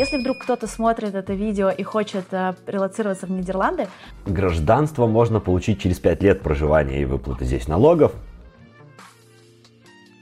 Если 0.00 0.16
вдруг 0.16 0.38
кто-то 0.38 0.66
смотрит 0.66 1.14
это 1.14 1.34
видео 1.34 1.68
и 1.68 1.82
хочет 1.82 2.32
э, 2.32 2.54
релацироваться 2.66 3.26
в 3.26 3.30
Нидерланды, 3.30 3.86
Гражданство 4.24 5.06
можно 5.06 5.40
получить 5.40 5.78
через 5.78 5.98
5 5.98 6.22
лет 6.22 6.40
проживания 6.40 7.02
и 7.02 7.04
выплаты 7.04 7.44
здесь 7.44 7.68
налогов. 7.68 8.14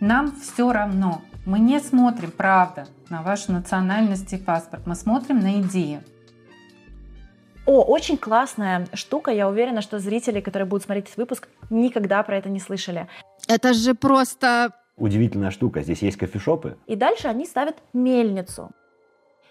Нам 0.00 0.32
все 0.32 0.72
равно. 0.72 1.22
Мы 1.46 1.60
не 1.60 1.78
смотрим, 1.78 2.32
правда, 2.32 2.88
на 3.08 3.22
вашу 3.22 3.52
национальность 3.52 4.32
и 4.32 4.36
паспорт. 4.36 4.84
Мы 4.84 4.96
смотрим 4.96 5.38
на 5.38 5.60
идею. 5.60 6.00
О, 7.64 7.82
очень 7.82 8.16
классная 8.16 8.88
штука. 8.94 9.30
Я 9.30 9.48
уверена, 9.48 9.80
что 9.80 10.00
зрители, 10.00 10.40
которые 10.40 10.66
будут 10.66 10.86
смотреть 10.86 11.04
этот 11.04 11.18
выпуск, 11.18 11.46
никогда 11.70 12.20
про 12.24 12.36
это 12.36 12.48
не 12.48 12.58
слышали. 12.58 13.06
Это 13.46 13.74
же 13.74 13.94
просто... 13.94 14.72
Удивительная 14.96 15.52
штука. 15.52 15.82
Здесь 15.82 16.02
есть 16.02 16.16
кофешопы. 16.16 16.76
И 16.88 16.96
дальше 16.96 17.28
они 17.28 17.46
ставят 17.46 17.76
мельницу. 17.92 18.72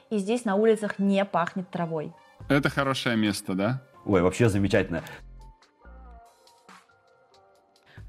И 0.09 0.17
здесь 0.19 0.45
на 0.45 0.55
улицах 0.55 0.99
не 0.99 1.23
пахнет 1.25 1.69
травой. 1.69 2.13
Это 2.49 2.69
хорошее 2.69 3.17
место, 3.17 3.53
да? 3.53 3.81
Ой, 4.05 4.21
вообще 4.21 4.47
замечательно. 4.47 5.03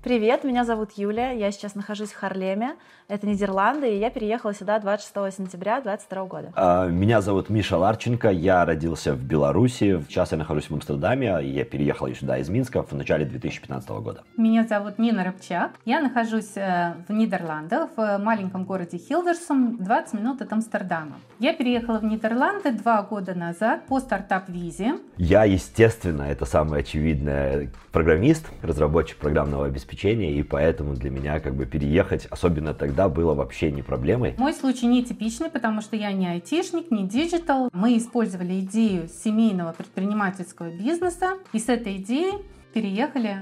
Привет, 0.02 0.44
меня 0.44 0.64
зовут 0.64 0.92
Юлия, 0.92 1.32
я 1.32 1.50
сейчас 1.50 1.74
нахожусь 1.74 2.10
в 2.10 2.16
Харлеме, 2.16 2.76
это 3.08 3.26
Нидерланды, 3.26 3.96
и 3.96 3.98
я 3.98 4.10
переехала 4.10 4.54
сюда 4.54 4.78
26 4.78 5.36
сентября 5.36 5.80
2022 5.80 6.24
года. 6.26 6.52
А, 6.54 6.86
Меня 6.86 7.20
зовут 7.20 7.50
Миша 7.50 7.76
Ларченко, 7.76 8.30
я 8.30 8.64
родился 8.64 9.14
в 9.14 9.20
Беларуси, 9.24 10.00
сейчас 10.08 10.30
я 10.30 10.38
нахожусь 10.38 10.70
в 10.70 10.74
Амстердаме, 10.74 11.42
и 11.42 11.48
я 11.48 11.64
переехал 11.64 12.06
сюда 12.14 12.38
из 12.38 12.48
Минска 12.48 12.84
в 12.84 12.92
начале 12.92 13.24
2015 13.24 13.88
года. 13.90 14.22
Меня 14.36 14.64
зовут 14.68 15.00
Нина 15.00 15.24
Рыбчак. 15.24 15.72
Я 15.84 16.00
нахожусь 16.00 16.56
э, 16.56 16.94
в 17.08 17.12
Нидерландах, 17.12 17.90
в 17.96 18.18
маленьком 18.18 18.66
городе 18.66 18.98
Хилверсум, 18.98 19.78
20 19.78 20.14
минут 20.14 20.40
от 20.42 20.52
Амстердама. 20.52 21.16
Я 21.40 21.54
переехала 21.54 21.98
в 21.98 22.04
Нидерланды 22.04 22.70
два 22.70 23.02
года 23.02 23.34
назад 23.34 23.84
по 23.86 23.98
стартап-визе. 23.98 24.94
Я, 25.16 25.42
естественно, 25.44 26.22
это 26.22 26.44
самое 26.44 26.82
очевидное, 26.82 27.70
программист, 27.90 28.46
разработчик 28.62 29.16
программного 29.18 29.66
обеспечения, 29.66 29.88
и 30.04 30.42
поэтому 30.42 30.94
для 30.94 31.10
меня 31.10 31.40
как 31.40 31.54
бы 31.54 31.66
переехать, 31.66 32.26
особенно 32.26 32.74
тогда, 32.74 33.08
было 33.08 33.34
вообще 33.34 33.72
не 33.72 33.82
проблемой. 33.82 34.34
Мой 34.38 34.54
случай 34.54 34.86
нетипичный, 34.86 35.50
потому 35.50 35.80
что 35.80 35.96
я 35.96 36.12
не 36.12 36.28
айтишник, 36.28 36.90
не 36.90 37.06
digital. 37.06 37.68
Мы 37.72 37.98
использовали 37.98 38.60
идею 38.60 39.08
семейного 39.08 39.72
предпринимательского 39.72 40.70
бизнеса, 40.70 41.38
и 41.52 41.58
с 41.58 41.68
этой 41.68 41.96
идеей 41.96 42.44
переехали 42.72 43.38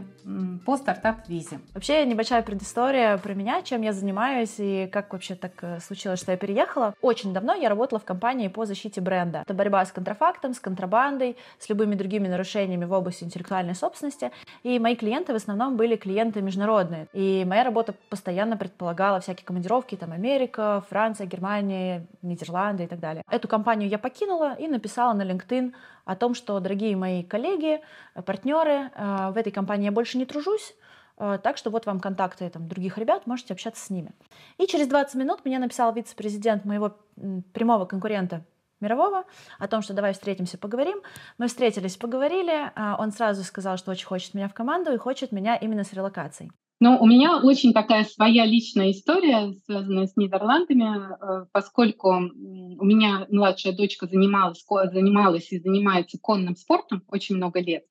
по 0.64 0.76
стартап-визе. 0.76 1.60
Вообще 1.72 2.04
небольшая 2.04 2.42
предыстория 2.42 3.16
про 3.18 3.34
меня, 3.34 3.62
чем 3.62 3.82
я 3.82 3.92
занимаюсь 3.92 4.54
и 4.58 4.88
как 4.92 5.12
вообще 5.12 5.36
так 5.36 5.52
э, 5.62 5.78
случилось, 5.80 6.20
что 6.20 6.32
я 6.32 6.38
переехала. 6.38 6.94
Очень 7.00 7.32
давно 7.32 7.54
я 7.54 7.68
работала 7.68 8.00
в 8.00 8.04
компании 8.04 8.48
по 8.48 8.66
защите 8.66 9.00
бренда. 9.00 9.42
Это 9.42 9.54
борьба 9.54 9.84
с 9.84 9.92
контрафактом, 9.92 10.52
с 10.52 10.58
контрабандой, 10.58 11.36
с 11.58 11.68
любыми 11.68 11.94
другими 11.94 12.26
нарушениями 12.26 12.84
в 12.84 12.92
области 12.92 13.22
интеллектуальной 13.22 13.76
собственности. 13.76 14.32
И 14.64 14.78
мои 14.80 14.96
клиенты 14.96 15.32
в 15.32 15.36
основном 15.36 15.76
были 15.76 15.94
клиенты 15.94 16.42
международные. 16.42 17.06
И 17.12 17.44
моя 17.46 17.62
работа 17.62 17.94
постоянно 18.08 18.56
предполагала 18.56 19.20
всякие 19.20 19.46
командировки, 19.46 19.94
там 19.94 20.12
Америка, 20.12 20.84
Франция, 20.90 21.26
Германия, 21.26 22.06
Нидерланды 22.22 22.84
и 22.84 22.86
так 22.88 22.98
далее. 22.98 23.22
Эту 23.30 23.46
компанию 23.46 23.88
я 23.88 23.98
покинула 23.98 24.54
и 24.54 24.66
написала 24.66 25.12
на 25.12 25.22
LinkedIn 25.22 25.72
о 26.06 26.14
том, 26.14 26.34
что, 26.34 26.60
дорогие 26.60 26.96
мои 26.96 27.24
коллеги, 27.24 27.80
э, 28.14 28.22
партнеры, 28.22 28.90
э, 28.94 29.30
в 29.32 29.36
этой 29.36 29.50
компании 29.50 29.86
я 29.86 29.92
больше 29.92 30.15
не 30.16 30.26
тружусь, 30.26 30.74
э, 31.18 31.38
так 31.42 31.56
что 31.56 31.70
вот 31.70 31.86
вам 31.86 32.00
контакты 32.00 32.48
там, 32.50 32.68
других 32.68 32.98
ребят, 32.98 33.26
можете 33.26 33.54
общаться 33.54 33.84
с 33.84 33.90
ними. 33.90 34.12
И 34.58 34.66
через 34.66 34.88
20 34.88 35.14
минут 35.16 35.44
мне 35.44 35.58
написал 35.58 35.92
вице-президент 35.92 36.64
моего 36.64 36.96
прямого 37.52 37.86
конкурента 37.86 38.44
мирового 38.80 39.24
о 39.58 39.68
том, 39.68 39.82
что 39.82 39.94
давай 39.94 40.12
встретимся, 40.12 40.58
поговорим. 40.58 40.98
Мы 41.38 41.48
встретились, 41.48 41.96
поговорили. 41.96 42.70
а 42.74 42.96
Он 42.98 43.10
сразу 43.10 43.42
сказал, 43.42 43.76
что 43.76 43.90
очень 43.90 44.06
хочет 44.06 44.34
меня 44.34 44.48
в 44.48 44.54
команду 44.54 44.92
и 44.92 44.98
хочет 44.98 45.32
меня 45.32 45.56
именно 45.56 45.84
с 45.84 45.92
релокацией. 45.92 46.50
Ну, 46.78 46.98
у 47.00 47.06
меня 47.06 47.38
очень 47.38 47.72
такая 47.72 48.04
своя 48.04 48.44
личная 48.44 48.90
история, 48.90 49.54
связанная 49.64 50.06
с 50.06 50.16
Нидерландами, 50.16 51.08
э, 51.08 51.46
поскольку 51.50 52.10
у 52.10 52.84
меня 52.84 53.26
младшая 53.30 53.74
дочка 53.74 54.06
занималась, 54.06 54.62
занималась 54.92 55.50
и 55.52 55.58
занимается 55.58 56.18
конным 56.20 56.54
спортом 56.54 57.02
очень 57.08 57.36
много 57.36 57.60
лет. 57.60 57.84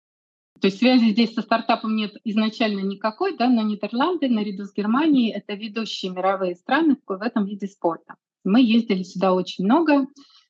То 0.61 0.67
есть 0.67 0.79
связи 0.79 1.11
здесь 1.11 1.33
со 1.33 1.41
стартапом 1.41 1.95
нет 1.95 2.15
изначально 2.23 2.79
никакой, 2.79 3.35
да, 3.37 3.49
но 3.49 3.61
Нидерланды 3.61 4.29
наряду 4.29 4.63
с 4.63 4.73
Германией— 4.73 5.31
это 5.35 5.53
ведущие 5.53 6.11
мировые 6.11 6.55
страны 6.55 6.97
в 7.05 7.21
этом 7.21 7.45
виде 7.45 7.67
спорта. 7.67 8.15
Мы 8.45 8.61
ездили 8.61 9.03
сюда 9.03 9.33
очень 9.33 9.65
много 9.65 10.07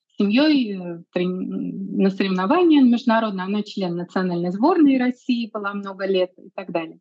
с 0.07 0.17
семьей 0.17 0.77
э, 0.77 1.03
на 1.25 2.09
соревнования 2.11 2.83
международные. 2.83 3.45
Она 3.45 3.63
член 3.63 3.95
национальной 3.95 4.51
сборной 4.51 4.99
России 4.99 5.49
была 5.51 5.73
много 5.73 6.05
лет 6.05 6.31
и 6.37 6.49
так 6.53 6.71
далее. 6.71 6.99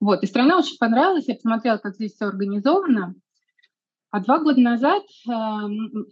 Вот, 0.00 0.22
и 0.22 0.26
страна 0.26 0.58
очень 0.58 0.78
понравилась, 0.78 1.28
я 1.28 1.34
посмотрела, 1.34 1.76
как 1.76 1.94
здесь 1.94 2.14
все 2.14 2.26
организовано. 2.26 3.14
А 4.10 4.20
два 4.20 4.38
года 4.38 4.60
назад, 4.60 5.04
эм, 5.28 6.06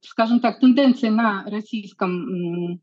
скажем 0.00 0.40
так, 0.40 0.58
тенденции 0.58 1.10
на 1.10 1.44
российском 1.44 2.80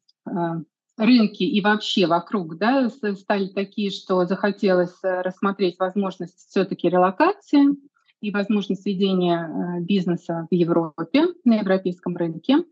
м, 1.02 1.08
рынке 1.08 1.46
и 1.46 1.62
вообще 1.62 2.08
вокруг 2.08 2.58
да, 2.58 2.90
стали 2.90 3.48
такие, 3.48 3.92
что 3.92 4.26
захотелось 4.26 4.96
э, 5.04 5.22
рассмотреть 5.22 5.78
возможность 5.80 6.50
все-таки 6.50 6.90
релокации 6.90 7.76
и 8.22 8.32
возможность 8.32 8.86
ведения 8.86 9.48
э, 9.48 9.82
бизнеса 9.82 10.48
в 10.50 10.54
Европе, 10.54 11.28
на 11.44 11.58
европейском 11.60 12.16
рынке. 12.16 12.64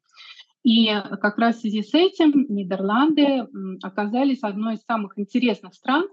И 0.63 0.87
как 1.21 1.37
раз 1.37 1.57
в 1.57 1.61
связи 1.61 1.83
с 1.83 1.93
этим 1.93 2.45
Нидерланды 2.49 3.47
оказались 3.81 4.43
одной 4.43 4.75
из 4.75 4.81
самых 4.83 5.17
интересных 5.17 5.73
стран 5.73 6.07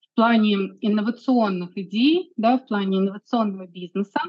в 0.00 0.14
плане 0.16 0.54
инновационных 0.80 1.78
идей, 1.78 2.32
да, 2.36 2.58
в 2.58 2.66
плане 2.66 2.98
инновационного 2.98 3.68
бизнеса. 3.68 4.20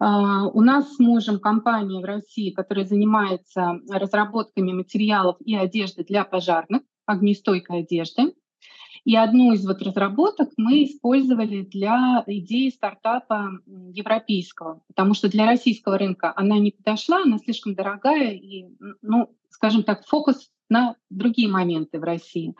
А, 0.00 0.48
У 0.48 0.62
нас 0.62 0.94
с 0.94 0.98
мужем 0.98 1.38
компания 1.38 2.00
в 2.00 2.04
России, 2.04 2.50
которая 2.50 2.86
занимается 2.86 3.80
разработками 3.88 4.72
материалов 4.72 5.36
и 5.44 5.54
одежды 5.54 6.04
для 6.04 6.24
пожарных, 6.24 6.82
огнестойкой 7.04 7.80
одежды. 7.80 8.32
И 9.04 9.16
одну 9.16 9.52
из 9.52 9.66
вот 9.66 9.82
разработок 9.82 10.50
мы 10.56 10.84
использовали 10.84 11.62
для 11.62 12.22
идеи 12.26 12.70
стартапа 12.70 13.50
европейского, 13.66 14.82
потому 14.88 15.14
что 15.14 15.30
для 15.30 15.46
российского 15.46 15.98
рынка 15.98 16.32
она 16.34 16.58
не 16.58 16.70
подошла, 16.70 17.22
она 17.22 17.38
слишком 17.38 17.74
дорогая 17.74 18.32
и, 18.32 18.66
ну, 19.00 19.34
скажем 19.50 19.82
так, 19.82 20.06
фокус 20.06 20.50
на 20.70 20.94
другие 21.10 21.48
моменты 21.48 21.98
в 21.98 22.04
России. 22.04 22.54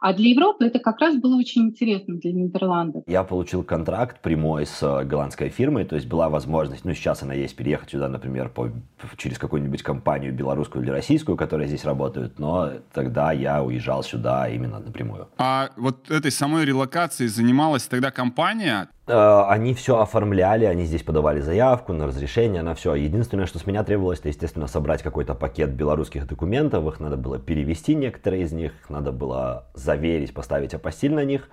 А 0.00 0.12
для 0.12 0.30
Европы 0.30 0.66
это 0.66 0.78
как 0.78 1.00
раз 1.00 1.16
было 1.16 1.36
очень 1.36 1.62
интересно 1.62 2.14
для 2.14 2.32
Нидерландов. 2.32 3.02
Я 3.06 3.24
получил 3.24 3.64
контракт 3.64 4.20
прямой 4.22 4.66
с 4.66 4.82
э, 4.82 5.04
голландской 5.04 5.48
фирмой, 5.48 5.84
то 5.84 5.96
есть 5.96 6.06
была 6.06 6.28
возможность, 6.28 6.84
ну 6.84 6.94
сейчас 6.94 7.22
она 7.22 7.34
есть, 7.34 7.56
переехать 7.56 7.90
сюда, 7.90 8.08
например, 8.08 8.50
по, 8.50 8.70
через 9.16 9.38
какую-нибудь 9.38 9.82
компанию 9.82 10.32
белорусскую 10.32 10.84
или 10.84 10.90
российскую, 10.90 11.36
которая 11.36 11.66
здесь 11.66 11.84
работает, 11.84 12.38
но 12.38 12.70
тогда 12.92 13.32
я 13.32 13.62
уезжал 13.64 14.04
сюда 14.04 14.48
именно 14.48 14.78
напрямую. 14.78 15.28
А 15.38 15.70
вот 15.76 16.08
этой 16.10 16.30
самой 16.30 16.64
релокацией 16.64 17.28
занималась 17.28 17.86
тогда 17.88 18.12
компания? 18.12 18.88
Э, 19.06 19.44
Они 19.48 19.72
все 19.74 20.00
оформляли, 20.00 20.64
они 20.64 20.84
здесь 20.84 21.02
подавали 21.02 21.40
заявку 21.40 21.92
на 21.92 22.06
разрешение, 22.06 22.62
на 22.62 22.74
все. 22.74 22.94
Единственное, 22.94 23.46
что 23.46 23.58
с 23.58 23.66
меня 23.66 23.84
требовалось, 23.84 24.18
это, 24.18 24.28
естественно, 24.28 24.66
собрать 24.66 25.02
какой-то 25.02 25.34
пакет 25.34 25.70
белорусских 25.70 26.26
документов, 26.26 26.86
их 26.86 27.00
надо 27.00 27.16
было 27.16 27.38
перевести 27.38 27.94
некоторые 27.94 28.42
из 28.42 28.52
них, 28.52 28.72
надо 28.88 29.12
было 29.12 29.66
заверить, 29.74 30.34
поставить 30.34 30.74
апостиль 30.74 31.14
на 31.14 31.24
них. 31.24 31.48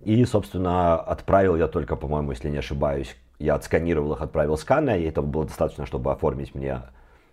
И, 0.00 0.24
собственно, 0.24 0.96
отправил 0.96 1.56
я 1.56 1.66
только, 1.66 1.96
по-моему, 1.96 2.30
если 2.32 2.50
не 2.50 2.58
ошибаюсь, 2.58 3.16
я 3.38 3.54
отсканировал 3.54 4.12
их, 4.12 4.20
отправил 4.22 4.56
сканы, 4.56 5.00
и 5.00 5.04
этого 5.04 5.26
было 5.26 5.44
достаточно, 5.46 5.86
чтобы 5.86 6.12
оформить 6.12 6.54
мне 6.54 6.82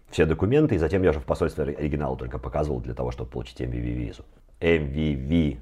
все 0.10 0.26
документы, 0.26 0.76
и 0.76 0.78
затем 0.78 1.04
я 1.04 1.10
уже 1.10 1.20
в 1.20 1.26
посольстве 1.26 1.64
оригинал 1.64 2.16
только 2.16 2.40
показывал 2.40 2.80
для 2.80 2.94
того, 2.94 3.12
чтобы 3.12 3.30
получить 3.30 3.60
MVV-визу. 3.60 4.24
MVV, 4.62 5.58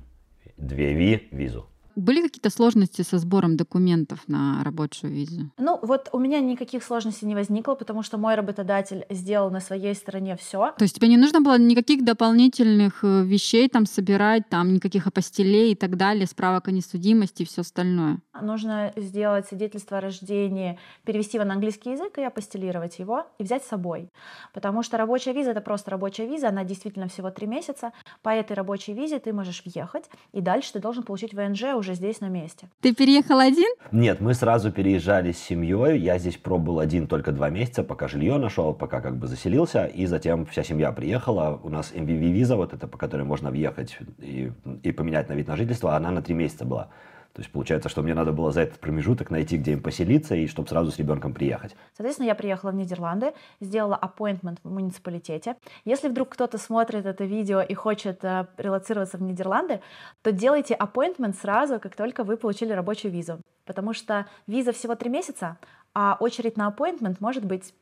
2V 0.59 1.23
визу. 1.31 1.65
Были 1.95 2.21
какие-то 2.21 2.49
сложности 2.49 3.01
со 3.01 3.17
сбором 3.17 3.57
документов 3.57 4.19
на 4.27 4.63
рабочую 4.63 5.13
визу? 5.13 5.51
Ну, 5.57 5.79
вот 5.81 6.09
у 6.11 6.19
меня 6.19 6.39
никаких 6.39 6.83
сложностей 6.83 7.27
не 7.27 7.35
возникло, 7.35 7.75
потому 7.75 8.03
что 8.03 8.17
мой 8.17 8.35
работодатель 8.35 9.05
сделал 9.09 9.51
на 9.51 9.59
своей 9.59 9.93
стороне 9.93 10.35
все. 10.35 10.73
То 10.77 10.83
есть 10.83 10.95
тебе 10.95 11.07
не 11.07 11.17
нужно 11.17 11.41
было 11.41 11.57
никаких 11.57 12.03
дополнительных 12.03 13.03
э, 13.03 13.23
вещей 13.23 13.69
там 13.69 13.85
собирать, 13.85 14.49
там 14.49 14.73
никаких 14.73 15.07
апостилей 15.07 15.73
и 15.73 15.75
так 15.75 15.97
далее, 15.97 16.25
справок 16.25 16.67
о 16.67 16.71
несудимости 16.71 17.43
и 17.43 17.45
все 17.45 17.61
остальное? 17.61 18.19
Нужно 18.41 18.93
сделать 18.95 19.47
свидетельство 19.47 19.99
о 19.99 20.01
рождении, 20.01 20.79
перевести 21.03 21.37
его 21.37 21.45
на 21.45 21.53
английский 21.53 21.91
язык 21.91 22.17
и 22.17 22.23
апостелировать 22.23 22.97
его 22.99 23.27
и 23.37 23.43
взять 23.43 23.63
с 23.63 23.67
собой. 23.67 24.09
Потому 24.53 24.83
что 24.83 24.97
рабочая 24.97 25.33
виза— 25.33 25.51
это 25.51 25.61
просто 25.61 25.91
рабочая 25.91 26.27
виза, 26.27 26.49
она 26.49 26.63
действительно 26.63 27.07
всего 27.07 27.29
три 27.29 27.45
месяца. 27.45 27.91
По 28.21 28.29
этой 28.29 28.53
рабочей 28.53 28.93
визе 28.93 29.19
ты 29.19 29.33
можешь 29.33 29.63
въехать, 29.65 30.05
и 30.31 30.41
дальше 30.41 30.73
ты 30.73 30.79
должен 30.79 31.03
получить 31.03 31.33
ВНЖ 31.33 31.75
уже 31.75 31.82
здесь 31.91 32.21
на 32.21 32.29
месте. 32.29 32.69
Ты 32.79 32.95
переехал 32.95 33.39
один? 33.39 33.69
Нет, 33.91 34.21
мы 34.21 34.33
сразу 34.33 34.71
переезжали 34.71 35.33
с 35.33 35.37
семьей. 35.37 35.99
Я 35.99 36.17
здесь 36.17 36.37
пробовал 36.37 36.79
один 36.79 37.07
только 37.07 37.33
два 37.33 37.49
месяца, 37.49 37.83
пока 37.83 38.07
жилье 38.07 38.37
нашел, 38.37 38.73
пока 38.73 39.01
как 39.01 39.17
бы 39.17 39.27
заселился. 39.27 39.85
И 39.85 40.05
затем 40.05 40.45
вся 40.45 40.63
семья 40.63 40.93
приехала. 40.93 41.59
У 41.61 41.67
нас 41.67 41.91
MVV-виза, 41.93 42.55
вот 42.55 42.73
это, 42.73 42.87
по 42.87 42.97
которой 42.97 43.23
можно 43.23 43.51
въехать 43.51 43.97
и, 44.19 44.53
и 44.83 44.91
поменять 44.93 45.27
на 45.27 45.33
вид 45.33 45.47
на 45.49 45.57
жительство, 45.57 45.95
она 45.97 46.11
на 46.11 46.21
три 46.21 46.33
месяца 46.33 46.63
была. 46.63 46.87
То 47.33 47.41
есть 47.41 47.51
получается, 47.51 47.89
что 47.89 48.03
мне 48.03 48.13
надо 48.13 48.31
было 48.31 48.51
за 48.51 48.61
этот 48.61 48.79
промежуток 48.79 49.31
найти, 49.31 49.57
где 49.57 49.71
им 49.71 49.81
поселиться, 49.81 50.35
и 50.35 50.45
чтобы 50.45 50.67
сразу 50.67 50.91
с 50.91 50.99
ребенком 50.99 51.33
приехать. 51.33 51.75
Соответственно, 51.97 52.27
я 52.27 52.35
приехала 52.35 52.69
в 52.69 52.75
Нидерланды, 52.75 53.33
сделала 53.59 53.99
appointment 53.99 54.59
в 54.63 54.71
муниципалитете. 54.71 55.55
Если 55.83 56.09
вдруг 56.09 56.29
кто-то 56.29 56.59
смотрит 56.59 57.07
это 57.07 57.25
видео 57.25 57.61
и 57.61 57.73
хочет 57.73 58.23
э, 58.23 58.45
релацироваться 58.57 59.17
в 59.17 59.23
Нидерланды, 59.23 59.81
то 60.21 60.31
делайте 60.31 60.75
appointment 60.75 61.35
сразу, 61.41 61.79
как 61.79 61.95
только 61.95 62.23
вы 62.23 62.37
получили 62.37 62.71
рабочую 62.71 63.11
визу. 63.11 63.39
Потому 63.65 63.93
что 63.93 64.27
виза 64.45 64.71
всего 64.71 64.93
три 64.93 65.09
месяца, 65.09 65.57
а 65.95 66.17
очередь 66.19 66.55
на 66.55 66.69
appointment 66.69 67.17
может 67.19 67.45
быть 67.45 67.73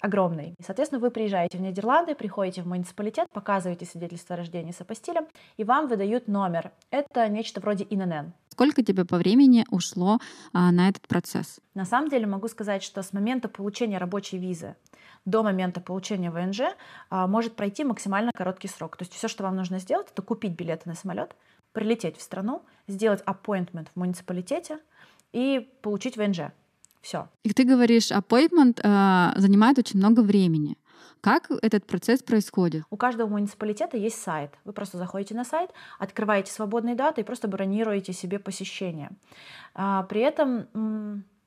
огромный. 0.00 0.54
И, 0.58 0.62
соответственно, 0.62 1.00
вы 1.00 1.10
приезжаете 1.10 1.58
в 1.58 1.60
Нидерланды, 1.60 2.14
приходите 2.14 2.62
в 2.62 2.66
муниципалитет, 2.66 3.28
показываете 3.32 3.86
свидетельство 3.86 4.34
о 4.34 4.38
рождении 4.38 4.72
с 4.72 4.80
апостилем, 4.80 5.26
и 5.56 5.64
вам 5.64 5.88
выдают 5.88 6.28
номер. 6.28 6.72
Это 6.90 7.28
нечто 7.28 7.60
вроде 7.60 7.86
ИНН. 7.88 8.32
Сколько 8.50 8.82
тебе 8.82 9.04
по 9.04 9.18
времени 9.18 9.66
ушло 9.70 10.18
а, 10.52 10.72
на 10.72 10.88
этот 10.88 11.06
процесс? 11.08 11.60
На 11.74 11.84
самом 11.84 12.08
деле 12.08 12.26
могу 12.26 12.48
сказать, 12.48 12.82
что 12.82 13.02
с 13.02 13.12
момента 13.12 13.48
получения 13.48 13.98
рабочей 13.98 14.38
визы 14.38 14.76
до 15.26 15.42
момента 15.42 15.80
получения 15.80 16.30
ВНЖ 16.30 16.60
а, 17.10 17.26
может 17.26 17.54
пройти 17.54 17.84
максимально 17.84 18.32
короткий 18.32 18.68
срок. 18.68 18.96
То 18.96 19.02
есть 19.02 19.12
все, 19.12 19.28
что 19.28 19.42
вам 19.42 19.56
нужно 19.56 19.78
сделать, 19.78 20.06
это 20.10 20.22
купить 20.22 20.52
билеты 20.52 20.88
на 20.88 20.94
самолет, 20.94 21.36
прилететь 21.72 22.16
в 22.16 22.22
страну, 22.22 22.62
сделать 22.86 23.22
appointment 23.26 23.88
в 23.94 23.98
муниципалитете 23.98 24.78
и 25.32 25.68
получить 25.82 26.16
ВНЖ. 26.16 26.52
Все. 27.00 27.28
И 27.44 27.52
ты 27.52 27.64
говоришь, 27.64 28.10
appointment 28.10 28.80
э, 28.82 29.38
занимает 29.40 29.78
очень 29.78 29.98
много 29.98 30.20
времени. 30.20 30.76
Как 31.20 31.50
этот 31.62 31.86
процесс 31.86 32.22
происходит? 32.22 32.84
У 32.90 32.96
каждого 32.96 33.28
муниципалитета 33.28 33.96
есть 33.96 34.20
сайт. 34.20 34.52
Вы 34.64 34.72
просто 34.72 34.98
заходите 34.98 35.34
на 35.34 35.44
сайт, 35.44 35.70
открываете 35.98 36.52
свободные 36.52 36.94
даты 36.94 37.22
и 37.22 37.24
просто 37.24 37.48
бронируете 37.48 38.12
себе 38.12 38.38
посещение. 38.38 39.10
А, 39.74 40.04
при 40.04 40.20
этом, 40.20 40.66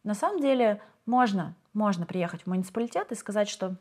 на 0.04 0.14
самом 0.14 0.42
деле, 0.42 0.82
можно, 1.06 1.56
можно 1.74 2.06
приехать 2.06 2.44
в 2.44 2.48
муниципалитет 2.48 3.12
и 3.12 3.16
сказать, 3.16 3.48
что 3.48 3.76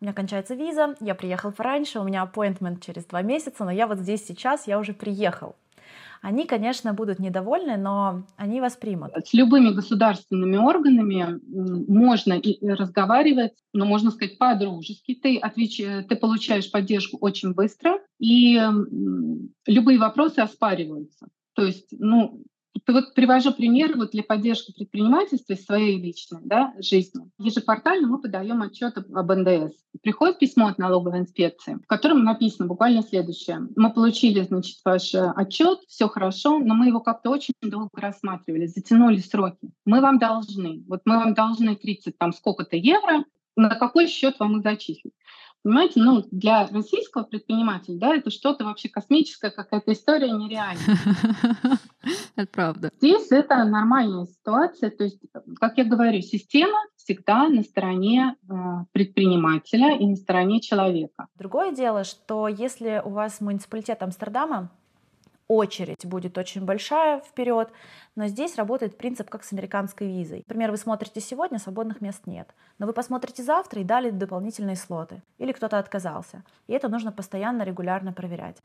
у 0.00 0.04
меня 0.04 0.12
кончается 0.12 0.54
виза, 0.54 0.94
я 1.00 1.14
приехал 1.14 1.52
пораньше, 1.52 1.98
у 1.98 2.04
меня 2.04 2.30
appointment 2.30 2.80
через 2.80 3.04
два 3.06 3.22
месяца, 3.22 3.64
но 3.64 3.70
я 3.70 3.86
вот 3.86 3.98
здесь 3.98 4.24
сейчас, 4.26 4.66
я 4.66 4.78
уже 4.78 4.92
приехал. 4.92 5.56
Они, 6.22 6.46
конечно, 6.46 6.92
будут 6.94 7.18
недовольны, 7.18 7.76
но 7.76 8.24
они 8.36 8.60
вас 8.60 8.76
примут. 8.76 9.12
С 9.24 9.32
любыми 9.32 9.70
государственными 9.70 10.56
органами 10.56 11.40
можно 11.90 12.32
и 12.34 12.66
разговаривать, 12.68 13.52
но 13.72 13.84
можно 13.84 14.10
сказать 14.10 14.38
по-дружески. 14.38 15.14
Ты, 15.14 15.38
отвеч... 15.38 15.76
ты 15.78 16.16
получаешь 16.16 16.70
поддержку 16.70 17.18
очень 17.20 17.52
быстро, 17.54 18.00
и 18.18 18.60
любые 19.66 19.98
вопросы 19.98 20.40
оспариваются. 20.40 21.28
То 21.54 21.62
есть, 21.62 21.88
ну, 21.90 22.42
вот 22.86 23.14
привожу 23.14 23.52
пример 23.52 23.96
вот 23.96 24.10
для 24.10 24.22
поддержки 24.22 24.72
предпринимательства 24.72 25.54
своей 25.54 26.00
личной 26.00 26.40
да, 26.44 26.74
жизни. 26.78 27.30
Ежеквартально 27.38 28.08
мы 28.08 28.20
подаем 28.20 28.62
отчет 28.62 28.96
об 28.98 29.32
НДС. 29.32 29.74
Приходит 30.02 30.38
письмо 30.38 30.68
от 30.68 30.78
налоговой 30.78 31.20
инспекции, 31.20 31.74
в 31.82 31.86
котором 31.86 32.24
написано 32.24 32.68
буквально 32.68 33.02
следующее. 33.02 33.68
Мы 33.76 33.92
получили, 33.92 34.42
значит, 34.42 34.78
ваш 34.84 35.14
отчет, 35.14 35.80
все 35.88 36.08
хорошо, 36.08 36.58
но 36.58 36.74
мы 36.74 36.88
его 36.88 37.00
как-то 37.00 37.30
очень 37.30 37.54
долго 37.62 37.90
рассматривали, 37.94 38.66
затянули 38.66 39.18
сроки. 39.18 39.70
Мы 39.84 40.00
вам 40.00 40.18
должны, 40.18 40.84
вот 40.86 41.02
мы 41.04 41.16
вам 41.16 41.34
должны 41.34 41.76
30 41.76 42.18
там 42.18 42.32
сколько-то 42.32 42.76
евро, 42.76 43.24
на 43.56 43.74
какой 43.74 44.06
счет 44.06 44.38
вам 44.38 44.58
их 44.58 44.62
зачислить. 44.62 45.14
Понимаете, 45.66 46.00
ну, 46.00 46.22
для 46.30 46.68
российского 46.68 47.24
предпринимателя, 47.24 47.98
да, 47.98 48.14
это 48.14 48.30
что-то 48.30 48.64
вообще 48.64 48.88
космическое, 48.88 49.50
какая-то 49.50 49.94
история 49.94 50.30
нереальная. 50.30 50.84
Это 52.36 52.48
правда. 52.52 52.90
Здесь 52.98 53.32
это 53.32 53.64
нормальная 53.64 54.26
ситуация. 54.26 54.90
То 54.90 55.02
есть, 55.02 55.18
как 55.58 55.76
я 55.76 55.84
говорю, 55.84 56.20
система 56.20 56.78
всегда 56.94 57.48
на 57.48 57.64
стороне 57.64 58.36
э, 58.48 58.54
предпринимателя 58.92 59.96
и 59.98 60.06
на 60.06 60.14
стороне 60.14 60.60
человека. 60.60 61.26
Другое 61.34 61.72
дело, 61.72 62.04
что 62.04 62.46
если 62.46 63.02
у 63.04 63.10
вас 63.10 63.40
муниципалитет 63.40 64.00
Амстердама, 64.04 64.70
очередь 65.48 66.04
будет 66.04 66.38
очень 66.38 66.64
большая 66.64 67.20
вперед, 67.20 67.70
но 68.14 68.26
здесь 68.26 68.56
работает 68.56 68.98
принцип 68.98 69.28
как 69.30 69.44
с 69.44 69.52
американской 69.52 70.08
визой. 70.08 70.42
Например, 70.46 70.70
вы 70.70 70.76
смотрите 70.76 71.20
сегодня, 71.20 71.58
свободных 71.58 72.00
мест 72.00 72.22
нет, 72.26 72.48
но 72.78 72.86
вы 72.86 72.92
посмотрите 72.92 73.42
завтра 73.42 73.80
и 73.80 73.84
дали 73.84 74.10
дополнительные 74.10 74.76
слоты, 74.76 75.22
или 75.38 75.52
кто-то 75.52 75.78
отказался, 75.78 76.42
и 76.66 76.72
это 76.72 76.88
нужно 76.88 77.12
постоянно, 77.12 77.62
регулярно 77.62 78.12
проверять. 78.12 78.56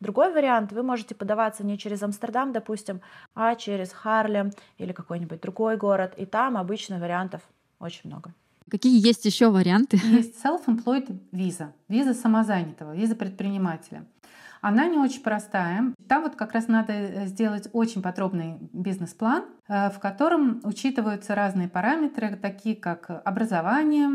Другой 0.00 0.32
вариант, 0.32 0.72
вы 0.72 0.82
можете 0.82 1.14
подаваться 1.14 1.64
не 1.64 1.78
через 1.78 2.02
Амстердам, 2.02 2.52
допустим, 2.52 3.00
а 3.34 3.54
через 3.54 3.92
Харлем 3.92 4.50
или 4.78 4.92
какой-нибудь 4.92 5.40
другой 5.40 5.76
город, 5.76 6.14
и 6.16 6.26
там 6.26 6.56
обычно 6.56 6.98
вариантов 6.98 7.42
очень 7.78 8.10
много. 8.10 8.32
Какие 8.70 9.06
есть 9.06 9.24
еще 9.26 9.50
варианты? 9.50 9.98
Есть 10.04 10.42
self-employed 10.42 11.18
виза, 11.32 11.72
виза 11.88 12.14
самозанятого, 12.14 12.94
виза 12.94 13.14
предпринимателя. 13.14 14.06
Она 14.66 14.86
не 14.86 14.96
очень 14.96 15.20
простая. 15.20 15.92
Там 16.08 16.22
вот 16.22 16.36
как 16.36 16.52
раз 16.52 16.68
надо 16.68 16.94
э, 16.94 17.26
сделать 17.26 17.68
очень 17.74 18.00
подробный 18.00 18.56
бизнес-план, 18.72 19.44
э, 19.68 19.90
в 19.90 19.98
котором 19.98 20.62
учитываются 20.64 21.34
разные 21.34 21.68
параметры, 21.68 22.34
такие 22.36 22.74
как 22.74 23.10
образование, 23.26 24.08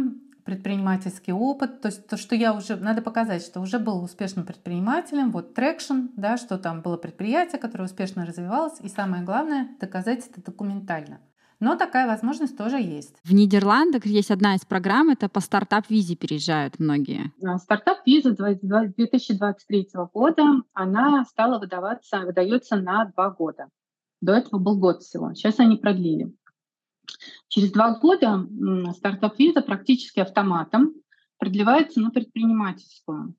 предпринимательский 0.45 1.33
опыт, 1.33 1.81
то 1.81 1.89
есть 1.89 2.07
то, 2.07 2.17
что 2.17 2.33
я 2.33 2.53
уже, 2.53 2.77
надо 2.77 3.03
показать, 3.03 3.43
что 3.43 3.59
уже 3.59 3.77
был 3.77 4.03
успешным 4.03 4.43
предпринимателем, 4.43 5.29
вот 5.29 5.53
traction, 5.53 6.07
да, 6.15 6.37
что 6.37 6.57
там 6.57 6.81
было 6.81 6.97
предприятие, 6.97 7.61
которое 7.61 7.83
успешно 7.83 8.25
развивалось, 8.25 8.79
и 8.79 8.89
самое 8.89 9.21
главное, 9.21 9.67
доказать 9.79 10.27
это 10.27 10.41
документально. 10.41 11.19
Но 11.59 11.75
такая 11.75 12.07
возможность 12.07 12.57
тоже 12.57 12.77
есть. 12.77 13.15
В 13.23 13.33
Нидерландах 13.33 14.05
есть 14.05 14.31
одна 14.31 14.55
из 14.55 14.61
программ, 14.61 15.09
это 15.09 15.27
по 15.27 15.41
стартап-визе 15.41 16.15
переезжают 16.15 16.79
многие. 16.79 17.33
Стартап-виза 17.57 18.31
2023 18.31 19.89
года, 20.13 20.43
она 20.73 21.25
стала 21.25 21.59
выдаваться, 21.59 22.21
выдается 22.21 22.77
на 22.77 23.05
два 23.05 23.29
года. 23.29 23.67
До 24.21 24.33
этого 24.33 24.59
был 24.59 24.77
год 24.79 25.01
всего. 25.03 25.33
Сейчас 25.33 25.59
они 25.59 25.75
продлили. 25.75 26.33
Через 27.49 27.71
два 27.71 27.99
года 27.99 28.47
стартап-виза 28.95 29.61
практически 29.61 30.19
автоматом 30.19 30.93
продлевается 31.37 31.99
на 31.99 32.11
предпринимательскую. 32.11 33.33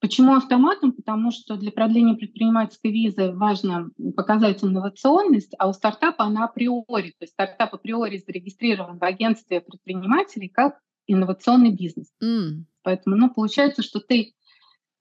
Почему 0.00 0.34
автоматом? 0.34 0.92
Потому 0.92 1.30
что 1.30 1.56
для 1.56 1.70
продления 1.70 2.14
предпринимательской 2.14 2.90
визы 2.90 3.32
важно 3.32 3.90
показать 4.16 4.64
инновационность, 4.64 5.54
а 5.58 5.68
у 5.68 5.74
стартапа 5.74 6.24
она 6.24 6.44
априори, 6.44 7.10
то 7.10 7.22
есть 7.22 7.34
стартап 7.34 7.74
априори 7.74 8.16
зарегистрирован 8.16 8.98
в 8.98 9.04
агентстве 9.04 9.60
предпринимателей 9.60 10.48
как 10.48 10.78
инновационный 11.06 11.72
бизнес. 11.72 12.10
Mm. 12.22 12.64
Поэтому 12.82 13.16
ну, 13.16 13.28
получается, 13.28 13.82
что 13.82 14.00
ты 14.00 14.32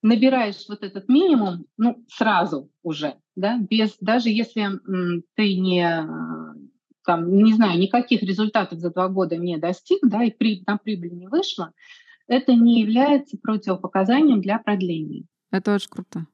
набираешь 0.01 0.67
вот 0.67 0.83
этот 0.83 1.07
минимум 1.07 1.65
ну, 1.77 2.03
сразу 2.09 2.69
уже, 2.83 3.15
да, 3.35 3.57
без, 3.57 3.97
даже 3.99 4.29
если 4.29 4.63
м, 4.63 5.23
ты 5.35 5.57
не, 5.57 5.81
там, 7.05 7.33
не 7.43 7.53
знаю, 7.53 7.79
никаких 7.79 8.21
результатов 8.23 8.79
за 8.79 8.91
два 8.91 9.07
года 9.07 9.37
не 9.37 9.57
достиг, 9.57 9.99
да, 10.03 10.23
и 10.23 10.31
при, 10.31 10.63
на 10.67 10.77
прибыль 10.77 11.13
не 11.13 11.27
вышла, 11.27 11.73
это 12.29 12.53
не 12.53 12.81
является 12.81 13.37
противопоказанием 13.41 14.41
для 14.41 14.59
продления. 14.59 15.25
Это 15.51 15.73
очень 15.73 15.89
круто. 15.89 16.25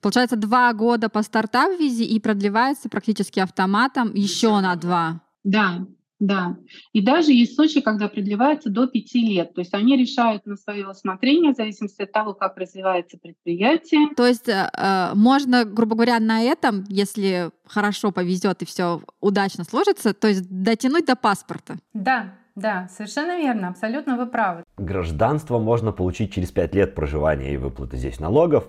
Получается, 0.00 0.36
два 0.36 0.72
года 0.72 1.08
по 1.08 1.22
стартап-визе 1.22 2.04
и 2.04 2.18
продлевается 2.18 2.88
практически 2.88 3.38
автоматом 3.38 4.14
еще 4.14 4.58
на 4.60 4.74
два. 4.76 5.22
Да, 5.44 5.86
да. 6.20 6.56
И 6.92 7.02
даже 7.02 7.32
есть 7.32 7.54
случаи, 7.54 7.80
когда 7.80 8.08
продлевается 8.08 8.70
до 8.70 8.86
пяти 8.86 9.26
лет. 9.26 9.54
То 9.54 9.60
есть 9.60 9.74
они 9.74 9.96
решают 9.96 10.46
на 10.46 10.56
свое 10.56 10.88
усмотрение 10.88 11.52
в 11.52 11.56
зависимости 11.56 12.02
от 12.02 12.12
того, 12.12 12.34
как 12.34 12.56
развивается 12.56 13.18
предприятие. 13.18 14.14
То 14.14 14.26
есть 14.26 14.48
э, 14.48 14.70
э 14.76 15.14
можно, 15.14 15.64
грубо 15.64 15.94
говоря, 15.96 16.18
на 16.18 16.42
этом, 16.42 16.84
если 16.88 17.50
хорошо 17.66 18.10
повезет 18.10 18.62
и 18.62 18.66
все 18.66 19.02
удачно 19.20 19.64
сложится, 19.64 20.14
то 20.14 20.28
есть 20.28 20.46
дотянуть 20.48 21.06
до 21.06 21.16
паспорта. 21.16 21.78
Да, 21.94 22.34
да, 22.54 22.88
совершенно 22.88 23.38
верно, 23.38 23.68
абсолютно 23.68 24.16
вы 24.16 24.26
правы. 24.26 24.64
Гражданство 24.80 25.58
можно 25.58 25.92
получить 25.92 26.32
через 26.32 26.52
5 26.52 26.74
лет 26.74 26.94
проживания 26.94 27.52
и 27.52 27.58
выплаты 27.58 27.98
здесь 27.98 28.18
налогов. 28.18 28.64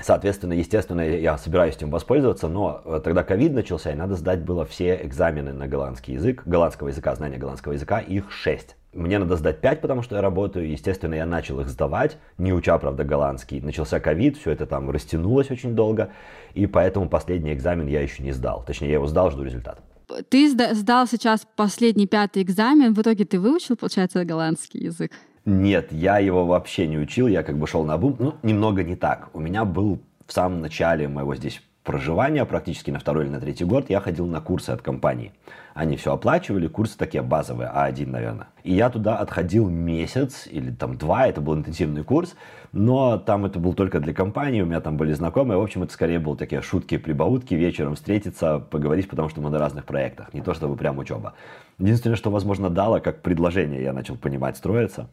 Соответственно, 0.00 0.52
естественно, 0.52 1.00
я 1.00 1.36
собираюсь 1.38 1.74
этим 1.74 1.90
воспользоваться, 1.90 2.46
но 2.46 2.80
э, 2.84 3.00
тогда 3.02 3.24
ковид 3.24 3.52
начался, 3.52 3.90
и 3.90 3.96
надо 3.96 4.14
сдать 4.14 4.44
было 4.44 4.64
все 4.64 5.00
экзамены 5.02 5.52
на 5.52 5.66
голландский 5.66 6.14
язык, 6.14 6.44
голландского 6.46 6.88
языка, 6.88 7.16
знания 7.16 7.36
голландского 7.36 7.72
языка, 7.72 7.98
их 7.98 8.30
6. 8.30 8.76
мне 8.92 9.18
надо 9.18 9.34
сдать 9.34 9.60
5, 9.60 9.80
потому 9.80 10.02
что 10.02 10.14
я 10.14 10.22
работаю. 10.22 10.70
Естественно, 10.70 11.14
я 11.14 11.26
начал 11.26 11.58
их 11.60 11.68
сдавать, 11.68 12.18
не 12.38 12.52
уча, 12.52 12.78
правда, 12.78 13.02
голландский. 13.02 13.60
Начался 13.60 13.98
ковид, 13.98 14.36
все 14.36 14.52
это 14.52 14.66
там 14.66 14.88
растянулось 14.88 15.50
очень 15.50 15.74
долго, 15.74 16.12
и 16.54 16.66
поэтому 16.66 17.08
последний 17.08 17.52
экзамен 17.52 17.88
я 17.88 18.00
еще 18.02 18.22
не 18.22 18.30
сдал. 18.30 18.62
Точнее, 18.64 18.86
я 18.86 18.94
его 18.94 19.08
сдал, 19.08 19.32
жду 19.32 19.42
результат. 19.42 19.80
Ты 20.28 20.48
сдал 20.48 21.08
сейчас 21.08 21.44
последний 21.56 22.06
пятый 22.06 22.44
экзамен, 22.44 22.94
в 22.94 23.02
итоге 23.02 23.24
ты 23.24 23.40
выучил, 23.40 23.76
получается, 23.76 24.24
голландский 24.24 24.84
язык? 24.84 25.10
Нет, 25.50 25.90
я 25.90 26.20
его 26.20 26.46
вообще 26.46 26.86
не 26.86 26.96
учил, 26.96 27.26
я 27.26 27.42
как 27.42 27.58
бы 27.58 27.66
шел 27.66 27.84
на 27.84 27.98
бум. 27.98 28.14
Ну, 28.20 28.34
немного 28.44 28.84
не 28.84 28.94
так. 28.94 29.30
У 29.32 29.40
меня 29.40 29.64
был 29.64 29.98
в 30.24 30.32
самом 30.32 30.60
начале 30.60 31.08
моего 31.08 31.34
здесь 31.34 31.60
проживания, 31.82 32.44
практически 32.44 32.92
на 32.92 33.00
второй 33.00 33.24
или 33.24 33.32
на 33.32 33.40
третий 33.40 33.64
год, 33.64 33.90
я 33.90 33.98
ходил 33.98 34.26
на 34.26 34.40
курсы 34.40 34.70
от 34.70 34.80
компании. 34.80 35.32
Они 35.74 35.96
все 35.96 36.12
оплачивали, 36.12 36.68
курсы 36.68 36.96
такие 36.96 37.24
базовые, 37.24 37.68
А1, 37.74 38.06
наверное. 38.06 38.46
И 38.62 38.72
я 38.74 38.90
туда 38.90 39.16
отходил 39.16 39.68
месяц 39.68 40.46
или 40.46 40.70
там 40.70 40.96
два, 40.96 41.26
это 41.26 41.40
был 41.40 41.56
интенсивный 41.56 42.04
курс, 42.04 42.36
но 42.70 43.18
там 43.18 43.44
это 43.44 43.58
был 43.58 43.74
только 43.74 43.98
для 43.98 44.14
компании, 44.14 44.62
у 44.62 44.66
меня 44.66 44.80
там 44.80 44.96
были 44.96 45.12
знакомые. 45.14 45.58
В 45.58 45.62
общем, 45.62 45.82
это 45.82 45.92
скорее 45.92 46.20
были 46.20 46.36
такие 46.36 46.62
шутки, 46.62 46.96
прибаутки, 46.96 47.54
вечером 47.54 47.96
встретиться, 47.96 48.60
поговорить, 48.60 49.08
потому 49.08 49.28
что 49.28 49.40
мы 49.40 49.50
на 49.50 49.58
разных 49.58 49.84
проектах, 49.84 50.32
не 50.32 50.42
то 50.42 50.54
чтобы 50.54 50.76
прям 50.76 50.98
учеба. 50.98 51.34
Единственное, 51.78 52.16
что, 52.16 52.30
возможно, 52.30 52.70
дало, 52.70 53.00
как 53.00 53.22
предложение 53.22 53.82
я 53.82 53.92
начал 53.92 54.16
понимать 54.16 54.56
строиться 54.56 55.08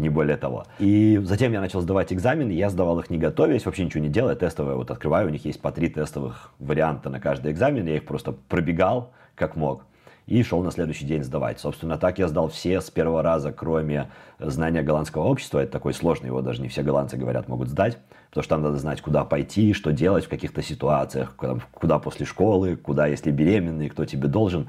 не 0.00 0.08
более 0.08 0.36
того. 0.36 0.64
И 0.78 1.20
затем 1.24 1.52
я 1.52 1.60
начал 1.60 1.80
сдавать 1.80 2.12
экзамены, 2.12 2.52
я 2.52 2.70
сдавал 2.70 2.98
их 3.00 3.10
не 3.10 3.18
готовясь, 3.18 3.66
вообще 3.66 3.84
ничего 3.84 4.02
не 4.02 4.08
делая, 4.08 4.34
тестовые 4.34 4.76
вот 4.76 4.90
открываю, 4.90 5.28
у 5.28 5.30
них 5.30 5.44
есть 5.44 5.60
по 5.60 5.70
три 5.70 5.88
тестовых 5.88 6.52
варианта 6.58 7.10
на 7.10 7.20
каждый 7.20 7.52
экзамен, 7.52 7.86
я 7.86 7.96
их 7.96 8.06
просто 8.06 8.32
пробегал 8.32 9.12
как 9.34 9.56
мог 9.56 9.84
и 10.26 10.42
шел 10.42 10.62
на 10.62 10.70
следующий 10.70 11.04
день 11.04 11.24
сдавать. 11.24 11.58
Собственно, 11.58 11.98
так 11.98 12.18
я 12.18 12.28
сдал 12.28 12.48
все 12.48 12.80
с 12.80 12.90
первого 12.90 13.22
раза, 13.22 13.52
кроме 13.52 14.10
знания 14.38 14.82
голландского 14.82 15.24
общества. 15.24 15.58
Это 15.58 15.72
такой 15.72 15.92
сложный, 15.92 16.26
его 16.28 16.40
даже 16.40 16.62
не 16.62 16.68
все 16.68 16.82
голландцы, 16.82 17.16
говорят, 17.16 17.48
могут 17.48 17.68
сдать, 17.68 17.98
потому 18.30 18.44
что 18.44 18.54
там 18.54 18.62
надо 18.62 18.78
знать, 18.78 19.00
куда 19.02 19.24
пойти, 19.24 19.72
что 19.72 19.92
делать 19.92 20.24
в 20.24 20.28
каких-то 20.28 20.62
ситуациях, 20.62 21.34
куда, 21.36 21.58
куда 21.72 21.98
после 21.98 22.24
школы, 22.24 22.76
куда, 22.76 23.06
если 23.08 23.30
беременный, 23.30 23.88
кто 23.88 24.04
тебе 24.04 24.28
должен. 24.28 24.68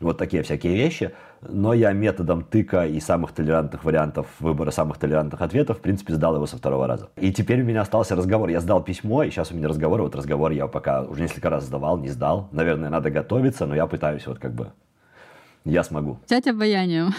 Вот 0.00 0.18
такие 0.18 0.42
всякие 0.42 0.74
вещи. 0.74 1.12
Но 1.40 1.72
я 1.72 1.92
методом 1.92 2.42
тыка 2.42 2.86
и 2.86 3.00
самых 3.00 3.32
толерантных 3.32 3.84
вариантов 3.84 4.26
выбора 4.40 4.70
самых 4.70 4.98
толерантных 4.98 5.40
ответов, 5.40 5.78
в 5.78 5.80
принципе, 5.80 6.14
сдал 6.14 6.34
его 6.34 6.46
со 6.46 6.58
второго 6.58 6.86
раза. 6.86 7.08
И 7.16 7.32
теперь 7.32 7.62
у 7.62 7.64
меня 7.64 7.80
остался 7.80 8.14
разговор. 8.14 8.48
Я 8.50 8.60
сдал 8.60 8.82
письмо, 8.82 9.22
и 9.22 9.30
сейчас 9.30 9.52
у 9.52 9.54
меня 9.54 9.68
разговор. 9.68 10.02
Вот 10.02 10.14
разговор 10.14 10.50
я 10.50 10.66
пока 10.66 11.02
уже 11.02 11.22
несколько 11.22 11.48
раз 11.48 11.64
сдавал, 11.64 11.96
не 11.96 12.08
сдал. 12.08 12.48
Наверное, 12.52 12.90
надо 12.90 13.10
готовиться, 13.10 13.66
но 13.66 13.74
я 13.74 13.86
пытаюсь 13.86 14.26
вот 14.26 14.38
как 14.38 14.52
бы 14.52 14.72
я 15.64 15.82
смогу. 15.84 16.18
Взять 16.26 16.46
обаянием. 16.46 17.14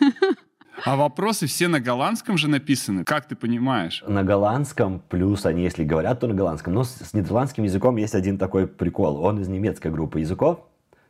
А 0.84 0.96
вопросы 0.96 1.46
все 1.46 1.68
на 1.68 1.80
голландском 1.80 2.36
же 2.36 2.48
написаны, 2.48 3.04
как 3.04 3.26
ты 3.26 3.36
понимаешь? 3.36 4.02
На 4.06 4.24
голландском, 4.24 5.00
плюс 5.08 5.46
они, 5.46 5.62
если 5.62 5.84
говорят, 5.84 6.20
то 6.20 6.26
на 6.26 6.34
голландском. 6.34 6.74
Но 6.74 6.82
с, 6.82 6.94
с 6.96 7.14
нидерландским 7.14 7.64
языком 7.64 7.96
есть 7.96 8.14
один 8.14 8.36
такой 8.36 8.66
прикол. 8.66 9.22
Он 9.22 9.40
из 9.40 9.48
немецкой 9.48 9.92
группы 9.92 10.20
языков, 10.20 10.60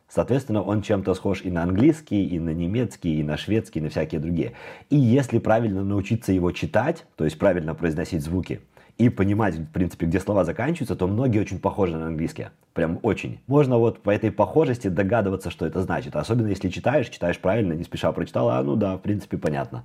Соответственно, 0.09 0.61
он 0.61 0.83
чем-то 0.83 1.15
схож 1.15 1.41
и 1.41 1.49
на 1.49 1.63
английский, 1.63 2.23
и 2.23 2.37
на 2.37 2.51
немецкий, 2.51 3.19
и 3.19 3.23
на 3.23 3.35
шведский, 3.35 3.79
и 3.79 3.81
на 3.81 3.89
всякие 3.89 4.21
другие. 4.21 4.53
И 4.91 4.95
если 4.95 5.39
правильно 5.39 5.83
научиться 5.83 6.31
его 6.31 6.51
читать, 6.51 7.05
то 7.15 7.25
есть 7.25 7.39
правильно 7.39 7.73
произносить 7.73 8.21
звуки, 8.21 8.61
и 8.97 9.09
понимать, 9.09 9.55
в 9.55 9.71
принципе, 9.71 10.05
где 10.05 10.19
слова 10.19 10.43
заканчиваются, 10.43 10.95
то 10.95 11.07
многие 11.07 11.39
очень 11.39 11.59
похожи 11.59 11.97
на 11.97 12.07
английский. 12.07 12.47
Прям 12.73 12.99
очень. 13.01 13.39
Можно 13.47 13.77
вот 13.77 14.01
по 14.01 14.09
этой 14.09 14.31
похожести 14.31 14.87
догадываться, 14.87 15.49
что 15.49 15.65
это 15.65 15.81
значит. 15.81 16.15
Особенно 16.15 16.47
если 16.47 16.69
читаешь, 16.69 17.09
читаешь 17.09 17.39
правильно, 17.39 17.73
не 17.73 17.83
спеша 17.83 18.11
прочитал, 18.11 18.49
а 18.49 18.61
ну 18.63 18.75
да, 18.75 18.97
в 18.97 19.01
принципе, 19.01 19.37
понятно 19.37 19.83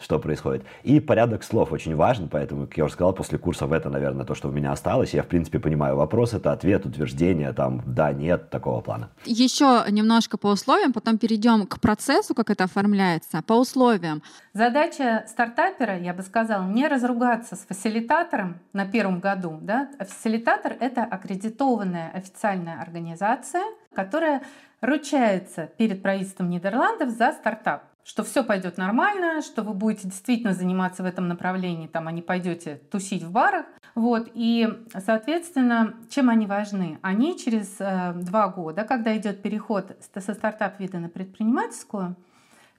что 0.00 0.18
происходит. 0.18 0.64
И 0.82 0.98
порядок 0.98 1.44
слов 1.44 1.72
очень 1.72 1.94
важен, 1.94 2.28
поэтому, 2.28 2.66
как 2.66 2.78
я 2.78 2.84
уже 2.84 2.94
сказал, 2.94 3.12
после 3.12 3.38
курсов 3.38 3.72
это, 3.72 3.90
наверное, 3.90 4.24
то, 4.24 4.34
что 4.34 4.48
у 4.48 4.50
меня 4.50 4.72
осталось. 4.72 5.14
Я, 5.14 5.22
в 5.22 5.26
принципе, 5.26 5.58
понимаю 5.58 5.96
вопрос, 5.96 6.32
это 6.32 6.52
ответ, 6.52 6.86
утверждение, 6.86 7.52
там, 7.52 7.82
да, 7.86 8.12
нет, 8.12 8.50
такого 8.50 8.80
плана. 8.80 9.10
Еще 9.24 9.84
немножко 9.90 10.38
по 10.38 10.48
условиям, 10.48 10.92
потом 10.92 11.18
перейдем 11.18 11.66
к 11.66 11.80
процессу, 11.80 12.34
как 12.34 12.50
это 12.50 12.64
оформляется, 12.64 13.42
по 13.46 13.54
условиям. 13.54 14.22
Задача 14.54 15.24
стартапера, 15.28 15.98
я 15.98 16.14
бы 16.14 16.22
сказала, 16.22 16.66
не 16.66 16.88
разругаться 16.88 17.56
с 17.56 17.60
фасилитатором 17.60 18.58
на 18.72 18.86
первом 18.86 19.20
году. 19.20 19.58
Да? 19.60 19.88
Фасилитатор— 19.98 20.76
это 20.80 21.04
аккредитованная 21.04 22.10
официальная 22.14 22.80
организация, 22.80 23.62
которая 23.94 24.42
ручается 24.80 25.68
перед 25.76 26.02
правительством 26.02 26.48
Нидерландов 26.48 27.10
за 27.10 27.32
стартап 27.32 27.89
что 28.04 28.24
все 28.24 28.42
пойдет 28.42 28.76
нормально, 28.76 29.42
что 29.42 29.62
вы 29.62 29.74
будете 29.74 30.08
действительно 30.08 30.54
заниматься 30.54 31.02
в 31.02 31.06
этом 31.06 31.28
направлении, 31.28 31.86
там, 31.86 32.08
а 32.08 32.12
не 32.12 32.22
пойдете 32.22 32.76
тусить 32.90 33.22
в 33.22 33.30
барах. 33.30 33.66
Вот. 33.94 34.30
И, 34.34 34.68
соответственно, 35.04 35.94
чем 36.08 36.30
они 36.30 36.46
важны? 36.46 36.98
Они 37.02 37.38
через 37.38 37.76
э, 37.78 38.12
два 38.14 38.48
года, 38.48 38.84
когда 38.84 39.16
идет 39.16 39.42
переход 39.42 39.96
со 40.14 40.34
стартап-вида 40.34 40.98
на 40.98 41.08
предпринимательскую, 41.08 42.16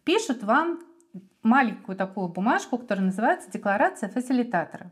пишут 0.04 0.44
вам 0.44 0.80
маленькую 1.44 1.96
такую 1.98 2.28
бумажку, 2.30 2.78
которая 2.78 3.06
называется 3.06 3.51
«Декларация 3.51 4.10
фасилитатора», 4.10 4.92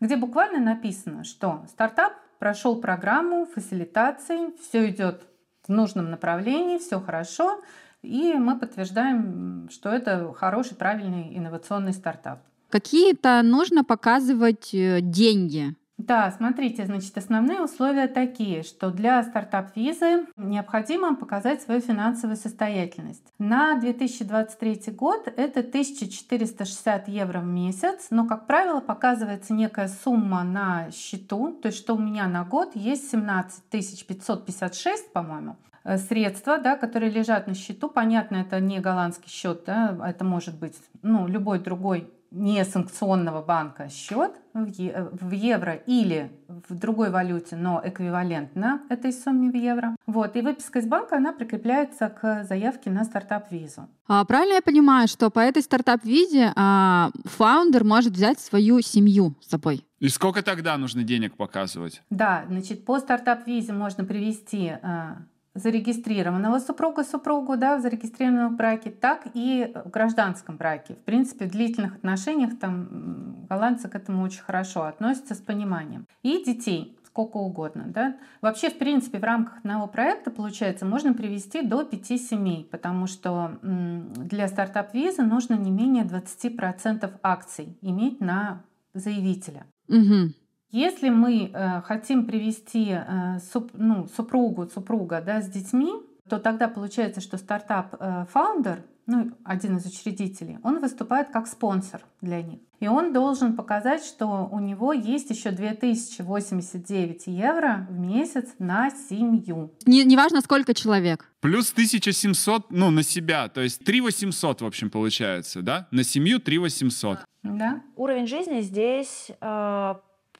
где 0.00 0.16
буквально 0.16 0.60
написано, 0.60 1.24
что 1.24 1.64
стартап 1.68 2.14
прошел 2.38 2.80
программу 2.80 3.46
фасилитации, 3.46 4.56
все 4.60 4.90
идет 4.90 5.22
в 5.66 5.68
нужном 5.70 6.10
направлении, 6.10 6.78
все 6.78 7.00
хорошо, 7.00 7.60
и 8.06 8.34
мы 8.34 8.58
подтверждаем, 8.58 9.68
что 9.70 9.90
это 9.90 10.32
хороший, 10.34 10.76
правильный 10.76 11.36
инновационный 11.36 11.92
стартап. 11.92 12.40
Какие-то 12.70 13.42
нужно 13.42 13.84
показывать 13.84 14.74
э, 14.74 15.00
деньги. 15.00 15.74
Да, 15.98 16.30
смотрите, 16.30 16.84
значит, 16.84 17.16
основные 17.16 17.62
условия 17.62 18.06
такие, 18.06 18.62
что 18.62 18.90
для 18.90 19.22
стартап-визы 19.22 20.26
необходимо 20.36 21.16
показать 21.16 21.62
свою 21.62 21.80
финансовую 21.80 22.36
состоятельность. 22.36 23.22
На 23.38 23.76
2023 23.76 24.92
год 24.92 25.26
это 25.26 25.60
1460 25.60 27.08
евро 27.08 27.40
в 27.40 27.46
месяц, 27.46 28.08
но, 28.10 28.26
как 28.26 28.46
правило, 28.46 28.80
показывается 28.80 29.54
некая 29.54 29.88
сумма 29.88 30.44
на 30.44 30.90
счету, 30.90 31.58
то 31.62 31.68
есть 31.68 31.78
что 31.78 31.94
у 31.94 31.98
меня 31.98 32.28
на 32.28 32.44
год 32.44 32.72
есть 32.74 33.10
17 33.10 33.64
556, 33.70 35.12
по-моему, 35.12 35.56
средства, 35.96 36.58
да, 36.58 36.76
которые 36.76 37.10
лежат 37.10 37.46
на 37.46 37.54
счету. 37.54 37.88
Понятно, 37.88 38.36
это 38.36 38.60
не 38.60 38.80
голландский 38.80 39.30
счет, 39.30 39.62
да, 39.66 39.96
это 40.04 40.24
может 40.24 40.58
быть 40.58 40.74
ну, 41.02 41.26
любой 41.26 41.58
другой 41.58 42.10
не 42.30 42.64
санкционного 42.64 43.42
банка 43.42 43.88
счет 43.88 44.32
в 44.52 45.30
евро 45.30 45.74
или 45.74 46.30
в 46.68 46.74
другой 46.74 47.10
валюте, 47.10 47.56
но 47.56 47.80
эквивалентно 47.82 48.82
этой 48.88 49.12
сумме 49.12 49.50
в 49.50 49.54
евро. 49.54 49.96
Вот. 50.06 50.36
И 50.36 50.42
выписка 50.42 50.80
из 50.80 50.86
банка, 50.86 51.16
она 51.16 51.32
прикрепляется 51.32 52.08
к 52.08 52.44
заявке 52.44 52.90
на 52.90 53.04
стартап-визу. 53.04 53.88
А 54.06 54.24
правильно 54.24 54.54
я 54.54 54.62
понимаю, 54.62 55.08
что 55.08 55.30
по 55.30 55.40
этой 55.40 55.62
стартап-визе 55.62 56.52
а, 56.56 57.10
фаундер 57.24 57.84
может 57.84 58.12
взять 58.12 58.40
свою 58.40 58.80
семью 58.80 59.34
с 59.40 59.50
собой? 59.50 59.86
И 59.98 60.08
сколько 60.08 60.42
тогда 60.42 60.76
нужно 60.76 61.04
денег 61.04 61.36
показывать? 61.36 62.02
Да, 62.10 62.44
значит, 62.48 62.84
по 62.84 62.98
стартап-визе 62.98 63.72
можно 63.72 64.04
привести 64.04 64.68
а, 64.82 65.18
зарегистрированного 65.56 66.58
супруга 66.58 67.04
супругу 67.04 67.56
да, 67.56 67.76
в 67.76 67.80
зарегистрированном 67.80 68.56
браке, 68.56 68.90
так 68.90 69.26
и 69.34 69.72
в 69.84 69.90
гражданском 69.90 70.56
браке. 70.56 70.94
В 70.94 71.04
принципе, 71.04 71.46
в 71.46 71.50
длительных 71.50 71.96
отношениях 71.96 72.58
там 72.58 73.46
голландцы 73.48 73.88
к 73.88 73.94
этому 73.94 74.22
очень 74.22 74.42
хорошо 74.42 74.84
относятся 74.84 75.34
с 75.34 75.38
пониманием. 75.38 76.06
И 76.22 76.42
детей 76.44 76.96
сколько 77.16 77.38
угодно. 77.38 77.84
Да? 77.86 78.16
Вообще, 78.42 78.68
в 78.68 78.76
принципе, 78.76 79.18
в 79.18 79.24
рамках 79.24 79.58
одного 79.58 79.86
проекта, 79.86 80.30
получается, 80.30 80.84
можно 80.84 81.14
привести 81.14 81.62
до 81.62 81.82
пяти 81.82 82.18
семей, 82.18 82.68
потому 82.70 83.06
что 83.06 83.58
для 83.62 84.46
стартап-визы 84.48 85.22
нужно 85.22 85.54
не 85.54 85.70
менее 85.70 86.04
20% 86.04 87.10
акций 87.22 87.78
иметь 87.80 88.20
на 88.20 88.62
заявителя. 88.92 89.64
Угу. 89.88 90.34
Если 90.76 91.08
мы 91.08 91.50
э, 91.54 91.80
хотим 91.86 92.26
привести 92.26 92.90
э, 92.90 93.38
суп, 93.50 93.70
ну, 93.72 94.06
супругу, 94.14 94.68
супруга 94.68 95.22
да, 95.24 95.40
с 95.40 95.48
детьми, 95.48 95.90
то 96.28 96.38
тогда 96.38 96.68
получается, 96.68 97.22
что 97.22 97.38
стартап-founder, 97.38 98.80
э, 98.80 98.82
ну, 99.06 99.30
один 99.42 99.78
из 99.78 99.86
учредителей, 99.86 100.58
он 100.62 100.80
выступает 100.80 101.30
как 101.30 101.46
спонсор 101.46 102.02
для 102.20 102.42
них. 102.42 102.58
И 102.78 102.88
он 102.88 103.14
должен 103.14 103.56
показать, 103.56 104.04
что 104.04 104.50
у 104.52 104.58
него 104.58 104.92
есть 104.92 105.30
еще 105.30 105.50
2089 105.50 107.26
евро 107.28 107.86
в 107.88 107.98
месяц 107.98 108.50
на 108.58 108.90
семью. 108.90 109.72
Не, 109.86 110.04
неважно, 110.04 110.42
сколько 110.42 110.74
человек. 110.74 111.32
Плюс 111.40 111.72
1700, 111.72 112.70
ну, 112.70 112.90
на 112.90 113.02
себя. 113.02 113.48
То 113.48 113.62
есть 113.62 113.82
3800, 113.82 114.60
в 114.60 114.66
общем, 114.66 114.90
получается, 114.90 115.62
да? 115.62 115.88
На 115.90 116.04
семью 116.04 116.38
3800. 116.38 117.20
Да. 117.44 117.80
Уровень 117.96 118.26
жизни 118.26 118.60
здесь 118.60 119.30
э, 119.40 119.94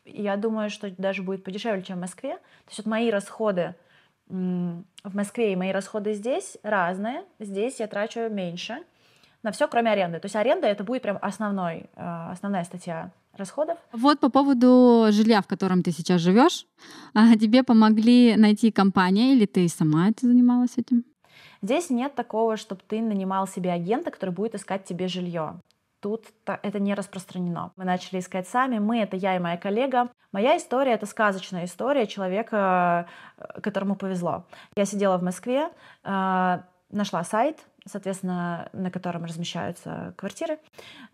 я 0.06 0.36
думаю, 0.36 0.70
что 0.70 0.90
даже 0.90 1.22
будет 1.22 1.44
подешевле, 1.44 1.82
чем 1.82 1.98
в 1.98 2.00
Москве. 2.00 2.34
То 2.36 2.70
есть 2.70 2.78
вот 2.78 2.86
мои 2.86 3.10
расходы 3.10 3.74
в 4.28 5.14
Москве 5.14 5.52
и 5.52 5.56
мои 5.56 5.70
расходы 5.70 6.14
здесь 6.14 6.58
разные. 6.62 7.24
Здесь 7.38 7.80
я 7.80 7.86
трачу 7.86 8.28
меньше. 8.28 8.78
на 9.42 9.52
все, 9.52 9.68
кроме 9.68 9.92
аренды. 9.92 10.18
То 10.18 10.26
есть 10.26 10.34
аренда 10.34 10.66
это 10.66 10.82
будет 10.82 11.02
прям 11.02 11.18
основной, 11.22 11.88
э, 11.94 12.28
основная 12.32 12.64
статья 12.64 13.12
расходов. 13.38 13.78
Вот 13.92 14.18
по 14.18 14.28
поводу 14.28 15.06
жилья, 15.10 15.40
в 15.40 15.46
котором 15.46 15.82
ты 15.82 15.92
сейчас 15.92 16.20
живешь, 16.20 16.66
а, 17.14 17.36
тебе 17.36 17.62
помогли 17.62 18.34
найти 18.36 18.72
компания 18.72 19.34
или 19.34 19.46
ты 19.46 19.68
сама 19.68 20.08
это 20.08 20.26
занималась 20.26 20.78
этим? 20.78 21.04
Здесь 21.62 21.90
нет 21.90 22.14
такого, 22.14 22.56
чтобы 22.56 22.80
ты 22.88 23.00
нанимал 23.00 23.46
себе 23.46 23.72
агента, 23.72 24.10
который 24.10 24.30
будет 24.30 24.54
искать 24.54 24.84
тебе 24.84 25.06
жилье. 25.08 25.60
Тут 26.00 26.26
это 26.44 26.78
не 26.78 26.94
распространено. 26.94 27.72
Мы 27.76 27.84
начали 27.84 28.20
искать 28.20 28.46
сами. 28.48 28.78
Мы— 28.78 29.00
это 29.02 29.16
я 29.16 29.36
и 29.36 29.38
моя 29.38 29.56
коллега. 29.56 30.10
Моя 30.32 30.56
история— 30.56 30.92
это 30.94 31.06
сказочная 31.06 31.64
история 31.64 32.06
человека, 32.06 33.08
э, 33.38 33.60
которому 33.60 33.96
повезло. 33.96 34.44
Я 34.76 34.84
сидела 34.84 35.16
в 35.16 35.22
Москве, 35.22 35.70
э, 36.04 36.58
нашла 36.90 37.24
сайт, 37.24 37.58
соответственно, 37.86 38.68
на 38.72 38.90
котором 38.90 39.24
размещаются 39.24 40.12
квартиры. 40.16 40.58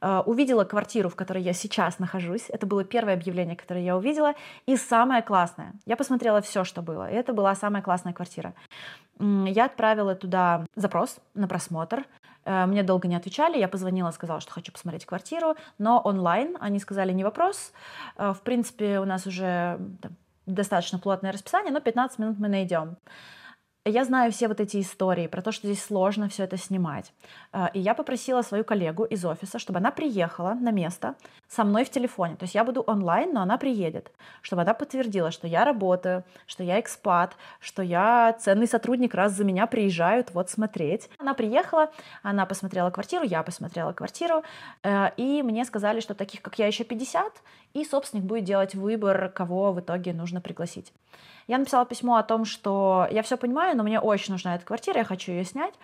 Э, 0.00 0.22
увидела 0.26 0.64
квартиру, 0.64 1.08
в 1.08 1.14
которой 1.14 1.42
я 1.42 1.52
сейчас 1.52 2.00
нахожусь. 2.00 2.46
Это 2.48 2.66
было 2.66 2.82
первое 2.82 3.14
объявление, 3.14 3.54
которое 3.54 3.84
я 3.84 3.96
увидела. 3.96 4.34
И 4.66 4.76
самое 4.76 5.22
классное. 5.22 5.74
Я 5.86 5.96
посмотрела 5.96 6.40
все, 6.40 6.64
что 6.64 6.82
было. 6.82 7.08
И 7.08 7.14
это 7.14 7.32
была 7.32 7.54
самая 7.54 7.82
классная 7.82 8.12
квартира. 8.12 8.54
Я 9.20 9.66
отправила 9.66 10.16
туда 10.16 10.66
запрос 10.74 11.18
на 11.34 11.46
просмотр. 11.46 12.04
Э, 12.44 12.66
мне 12.66 12.82
долго 12.82 13.08
не 13.08 13.16
отвечали, 13.16 13.58
я 13.58 13.68
позвонила, 13.68 14.10
сказала, 14.10 14.40
что 14.40 14.52
хочу 14.52 14.72
посмотреть 14.72 15.06
квартиру, 15.06 15.56
но 15.78 16.00
онлайн. 16.00 16.56
Они 16.60 16.78
сказали, 16.78 17.12
не 17.12 17.24
вопрос. 17.24 17.72
Э, 18.16 18.32
в 18.32 18.40
принципе, 18.42 19.00
у 19.00 19.04
нас 19.04 19.26
уже 19.26 19.78
там, 20.00 20.12
достаточно 20.46 20.98
плотное 20.98 21.32
расписание, 21.32 21.72
но 21.72 21.80
15 21.80 22.18
минут 22.18 22.38
мы 22.38 22.48
найдем 22.48 22.96
я 23.84 24.04
знаю 24.04 24.30
все 24.30 24.46
вот 24.46 24.60
эти 24.60 24.80
истории 24.80 25.26
про 25.26 25.42
то, 25.42 25.50
что 25.50 25.66
здесь 25.66 25.82
сложно 25.82 26.28
все 26.28 26.44
это 26.44 26.56
снимать. 26.56 27.12
А, 27.50 27.68
и 27.74 27.80
я 27.80 27.94
попросила 27.94 28.42
свою 28.42 28.62
коллегу 28.62 29.04
из 29.04 29.24
офиса, 29.24 29.58
чтобы 29.58 29.78
она 29.80 29.90
приехала 29.90 30.54
на 30.54 30.70
место 30.70 31.16
со 31.48 31.64
мной 31.64 31.84
в 31.84 31.90
телефоне. 31.90 32.36
То 32.36 32.44
есть 32.44 32.54
я 32.54 32.62
буду 32.62 32.82
онлайн, 32.82 33.32
но 33.32 33.42
она 33.42 33.58
приедет, 33.58 34.12
чтобы 34.40 34.62
она 34.62 34.72
подтвердила, 34.72 35.32
что 35.32 35.48
я 35.48 35.64
работаю, 35.64 36.22
что 36.46 36.62
я 36.62 36.78
экспат, 36.78 37.36
что 37.58 37.82
я 37.82 38.36
ценный 38.38 38.68
сотрудник, 38.68 39.14
раз 39.14 39.32
за 39.32 39.44
меня 39.44 39.66
приезжают 39.66 40.32
вот 40.32 40.48
смотреть. 40.48 41.10
Она 41.18 41.34
приехала, 41.34 41.90
она 42.22 42.46
посмотрела 42.46 42.90
квартиру, 42.90 43.24
я 43.24 43.42
посмотрела 43.42 43.92
квартиру, 43.92 44.44
э, 44.84 45.10
и 45.16 45.42
мне 45.42 45.64
сказали, 45.64 45.98
что 45.98 46.14
таких, 46.14 46.40
как 46.40 46.56
я, 46.60 46.68
еще 46.68 46.84
50, 46.84 47.32
и 47.74 47.84
собственник 47.84 48.24
будет 48.24 48.44
делать 48.44 48.76
выбор, 48.76 49.28
кого 49.28 49.72
в 49.72 49.80
итоге 49.80 50.12
нужно 50.12 50.40
пригласить. 50.40 50.92
Я 51.48 51.58
написала 51.58 51.84
письмо 51.84 52.16
о 52.16 52.22
том, 52.22 52.44
что 52.44 53.06
я 53.10 53.22
все 53.22 53.36
понимаю, 53.36 53.71
но 53.74 53.82
мне 53.82 54.00
очень 54.00 54.32
нужна 54.32 54.54
эта 54.54 54.64
квартира, 54.64 54.98
я 54.98 55.04
хочу 55.04 55.32
ее 55.32 55.44
снять. 55.44 55.74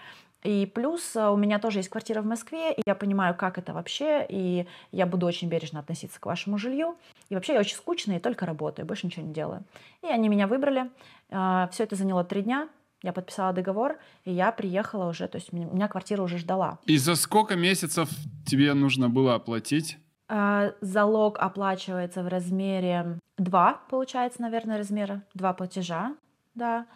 И 0.45 0.71
плюс 0.73 1.17
э, 1.17 1.29
у 1.29 1.37
меня 1.37 1.59
тоже 1.59 1.81
есть 1.81 1.89
квартира 1.89 2.23
в 2.23 2.27
Москве, 2.27 2.73
и 2.73 2.83
я 2.87 2.95
понимаю, 2.95 3.35
как 3.35 3.59
это 3.59 3.73
вообще, 3.73 4.25
и 4.29 4.67
я 4.93 5.07
буду 5.07 5.27
очень 5.27 5.49
бережно 5.49 5.81
относиться 5.81 6.21
к 6.21 6.27
вашему 6.27 6.59
жилью. 6.59 6.97
И 7.29 7.35
вообще 7.35 7.55
я 7.55 7.61
очень 7.61 7.77
скучная 7.77 8.19
и 8.19 8.21
только 8.21 8.47
работаю, 8.47 8.87
больше 8.87 9.07
ничего 9.07 9.27
не 9.27 9.33
делаю. 9.33 9.65
И 10.03 10.07
они 10.07 10.29
меня 10.29 10.47
выбрали. 10.47 10.91
Э, 11.31 11.67
все 11.73 11.85
это 11.85 11.97
заняло 11.97 12.23
три 12.23 12.43
дня. 12.43 12.69
Я 13.03 13.13
подписала 13.13 13.53
договор, 13.53 13.99
и 14.25 14.33
я 14.33 14.51
приехала 14.53 15.09
уже, 15.09 15.29
то 15.29 15.39
есть 15.39 15.53
меня 15.53 15.87
квартира 15.87 16.23
уже 16.23 16.39
ждала. 16.39 16.79
И 16.87 16.97
за 16.99 17.15
сколько 17.15 17.55
месяцев 17.55 18.09
тебе 18.47 18.75
нужно 18.75 19.09
было 19.09 19.35
оплатить? 19.35 19.99
Э, 20.29 20.73
залог 20.81 21.39
оплачивается 21.39 22.23
в 22.23 22.29
размере 22.29 23.19
2, 23.39 23.81
получается, 23.89 24.43
наверное, 24.43 24.79
размера, 24.79 25.23
два 25.35 25.53
платежа, 25.53 26.15
да, 26.55 26.87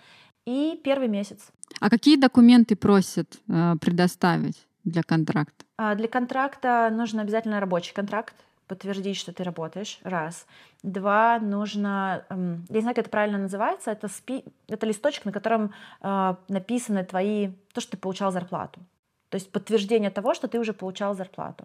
и 0.47 0.81
первый 0.83 1.09
месяц. 1.09 1.51
А 1.81 1.91
какие 1.91 2.17
документы 2.17 2.77
просят 2.77 3.39
э, 3.49 3.75
предоставить 3.81 4.67
для 4.85 5.03
контракта? 5.03 5.65
А 5.77 5.95
для 5.95 6.09
контракта 6.09 6.91
нужен 6.93 7.21
обязательно 7.21 7.61
рабочий 7.61 7.95
контракт, 7.95 8.35
подтвердить, 8.67 9.17
что 9.17 9.33
ты 9.33 9.45
работаешь, 9.45 10.01
раз. 10.03 10.47
Два, 10.83 11.39
нужно, 11.41 12.25
эм, 12.31 12.65
я 12.69 12.77
не 12.77 12.81
знаю, 12.81 12.95
как 12.95 13.05
это 13.05 13.11
правильно 13.11 13.39
называется, 13.39 13.91
это, 13.91 14.09
спи, 14.09 14.45
это 14.69 14.87
листочек, 14.87 15.25
на 15.25 15.33
котором 15.33 15.73
э, 16.01 16.35
написаны 16.49 17.05
твои, 17.05 17.51
то, 17.75 17.81
что 17.81 17.93
ты 17.93 17.97
получал 17.97 18.33
зарплату. 18.33 18.81
То 19.29 19.37
есть 19.37 19.51
подтверждение 19.51 20.11
того, 20.11 20.35
что 20.35 20.47
ты 20.47 20.59
уже 20.59 20.73
получал 20.73 21.15
зарплату. 21.15 21.65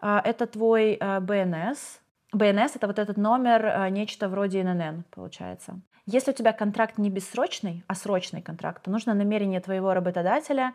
А, 0.00 0.20
это 0.24 0.46
твой 0.46 0.96
БНС. 0.96 2.00
А, 2.32 2.36
БНС— 2.36 2.72
это 2.76 2.86
вот 2.86 2.98
этот 2.98 3.16
номер, 3.18 3.66
а, 3.66 3.90
нечто 3.90 4.28
вроде 4.28 4.64
ННН, 4.64 5.04
получается. 5.10 5.80
Если 6.12 6.32
у 6.32 6.34
тебя 6.34 6.52
контракт 6.52 6.98
не 6.98 7.08
бессрочный, 7.08 7.84
а 7.86 7.94
срочный 7.94 8.42
контракт, 8.42 8.82
то 8.82 8.90
нужно 8.90 9.14
намерение 9.14 9.60
твоего 9.60 9.94
работодателя 9.94 10.74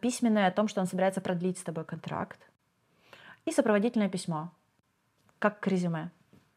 письменное 0.00 0.46
о 0.46 0.52
том, 0.52 0.68
что 0.68 0.80
он 0.80 0.86
собирается 0.86 1.20
продлить 1.20 1.58
с 1.58 1.64
тобой 1.64 1.84
контракт. 1.84 2.38
И 3.46 3.50
сопроводительное 3.50 4.08
письмо, 4.08 4.52
как 5.40 5.58
к 5.58 5.66
резюме. 5.66 6.10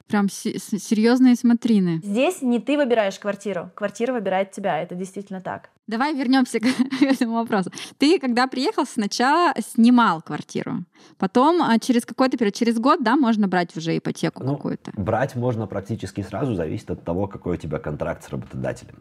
Прям 0.07 0.29
серьезные 0.29 1.35
смотрины. 1.35 1.99
Здесь 2.03 2.41
не 2.41 2.59
ты 2.59 2.77
выбираешь 2.77 3.17
квартиру, 3.17 3.71
квартира 3.73 4.13
выбирает 4.13 4.51
тебя, 4.51 4.81
это 4.81 4.95
действительно 4.95 5.41
так. 5.41 5.69
Давай 5.87 6.13
вернемся 6.13 6.59
к 6.61 6.65
этому 7.01 7.35
вопросу. 7.35 7.71
Ты, 7.97 8.19
когда 8.19 8.47
приехал, 8.47 8.85
сначала 8.85 9.53
снимал 9.59 10.21
квартиру, 10.21 10.85
потом 11.17 11.61
а, 11.61 11.79
через 11.79 12.05
какой-то 12.05 12.37
период, 12.37 12.53
через 12.53 12.79
год, 12.79 13.03
да, 13.03 13.15
можно 13.15 13.47
брать 13.47 13.75
уже 13.75 13.97
ипотеку 13.97 14.43
ну, 14.43 14.55
какую-то. 14.55 14.91
Брать 14.95 15.35
можно 15.35 15.67
практически 15.67 16.21
сразу, 16.21 16.55
зависит 16.55 16.91
от 16.91 17.03
того, 17.03 17.27
какой 17.27 17.55
у 17.55 17.59
тебя 17.59 17.79
контракт 17.79 18.23
с 18.23 18.29
работодателем. 18.29 18.95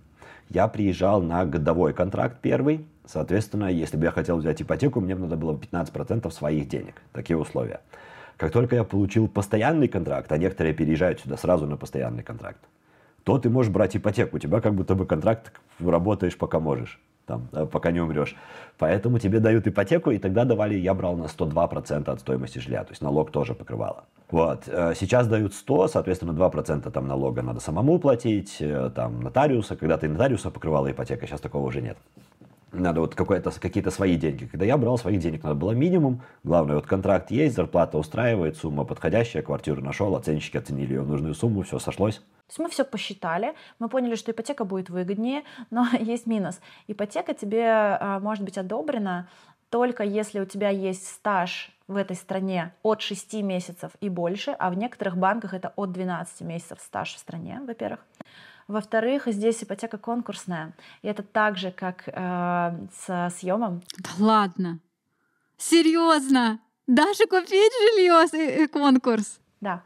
Я 0.49 0.69
приезжал 0.69 1.23
на 1.23 1.45
годовой 1.45 1.93
контракт 1.95 2.41
первый, 2.41 2.87
соответственно, 3.07 3.67
если 3.67 3.97
бы 3.97 4.05
я 4.05 4.11
хотел 4.11 4.37
взять 4.37 4.61
ипотеку, 4.61 5.01
мне 5.01 5.15
надо 5.15 5.37
было 5.37 5.55
15% 5.57 6.31
своих 6.31 6.69
денег. 6.69 7.01
Такие 7.13 7.37
условия. 7.37 7.81
Как 8.43 8.51
только 8.51 8.75
я 8.75 8.83
получил 8.83 9.29
постоянный 9.29 9.87
контракт, 9.87 10.33
а 10.33 10.37
некоторые 10.37 10.75
переезжают 10.75 11.21
сюда 11.21 11.37
сразу 11.37 11.65
на 11.69 11.77
постоянный 11.77 12.25
контракт, 12.25 12.59
то 13.23 13.39
ты 13.39 13.49
можешь 13.49 13.71
брать 13.71 13.97
ипотеку. 13.97 14.35
У 14.35 14.41
тебя 14.41 14.61
как 14.61 14.75
будто 14.75 14.97
бы 14.97 15.07
контракт 15.07 15.53
работаешь 15.79 16.37
пока 16.37 16.59
можешь, 16.59 17.01
там, 17.25 17.47
э, 17.53 17.67
пока 17.67 17.93
не 17.93 18.01
умрешь. 18.01 18.35
Поэтому 18.79 19.21
тебе 19.21 19.39
дают 19.39 19.69
ипотеку, 19.69 20.11
и 20.11 20.19
тогда 20.19 20.45
давали, 20.45 20.75
я 20.75 20.93
брал 20.93 21.17
на 21.17 21.27
102% 21.27 22.09
от 22.09 22.19
стоимости 22.19 22.59
жилья, 22.59 22.83
то 22.83 22.91
есть 22.91 23.01
налог 23.01 23.31
тоже 23.31 23.55
покрывало. 23.55 24.07
Вот. 24.29 24.65
Э, 24.67 24.95
сейчас 24.97 25.29
дают 25.29 25.55
100, 25.55 25.87
соответственно, 25.87 26.33
2% 26.33 26.91
там 26.91 27.07
налога 27.07 27.43
надо 27.43 27.61
самому 27.61 28.01
платить, 28.01 28.57
э, 28.59 28.91
там 28.93 29.21
нотариуса, 29.21 29.77
когда 29.77 29.99
ты 29.99 30.09
нотариуса 30.09 30.51
покрывала 30.51 30.91
ипотека, 30.91 31.29
сейчас 31.29 31.41
такого 31.41 31.69
уже 31.69 31.81
нет 31.81 31.97
надо 32.73 33.01
вот 33.01 33.15
какие-то 33.15 33.91
свои 33.91 34.17
деньги. 34.17 34.47
Когда 34.47 34.65
я 34.65 34.77
брал 34.77 34.99
своих 34.99 35.21
денег, 35.21 35.43
надо 35.43 35.55
было 35.55 35.73
минимум. 35.73 36.23
Главное, 36.43 36.77
вот 36.77 36.87
контракт 36.87 37.31
есть, 37.31 37.55
зарплата 37.55 37.99
устраивает, 37.99 38.57
сумма 38.57 38.85
подходящая, 38.85 39.43
квартиру 39.43 39.83
нашел, 39.83 40.15
оценщики 40.17 40.57
оценили 40.57 40.95
ее 40.95 41.03
в 41.03 41.09
нужную 41.09 41.35
сумму, 41.35 41.63
все 41.63 41.79
сошлось. 41.79 42.17
То 42.17 42.23
есть 42.49 42.59
мы 42.59 42.69
все 42.69 42.85
посчитали, 42.85 43.55
мы 43.79 43.89
поняли, 43.89 44.15
что 44.15 44.33
ипотека 44.33 44.65
будет 44.65 44.91
выгоднее, 44.91 45.43
но 45.71 45.87
есть 46.01 46.27
минус. 46.27 46.61
Ипотека 46.87 47.35
тебе 47.35 47.67
а, 47.69 48.21
может 48.21 48.45
быть 48.45 48.59
одобрена 48.59 49.29
только 49.73 50.03
если 50.03 50.39
у 50.39 50.45
тебя 50.45 50.69
есть 50.69 51.09
стаж 51.09 51.71
в 51.89 51.97
этой 51.97 52.15
стране 52.15 52.75
от 52.83 53.01
6 53.01 53.33
месяцев 53.43 53.93
и 54.03 54.11
больше, 54.11 54.51
а 54.51 54.69
в 54.69 54.77
некоторых 54.77 55.17
банках 55.17 55.55
это 55.55 55.73
от 55.77 55.93
12 55.93 56.43
месяцев 56.43 56.79
стаж 56.81 57.15
в 57.15 57.19
стране, 57.19 57.59
во-первых. 57.67 58.01
Во-вторых, 58.69 59.25
здесь 59.27 59.63
ипотека 59.63 59.99
конкурсная. 59.99 60.75
И 61.03 61.09
это 61.09 61.23
так 61.23 61.59
же, 61.59 61.71
как 61.71 62.05
э, 62.07 62.87
со 62.93 63.33
съемом. 63.37 63.83
Да 63.99 64.11
ладно. 64.19 64.79
Серьезно? 65.59 66.59
Даже 66.87 67.27
купить 67.27 67.73
жилье 67.95 68.27
и, 68.33 68.65
и 68.65 68.67
конкурс? 68.67 69.41
Да. 69.61 69.83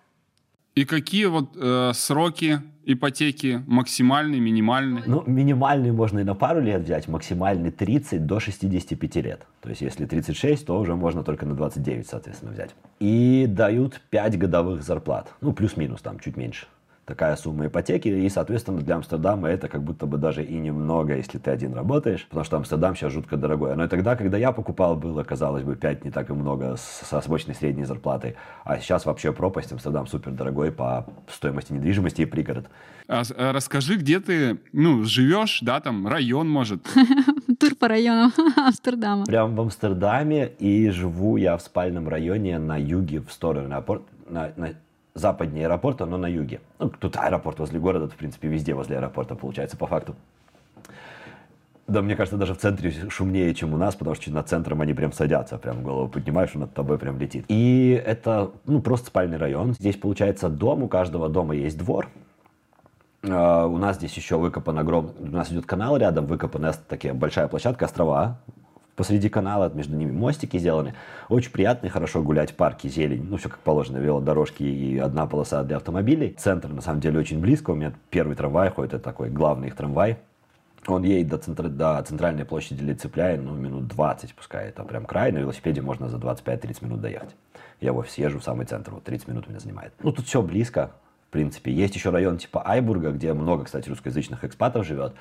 И 0.75 0.85
какие 0.85 1.27
вот 1.27 1.57
э, 1.57 1.93
сроки 1.95 2.61
ипотеки 2.85 3.63
максимальные, 3.67 4.41
минимальные? 4.41 5.05
Ну, 5.07 5.23
минимальный 5.27 5.91
можно 5.91 6.21
и 6.21 6.25
на 6.25 6.35
пару 6.35 6.61
лет 6.61 6.83
взять, 6.83 7.09
максимальный 7.09 7.71
30 7.71 8.27
до 8.27 8.41
65 8.41 9.17
лет. 9.17 9.47
То 9.61 9.71
есть, 9.71 9.81
если 9.81 10.07
36, 10.07 10.67
то 10.67 10.79
уже 10.79 10.95
можно 10.95 11.25
только 11.25 11.47
на 11.47 11.55
29, 11.55 12.07
соответственно, 12.07 12.53
взять. 12.53 12.75
И 13.01 13.47
дают 13.49 14.01
5 14.11 14.39
годовых 14.39 14.83
зарплат. 14.83 15.33
Ну, 15.41 15.53
плюс-минус 15.53 16.03
там, 16.03 16.21
чуть 16.21 16.37
меньше 16.37 16.67
такая 17.07 17.37
сумма 17.37 17.69
ипотеки, 17.69 18.09
и, 18.09 18.29
соответственно, 18.29 18.81
для 18.81 18.97
Амстердама 18.97 19.49
это 19.49 19.69
как 19.69 19.83
будто 19.83 20.07
бы 20.07 20.19
даже 20.19 20.45
и 20.45 20.59
немного, 20.59 21.17
если 21.17 21.39
ты 21.39 21.53
один 21.53 21.73
работаешь, 21.73 22.27
потому 22.27 22.45
что 22.45 22.57
Амстердам 22.57 22.97
сейчас 22.97 23.13
жутко 23.13 23.37
дорогой. 23.37 23.77
Но 23.77 23.85
и 23.85 23.89
тогда, 23.89 24.17
когда 24.17 24.37
я 24.37 24.51
покупал, 24.51 24.97
было, 24.97 25.23
казалось 25.23 25.63
бы, 25.63 25.77
5 25.77 26.05
не 26.05 26.11
так 26.11 26.31
и 26.31 26.33
много 26.33 26.77
со 26.77 27.21
свобочной 27.21 27.55
средней 27.55 27.85
зарплатой, 27.85 28.35
а 28.65 28.79
сейчас 28.81 29.07
вообще 29.07 29.33
пропасть, 29.33 29.73
Амстердам 29.73 30.09
супер 30.09 30.33
дорогой 30.33 30.73
по 30.73 31.07
стоимости 31.29 31.73
недвижимости 31.73 32.23
и 32.23 32.27
пригород. 32.27 32.67
А, 33.07 33.23
а 33.37 33.53
расскажи, 33.53 33.97
где 33.97 34.19
ты, 34.19 34.59
ну, 34.73 35.05
живешь, 35.05 35.61
да, 35.63 35.81
там, 35.81 36.09
район, 36.09 36.51
может? 36.51 36.83
Тур 37.61 37.77
по 37.77 37.87
районам 37.87 38.33
Амстердама. 38.57 39.27
Прям 39.27 39.55
в 39.55 39.61
Амстердаме, 39.61 40.51
и 40.59 40.91
живу 40.91 41.37
я 41.37 41.57
в 41.57 41.63
спальном 41.63 42.09
районе 42.09 42.59
на 42.59 42.77
юге, 42.77 43.21
в 43.21 43.31
сторону 43.31 43.73
аэропорта, 43.73 44.07
на, 44.29 44.53
на 44.57 44.71
западнее 45.17 45.67
аэропорта, 45.67 46.07
но 46.07 46.17
на 46.17 46.27
юге. 46.27 46.61
Ну, 46.79 46.89
тут 46.91 47.17
аэропорт 47.17 47.59
возле 47.59 47.81
города, 47.81 48.09
в 48.09 48.15
принципе, 48.15 48.49
везде 48.49 48.75
возле 48.75 48.99
аэропорта 48.99 49.35
получается 49.35 49.77
по 49.77 49.87
факту. 49.87 50.15
Да, 51.89 52.03
мне 52.03 52.17
кажется, 52.17 52.37
даже 52.37 52.55
в 52.55 52.59
центре 52.59 52.93
шумнее, 53.11 53.55
чем 53.55 53.73
у 53.73 53.77
нас, 53.77 53.95
потому 53.95 54.17
что 54.17 54.31
над 54.33 54.49
центром 54.49 54.81
они 54.81 54.93
прям 54.93 55.13
садятся, 55.13 55.57
прям 55.57 55.83
голову 55.83 56.09
поднимаешь, 56.09 56.55
и 56.55 56.59
над 56.59 56.75
тобой 56.75 56.99
прям 56.99 57.19
летит. 57.19 57.45
И 57.49 58.03
это, 58.05 58.51
ну, 58.67 58.81
просто 58.81 59.07
спальный 59.07 59.37
район. 59.37 59.75
Здесь, 59.75 59.97
получается, 59.97 60.49
дом, 60.49 60.83
у 60.83 60.89
каждого 60.89 61.29
дома 61.29 61.55
есть 61.55 61.79
двор, 61.79 62.09
Uh, 63.23 63.67
у 63.67 63.79
нас 63.79 63.97
здесь 63.97 64.17
еще 64.17 64.37
выкопан 64.37 64.79
огромный, 64.79 65.13
у 65.19 65.27
нас 65.33 65.51
идет 65.51 65.67
канал 65.67 65.97
рядом, 65.97 66.27
выкопана 66.27 66.73
такая 66.87 67.13
большая 67.13 67.49
площадка, 67.49 67.87
острова 67.87 68.39
посреди 68.97 69.29
канала, 69.29 69.71
между 69.73 69.97
ними 69.97 70.11
мостики 70.11 70.59
сделаны. 70.59 70.95
Очень 71.29 71.53
приятно 71.53 71.87
и 71.87 71.91
хорошо 71.91 72.23
гулять 72.23 72.51
в 72.51 72.55
парке, 72.55 72.89
зелень, 72.89 73.25
ну 73.29 73.37
все 73.37 73.49
как 73.49 73.61
положено, 73.61 73.99
велодорожки 73.99 74.63
и 74.63 74.99
одна 74.99 75.27
полоса 75.27 75.63
для 75.63 75.77
автомобилей. 75.77 76.35
Центр 76.39 76.69
на 76.69 76.81
самом 76.81 77.01
деле 77.01 77.21
очень 77.21 77.41
близко, 77.41 77.71
у 77.71 77.75
меня 77.75 77.93
первый 78.11 78.35
трамвай 78.35 78.71
ходит, 78.71 78.95
это 78.95 79.05
такой 79.05 79.31
главный 79.31 79.69
их 79.69 79.77
трамвай. 79.77 80.19
Он 80.89 81.03
едет 81.03 81.29
до, 81.29 81.39
центр, 81.39 81.69
до 81.69 82.03
центральной 82.07 82.45
площади 82.45 82.81
Лицепляй, 82.83 83.39
ну, 83.39 83.55
минут 83.55 83.89
20, 83.89 84.35
пускай 84.35 84.69
это 84.69 84.85
прям 84.85 85.05
край. 85.05 85.33
На 85.33 85.39
велосипеде 85.39 85.83
можно 85.83 86.09
за 86.09 86.17
25-30 86.17 86.85
минут 86.85 87.01
доехать. 87.01 87.35
Я 87.81 87.93
в 87.93 87.99
офис 87.99 88.17
езжу 88.19 88.39
в 88.39 88.45
самый 88.45 88.67
центр, 88.67 88.93
вот 88.93 89.03
30 89.03 89.27
минут 89.29 89.49
меня 89.49 89.59
занимает. 89.59 89.93
Ну, 90.03 90.13
тут 90.13 90.27
все 90.27 90.43
близко, 90.43 90.93
принципе. 91.37 91.71
Есть 91.71 91.95
еще 91.95 92.09
район 92.09 92.39
типа 92.39 92.63
Айбурга, 92.67 93.11
где 93.11 93.35
много, 93.35 93.65
кстати, 93.65 93.91
русскоязычных 93.91 94.43
экспатов 94.43 94.87
живет. 94.87 95.13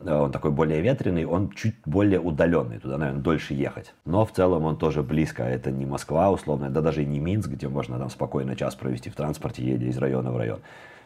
Э, 0.00 0.14
он 0.14 0.32
такой 0.32 0.50
более 0.50 0.80
ветреный, 0.80 1.24
он 1.24 1.50
чуть 1.50 1.76
более 1.86 2.18
удаленный, 2.18 2.80
туда, 2.80 2.98
наверное, 2.98 3.22
дольше 3.22 3.54
ехать. 3.54 3.94
Но 4.04 4.24
в 4.24 4.32
целом 4.32 4.64
он 4.64 4.76
тоже 4.76 5.04
близко, 5.04 5.44
это 5.44 5.70
не 5.70 5.86
Москва 5.86 6.32
условно, 6.32 6.70
да 6.70 6.80
даже 6.80 7.04
и 7.04 7.06
не 7.06 7.20
Минск, 7.20 7.50
где 7.50 7.68
можно 7.68 7.98
там 7.98 8.10
спокойно 8.10 8.56
час 8.56 8.74
провести 8.74 9.10
в 9.10 9.14
транспорте, 9.14 9.62
едя 9.62 9.86
из 9.86 9.98
района 9.98 10.32
в 10.32 10.36
район. 10.36 10.58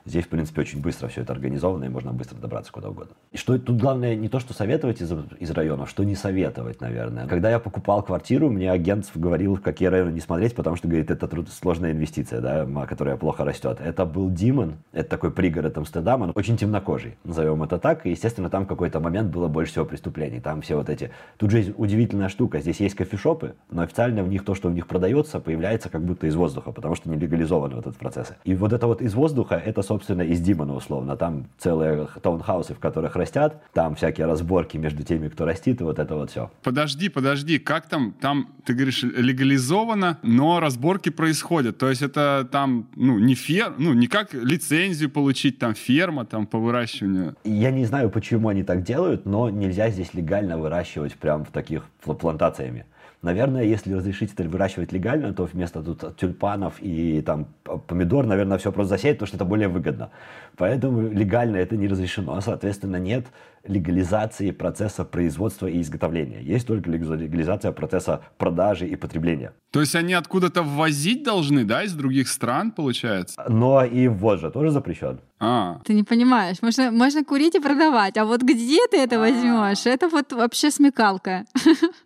Здесь, 0.07 0.25
в 0.25 0.29
принципе, 0.29 0.61
очень 0.61 0.83
быстро 0.83 1.09
все 1.09 1.23
это 1.23 1.33
организовано, 1.33 1.85
и 1.85 1.89
можно 1.89 2.13
быстро 2.13 2.37
добраться 2.37 2.71
куда 2.71 2.91
угодно. 2.91 3.15
И 3.33 3.39
что 3.39 3.59
тут 3.59 3.81
главное 3.81 4.15
не 4.15 4.29
то, 4.29 4.39
что 4.39 4.53
советовать 4.53 5.01
из, 5.01 5.11
из 5.41 5.51
районов, 5.51 5.89
что 5.89 6.05
не 6.05 6.15
советовать, 6.15 6.81
наверное. 6.83 7.27
Когда 7.27 7.51
я 7.51 7.59
покупал 7.59 8.03
квартиру, 8.03 8.51
мне 8.51 8.71
агент 8.71 9.11
говорил, 9.15 9.57
какие 9.57 9.89
районы 9.89 10.11
не 10.11 10.21
смотреть, 10.21 10.55
потому 10.55 10.77
что, 10.77 10.89
говорит, 10.89 11.11
это 11.11 11.27
труд, 11.27 11.49
сложная 11.49 11.93
инвестиция, 11.93 12.41
да, 12.41 12.67
которая 12.87 13.17
плохо 13.17 13.45
растет. 13.45 13.79
Это 13.83 14.05
был 14.05 14.31
Димон, 14.31 14.75
это 14.93 15.09
такой 15.09 15.31
пригород 15.31 15.77
Амстердама, 15.79 16.33
очень 16.35 16.57
темнокожий, 16.59 17.17
назовем 17.25 17.63
это 17.63 17.79
так. 17.79 18.05
И, 18.05 18.11
естественно, 18.11 18.51
там 18.51 18.67
какой-то 18.67 19.01
момент 19.01 19.31
было 19.31 19.49
больше 19.49 19.73
всего 19.73 19.87
преступлений. 19.87 20.41
Там 20.41 20.61
все 20.61 20.77
вот 20.77 20.91
эти... 20.91 21.11
Тут 21.39 21.51
же 21.51 21.59
есть 21.59 21.73
удивительная 21.77 22.29
штука. 22.29 22.61
Здесь 22.61 22.81
есть 22.81 22.95
кофешопы, 22.95 23.55
но 23.71 23.83
официально 23.83 24.23
в 24.23 24.29
них 24.29 24.45
то, 24.45 24.55
что 24.55 24.69
в 24.69 24.75
них 24.75 24.87
продается, 24.87 25.41
появляется 25.41 25.89
как 25.89 26.03
будто 26.03 26.27
из 26.27 26.35
воздуха, 26.35 26.73
потому 26.73 26.95
что 26.95 27.09
не 27.09 27.17
легализованы 27.17 27.77
вот 27.77 27.87
этот 27.87 27.97
процесс. 27.97 28.35
И 28.45 28.55
вот 28.55 28.73
это 28.73 28.87
вот 28.87 29.01
из 29.01 29.15
воздуха, 29.15 29.55
это, 29.55 29.81
собственно, 29.81 29.94
из 29.97 30.41
Димона 30.41 30.75
условно. 30.75 31.17
Там 31.17 31.47
целые 31.59 32.09
таунхаусы, 32.23 32.75
в 32.75 32.79
которых 32.79 33.17
растят, 33.17 33.63
там 33.73 33.95
всякие 33.95 34.27
разборки 34.27 34.77
между 34.77 35.03
теми, 35.03 35.29
кто 35.29 35.45
растит, 35.45 35.81
и 35.81 35.85
вот 35.85 35.99
это 35.99 36.15
вот 36.15 36.31
все. 36.31 36.51
Подожди, 36.63 37.09
подожди, 37.09 37.59
как 37.59 37.87
там, 37.89 38.13
там, 38.21 38.49
ты 38.65 38.75
говоришь, 38.75 39.03
легализовано, 39.03 40.19
но 40.23 40.61
разборки 40.61 41.11
происходят. 41.11 41.79
То 41.79 41.89
есть 41.89 42.03
это 42.03 42.49
там, 42.51 42.89
ну, 42.97 43.19
не 43.19 43.35
фер, 43.35 43.75
ну, 43.79 43.95
не 43.95 44.07
как 44.07 44.35
лицензию 44.35 45.11
получить, 45.11 45.59
там, 45.59 45.75
ферма, 45.75 46.25
там, 46.25 46.47
по 46.47 46.59
выращиванию. 46.59 47.37
Я 47.45 47.71
не 47.71 47.85
знаю, 47.85 48.11
почему 48.11 48.49
они 48.49 48.63
так 48.63 48.83
делают, 48.83 49.27
но 49.27 49.51
нельзя 49.51 49.91
здесь 49.91 50.15
легально 50.15 50.59
выращивать 50.59 51.15
прям 51.15 51.45
в 51.45 51.51
таких 51.51 51.85
плантациями. 52.03 52.87
Наверное, 53.25 53.65
если 53.65 53.95
разрешить 53.95 54.35
это 54.35 54.45
выращивать 54.45 54.93
легально, 54.93 55.33
то 55.33 55.47
вместо 55.47 55.83
тут 55.83 56.17
тюльпанов 56.19 56.75
и 56.83 57.23
там 57.23 57.47
помидор, 57.89 58.27
наверное, 58.27 58.59
все 58.59 58.71
просто 58.71 58.91
засеять, 58.97 59.17
потому 59.17 59.29
что 59.29 59.37
это 59.39 59.47
более 59.47 59.69
выгодно. 59.69 60.11
Поэтому 60.59 61.09
легально 61.09 61.57
это 61.57 61.75
не 61.77 61.89
разрешено. 61.89 62.39
Соответственно, 62.43 62.97
нет 62.97 63.27
легализации 63.67 64.51
процесса 64.51 65.05
производства 65.05 65.67
и 65.67 65.81
изготовления. 65.81 66.43
Есть 66.43 66.67
только 66.67 66.91
легализация 66.91 67.73
процесса 67.73 68.21
продажи 68.37 68.87
и 68.87 68.97
потребления. 68.97 69.53
То 69.71 69.81
есть 69.81 69.95
они 69.97 70.13
откуда-то 70.13 70.63
ввозить 70.63 71.25
должны, 71.25 71.65
да, 71.65 71.83
из 71.83 71.95
других 71.95 72.29
стран, 72.29 72.73
получается? 72.73 73.43
Но 73.49 73.85
и 73.85 74.07
ввоз 74.09 74.41
же 74.41 74.51
тоже 74.51 74.71
запрещен. 74.71 75.19
А. 75.41 75.81
Ты 75.85 75.95
не 75.95 76.05
понимаешь, 76.05 76.63
можно, 76.63 76.91
можно 76.91 77.25
курить 77.25 77.55
и 77.55 77.61
продавать, 77.61 78.19
а 78.19 78.25
вот 78.25 78.43
где 78.43 78.87
ты 78.91 78.99
это 78.99 79.19
возьмешь? 79.19 79.87
Это 79.87 80.09
вот 80.09 80.33
вообще 80.33 80.71
смекалка. 80.71 81.47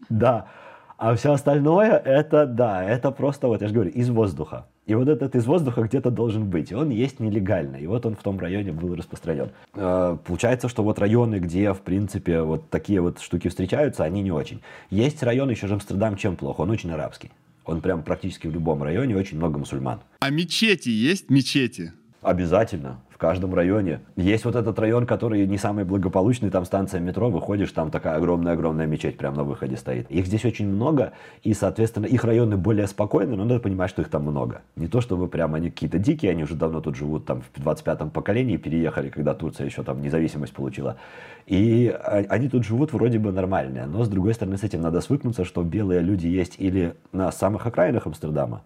Да. 0.09 0.47
А 0.99 1.15
все 1.15 1.33
остальное, 1.33 1.97
это, 1.97 2.45
да, 2.45 2.83
это 2.83 3.13
просто, 3.13 3.47
вот 3.47 3.63
я 3.63 3.69
же 3.69 3.75
говорю, 3.75 3.91
из 3.91 4.11
воздуха. 4.11 4.67
И 4.85 4.95
вот 4.97 5.07
этот 5.07 5.37
из 5.37 5.47
воздуха 5.47 5.83
где-то 5.83 6.11
должен 6.11 6.51
быть. 6.51 6.73
И 6.73 6.75
он 6.75 6.91
есть 6.91 7.21
нелегально. 7.21 7.77
И 7.77 7.87
вот 7.87 8.05
он 8.05 8.17
в 8.17 8.23
том 8.23 8.37
районе 8.41 8.73
был 8.73 8.97
распространен. 8.97 9.51
Э, 9.75 10.17
получается, 10.27 10.69
что 10.69 10.83
вот 10.83 10.99
районы, 10.99 11.37
где, 11.37 11.73
в 11.73 11.83
принципе, 11.83 12.41
вот 12.41 12.69
такие 12.69 13.01
вот 13.01 13.21
штуки 13.21 13.47
встречаются, 13.47 14.03
они 14.03 14.23
не 14.23 14.33
очень. 14.33 14.61
Есть 14.91 15.23
район 15.23 15.51
еще 15.51 15.69
же 15.69 15.75
Амстердам, 15.75 16.17
чем 16.17 16.35
плохо. 16.35 16.63
Он 16.63 16.71
очень 16.71 16.91
арабский. 16.91 17.31
Он 17.65 17.81
прям 17.81 18.03
практически 18.03 18.49
в 18.49 18.53
любом 18.53 18.83
районе 18.83 19.15
очень 19.15 19.37
много 19.37 19.59
мусульман. 19.59 20.01
А 20.19 20.31
мечети 20.31 20.89
есть? 20.89 21.31
Мечети? 21.31 21.93
Обязательно 22.23 22.99
в 23.19 23.21
каждом 23.21 23.53
районе. 23.53 23.99
Есть 24.15 24.45
вот 24.45 24.55
этот 24.55 24.79
район, 24.79 25.05
который 25.05 25.45
не 25.45 25.59
самый 25.59 25.85
благополучный, 25.85 26.51
там 26.51 26.65
станция 26.65 27.01
метро, 27.01 27.29
выходишь, 27.29 27.73
там 27.73 27.91
такая 27.91 28.15
огромная-огромная 28.15 28.87
мечеть 28.87 29.17
прямо 29.17 29.39
на 29.39 29.43
выходе 29.43 29.77
стоит. 29.77 30.09
Их 30.09 30.27
здесь 30.27 30.45
очень 30.45 30.69
много, 30.69 31.11
и, 31.43 31.53
соответственно, 31.53 32.07
их 32.07 32.23
районы 32.23 32.57
более 32.57 32.87
спокойны, 32.87 33.35
но 33.35 33.45
надо 33.45 33.59
понимать, 33.59 33.91
что 33.91 34.03
их 34.03 34.09
там 34.09 34.23
много. 34.23 34.61
Не 34.77 34.87
то, 34.87 35.01
чтобы 35.01 35.27
прям 35.27 35.57
они 35.57 35.69
какие-то 35.71 35.99
дикие, 35.99 36.31
они 36.31 36.45
уже 36.45 36.55
давно 36.55 36.81
тут 36.81 36.95
живут, 36.95 37.27
там 37.27 37.43
в 37.43 37.61
25-м 37.61 38.11
поколении 38.11 38.57
переехали, 38.57 39.09
когда 39.09 39.35
Турция 39.35 39.67
еще 39.67 39.83
там 39.83 40.01
независимость 40.01 40.53
получила. 40.53 40.97
И 41.49 41.93
они 42.29 42.49
тут 42.49 42.65
живут 42.65 42.93
вроде 42.93 43.19
бы 43.19 43.33
нормально, 43.33 43.87
но 43.89 44.05
с 44.05 44.09
другой 44.09 44.35
стороны 44.35 44.59
с 44.59 44.63
этим 44.63 44.81
надо 44.81 45.01
свыкнуться, 45.01 45.45
что 45.45 45.65
белые 45.65 46.03
люди 46.03 46.29
есть 46.29 46.55
или 46.59 46.95
на 47.11 47.33
самых 47.33 47.67
окраинах 47.67 48.07
Амстердама, 48.07 48.63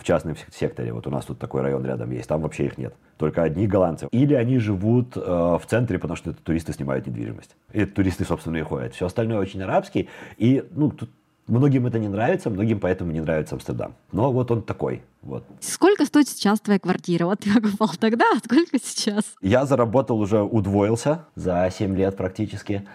в 0.00 0.04
частном 0.04 0.34
секторе. 0.52 0.92
Вот 0.92 1.06
у 1.06 1.10
нас 1.10 1.24
тут 1.26 1.38
такой 1.38 1.62
район 1.62 1.84
рядом 1.84 2.10
есть, 2.10 2.28
там 2.28 2.40
вообще 2.40 2.66
их 2.66 2.78
нет. 2.78 2.94
Только 3.18 3.42
одни 3.42 3.66
голландцы. 3.66 4.08
Или 4.10 4.34
они 4.34 4.58
живут 4.58 5.16
э, 5.16 5.20
в 5.20 5.62
центре, 5.66 5.98
потому 5.98 6.16
что 6.16 6.30
это 6.30 6.42
туристы 6.42 6.72
снимают 6.72 7.06
недвижимость. 7.06 7.54
И 7.72 7.84
туристы, 7.84 8.24
собственно, 8.24 8.56
и 8.56 8.62
ходят. 8.62 8.94
Все 8.94 9.06
остальное 9.06 9.38
очень 9.38 9.62
арабский. 9.62 10.08
И, 10.38 10.64
ну, 10.72 10.90
тут 10.90 11.10
Многим 11.50 11.84
это 11.88 11.98
не 11.98 12.06
нравится, 12.06 12.48
многим 12.48 12.78
поэтому 12.78 13.10
не 13.10 13.20
нравится 13.20 13.56
Амстердам. 13.56 13.96
Но 14.12 14.30
вот 14.30 14.52
он 14.52 14.62
такой. 14.62 15.02
Вот. 15.20 15.42
Сколько 15.58 16.04
стоит 16.04 16.28
сейчас 16.28 16.60
твоя 16.60 16.78
квартира? 16.78 17.26
Вот 17.26 17.40
ты 17.40 17.52
покупал 17.52 17.90
тогда, 17.98 18.24
а 18.36 18.38
сколько 18.38 18.78
сейчас? 18.78 19.24
Я 19.42 19.66
заработал 19.66 20.20
уже, 20.20 20.42
удвоился 20.42 21.24
за 21.34 21.68
7 21.68 21.96
лет 21.96 22.16
практически. 22.16 22.86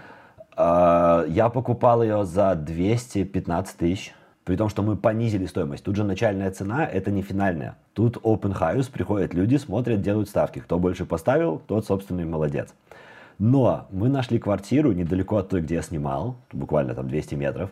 А, 0.56 1.26
я 1.28 1.50
покупал 1.50 2.02
ее 2.02 2.24
за 2.24 2.56
215 2.56 3.76
тысяч 3.76 4.14
при 4.46 4.56
том, 4.56 4.70
что 4.70 4.84
мы 4.84 4.96
понизили 4.96 5.48
стоимость. 5.48 5.84
Тут 5.84 5.96
же 5.96 6.04
начальная 6.04 6.52
цена, 6.52 6.86
это 6.86 7.12
не 7.12 7.24
финальная. 7.24 7.76
Тут 7.94 8.18
open 8.18 8.58
house, 8.58 8.90
приходят 8.92 9.34
люди, 9.34 9.58
смотрят, 9.58 10.02
делают 10.02 10.30
ставки. 10.30 10.60
Кто 10.60 10.80
больше 10.80 11.06
поставил, 11.06 11.62
тот, 11.68 11.86
собственно, 11.86 12.22
и 12.22 12.26
молодец. 12.26 12.74
Но 13.40 13.88
мы 13.92 14.08
нашли 14.08 14.40
квартиру 14.40 14.94
недалеко 14.94 15.38
от 15.38 15.50
той, 15.50 15.62
где 15.62 15.76
я 15.76 15.82
снимал, 15.82 16.38
буквально 16.54 16.94
там 16.94 17.10
200 17.10 17.36
метров, 17.36 17.72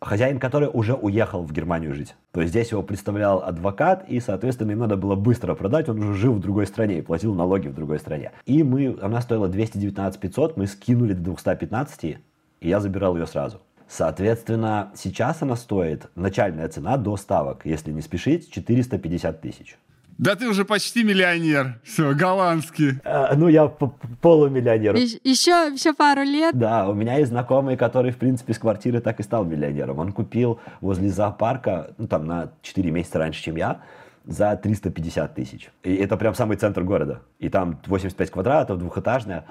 хозяин 0.00 0.40
которой 0.40 0.68
уже 0.72 0.94
уехал 0.94 1.42
в 1.42 1.52
Германию 1.52 1.94
жить. 1.94 2.16
То 2.32 2.40
есть 2.40 2.50
здесь 2.50 2.72
его 2.72 2.82
представлял 2.82 3.42
адвокат, 3.42 4.04
и, 4.08 4.18
соответственно, 4.18 4.72
им 4.72 4.80
надо 4.80 4.96
было 4.96 5.14
быстро 5.14 5.54
продать, 5.54 5.88
он 5.88 6.00
уже 6.00 6.14
жил 6.14 6.32
в 6.34 6.40
другой 6.40 6.66
стране 6.66 6.98
и 6.98 7.02
платил 7.02 7.34
налоги 7.34 7.68
в 7.68 7.74
другой 7.74 7.98
стране. 7.98 8.32
И 8.46 8.62
мы, 8.62 8.96
она 9.00 9.20
стоила 9.20 9.46
219 9.46 10.20
500, 10.20 10.56
мы 10.56 10.66
скинули 10.66 11.12
до 11.12 11.22
215, 11.22 12.04
и 12.04 12.18
я 12.60 12.80
забирал 12.80 13.16
ее 13.16 13.26
сразу. 13.26 13.60
Соответственно, 13.96 14.90
сейчас 14.96 15.40
она 15.42 15.54
стоит, 15.54 16.08
начальная 16.16 16.66
цена 16.66 16.96
до 16.96 17.16
ставок, 17.16 17.60
если 17.62 17.92
не 17.92 18.00
спешить, 18.02 18.50
450 18.50 19.40
тысяч. 19.40 19.78
Да 20.18 20.34
ты 20.34 20.48
уже 20.48 20.64
почти 20.64 21.04
миллионер. 21.04 21.78
Все, 21.84 22.12
голландский. 22.12 22.98
А, 23.04 23.36
ну, 23.36 23.46
я 23.46 23.68
полумиллионер. 23.68 24.96
Еще, 24.96 25.70
еще 25.72 25.94
пару 25.94 26.22
лет. 26.22 26.58
Да, 26.58 26.88
у 26.88 26.94
меня 26.94 27.18
есть 27.18 27.30
знакомый, 27.30 27.76
который, 27.76 28.10
в 28.10 28.16
принципе, 28.16 28.52
с 28.52 28.58
квартиры 28.58 29.00
так 29.00 29.20
и 29.20 29.22
стал 29.22 29.44
миллионером. 29.44 30.00
Он 30.00 30.10
купил 30.10 30.58
возле 30.80 31.08
зоопарка, 31.08 31.94
ну, 31.96 32.08
там, 32.08 32.26
на 32.26 32.50
4 32.62 32.90
месяца 32.90 33.20
раньше, 33.20 33.44
чем 33.44 33.54
я, 33.54 33.80
за 34.26 34.56
350 34.56 35.34
тысяч. 35.36 35.70
И 35.84 35.94
это 35.94 36.16
прям 36.16 36.34
самый 36.34 36.56
центр 36.56 36.82
города. 36.82 37.20
И 37.38 37.48
там 37.48 37.78
85 37.86 38.30
квадратов, 38.32 38.78
двухэтажная. 38.78 39.44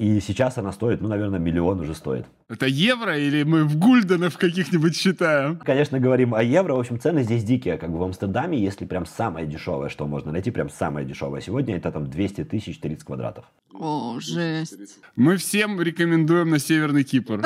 И 0.00 0.18
сейчас 0.20 0.56
она 0.56 0.72
стоит, 0.72 1.02
ну, 1.02 1.08
наверное, 1.08 1.38
миллион 1.38 1.80
уже 1.80 1.94
стоит. 1.94 2.24
Это 2.48 2.64
евро 2.64 3.18
или 3.18 3.42
мы 3.42 3.64
в 3.64 3.76
гульденов 3.76 4.38
каких-нибудь 4.38 4.96
считаем? 4.96 5.58
Конечно, 5.58 6.00
говорим 6.00 6.34
о 6.34 6.42
евро. 6.42 6.72
В 6.72 6.80
общем, 6.80 6.98
цены 6.98 7.22
здесь 7.22 7.44
дикие. 7.44 7.76
Как 7.76 7.90
бы 7.90 7.98
в 7.98 8.02
Амстердаме, 8.04 8.58
если 8.58 8.86
прям 8.86 9.04
самое 9.04 9.46
дешевое, 9.46 9.90
что 9.90 10.06
можно 10.06 10.32
найти, 10.32 10.50
прям 10.50 10.70
самое 10.70 11.06
дешевое 11.06 11.42
сегодня, 11.42 11.76
это 11.76 11.92
там 11.92 12.08
200 12.08 12.44
тысяч 12.44 12.80
30 12.80 13.04
квадратов. 13.04 13.44
О, 13.74 14.18
жесть. 14.20 15.00
Мы 15.16 15.36
всем 15.36 15.78
рекомендуем 15.78 16.48
на 16.48 16.58
Северный 16.58 17.04
Кипр. 17.04 17.42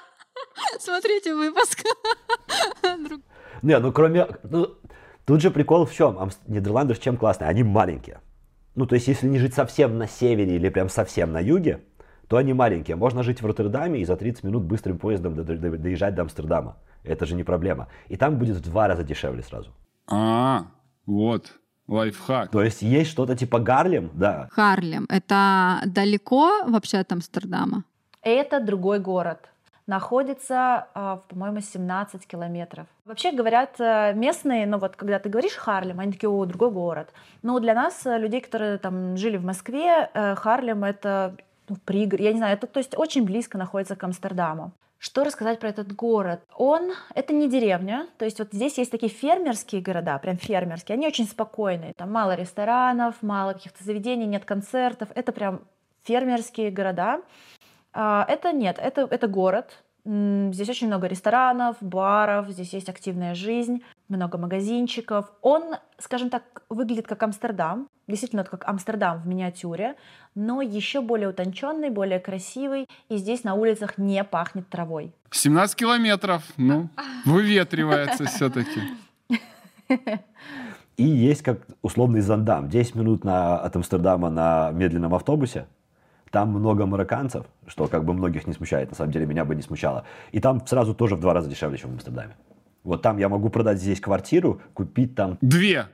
Смотрите 0.80 1.32
выпуск. 1.32 1.84
Не, 3.62 3.78
ну 3.78 3.92
кроме... 3.92 4.26
Ну, 4.42 4.74
тут 5.24 5.42
же 5.42 5.52
прикол 5.52 5.86
в 5.86 5.94
чем? 5.94 6.18
Нидерланды 6.48 6.96
чем 6.96 7.16
классные? 7.16 7.48
Они 7.48 7.62
маленькие. 7.62 8.20
Ну, 8.78 8.86
то 8.86 8.94
есть, 8.94 9.08
если 9.08 9.26
не 9.26 9.38
жить 9.40 9.54
совсем 9.54 9.98
на 9.98 10.06
севере 10.06 10.54
или 10.54 10.68
прям 10.68 10.88
совсем 10.88 11.32
на 11.32 11.40
юге, 11.40 11.80
то 12.28 12.36
они 12.36 12.52
маленькие. 12.52 12.94
Можно 12.96 13.24
жить 13.24 13.42
в 13.42 13.46
Роттердаме 13.46 13.98
и 14.00 14.04
за 14.04 14.14
30 14.16 14.44
минут 14.44 14.62
быстрым 14.62 14.98
поездом 14.98 15.34
до- 15.34 15.42
до- 15.42 15.78
доезжать 15.78 16.14
до 16.14 16.22
Амстердама. 16.22 16.76
Это 17.02 17.26
же 17.26 17.34
не 17.34 17.42
проблема. 17.42 17.88
И 18.08 18.16
там 18.16 18.38
будет 18.38 18.56
в 18.58 18.60
два 18.60 18.86
раза 18.86 19.02
дешевле 19.02 19.42
сразу. 19.42 19.72
А, 20.06 20.66
вот, 21.06 21.54
лайфхак. 21.88 22.52
То 22.52 22.62
есть 22.62 22.82
есть 22.82 23.10
что-то 23.10 23.34
типа 23.34 23.58
Гарлем, 23.58 24.10
да. 24.14 24.48
Харлем. 24.52 25.06
Это 25.08 25.82
далеко 25.86 26.62
вообще 26.68 26.98
от 26.98 27.10
Амстердама? 27.12 27.82
Это 28.22 28.60
другой 28.60 29.00
город. 29.00 29.48
Находится, 29.88 30.86
а, 30.92 31.22
по-моему, 31.28 31.60
17 31.60 32.26
километров. 32.26 32.86
Вообще 33.06 33.32
говорят 33.32 33.80
э, 33.80 34.12
местные, 34.12 34.66
ну 34.66 34.76
вот 34.76 34.96
когда 34.96 35.18
ты 35.18 35.30
говоришь 35.30 35.54
Харлем, 35.54 35.98
они 35.98 36.12
такие, 36.12 36.28
о, 36.28 36.44
другой 36.44 36.70
город. 36.70 37.08
Но 37.42 37.58
для 37.58 37.72
нас, 37.72 38.04
э, 38.04 38.18
людей, 38.18 38.42
которые 38.42 38.76
там 38.76 39.16
жили 39.16 39.38
в 39.38 39.46
Москве, 39.46 40.10
э, 40.12 40.34
Харлем 40.34 40.84
это 40.84 41.34
ну, 41.70 41.76
пригород, 41.86 42.20
я 42.20 42.32
не 42.32 42.38
знаю, 42.38 42.52
это 42.52 42.66
то 42.66 42.80
есть 42.80 42.98
очень 42.98 43.24
близко 43.24 43.56
находится 43.56 43.96
к 43.96 44.04
Амстердаму. 44.04 44.72
Что 44.98 45.24
рассказать 45.24 45.58
про 45.58 45.70
этот 45.70 45.94
город? 45.94 46.40
Он, 46.54 46.92
это 47.14 47.32
не 47.32 47.48
деревня, 47.48 48.08
то 48.18 48.26
есть 48.26 48.40
вот 48.40 48.48
здесь 48.52 48.76
есть 48.76 48.90
такие 48.90 49.10
фермерские 49.10 49.80
города, 49.80 50.18
прям 50.18 50.36
фермерские, 50.36 50.96
они 50.96 51.06
очень 51.06 51.26
спокойные, 51.26 51.94
там 51.96 52.12
мало 52.12 52.34
ресторанов, 52.34 53.14
мало 53.22 53.54
каких-то 53.54 53.82
заведений, 53.82 54.26
нет 54.26 54.44
концертов, 54.44 55.08
это 55.14 55.32
прям 55.32 55.62
фермерские 56.08 56.70
города. 56.70 57.20
А, 58.00 58.24
Это 58.28 58.52
нет, 58.52 58.78
это, 58.80 59.08
это 59.10 59.26
город, 59.26 59.82
Здесь 60.04 60.68
очень 60.70 60.86
много 60.86 61.06
ресторанов, 61.06 61.76
баров, 61.82 62.48
здесь 62.48 62.72
есть 62.72 62.88
активная 62.88 63.34
жизнь, 63.34 63.82
много 64.08 64.38
магазинчиков. 64.38 65.30
Он, 65.42 65.74
скажем 65.98 66.30
так, 66.30 66.62
выглядит 66.70 67.06
как 67.06 67.22
Амстердам, 67.22 67.88
действительно 68.06 68.44
как 68.44 68.66
Амстердам 68.66 69.20
в 69.20 69.26
миниатюре, 69.26 69.96
но 70.34 70.62
еще 70.62 71.02
более 71.02 71.28
утонченный, 71.28 71.90
более 71.90 72.20
красивый, 72.20 72.88
и 73.10 73.18
здесь 73.18 73.44
на 73.44 73.52
улицах 73.52 73.98
не 73.98 74.24
пахнет 74.24 74.66
травой. 74.70 75.12
17 75.30 75.76
километров, 75.76 76.42
ну, 76.56 76.88
выветривается 77.26 78.24
все-таки. 78.24 78.80
И 80.96 81.04
есть 81.04 81.42
как 81.42 81.66
условный 81.82 82.22
Зандам. 82.22 82.70
10 82.70 82.94
минут 82.94 83.24
на, 83.24 83.58
от 83.58 83.76
Амстердама 83.76 84.30
на 84.30 84.70
медленном 84.70 85.14
автобусе. 85.14 85.66
Там 86.30 86.50
много 86.50 86.86
марокканцев, 86.86 87.46
что 87.66 87.86
как 87.86 88.04
бы 88.04 88.12
многих 88.12 88.46
не 88.46 88.52
смущает, 88.52 88.90
на 88.90 88.96
самом 88.96 89.12
деле 89.12 89.26
меня 89.26 89.44
бы 89.44 89.54
не 89.54 89.62
смущало. 89.62 90.04
И 90.32 90.40
там 90.40 90.66
сразу 90.66 90.94
тоже 90.94 91.16
в 91.16 91.20
два 91.20 91.34
раза 91.34 91.48
дешевле, 91.48 91.78
чем 91.78 91.90
в 91.90 91.94
Амстердаме. 91.94 92.36
Вот 92.84 93.02
там 93.02 93.18
я 93.18 93.28
могу 93.28 93.48
продать 93.50 93.78
здесь 93.80 94.00
квартиру, 94.00 94.60
купить 94.74 95.14
там, 95.14 95.38
Две. 95.40 95.86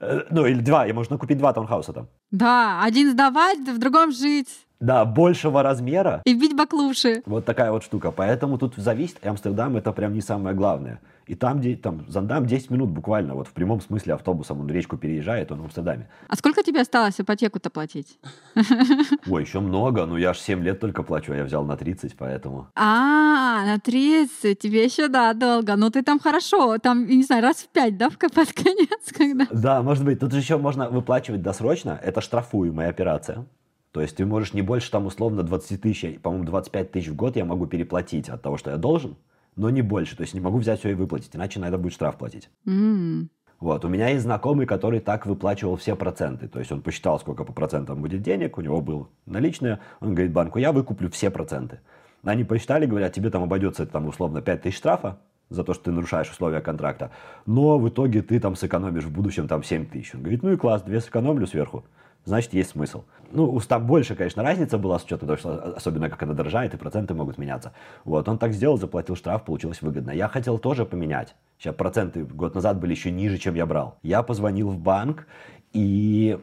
э, 0.00 0.20
ну 0.30 0.46
или 0.46 0.60
два, 0.60 0.86
я 0.86 0.94
можно 0.94 1.18
купить 1.18 1.38
два 1.38 1.52
таунхауса 1.52 1.92
там. 1.92 2.08
Да, 2.30 2.80
один 2.82 3.10
сдавать, 3.12 3.58
в 3.58 3.78
другом 3.78 4.12
жить. 4.12 4.48
Да, 4.80 5.04
большего 5.04 5.62
размера, 5.62 6.22
И 6.24 6.32
бить 6.34 6.56
баклуши. 6.56 7.22
вот 7.26 7.44
такая 7.44 7.70
вот 7.70 7.84
штука. 7.84 8.10
Поэтому 8.10 8.56
тут 8.56 8.74
зависит, 8.76 9.18
и 9.22 9.28
Амстердам 9.28 9.76
это 9.76 9.92
прям 9.92 10.14
не 10.14 10.22
самое 10.22 10.56
главное. 10.56 11.00
И 11.30 11.36
там, 11.36 11.60
где 11.60 11.76
там 11.76 12.04
Зандам 12.08 12.44
10 12.44 12.70
минут 12.70 12.90
буквально, 12.90 13.36
вот 13.36 13.46
в 13.46 13.52
прямом 13.52 13.80
смысле 13.80 14.14
автобусом 14.14 14.62
он 14.62 14.68
речку 14.68 14.96
переезжает, 14.96 15.52
он 15.52 15.60
в 15.60 15.64
Амстердаме. 15.66 16.08
А 16.26 16.34
сколько 16.34 16.64
тебе 16.64 16.80
осталось 16.80 17.20
ипотеку-то 17.20 17.70
платить? 17.70 18.18
Ой, 19.28 19.42
еще 19.42 19.60
много, 19.60 20.06
но 20.06 20.18
я 20.18 20.34
ж 20.34 20.38
7 20.38 20.64
лет 20.64 20.80
только 20.80 21.04
плачу, 21.04 21.32
а 21.32 21.36
я 21.36 21.44
взял 21.44 21.64
на 21.64 21.76
30, 21.76 22.16
поэтому... 22.16 22.66
А, 22.74 23.64
на 23.64 23.78
30, 23.78 24.58
тебе 24.58 24.84
еще, 24.84 25.06
да, 25.06 25.32
долго. 25.32 25.76
Ну 25.76 25.90
ты 25.90 26.02
там 26.02 26.18
хорошо, 26.18 26.78
там, 26.78 27.06
не 27.06 27.22
знаю, 27.22 27.42
раз 27.42 27.58
в 27.58 27.68
пять, 27.68 27.96
да, 27.96 28.10
в 28.10 28.18
под 28.18 28.52
конец, 28.52 29.12
когда... 29.16 29.46
Да, 29.52 29.82
может 29.82 30.04
быть. 30.04 30.18
Тут 30.18 30.32
же 30.32 30.38
еще 30.38 30.58
можно 30.58 30.90
выплачивать 30.90 31.42
досрочно. 31.42 31.96
Это 32.02 32.20
штрафуемая 32.20 32.88
операция. 32.88 33.46
То 33.92 34.00
есть 34.00 34.16
ты 34.16 34.26
можешь 34.26 34.52
не 34.52 34.62
больше 34.62 34.90
там 34.90 35.06
условно 35.06 35.44
20 35.44 35.80
тысяч, 35.80 36.20
по-моему, 36.20 36.44
25 36.44 36.90
тысяч 36.90 37.08
в 37.08 37.14
год 37.14 37.36
я 37.36 37.44
могу 37.44 37.66
переплатить 37.66 38.28
от 38.28 38.42
того, 38.42 38.56
что 38.56 38.70
я 38.70 38.76
должен, 38.76 39.16
но 39.56 39.70
не 39.70 39.82
больше. 39.82 40.16
То 40.16 40.22
есть 40.22 40.34
не 40.34 40.40
могу 40.40 40.58
взять 40.58 40.78
все 40.80 40.90
и 40.90 40.94
выплатить, 40.94 41.34
иначе 41.34 41.60
надо 41.60 41.78
будет 41.78 41.92
штраф 41.92 42.16
платить. 42.16 42.50
М, 42.66 43.30
Вот, 43.58 43.84
у 43.84 43.88
меня 43.88 44.08
есть 44.08 44.22
знакомый, 44.22 44.64
который 44.64 45.00
так 45.00 45.26
выплачивал 45.26 45.76
все 45.76 45.94
проценты. 45.94 46.48
То 46.48 46.58
есть 46.60 46.72
он 46.72 46.80
посчитал, 46.80 47.20
сколько 47.20 47.44
по 47.44 47.52
процентам 47.52 48.00
будет 48.00 48.22
денег, 48.22 48.56
у 48.56 48.62
него 48.62 48.80
было 48.80 49.08
наличное. 49.26 49.80
Он 50.00 50.14
говорит 50.14 50.32
банку, 50.32 50.58
я 50.58 50.72
выкуплю 50.72 51.10
все 51.10 51.30
проценты. 51.30 51.80
Они 52.24 52.44
посчитали, 52.44 52.86
говорят, 52.86 53.12
тебе 53.12 53.28
там 53.30 53.42
обойдется 53.42 53.84
там 53.86 54.06
условно 54.06 54.40
5 54.40 54.62
тысяч 54.62 54.78
штрафа 54.78 55.18
за 55.50 55.62
то, 55.64 55.74
что 55.74 55.84
ты 55.84 55.90
нарушаешь 55.90 56.30
условия 56.30 56.60
контракта. 56.60 57.10
Но 57.44 57.78
в 57.78 57.88
итоге 57.88 58.22
ты 58.22 58.40
там 58.40 58.56
сэкономишь 58.56 59.04
в 59.04 59.12
будущем 59.12 59.46
там 59.48 59.62
7 59.62 59.84
тысяч. 59.86 60.14
Он 60.14 60.20
говорит, 60.22 60.42
ну 60.42 60.52
и 60.52 60.56
класс, 60.56 60.82
две 60.82 61.00
сэкономлю 61.00 61.46
сверху. 61.46 61.84
Значит, 62.24 62.52
есть 62.52 62.70
смысл. 62.70 63.04
Ну, 63.32 63.60
там 63.60 63.86
больше, 63.86 64.14
конечно, 64.14 64.42
разница 64.42 64.76
была 64.76 64.98
с 64.98 65.04
учетом 65.04 65.28
того, 65.28 65.38
что 65.38 65.74
особенно 65.76 66.10
как 66.10 66.22
она 66.22 66.34
дорожает, 66.34 66.74
и 66.74 66.76
проценты 66.76 67.14
могут 67.14 67.38
меняться. 67.38 67.72
Вот, 68.04 68.28
он 68.28 68.38
так 68.38 68.52
сделал, 68.52 68.76
заплатил 68.76 69.16
штраф, 69.16 69.44
получилось 69.44 69.82
выгодно. 69.82 70.10
Я 70.10 70.28
хотел 70.28 70.58
тоже 70.58 70.84
поменять. 70.84 71.34
Сейчас 71.58 71.74
проценты 71.74 72.24
год 72.24 72.54
назад 72.54 72.78
были 72.78 72.90
еще 72.92 73.10
ниже, 73.10 73.38
чем 73.38 73.54
я 73.54 73.66
брал. 73.66 73.98
Я 74.02 74.22
позвонил 74.22 74.70
в 74.70 74.78
банк, 74.78 75.26
и 75.72 76.38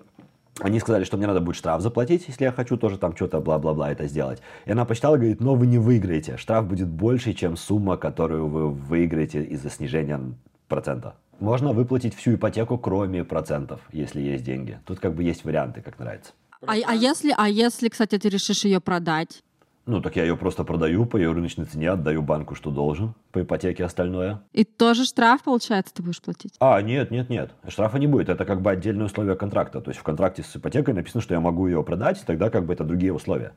они 0.60 0.80
сказали, 0.80 1.04
что 1.04 1.18
мне 1.18 1.28
надо 1.28 1.42
будет 1.42 1.56
штраф 1.56 1.82
заплатить, 1.82 2.28
если 2.28 2.46
я 2.46 2.52
хочу 2.52 2.78
тоже 2.78 2.98
там 2.98 3.16
что-то 3.16 3.40
бла-бла-бла 3.42 3.92
это 3.92 4.08
сделать. 4.08 4.42
И 4.66 4.72
она 4.72 4.86
посчитала, 4.86 5.18
говорит, 5.18 5.40
но 5.40 5.56
вы 5.56 5.68
не 5.68 5.78
выиграете. 5.78 6.38
Штраф 6.38 6.66
будет 6.68 6.88
больше, 6.88 7.34
чем 7.34 7.58
сумма, 7.58 7.98
которую 7.98 8.48
вы 8.48 8.70
выиграете 8.70 9.44
из-за 9.44 9.70
снижения 9.70 10.20
процента. 10.68 11.16
Можно 11.40 11.74
выплатить 11.74 12.16
всю 12.16 12.36
ипотеку, 12.36 12.78
кроме 12.78 13.24
процентов, 13.24 13.82
если 13.92 14.22
есть 14.22 14.44
деньги. 14.44 14.80
Тут 14.86 15.00
как 15.00 15.14
бы 15.14 15.24
есть 15.24 15.46
варианты, 15.46 15.82
как 15.82 16.00
нравится. 16.00 16.34
А, 16.66 16.74
а 16.74 16.96
если, 16.96 17.34
а 17.38 17.48
если, 17.48 17.90
кстати, 17.90 18.18
ты 18.18 18.30
решишь 18.30 18.66
ее 18.66 18.80
продать? 18.80 19.44
Ну, 19.88 20.02
так 20.02 20.18
я 20.18 20.24
ее 20.24 20.36
просто 20.36 20.66
продаю 20.66 21.06
по 21.06 21.16
ее 21.16 21.32
рыночной 21.32 21.64
цене, 21.64 21.92
отдаю 21.92 22.22
банку, 22.22 22.56
что 22.56 22.72
должен, 22.72 23.14
по 23.32 23.42
ипотеке 23.42 23.86
остальное. 23.86 24.42
И 24.52 24.66
тоже 24.66 25.06
штраф, 25.06 25.44
получается, 25.44 25.94
ты 25.94 26.04
будешь 26.04 26.22
платить? 26.22 26.56
А, 26.60 26.82
нет, 26.82 27.10
нет, 27.10 27.30
нет, 27.30 27.52
штрафа 27.70 27.98
не 27.98 28.06
будет, 28.06 28.28
это 28.28 28.44
как 28.44 28.62
бы 28.62 28.70
отдельные 28.70 29.06
условия 29.06 29.36
контракта. 29.36 29.80
То 29.80 29.92
есть 29.92 30.02
в 30.02 30.04
контракте 30.04 30.44
с 30.44 30.58
ипотекой 30.58 30.94
написано, 30.94 31.22
что 31.22 31.36
я 31.36 31.40
могу 31.40 31.68
ее 31.68 31.82
продать, 31.84 32.22
и 32.22 32.26
тогда 32.26 32.50
как 32.50 32.66
бы 32.66 32.74
это 32.74 32.84
другие 32.84 33.14
условия. 33.14 33.54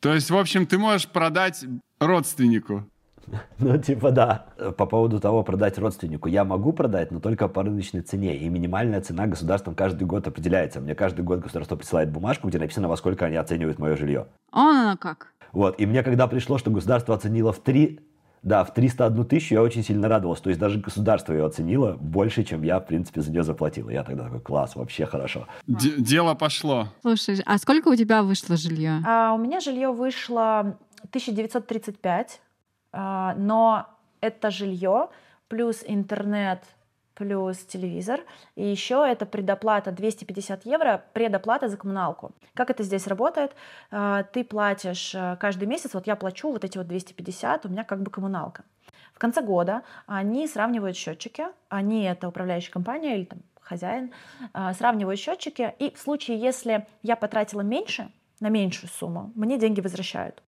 То 0.00 0.14
есть, 0.14 0.30
в 0.30 0.36
общем, 0.36 0.66
ты 0.66 0.78
можешь 0.78 1.08
продать 1.08 1.64
родственнику. 2.00 2.84
Ну, 3.58 3.78
типа, 3.78 4.10
да. 4.10 4.46
По 4.76 4.86
поводу 4.86 5.20
того, 5.20 5.42
продать 5.42 5.78
родственнику. 5.78 6.28
Я 6.28 6.44
могу 6.44 6.72
продать, 6.72 7.10
но 7.10 7.20
только 7.20 7.48
по 7.48 7.62
рыночной 7.62 8.02
цене. 8.02 8.36
И 8.36 8.48
минимальная 8.48 9.00
цена 9.00 9.26
государством 9.26 9.74
каждый 9.74 10.04
год 10.04 10.26
определяется. 10.26 10.80
Мне 10.80 10.94
каждый 10.94 11.22
год 11.24 11.40
государство 11.40 11.76
присылает 11.76 12.10
бумажку, 12.10 12.48
где 12.48 12.58
написано, 12.58 12.88
во 12.88 12.96
сколько 12.96 13.26
они 13.26 13.36
оценивают 13.36 13.78
мое 13.78 13.96
жилье. 13.96 14.26
Он 14.52 14.76
оно 14.76 14.96
как? 14.96 15.28
Вот. 15.52 15.80
И 15.80 15.86
мне 15.86 16.02
когда 16.02 16.26
пришло, 16.26 16.58
что 16.58 16.70
государство 16.70 17.14
оценило 17.14 17.52
в 17.52 17.60
три... 17.60 18.00
Да, 18.42 18.62
в 18.62 18.72
301 18.74 19.24
тысячу 19.24 19.54
я 19.54 19.62
очень 19.62 19.82
сильно 19.82 20.08
радовался. 20.08 20.44
То 20.44 20.50
есть 20.50 20.60
даже 20.60 20.78
государство 20.78 21.32
ее 21.32 21.46
оценило 21.46 21.96
больше, 21.98 22.44
чем 22.44 22.62
я, 22.62 22.78
в 22.78 22.86
принципе, 22.86 23.20
за 23.20 23.32
нее 23.32 23.42
заплатил. 23.42 23.88
Я 23.88 24.04
тогда 24.04 24.24
такой, 24.24 24.40
класс, 24.40 24.76
вообще 24.76 25.04
хорошо. 25.04 25.48
Де- 25.66 25.96
дело 26.00 26.34
пошло. 26.34 26.88
Слушай, 27.00 27.42
а 27.44 27.58
сколько 27.58 27.88
у 27.88 27.96
тебя 27.96 28.22
вышло 28.22 28.56
жилье? 28.56 29.02
А 29.04 29.32
у 29.34 29.38
меня 29.38 29.58
жилье 29.58 29.90
вышло 29.90 30.76
1935, 31.10 32.40
а, 32.40 32.45
но 32.92 33.86
это 34.20 34.50
жилье 34.50 35.08
плюс 35.48 35.82
интернет 35.86 36.62
плюс 37.16 37.58
телевизор. 37.58 38.20
И 38.54 38.64
еще 38.64 39.04
это 39.08 39.26
предоплата 39.26 39.90
250 39.90 40.66
евро, 40.66 41.02
предоплата 41.14 41.68
за 41.68 41.76
коммуналку. 41.76 42.32
Как 42.54 42.70
это 42.70 42.82
здесь 42.84 43.06
работает? 43.06 43.56
А, 43.90 44.22
Ты 44.22 44.44
платишь 44.44 45.14
э, 45.14 45.36
каждый 45.40 45.66
месяц, 45.66 45.94
вот 45.94 46.06
я 46.06 46.14
плачу 46.14 46.52
вот 46.52 46.64
эти 46.64 46.78
вот 46.78 46.86
250, 46.86 47.66
у 47.66 47.68
меня 47.70 47.84
как 47.84 48.02
бы 48.02 48.10
коммуналка. 48.10 48.64
В 49.14 49.18
конце 49.18 49.40
года 49.40 49.82
они 50.06 50.46
сравнивают 50.46 50.96
счетчики, 50.96 51.46
они 51.70 52.04
это 52.04 52.28
управляющая 52.28 52.70
компания 52.70 53.16
или 53.16 53.24
там 53.24 53.38
хозяин, 53.60 54.12
а, 54.52 54.74
сравнивают 54.74 55.18
счетчики, 55.18 55.74
и 55.78 55.90
в 55.94 55.98
случае, 55.98 56.38
если 56.38 56.86
я 57.02 57.16
потратила 57.16 57.62
меньше, 57.62 58.12
на 58.40 58.50
меньшую 58.50 58.90
сумму, 58.90 59.32
мне 59.34 59.58
деньги 59.58 59.80
возвращают. 59.80 60.42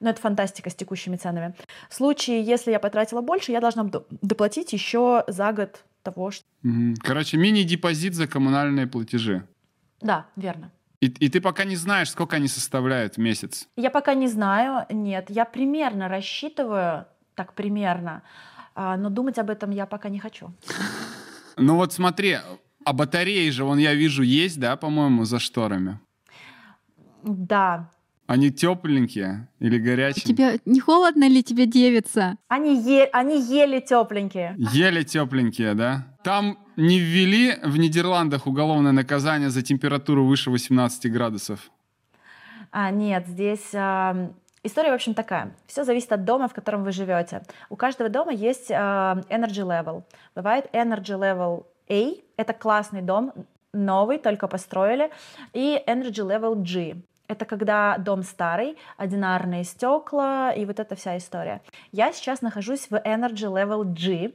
Но 0.00 0.10
это 0.10 0.20
фантастика 0.20 0.70
с 0.70 0.74
текущими 0.74 1.16
ценами. 1.16 1.54
В 1.88 1.94
случае, 1.94 2.42
если 2.42 2.70
я 2.70 2.78
потратила 2.78 3.20
больше, 3.20 3.52
я 3.52 3.60
должна 3.60 3.90
доплатить 4.22 4.72
еще 4.72 5.24
за 5.26 5.52
год 5.52 5.84
того, 6.02 6.30
что... 6.30 6.44
Короче, 7.02 7.36
мини-депозит 7.36 8.14
за 8.14 8.26
коммунальные 8.26 8.86
платежи. 8.86 9.42
Да, 10.00 10.26
верно. 10.36 10.70
И, 11.00 11.06
и 11.06 11.28
ты 11.28 11.40
пока 11.40 11.64
не 11.64 11.76
знаешь, 11.76 12.10
сколько 12.10 12.36
они 12.36 12.48
составляют 12.48 13.16
в 13.16 13.18
месяц. 13.18 13.68
Я 13.76 13.90
пока 13.90 14.14
не 14.14 14.28
знаю, 14.28 14.86
нет, 14.90 15.26
я 15.30 15.44
примерно 15.44 16.08
рассчитываю, 16.08 17.06
так 17.34 17.54
примерно, 17.54 18.22
а, 18.74 18.96
но 18.96 19.08
думать 19.08 19.38
об 19.38 19.50
этом 19.50 19.70
я 19.70 19.86
пока 19.86 20.08
не 20.08 20.18
хочу. 20.18 20.52
Ну 21.60 21.74
вот 21.74 21.92
смотри, 21.92 22.38
а 22.84 22.92
батареи 22.92 23.50
же, 23.50 23.64
вон 23.64 23.78
я 23.78 23.92
вижу, 23.92 24.22
есть, 24.22 24.60
да, 24.60 24.76
по-моему, 24.76 25.24
за 25.24 25.40
шторами? 25.40 25.98
Да, 27.24 27.90
Они 28.28 28.50
тепленькие 28.50 29.48
или 29.58 29.78
горячие? 29.78 30.22
Тебе 30.22 30.60
не 30.66 30.80
холодно 30.80 31.26
ли 31.26 31.42
тебе 31.42 31.64
девица? 31.64 32.36
они, 32.48 32.78
е- 32.78 33.08
они 33.10 33.40
еле 33.40 33.80
тепленькие. 33.80 34.54
Еле 34.58 35.02
тепленькие, 35.02 35.72
да? 35.72 36.14
Там 36.22 36.58
не 36.76 36.98
ввели 36.98 37.56
в 37.64 37.78
Нидерландах 37.78 38.46
уголовное 38.46 38.92
наказание 38.92 39.48
за 39.48 39.62
температуру 39.62 40.26
выше 40.26 40.50
18 40.50 41.10
градусов? 41.10 41.70
А, 42.70 42.90
нет, 42.90 43.26
здесь 43.26 43.74
а, 43.74 44.30
история, 44.62 44.90
в 44.90 44.96
общем, 44.96 45.14
такая. 45.14 45.56
Все 45.66 45.84
зависит 45.84 46.12
от 46.12 46.26
дома, 46.26 46.48
в 46.48 46.52
котором 46.52 46.84
вы 46.84 46.92
живете. 46.92 47.40
У 47.70 47.76
каждого 47.76 48.10
дома 48.10 48.32
есть 48.32 48.70
а, 48.70 49.22
energy 49.30 49.64
level. 49.64 50.02
Бывает 50.34 50.66
energy 50.74 51.18
level 51.18 51.64
A, 51.88 52.12
это 52.36 52.52
классный 52.52 53.00
дом, 53.00 53.32
новый, 53.72 54.18
только 54.18 54.48
построили, 54.48 55.10
и 55.54 55.82
energy 55.86 56.22
level 56.22 56.56
G. 56.56 56.96
Это 57.28 57.44
когда 57.44 57.98
дом 57.98 58.22
старый, 58.22 58.78
одинарные 58.96 59.62
стекла 59.62 60.50
и 60.50 60.64
вот 60.64 60.80
эта 60.80 60.96
вся 60.96 61.18
история. 61.18 61.60
Я 61.92 62.12
сейчас 62.12 62.40
нахожусь 62.40 62.90
в 62.90 62.94
Energy 62.94 63.46
Level 63.46 63.84
G. 63.84 64.32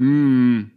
М, 0.00 0.72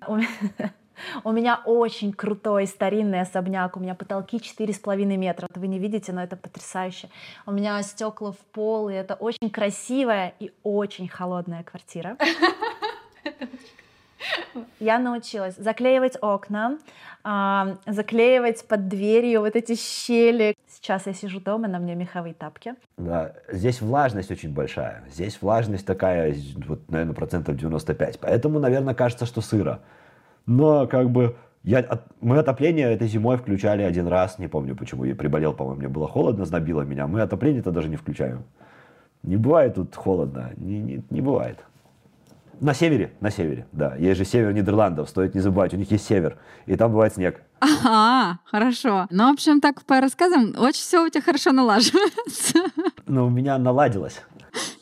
У 1.24 1.32
меня 1.32 1.60
очень 1.65 2.13
крутой 2.13 2.67
старинный 2.67 3.22
особняк, 3.22 3.76
у 3.76 3.80
меня 3.80 3.96
потолки 3.96 4.38
4,5 4.38 5.17
метра. 5.17 5.48
Вот 5.50 5.58
Вы 5.58 5.67
не 5.67 5.80
видите, 5.80 6.13
но 6.13 6.24
это 6.24 6.36
потрясающе. 6.36 7.10
У 7.48 7.52
меня 7.52 7.82
стекла 7.82 8.32
в 8.32 8.38
пол, 8.38 8.89
и 8.89 8.93
это 8.93 9.15
очень 9.15 9.50
красивая 9.50 10.36
и 10.39 10.52
очень 10.62 11.08
холодная 11.08 11.63
квартира. 11.63 12.17
Я 14.80 14.99
научилась 14.99 15.56
заклеивать 15.56 16.17
окна, 16.21 16.77
а, 17.23 17.77
заклеивать 17.86 18.67
под 18.67 18.88
дверью 18.88 19.41
вот 19.41 19.56
эти 19.56 19.75
щели. 19.75 20.56
Сейчас 20.67 21.08
я 21.08 21.13
сижу 21.13 21.39
дома, 21.39 21.67
на 21.67 21.80
мне 21.80 21.95
меховые 21.95 22.34
тапки. 22.34 22.75
Да, 22.97 23.34
здесь 23.51 23.82
влажность 23.82 24.32
очень 24.32 24.53
большая. 24.53 25.03
Здесь 25.12 25.41
влажность 25.41 25.86
такая, 25.86 26.36
вот, 26.67 26.89
наверное, 26.89 27.15
процентов 27.15 27.56
95. 27.56 28.19
Поэтому, 28.19 28.60
наверное, 28.60 28.93
кажется, 28.93 29.25
что 29.25 29.41
сыро. 29.41 29.80
Но 30.45 30.88
как 30.88 31.10
бы 31.10 31.36
я, 31.63 31.86
мы 32.21 32.38
отопление 32.38 32.93
этой 32.93 33.08
зимой 33.10 33.38
включали 33.38 33.82
один 33.82 34.08
раз, 34.08 34.39
не 34.39 34.47
помню 34.47 34.75
почему, 34.75 35.03
я 35.03 35.15
приболел, 35.15 35.53
по-моему, 35.53 35.80
мне 35.80 35.89
было 35.89 36.08
холодно, 36.08 36.45
знобило 36.45 36.84
меня. 36.84 37.08
Мы 37.08 37.21
отопление-то 37.21 37.71
даже 37.71 37.89
не 37.89 37.97
включаем. 37.97 38.45
Не 39.23 39.36
бывает 39.36 39.75
тут 39.75 39.93
холодно, 39.93 40.51
не, 40.56 40.80
не, 40.80 41.03
не 41.10 41.19
бывает. 41.19 41.60
На 42.60 42.74
севере, 42.74 43.13
на 43.20 43.30
севере, 43.30 43.67
да. 43.72 43.96
Есть 43.96 44.17
же 44.17 44.26
север 44.26 44.54
Нидерландов, 44.54 45.10
стоит 45.10 45.36
не 45.36 45.41
забывать, 45.41 45.74
у 45.74 45.78
них 45.78 45.91
есть 45.91 46.06
север, 46.06 46.38
и 46.65 46.76
там 46.76 46.91
бывает 46.91 47.13
снег. 47.13 47.41
Ага, 47.60 48.39
хорошо. 48.46 49.08
Ну, 49.10 49.30
в 49.30 49.34
общем, 49.34 49.62
так 49.62 49.84
по 49.84 50.02
рассказам, 50.02 50.56
очень 50.58 50.82
все 50.82 51.06
у 51.06 51.10
тебя 51.10 51.22
хорошо 51.22 51.52
налаживается. 51.52 52.60
Но 53.06 53.28
у 53.28 53.30
меня 53.30 53.58
наладилось. 53.58 54.22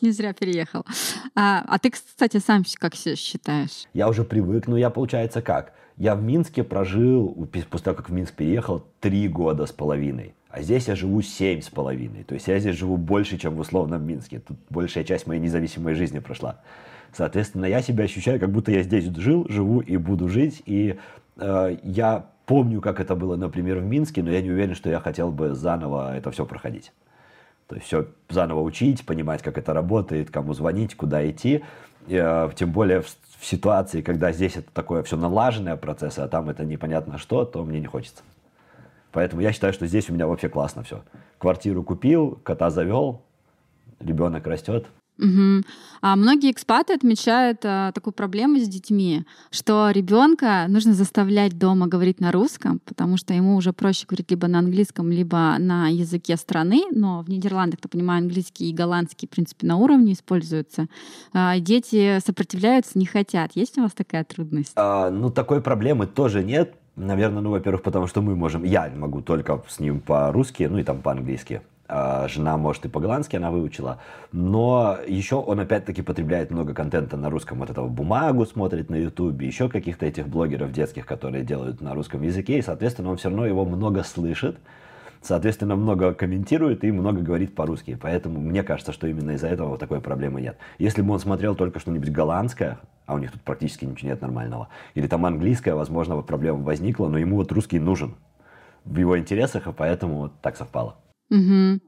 Не 0.01 0.11
зря 0.11 0.33
переехал. 0.33 0.85
А, 1.35 1.63
а 1.67 1.79
ты, 1.79 1.89
кстати, 1.89 2.37
сам 2.37 2.63
как 2.79 2.95
себя 2.95 3.15
считаешь? 3.15 3.85
Я 3.93 4.07
уже 4.07 4.23
привык, 4.23 4.67
но 4.67 4.77
я, 4.77 4.89
получается, 4.89 5.41
как? 5.41 5.73
Я 5.97 6.15
в 6.15 6.21
Минске 6.21 6.63
прожил, 6.63 7.47
после 7.51 7.83
того, 7.83 7.97
как 7.97 8.09
в 8.09 8.13
Минск 8.13 8.33
переехал, 8.33 8.85
три 8.99 9.27
года 9.27 9.65
с 9.65 9.71
половиной. 9.71 10.33
А 10.49 10.61
здесь 10.61 10.87
я 10.87 10.95
живу 10.95 11.21
семь 11.21 11.61
с 11.61 11.69
половиной. 11.69 12.23
То 12.23 12.35
есть 12.35 12.47
я 12.47 12.57
здесь 12.59 12.77
живу 12.77 12.95
больше, 12.95 13.37
чем 13.37 13.55
в 13.55 13.59
условном 13.59 14.05
Минске. 14.05 14.39
Тут 14.39 14.57
большая 14.69 15.03
часть 15.03 15.27
моей 15.27 15.41
независимой 15.41 15.95
жизни 15.95 16.19
прошла. 16.19 16.61
Соответственно, 17.15 17.65
я 17.65 17.81
себя 17.81 18.03
ощущаю, 18.03 18.41
как 18.41 18.51
будто 18.51 18.71
я 18.71 18.83
здесь 18.83 19.05
жил, 19.05 19.45
живу 19.47 19.79
и 19.79 19.95
буду 19.95 20.27
жить. 20.27 20.61
И 20.65 20.97
э, 21.37 21.77
я 21.81 22.25
помню, 22.45 22.81
как 22.81 22.99
это 22.99 23.15
было, 23.15 23.37
например, 23.37 23.79
в 23.79 23.85
Минске, 23.85 24.21
но 24.21 24.31
я 24.31 24.41
не 24.41 24.51
уверен, 24.51 24.75
что 24.75 24.89
я 24.89 24.99
хотел 24.99 25.31
бы 25.31 25.53
заново 25.53 26.17
это 26.17 26.31
все 26.31 26.45
проходить. 26.45 26.91
То 27.67 27.75
есть 27.75 27.87
все 27.87 28.07
заново 28.29 28.61
учить, 28.61 29.05
понимать, 29.05 29.41
как 29.41 29.57
это 29.57 29.73
работает, 29.73 30.29
кому 30.29 30.53
звонить, 30.53 30.95
куда 30.95 31.27
идти. 31.29 31.63
Э, 32.09 32.49
тем 32.53 32.71
более 32.71 33.01
в, 33.01 33.07
в 33.39 33.45
ситуации, 33.45 34.01
когда 34.01 34.33
здесь 34.33 34.57
это 34.57 34.69
такое 34.73 35.01
все 35.03 35.15
налаженное 35.15 35.77
процессы, 35.77 36.19
а 36.19 36.27
там 36.27 36.49
это 36.49 36.65
непонятно 36.65 37.17
что, 37.17 37.45
то 37.45 37.63
мне 37.63 37.79
не 37.79 37.87
хочется. 37.87 38.23
Поэтому 39.13 39.41
я 39.41 39.53
считаю, 39.53 39.71
что 39.71 39.87
здесь 39.87 40.09
у 40.09 40.13
меня 40.13 40.27
вообще 40.27 40.49
классно 40.49 40.83
все. 40.83 41.01
Квартиру 41.37 41.81
купил, 41.81 42.37
кота 42.43 42.69
завел, 42.69 43.21
ребенок 44.01 44.45
растет. 44.47 44.87
Мгм. 45.17 45.63
А 46.01 46.15
многие 46.15 46.51
экспаты 46.51 46.93
отмечают 46.93 47.61
а, 47.63 47.91
такую 47.93 48.13
проблему 48.13 48.59
с 48.59 48.67
детьми, 48.67 49.23
что 49.49 49.89
ребенка 49.91 50.65
нужно 50.67 50.93
заставлять 50.93 51.57
дома 51.57 51.87
говорить 51.87 52.19
на 52.19 52.31
русском, 52.31 52.79
потому 52.85 53.15
что 53.17 53.33
ему 53.33 53.55
уже 53.55 53.71
проще 53.71 54.05
говорить 54.07 54.29
либо 54.29 54.47
на 54.47 54.59
английском, 54.59 55.11
либо 55.11 55.55
на 55.57 55.87
языке 55.87 56.35
страны. 56.35 56.83
Но 56.91 57.21
в 57.21 57.29
Нидерландах, 57.29 57.79
я 57.83 57.89
понимаю, 57.89 58.23
английский 58.23 58.69
и 58.69 58.73
голландский, 58.73 59.27
в 59.27 59.31
принципе, 59.31 59.65
на 59.67 59.77
уровне 59.77 60.13
используются. 60.13 60.87
А, 61.33 61.59
дети 61.59 62.19
сопротивляются, 62.25 62.99
не 62.99 63.05
хотят. 63.05 63.51
Есть 63.55 63.77
у 63.77 63.83
вас 63.83 63.93
такая 63.93 64.25
трудность? 64.25 64.73
А, 64.75 65.09
ну, 65.09 65.29
такой 65.29 65.61
проблемы 65.61 66.07
тоже 66.07 66.43
нет. 66.43 66.75
Наверное, 66.97 67.41
ну, 67.41 67.51
во-первых, 67.51 67.83
потому 67.83 68.07
что 68.07 68.21
мы 68.21 68.35
можем, 68.35 68.63
я 68.63 68.91
могу 68.95 69.21
только 69.21 69.61
с 69.67 69.79
ним 69.79 69.99
по-русски, 69.99 70.63
ну 70.63 70.77
и 70.77 70.83
там 70.83 71.01
по-английски. 71.01 71.61
А 71.87 72.27
жена 72.27 72.57
может 72.57 72.85
и 72.85 72.89
по-голландски, 72.89 73.35
она 73.35 73.51
выучила. 73.51 73.99
Но 74.31 74.97
еще 75.07 75.35
он 75.35 75.59
опять-таки 75.59 76.01
потребляет 76.01 76.49
много 76.49 76.73
контента 76.73 77.15
на 77.15 77.29
русском. 77.29 77.59
Вот 77.59 77.69
этого 77.69 77.87
бумагу 77.87 78.45
смотрит 78.45 78.89
на 78.89 78.95
ютубе, 78.95 79.45
еще 79.45 79.69
каких-то 79.69 80.05
этих 80.05 80.27
блогеров 80.27 80.71
детских, 80.71 81.05
которые 81.05 81.43
делают 81.43 81.81
на 81.81 81.93
русском 81.93 82.23
языке. 82.23 82.57
И, 82.57 82.61
соответственно, 82.63 83.11
он 83.11 83.17
все 83.17 83.29
равно 83.29 83.45
его 83.45 83.65
много 83.65 84.03
слышит. 84.03 84.57
Соответственно, 85.21 85.75
много 85.75 86.13
комментирует 86.13 86.83
и 86.83 86.91
много 86.91 87.21
говорит 87.21 87.55
по-русски. 87.55 87.97
Поэтому 87.99 88.39
мне 88.39 88.63
кажется, 88.63 88.91
что 88.91 89.07
именно 89.07 89.31
из-за 89.31 89.47
этого 89.47 89.69
вот 89.69 89.79
такой 89.79 90.01
проблемы 90.01 90.41
нет. 90.41 90.57
Если 90.79 91.01
бы 91.01 91.13
он 91.13 91.19
смотрел 91.19 91.55
только 91.55 91.79
что-нибудь 91.79 92.11
голландское, 92.11 92.79
а 93.05 93.13
у 93.13 93.19
них 93.19 93.31
тут 93.31 93.41
практически 93.41 93.85
ничего 93.85 94.09
нет 94.09 94.21
нормального, 94.21 94.69
или 94.95 95.07
там 95.07 95.25
английское, 95.25 95.75
возможно, 95.75 96.15
вот 96.15 96.25
проблема 96.25 96.59
возникла, 96.59 97.07
но 97.07 97.17
ему 97.17 97.37
вот 97.37 97.51
русский 97.51 97.79
нужен 97.79 98.15
в 98.83 98.97
его 98.97 99.17
интересах, 99.17 99.67
и 99.67 99.73
поэтому 99.73 100.15
вот 100.17 100.33
так 100.41 100.57
совпало. 100.57 100.95
Мгм. 101.29 101.81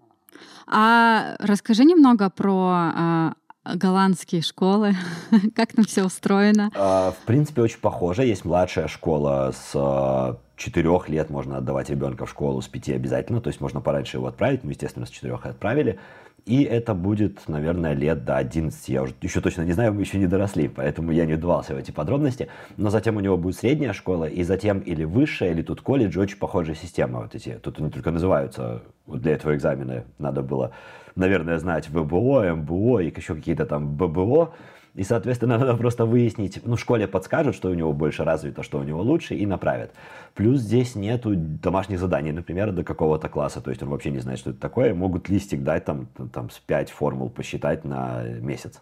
А 0.67 1.35
расскажи 1.39 1.85
немного 1.85 2.29
про 2.29 2.69
а, 2.73 3.33
голландские 3.63 4.41
школы, 4.41 4.95
как 5.55 5.73
там 5.73 5.85
все 5.85 6.03
устроено. 6.03 6.71
А, 6.75 7.11
В 7.11 7.25
принципе, 7.25 7.61
очень 7.61 7.79
похоже. 7.79 8.25
Есть 8.25 8.45
младшая 8.45 8.87
школа 8.87 9.53
с 9.53 9.71
а, 9.75 10.37
четырех 10.55 11.09
лет 11.09 11.29
можно 11.29 11.57
отдавать 11.57 11.89
ребенка 11.89 12.25
в 12.25 12.29
школу, 12.29 12.61
с 12.61 12.67
пяти 12.67 12.93
обязательно. 12.93 13.41
То 13.41 13.49
есть 13.49 13.61
можно 13.61 13.81
пораньше 13.81 14.17
его 14.17 14.27
отправить. 14.27 14.63
Мы, 14.63 14.71
естественно, 14.71 15.05
с 15.05 15.09
четырех 15.09 15.45
отправили. 15.45 15.99
И 16.47 16.63
это 16.63 16.93
будет, 16.93 17.49
наверное, 17.49 17.91
лет 17.91 18.23
до 18.23 18.37
11. 18.37 18.87
Я 18.87 19.03
уже 19.03 19.13
еще 19.21 19.41
точно 19.41 19.63
не 19.63 19.73
знаю, 19.73 19.93
мы 19.93 19.99
еще 19.99 20.17
не 20.17 20.27
доросли, 20.27 20.69
поэтому 20.69 21.11
я 21.11 21.25
не 21.25 21.33
вдавался 21.33 21.75
в 21.75 21.77
эти 21.77 21.91
подробности. 21.91 22.47
Но 22.77 22.89
затем 22.89 23.17
у 23.17 23.19
него 23.19 23.35
будет 23.35 23.57
средняя 23.57 23.91
школа, 23.91 24.23
и 24.23 24.43
затем 24.43 24.79
или 24.79 25.03
высшая, 25.03 25.51
или 25.51 25.61
тут 25.61 25.81
колледж, 25.81 26.17
очень 26.17 26.37
похожая 26.37 26.75
система. 26.75 27.19
Вот 27.19 27.35
эти, 27.35 27.59
тут 27.61 27.79
они 27.79 27.89
только 27.89 28.11
называются, 28.11 28.81
вот 29.05 29.21
для 29.21 29.33
этого 29.33 29.57
экзамена 29.57 30.05
надо 30.19 30.41
было, 30.41 30.71
наверное, 31.15 31.57
знать 31.59 31.89
ВБО, 31.89 32.55
МБО 32.55 33.01
и 33.01 33.13
еще 33.13 33.35
какие-то 33.35 33.65
там 33.65 33.97
ББО. 33.97 34.53
И, 34.97 35.03
соответственно, 35.03 35.59
надо 35.59 35.75
просто 35.75 36.05
выяснить, 36.05 36.59
ну, 36.65 36.75
в 36.75 36.79
школе 36.79 37.07
подскажут, 37.07 37.55
что 37.55 37.69
у 37.69 37.73
него 37.75 37.93
больше 37.93 38.23
развито, 38.23 38.63
что 38.63 38.79
у 38.79 38.83
него 38.83 39.01
лучше, 39.01 39.35
и 39.35 39.45
направят. 39.45 39.91
Плюс 40.33 40.59
здесь 40.59 40.95
нету 40.95 41.35
домашних 41.35 41.99
заданий, 41.99 42.31
например, 42.31 42.71
до 42.71 42.83
какого-то 42.83 43.29
класса, 43.29 43.61
то 43.61 43.69
есть 43.69 43.83
он 43.83 43.89
вообще 43.89 44.09
не 44.09 44.19
знает, 44.19 44.39
что 44.39 44.49
это 44.49 44.59
такое, 44.59 44.95
могут 44.95 45.29
листик 45.29 45.61
дать 45.61 45.85
там, 45.85 46.07
там 46.33 46.49
с 46.49 46.57
5 46.57 46.89
формул 46.89 47.29
посчитать 47.29 47.85
на 47.85 48.23
месяц. 48.23 48.81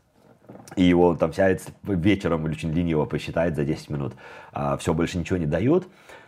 И 0.77 0.83
его 0.83 1.15
там 1.15 1.33
сядет 1.33 1.63
вечером 1.83 2.45
или 2.45 2.53
очень 2.53 2.71
лениво 2.71 3.05
посчитает 3.05 3.57
за 3.57 3.65
10 3.65 3.89
минут. 3.89 4.13
А 4.53 4.77
все, 4.77 4.93
больше 4.93 5.17
ничего 5.17 5.37
не 5.37 5.45
дают. 5.45 5.85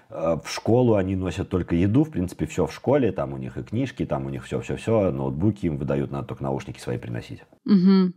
А, 0.10 0.38
В 0.38 0.50
школу 0.50 0.96
они 0.96 1.16
носят 1.16 1.48
только 1.48 1.76
еду, 1.76 2.04
в 2.04 2.12
принципе, 2.12 2.46
все 2.46 2.66
в 2.66 2.74
школе, 2.74 3.14
там 3.14 3.32
у 3.32 3.38
них 3.38 3.58
и 3.58 3.64
книжки, 3.64 4.06
там 4.06 4.26
у 4.26 4.30
них 4.30 4.44
все-все-все, 4.44 5.12
ноутбуки 5.12 5.66
им 5.66 5.78
выдают, 5.78 6.12
надо 6.12 6.28
только 6.28 6.44
наушники 6.44 6.80
свои 6.80 6.98
приносить. 6.98 7.44
Мгм. 7.64 8.14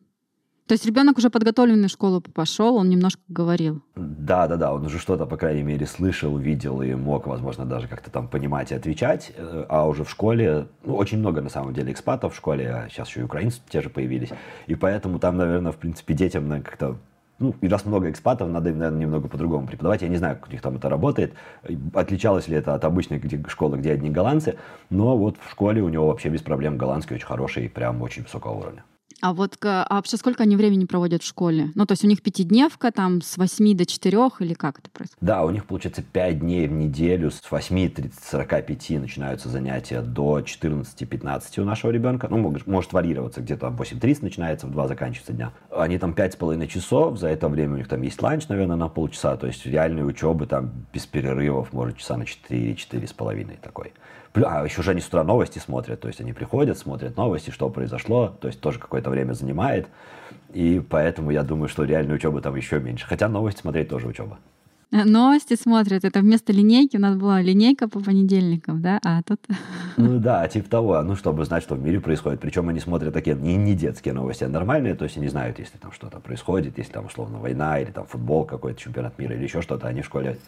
То 0.70 0.74
есть 0.74 0.86
ребенок 0.86 1.18
уже 1.18 1.30
подготовленный 1.30 1.88
в 1.88 1.90
школу 1.90 2.20
пошел, 2.20 2.76
он 2.76 2.88
немножко 2.88 3.20
говорил. 3.26 3.82
Да, 3.96 4.46
да, 4.46 4.54
да, 4.54 4.72
он 4.72 4.86
уже 4.86 5.00
что-то, 5.00 5.26
по 5.26 5.36
крайней 5.36 5.64
мере, 5.64 5.84
слышал, 5.84 6.38
видел 6.38 6.80
и 6.80 6.94
мог, 6.94 7.26
возможно, 7.26 7.64
даже 7.64 7.88
как-то 7.88 8.08
там 8.08 8.28
понимать 8.28 8.70
и 8.70 8.76
отвечать. 8.76 9.32
Э, 9.36 9.64
А 9.68 9.88
уже 9.88 10.04
в 10.04 10.10
школе, 10.10 10.68
ну, 10.84 10.94
очень 10.94 11.18
много, 11.18 11.40
на 11.40 11.48
самом 11.48 11.74
деле, 11.74 11.90
экспатов 11.90 12.34
в 12.34 12.36
школе, 12.36 12.70
а 12.70 12.88
сейчас 12.88 13.08
еще 13.08 13.18
и 13.18 13.22
украинцы 13.24 13.60
те 13.68 13.82
же 13.82 13.90
появились. 13.90 14.28
И 14.68 14.76
поэтому 14.76 15.18
там, 15.18 15.38
наверное, 15.38 15.72
в 15.72 15.76
принципе, 15.76 16.14
детям 16.14 16.48
как-то 16.62 16.98
ну, 17.40 17.52
и 17.60 17.66
раз 17.66 17.84
много 17.84 18.08
экспатов, 18.08 18.48
надо 18.48 18.70
им, 18.70 18.78
наверное, 18.78 19.00
немного 19.00 19.26
по-другому 19.26 19.66
преподавать. 19.66 20.02
Я 20.02 20.08
не 20.08 20.18
знаю, 20.18 20.36
как 20.36 20.50
у 20.50 20.52
них 20.52 20.62
там 20.62 20.76
это 20.76 20.88
работает, 20.88 21.34
отличалось 21.94 22.46
ли 22.46 22.54
это 22.54 22.74
от 22.74 22.84
обычной 22.84 23.20
школы, 23.48 23.76
где 23.78 23.90
одни 23.90 24.08
голландцы, 24.08 24.56
но 24.88 25.16
вот 25.16 25.34
в 25.44 25.50
школе 25.50 25.82
у 25.82 25.88
него 25.88 26.06
вообще 26.06 26.28
без 26.28 26.42
проблем 26.42 26.78
голландский 26.78 27.16
очень 27.16 27.26
хороший, 27.26 27.68
прям 27.68 28.00
очень 28.02 28.22
высокого 28.22 28.52
уровня. 28.52 28.84
А 29.22 29.34
вот 29.34 29.56
а 29.62 29.86
вообще 29.90 30.16
сколько 30.16 30.44
они 30.44 30.56
времени 30.56 30.86
проводят 30.86 31.22
в 31.22 31.26
школе? 31.26 31.70
Ну, 31.74 31.84
то 31.84 31.92
есть 31.92 32.04
у 32.04 32.06
них 32.06 32.22
пятидневка 32.22 32.90
там 32.90 33.20
с 33.20 33.36
8 33.36 33.76
до 33.76 33.84
4 33.84 34.18
или 34.40 34.54
как 34.54 34.78
это 34.78 34.90
происходит? 34.90 35.18
Да, 35.20 35.44
у 35.44 35.50
них 35.50 35.66
получается 35.66 36.02
5 36.02 36.38
дней 36.40 36.66
в 36.66 36.72
неделю, 36.72 37.30
с 37.30 37.40
8.30-45 37.50 38.98
начинаются 38.98 39.48
занятия 39.48 40.00
до 40.00 40.40
14-15 40.40 41.60
у 41.60 41.64
нашего 41.64 41.90
ребенка. 41.90 42.28
Ну, 42.30 42.38
может, 42.38 42.66
может 42.66 42.92
варьироваться, 42.92 43.40
где-то 43.40 43.68
8.30 43.68 44.18
начинается, 44.22 44.66
в 44.66 44.72
2 44.72 44.88
заканчивается 44.88 45.32
дня. 45.32 45.52
Они 45.70 45.98
там 45.98 46.12
5,5 46.12 46.66
часов, 46.66 47.18
за 47.18 47.28
это 47.28 47.48
время 47.48 47.74
у 47.74 47.76
них 47.76 47.88
там 47.88 48.00
есть 48.02 48.22
ланч, 48.22 48.48
наверное, 48.48 48.76
на 48.76 48.88
полчаса, 48.88 49.36
то 49.36 49.46
есть 49.46 49.66
реальной 49.66 50.06
учебы 50.06 50.46
там 50.46 50.70
без 50.92 51.06
перерывов, 51.06 51.72
может, 51.72 51.98
часа 51.98 52.16
на 52.16 52.22
4-4,5 52.22 53.58
такой. 53.60 53.92
А 54.34 54.64
еще 54.64 54.82
же 54.82 54.92
они 54.92 55.00
с 55.00 55.08
утра 55.08 55.24
новости 55.24 55.58
смотрят, 55.58 56.00
то 56.00 56.08
есть 56.08 56.20
они 56.20 56.32
приходят, 56.32 56.78
смотрят 56.78 57.16
новости, 57.16 57.50
что 57.50 57.68
произошло, 57.68 58.36
то 58.40 58.46
есть 58.48 58.60
тоже 58.60 58.78
какое-то 58.78 59.10
время 59.10 59.32
занимает. 59.32 59.88
И 60.52 60.80
поэтому 60.88 61.30
я 61.30 61.42
думаю, 61.42 61.68
что 61.68 61.84
реальной 61.84 62.16
учебы 62.16 62.40
там 62.40 62.54
еще 62.56 62.78
меньше. 62.80 63.06
Хотя 63.06 63.28
новости 63.28 63.60
смотреть 63.60 63.88
тоже 63.88 64.06
учеба. 64.06 64.38
Э, 64.92 65.04
новости 65.04 65.54
смотрят. 65.54 66.04
Это 66.04 66.20
вместо 66.20 66.52
линейки 66.52 66.96
у 66.96 67.00
нас 67.00 67.16
была 67.16 67.40
линейка 67.40 67.88
по 67.88 68.00
понедельникам, 68.00 68.82
да? 68.82 69.00
А 69.04 69.22
тут... 69.22 69.40
Ну 69.96 70.18
да, 70.18 70.46
типа 70.48 70.68
того. 70.68 71.02
Ну, 71.02 71.14
чтобы 71.14 71.44
знать, 71.44 71.62
что 71.62 71.74
в 71.74 71.82
мире 71.82 72.00
происходит. 72.00 72.40
Причем 72.40 72.68
они 72.68 72.80
смотрят 72.80 73.14
такие 73.14 73.36
не, 73.36 73.56
не 73.56 73.74
детские 73.74 74.14
новости, 74.14 74.44
а 74.44 74.48
нормальные. 74.48 74.94
То 74.94 75.04
есть 75.04 75.16
они 75.16 75.28
знают, 75.28 75.58
если 75.58 75.78
там 75.78 75.92
что-то 75.92 76.18
происходит, 76.20 76.78
если 76.78 76.92
там 76.92 77.06
условно 77.06 77.38
война, 77.38 77.78
или 77.78 77.90
там 77.90 78.06
футбол 78.06 78.44
какой-то, 78.44 78.80
чемпионат 78.80 79.18
мира, 79.18 79.34
или 79.34 79.44
еще 79.44 79.62
что-то. 79.62 79.86
Они 79.86 80.02
в 80.02 80.06
школе 80.06 80.38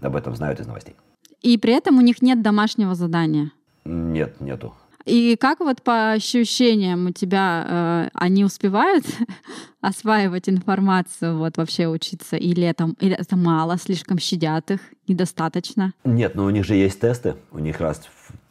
об 0.00 0.16
этом 0.16 0.34
знают 0.34 0.60
из 0.60 0.66
новостей. 0.66 0.94
И 1.42 1.56
при 1.58 1.72
этом 1.72 1.98
у 1.98 2.00
них 2.00 2.22
нет 2.22 2.42
домашнего 2.42 2.94
задания? 2.94 3.52
Нет, 3.84 4.40
нету. 4.40 4.74
И 5.06 5.36
как 5.36 5.60
вот 5.60 5.82
по 5.82 6.12
ощущениям 6.12 7.06
у 7.06 7.10
тебя 7.10 7.66
э, 7.66 8.08
они 8.12 8.44
успевают 8.44 9.04
осваивать 9.80 10.48
информацию, 10.48 11.38
вот 11.38 11.56
вообще 11.56 11.88
учиться, 11.88 12.36
или 12.36 12.64
это, 12.64 12.94
или 13.00 13.16
это 13.16 13.36
мало, 13.36 13.78
слишком 13.78 14.18
щадят 14.18 14.70
их, 14.70 14.80
недостаточно? 15.08 15.94
Нет, 16.04 16.34
но 16.34 16.44
у 16.44 16.50
них 16.50 16.64
же 16.66 16.74
есть 16.74 17.00
тесты, 17.00 17.36
у 17.50 17.58
них 17.58 17.80
раз 17.80 18.02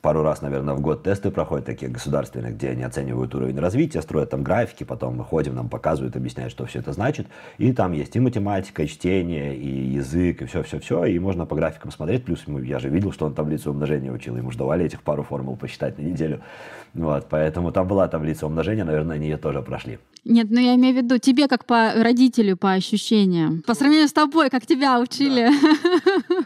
пару 0.02 0.24
раз, 0.24 0.42
наверное, 0.42 0.74
в 0.74 0.82
год 0.82 1.04
тесты 1.04 1.32
проходят 1.32 1.66
такие 1.66 1.92
государственные, 1.92 2.54
где 2.54 2.70
они 2.70 2.84
оценивают 2.84 3.34
уровень 3.36 3.60
развития, 3.60 4.02
строят 4.02 4.30
там 4.30 4.44
графики, 4.44 4.84
потом 4.84 5.18
мы 5.18 5.24
ходим, 5.24 5.56
нам 5.56 5.70
показывают, 5.70 6.16
объясняют, 6.16 6.52
что 6.52 6.66
все 6.66 6.80
это 6.80 6.94
значит. 6.94 7.28
И 7.58 7.72
там 7.74 7.92
есть 7.92 8.16
и 8.16 8.20
математика, 8.20 8.84
и 8.84 8.88
чтение, 8.88 9.56
и 9.56 9.68
язык, 9.68 10.42
и 10.42 10.46
все-все-все. 10.46 11.06
И 11.06 11.20
можно 11.20 11.46
по 11.46 11.56
графикам 11.56 11.92
смотреть. 11.92 12.26
Плюс 12.26 12.44
я 12.48 12.80
же 12.80 12.90
видел, 12.90 13.12
что 13.12 13.26
он 13.26 13.34
таблицу 13.34 13.72
умножения 13.72 14.12
учил. 14.12 14.36
Ему 14.38 14.52
же 14.52 14.58
давали 14.58 14.86
этих 14.86 15.02
пару 15.02 15.24
формул 15.24 15.56
посчитать 15.56 15.98
на 15.98 16.04
неделю. 16.04 16.42
Вот, 16.94 17.28
поэтому 17.30 17.72
там 17.72 17.88
была 17.88 18.08
таблица 18.08 18.46
умножения, 18.48 18.84
наверное, 18.84 19.18
они 19.18 19.28
ее 19.28 19.38
тоже 19.38 19.62
прошли. 19.62 20.00
Нет, 20.26 20.48
ну 20.50 20.60
я 20.60 20.76
имею 20.76 20.96
в 20.96 20.98
виду 20.98 21.18
тебе 21.18 21.48
как 21.48 21.66
по 21.66 21.94
родителю, 21.96 22.58
по 22.58 22.74
ощущениям. 22.74 23.64
По 23.66 23.74
сравнению 23.74 24.08
с 24.08 24.14
тобой, 24.14 24.50
как 24.50 24.66
тебя 24.66 25.00
учили. 25.00 25.50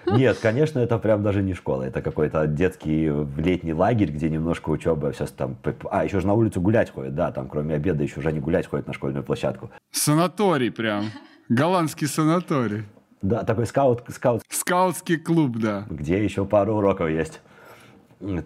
Да. 0.05 0.15
Нет, 0.17 0.37
конечно, 0.41 0.79
это 0.79 0.97
прям 0.99 1.23
даже 1.23 1.41
не 1.41 1.53
школа. 1.53 1.83
Это 1.83 2.01
какой-то 2.01 2.45
детский 2.45 3.09
летний 3.43 3.73
лагерь, 3.73 4.11
где 4.11 4.29
немножко 4.29 4.69
учеба, 4.69 5.11
все 5.11 5.25
там... 5.27 5.57
А, 5.91 6.05
еще 6.05 6.19
же 6.19 6.27
на 6.27 6.33
улицу 6.33 6.61
гулять 6.61 6.91
ходят, 6.91 7.15
да, 7.15 7.31
там 7.31 7.47
кроме 7.47 7.75
обеда 7.75 8.03
еще 8.03 8.21
же 8.21 8.29
они 8.29 8.39
гулять 8.39 8.67
ходят 8.67 8.87
на 8.87 8.93
школьную 8.93 9.23
площадку. 9.23 9.71
Санаторий 9.91 10.71
прям. 10.71 11.05
Голландский 11.49 12.07
санаторий. 12.07 12.83
Да, 13.21 13.43
такой 13.43 13.65
скаут, 13.65 14.03
скаут. 14.09 14.41
Скаутский 14.49 15.17
клуб, 15.17 15.57
да. 15.57 15.85
Где 15.89 16.23
еще 16.23 16.45
пару 16.45 16.75
уроков 16.75 17.09
есть. 17.09 17.41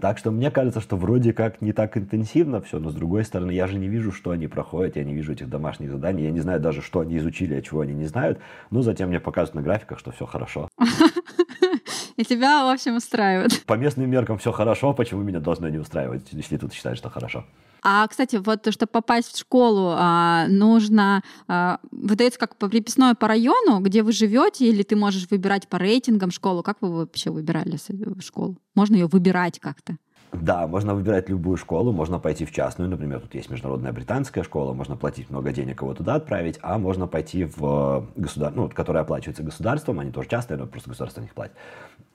Так 0.02 0.18
что 0.18 0.32
мне 0.32 0.50
кажется, 0.50 0.82
что 0.82 0.98
вроде 0.98 1.34
как 1.34 1.62
не 1.62 1.72
так 1.72 1.98
интенсивно 1.98 2.62
все, 2.62 2.80
но 2.80 2.90
с 2.90 2.96
другой 2.96 3.24
стороны, 3.24 3.52
я 3.52 3.68
же 3.68 3.78
не 3.78 3.88
вижу, 3.88 4.12
что 4.12 4.32
они 4.32 4.48
проходят, 4.48 4.96
я 4.96 5.04
не 5.04 5.14
вижу 5.14 5.34
этих 5.34 5.50
домашних 5.50 5.92
заданий, 5.92 6.24
я 6.24 6.32
не 6.32 6.40
знаю 6.40 6.60
даже, 6.60 6.82
что 6.82 7.02
они 7.02 7.18
изучили, 7.18 7.54
а 7.54 7.62
чего 7.62 7.82
они 7.82 7.94
не 7.94 8.06
знают. 8.06 8.40
Но 8.72 8.82
затем 8.82 9.10
мне 9.10 9.20
показывают 9.20 9.56
на 9.56 9.62
графиках, 9.62 10.00
что 10.00 10.12
все 10.12 10.26
хорошо. 10.26 10.68
И 12.18 12.26
тебя, 12.26 12.66
в 12.66 12.70
общем, 12.70 12.96
устраивает. 12.96 13.64
По 13.66 13.74
местным 13.74 14.10
меркам 14.10 14.40
все 14.40 14.52
хорошо, 14.52 14.94
почему 14.94 15.22
меня 15.22 15.40
должно 15.40 15.70
не 15.70 15.78
устраивать, 15.78 16.28
если 16.32 16.58
тут 16.58 16.74
считают, 16.74 16.98
что 16.98 17.10
хорошо? 17.10 17.46
А, 17.84 18.08
кстати, 18.08 18.38
вот 18.38 18.68
чтобы 18.74 18.90
попасть 18.92 19.34
в 19.34 19.40
школу, 19.40 19.94
а, 19.96 20.48
нужно 20.48 21.22
а, 21.48 21.80
выдается 21.92 22.40
как 22.40 22.58
приписное 22.58 23.14
по 23.14 23.28
району, 23.28 23.80
где 23.80 24.02
вы 24.02 24.12
живете, 24.12 24.68
или 24.68 24.82
ты 24.82 24.96
можешь 24.96 25.28
выбирать 25.30 25.68
по 25.68 25.78
рейтингам 25.78 26.32
школу. 26.32 26.64
Как 26.64 26.78
вы 26.82 26.92
вообще 26.92 27.30
выбирали 27.30 27.78
школу? 28.20 28.58
Можно 28.74 28.96
ее 28.96 29.06
выбирать 29.06 29.60
как-то? 29.60 29.98
Да, 30.34 30.68
можно 30.68 30.94
выбирать 30.94 31.30
любую 31.30 31.58
школу, 31.58 31.92
можно 31.92 32.20
пойти 32.20 32.46
в 32.46 32.52
частную, 32.52 32.90
например, 32.90 33.22
тут 33.22 33.34
есть 33.34 33.50
международная 33.50 33.94
британская 33.94 34.44
школа, 34.44 34.74
можно 34.74 34.98
платить 34.98 35.30
много 35.30 35.52
денег, 35.52 35.82
его 35.82 35.94
туда 35.94 36.16
отправить, 36.16 36.60
а 36.62 36.78
можно 36.78 37.08
пойти 37.08 37.46
в 37.46 38.08
государство, 38.16 38.62
ну, 38.62 38.70
которая 38.70 39.04
оплачивается 39.04 39.44
государством, 39.44 40.00
они 40.00 40.12
тоже 40.12 40.28
частные, 40.28 40.58
но 40.58 40.68
просто 40.68 40.90
государство 40.90 41.22
не 41.22 41.28
платит. 41.28 41.56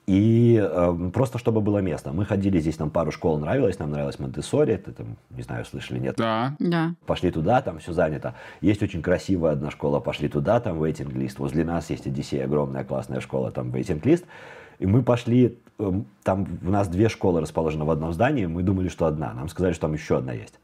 И 0.07 0.61
э, 0.61 1.11
просто 1.15 1.39
чтобы 1.39 1.61
было 1.61 1.79
место. 1.79 2.13
Мы 2.13 2.25
ходили 2.25 2.59
здесь, 2.59 2.79
нам 2.79 2.91
пару 2.91 3.13
школ 3.13 3.39
нравилось, 3.39 3.79
нам 3.79 3.93
нравилось 3.93 4.19
Монтессори, 4.19 4.77
ты 4.77 4.91
там, 4.91 5.17
не 5.31 5.43
знаю, 5.43 5.65
слышали, 5.65 6.01
нет? 6.01 6.17
Да. 6.17 6.57
да. 6.59 6.95
Пошли 7.07 7.31
туда, 7.31 7.63
там 7.63 7.79
все 7.79 7.93
занято. 7.93 8.35
Есть 8.61 8.83
очень 8.83 9.01
красивая 9.01 9.53
одна 9.53 9.71
школа, 9.71 10.01
пошли 10.01 10.29
туда, 10.29 10.59
там 10.59 10.83
вейтинг-лист. 10.83 11.39
Возле 11.39 11.65
нас 11.65 11.89
есть 11.91 12.07
Одиссей, 12.07 12.45
огромная 12.45 12.83
классная 12.83 13.21
школа, 13.21 13.53
там 13.53 13.71
вейтинг-лист. 13.71 14.25
И 14.83 14.87
мы 14.87 15.03
пошли, 15.03 15.57
э, 15.79 15.93
там 16.25 16.59
у 16.61 16.71
нас 16.71 16.89
две 16.89 17.09
школы 17.09 17.41
расположены 17.41 17.85
в 17.85 17.91
одном 17.91 18.13
здании, 18.13 18.47
мы 18.47 18.65
думали, 18.65 18.89
что 18.89 19.07
одна. 19.07 19.33
Нам 19.33 19.49
сказали, 19.49 19.75
что 19.75 19.83
там 19.83 19.93
еще 19.93 20.19
одна 20.19 20.33
есть. 20.33 20.55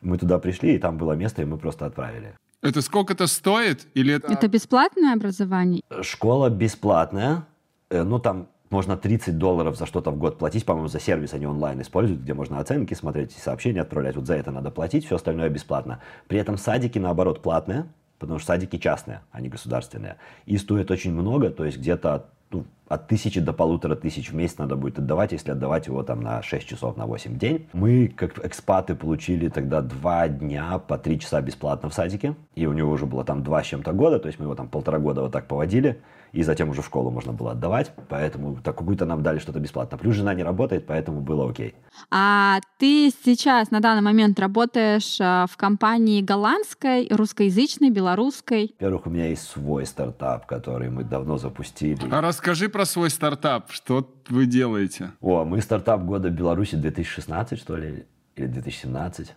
Мы 0.00 0.18
туда 0.18 0.40
пришли, 0.40 0.74
и 0.74 0.78
там 0.78 0.98
было 0.98 1.12
место, 1.12 1.42
и 1.42 1.44
мы 1.44 1.58
просто 1.58 1.86
отправили. 1.86 2.34
Это 2.60 2.82
сколько-то 2.82 3.28
стоит? 3.28 3.86
Или 3.94 4.14
это... 4.14 4.32
это 4.32 4.48
бесплатное 4.48 5.14
образование? 5.14 5.82
Школа 6.02 6.50
бесплатная. 6.50 7.46
Э, 7.88 8.02
ну, 8.02 8.18
там 8.18 8.48
можно 8.70 8.96
30 8.96 9.38
долларов 9.38 9.78
за 9.78 9.86
что-то 9.86 10.10
в 10.10 10.18
год 10.18 10.38
платить, 10.38 10.64
по-моему, 10.64 10.88
за 10.88 10.98
сервис 10.98 11.34
они 11.34 11.46
онлайн 11.46 11.80
используют, 11.80 12.22
где 12.22 12.34
можно 12.34 12.58
оценки 12.58 12.94
смотреть 12.94 13.36
и 13.36 13.40
сообщения 13.40 13.82
отправлять. 13.82 14.16
Вот 14.16 14.26
за 14.26 14.34
это 14.34 14.50
надо 14.50 14.72
платить, 14.72 15.04
все 15.04 15.14
остальное 15.14 15.50
бесплатно. 15.50 16.00
При 16.26 16.40
этом 16.40 16.58
садики, 16.58 16.98
наоборот, 16.98 17.42
платные, 17.42 17.86
потому 18.18 18.40
что 18.40 18.48
садики 18.48 18.76
частные, 18.76 19.20
а 19.30 19.40
не 19.40 19.48
государственные. 19.48 20.16
И 20.46 20.58
стоят 20.58 20.90
очень 20.90 21.12
много, 21.12 21.50
то 21.50 21.64
есть 21.64 21.78
где-то 21.78 22.26
ну, 22.50 22.64
от 22.88 23.06
тысячи 23.06 23.40
до 23.40 23.52
полутора 23.52 23.94
тысяч 23.96 24.30
в 24.30 24.34
месяц 24.34 24.58
надо 24.58 24.76
будет 24.76 24.98
отдавать, 24.98 25.32
если 25.32 25.50
отдавать 25.50 25.86
его 25.86 26.02
там 26.02 26.20
на 26.20 26.42
6 26.42 26.66
часов, 26.66 26.96
на 26.96 27.06
8 27.06 27.38
день. 27.38 27.68
Мы, 27.72 28.08
как 28.08 28.44
экспаты, 28.44 28.94
получили 28.94 29.48
тогда 29.48 29.82
два 29.82 30.28
дня 30.28 30.78
по 30.78 30.96
3 30.96 31.20
часа 31.20 31.40
бесплатно 31.40 31.90
в 31.90 31.94
садике. 31.94 32.34
И 32.54 32.66
у 32.66 32.72
него 32.72 32.90
уже 32.90 33.06
было 33.06 33.24
там 33.24 33.42
два 33.42 33.62
с 33.62 33.66
чем-то 33.66 33.92
года, 33.92 34.18
то 34.18 34.28
есть 34.28 34.38
мы 34.38 34.46
его 34.46 34.54
там 34.54 34.68
полтора 34.68 34.98
года 34.98 35.22
вот 35.22 35.32
так 35.32 35.46
поводили 35.46 36.00
и 36.32 36.42
затем 36.42 36.70
уже 36.70 36.82
в 36.82 36.86
школу 36.86 37.10
можно 37.10 37.32
было 37.32 37.52
отдавать, 37.52 37.92
поэтому 38.08 38.56
так 38.56 38.76
какую-то 38.76 39.04
нам 39.04 39.22
дали 39.22 39.38
что-то 39.38 39.60
бесплатно. 39.60 39.98
Плюс 39.98 40.14
жена 40.14 40.34
не 40.34 40.42
работает, 40.42 40.86
поэтому 40.86 41.20
было 41.20 41.48
окей. 41.50 41.74
А 42.10 42.60
ты 42.78 43.10
сейчас 43.24 43.70
на 43.70 43.80
данный 43.80 44.02
момент 44.02 44.38
работаешь 44.38 45.18
а, 45.20 45.46
в 45.50 45.56
компании 45.56 46.22
голландской, 46.22 47.08
русскоязычной, 47.10 47.90
белорусской? 47.90 48.74
Во-первых, 48.78 49.06
у 49.06 49.10
меня 49.10 49.26
есть 49.26 49.42
свой 49.42 49.86
стартап, 49.86 50.46
который 50.46 50.90
мы 50.90 51.04
давно 51.04 51.38
запустили. 51.38 52.00
А 52.10 52.20
расскажи 52.20 52.68
про 52.68 52.84
свой 52.84 53.10
стартап, 53.10 53.70
что 53.70 54.08
вы 54.28 54.46
делаете? 54.46 55.12
О, 55.20 55.44
мы 55.44 55.60
стартап 55.60 56.04
года 56.04 56.28
в 56.28 56.32
Беларуси 56.32 56.76
2016, 56.76 57.58
что 57.58 57.76
ли, 57.76 58.06
или 58.36 58.46
2017. 58.46 59.34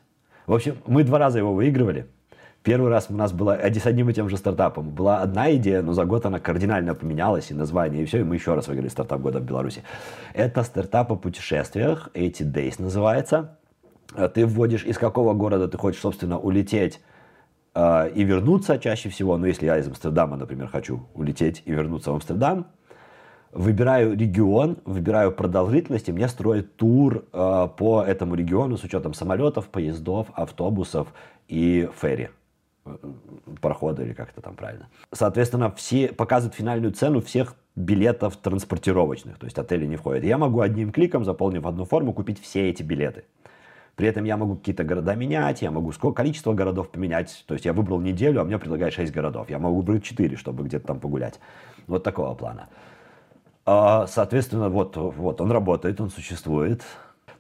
В 0.48 0.54
общем, 0.54 0.78
мы 0.88 1.04
два 1.04 1.20
раза 1.20 1.39
его 1.39 1.54
выигрывали. 1.54 2.08
Первый 2.64 2.91
раз 2.91 3.07
у 3.09 3.16
нас 3.16 3.34
была 3.34 3.57
с 3.57 3.86
одним 3.88 4.12
и 4.12 4.14
тем 4.14 4.30
же 4.30 4.38
стартапом. 4.38 4.91
Была 4.91 5.22
одна 5.22 5.51
идея, 5.55 5.82
но 5.82 5.93
за 5.93 6.05
год 6.05 6.28
она 6.28 6.39
кардинально 6.39 6.93
поменялась, 6.93 7.49
и 7.49 7.55
название, 7.55 8.03
и 8.03 8.05
все, 8.05 8.20
и 8.20 8.24
мы 8.24 8.36
еще 8.36 8.53
раз 8.53 8.68
выиграли 8.68 8.88
стартап 8.88 9.22
года 9.22 9.39
в 9.39 9.43
Беларуси. 9.43 9.84
Это 10.36 10.62
стартап 10.62 11.12
о 11.12 11.16
путешествиях, 11.16 12.12
80 12.14 12.55
Days 12.55 12.76
называется. 12.80 13.57
Э, 14.16 14.30
ты 14.30 14.45
вводишь, 14.45 14.86
из 14.86 14.99
какого 14.99 15.34
города 15.34 15.68
ты 15.68 15.78
хочешь, 15.80 16.01
собственно, 16.01 16.38
улететь 16.38 17.01
э, 17.74 18.12
и 18.14 18.24
вернуться 18.24 18.78
чаще 18.78 19.09
всего. 19.09 19.38
Ну, 19.38 19.47
если 19.47 19.66
я 19.66 19.80
из 19.80 19.88
Амстердама, 19.88 20.38
например, 20.38 20.68
хочу 20.68 21.07
улететь 21.16 21.64
и 21.66 21.72
вернуться 21.72 22.12
в 22.12 22.16
Амстердам, 22.16 22.68
выбираю 23.51 24.16
регион, 24.16 24.78
выбираю 24.86 25.32
продолжительность, 25.32 26.09
и 26.09 26.12
мне 26.12 26.28
строят 26.28 26.78
тур 26.78 27.26
э, 27.34 27.68
по 27.76 28.03
этому 28.03 28.36
региону 28.36 28.78
с 28.78 28.84
учетом 28.84 29.16
самолетов, 29.16 29.68
поездов, 29.70 30.28
автобусов 30.36 31.07
и 31.47 31.89
ферри 31.99 32.30
парохода 33.62 34.04
или 34.04 34.14
как 34.14 34.30
это 34.32 34.42
там 34.42 34.56
правильно. 34.56 34.90
Соответственно, 35.12 35.72
все 35.72 36.08
показывают 36.10 36.56
финальную 36.56 36.94
цену 36.94 37.22
всех 37.22 37.56
билетов 37.76 38.38
транспортировочных, 38.38 39.38
то 39.38 39.46
есть 39.46 39.58
отели 39.58 39.86
не 39.86 39.96
входят. 39.96 40.24
Я 40.24 40.38
могу 40.38 40.62
одним 40.62 40.92
кликом, 40.92 41.24
заполнив 41.24 41.66
одну 41.66 41.86
форму, 41.86 42.14
купить 42.14 42.42
все 42.42 42.70
эти 42.70 42.84
билеты. 42.84 43.24
При 43.96 44.08
этом 44.08 44.24
я 44.24 44.38
могу 44.38 44.56
какие-то 44.56 44.84
города 44.84 45.16
менять, 45.16 45.62
я 45.62 45.70
могу 45.70 45.92
сколько, 45.92 46.18
количество 46.18 46.54
городов 46.54 46.90
поменять. 46.90 47.44
То 47.48 47.54
есть 47.54 47.66
я 47.66 47.74
выбрал 47.74 48.00
неделю, 48.00 48.42
а 48.42 48.44
мне 48.44 48.58
предлагают 48.58 48.96
6 48.96 49.14
городов. 49.14 49.50
Я 49.50 49.60
могу 49.60 49.78
выбрать 49.78 50.04
4, 50.04 50.38
чтобы 50.38 50.64
где-то 50.64 50.88
там 50.88 51.00
погулять. 51.00 51.40
Вот 51.88 52.04
такого 52.04 52.34
плана. 52.34 52.70
А, 53.66 54.08
соответственно, 54.08 54.70
вот, 54.70 54.96
вот 54.96 55.40
он 55.40 55.52
работает, 55.52 56.02
он 56.02 56.10
существует. 56.10 56.84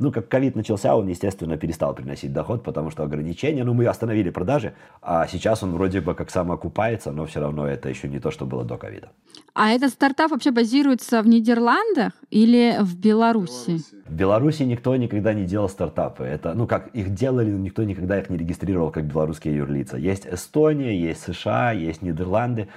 Ну, 0.01 0.11
как 0.11 0.27
ковид 0.27 0.55
начался, 0.55 0.95
он, 0.95 1.07
естественно, 1.09 1.57
перестал 1.57 1.93
приносить 1.93 2.33
доход, 2.33 2.63
потому 2.63 2.89
что 2.89 3.03
ограничения, 3.03 3.63
ну, 3.63 3.75
мы 3.75 3.85
остановили 3.85 4.31
продажи, 4.31 4.73
а 5.03 5.27
сейчас 5.27 5.61
он 5.61 5.73
вроде 5.73 6.01
бы 6.01 6.15
как 6.15 6.31
самоокупается, 6.31 7.11
но 7.11 7.27
все 7.27 7.39
равно 7.39 7.67
это 7.67 7.87
еще 7.87 8.07
не 8.07 8.19
то, 8.19 8.31
что 8.31 8.47
было 8.47 8.63
до 8.63 8.77
ковида. 8.77 9.09
А 9.53 9.69
этот 9.69 9.91
стартап 9.91 10.31
вообще 10.31 10.49
базируется 10.49 11.21
в 11.21 11.27
Нидерландах 11.27 12.13
или 12.31 12.77
в 12.79 12.97
Беларуси? 12.97 13.77
В 14.07 14.15
Беларуси 14.15 14.63
никто 14.63 14.95
никогда 14.95 15.33
не 15.33 15.45
делал 15.45 15.69
стартапы. 15.69 16.23
Это, 16.23 16.55
ну, 16.55 16.65
как 16.65 16.87
их 16.95 17.13
делали, 17.13 17.51
но 17.51 17.59
никто 17.59 17.83
никогда 17.83 18.19
их 18.19 18.31
не 18.31 18.37
регистрировал 18.37 18.89
как 18.89 19.05
белорусские 19.05 19.55
юрлица. 19.55 19.97
Есть 19.97 20.25
Эстония, 20.25 20.99
есть 20.99 21.21
США, 21.21 21.73
есть 21.73 22.01
Нидерланды. 22.01 22.69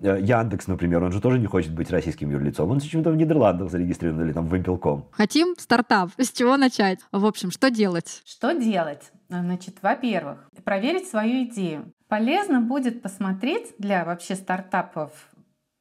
Э, 0.00 0.18
Яндекс, 0.20 0.66
например, 0.66 1.02
он 1.02 1.12
же 1.12 1.20
тоже 1.20 1.38
не 1.38 1.46
хочет 1.46 1.72
быть 1.72 1.90
российским 1.90 2.30
юрлицом. 2.30 2.70
Он 2.70 2.80
почему-то 2.80 3.10
в 3.10 3.16
Нидерландах 3.16 3.70
зарегистрирован 3.70 4.22
или 4.24 4.32
там 4.32 4.46
в 4.46 4.54
Вимпелком. 4.54 5.06
Хотим 5.10 5.54
стартап. 5.58 6.10
С 6.18 6.30
чего 6.30 6.56
начать? 6.56 7.00
В 7.12 7.26
общем, 7.26 7.50
что 7.50 7.70
делать? 7.70 8.22
Что 8.24 8.52
делать? 8.52 9.10
Значит, 9.28 9.76
во-первых, 9.82 10.48
проверить 10.64 11.08
свою 11.08 11.44
идею. 11.44 11.92
Полезно 12.08 12.60
будет 12.60 13.02
посмотреть 13.02 13.74
для 13.78 14.04
вообще 14.04 14.34
стартапов 14.34 15.10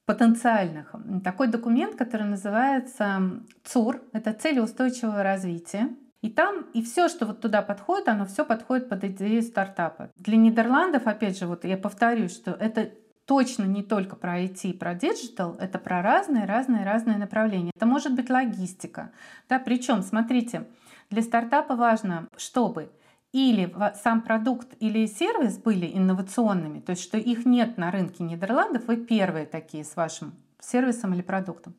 потенциальных 0.05 0.95
такой 1.23 1.47
документ, 1.47 1.95
который 1.95 2.25
называется 2.25 3.41
ЦУР. 3.65 4.01
Это 4.13 4.33
цели 4.33 4.59
устойчивого 4.59 5.21
развития. 5.21 5.89
И 6.21 6.29
там, 6.29 6.65
и 6.73 6.81
все, 6.81 7.09
что 7.09 7.25
вот 7.25 7.41
туда 7.41 7.61
подходит, 7.61 8.07
оно 8.07 8.25
все 8.25 8.43
подходит 8.43 8.89
под 8.89 9.03
идею 9.03 9.41
стартапа. 9.43 10.09
Для 10.17 10.37
Нидерландов, 10.37 11.05
опять 11.05 11.37
же, 11.37 11.45
вот 11.45 11.63
я 11.63 11.77
повторюсь, 11.77 12.33
что 12.33 12.51
это 12.51 12.89
точно 13.27 13.65
не 13.65 13.83
только 13.83 14.15
про 14.15 14.41
IT 14.41 14.61
и 14.63 14.73
про 14.73 14.95
digital, 14.95 15.55
это 15.59 15.77
про 15.77 16.01
разные, 16.01 16.45
разные, 16.45 16.85
разные 16.85 17.17
направления. 17.17 17.71
Это 17.75 17.85
может 17.85 18.15
быть 18.15 18.29
логистика. 18.29 19.11
Да, 19.49 19.59
причем, 19.59 20.01
смотрите, 20.01 20.65
для 21.09 21.21
стартапа 21.21 21.75
важно, 21.75 22.27
чтобы 22.37 22.89
или 23.33 23.71
сам 24.01 24.21
продукт 24.21 24.69
или 24.79 25.05
сервис 25.05 25.57
были 25.57 25.91
инновационными, 25.93 26.79
то 26.79 26.91
есть 26.91 27.03
что 27.03 27.17
их 27.17 27.45
нет 27.45 27.77
на 27.77 27.91
рынке 27.91 28.23
Нидерландов, 28.23 28.87
вы 28.87 28.95
первые 28.95 29.45
такие 29.45 29.83
с 29.83 29.97
вашим 29.97 30.33
сервисом 30.59 31.13
или 31.13 31.21
продуктом. 31.21 31.75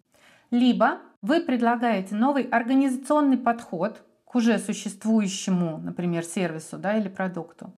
Либо 0.51 0.99
вы 1.23 1.41
предлагаете 1.41 2.15
новый 2.15 2.45
организационный 2.45 3.39
подход 3.39 4.03
к 4.25 4.35
уже 4.35 4.59
существующему, 4.59 5.79
например, 5.79 6.25
сервису 6.25 6.77
да, 6.77 6.97
или 6.99 7.09
продукту. 7.09 7.73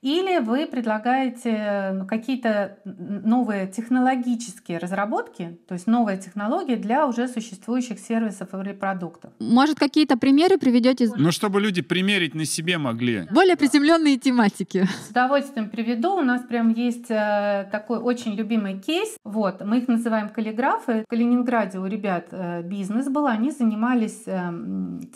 Или 0.00 0.38
вы 0.38 0.66
предлагаете 0.66 1.90
ну, 1.94 2.06
какие-то 2.06 2.78
новые 2.84 3.66
технологические 3.66 4.78
разработки, 4.78 5.58
то 5.66 5.74
есть 5.74 5.86
новые 5.86 6.18
технологии 6.18 6.76
для 6.76 7.06
уже 7.06 7.26
существующих 7.26 7.98
сервисов 7.98 8.54
или 8.54 8.72
продуктов. 8.72 9.32
Может, 9.40 9.78
какие-то 9.78 10.16
примеры 10.16 10.56
приведете? 10.56 11.10
Ну, 11.16 11.32
чтобы 11.32 11.60
люди 11.60 11.82
примерить 11.82 12.34
на 12.34 12.44
себе 12.44 12.78
могли. 12.78 13.26
Более 13.30 13.56
приземленные 13.56 14.18
тематики. 14.18 14.86
С 15.06 15.10
удовольствием 15.10 15.68
приведу. 15.68 16.14
У 16.14 16.22
нас 16.22 16.42
прям 16.42 16.72
есть 16.72 17.10
э, 17.10 17.68
такой 17.72 17.98
очень 17.98 18.34
любимый 18.34 18.78
кейс. 18.78 19.16
Вот, 19.24 19.64
мы 19.64 19.78
их 19.78 19.88
называем 19.88 20.28
каллиграфы. 20.28 21.02
В 21.02 21.10
Калининграде 21.10 21.78
у 21.78 21.86
ребят 21.86 22.28
э, 22.30 22.62
бизнес 22.62 23.08
был. 23.08 23.26
Они 23.26 23.50
занимались 23.50 24.22
э, 24.26 24.52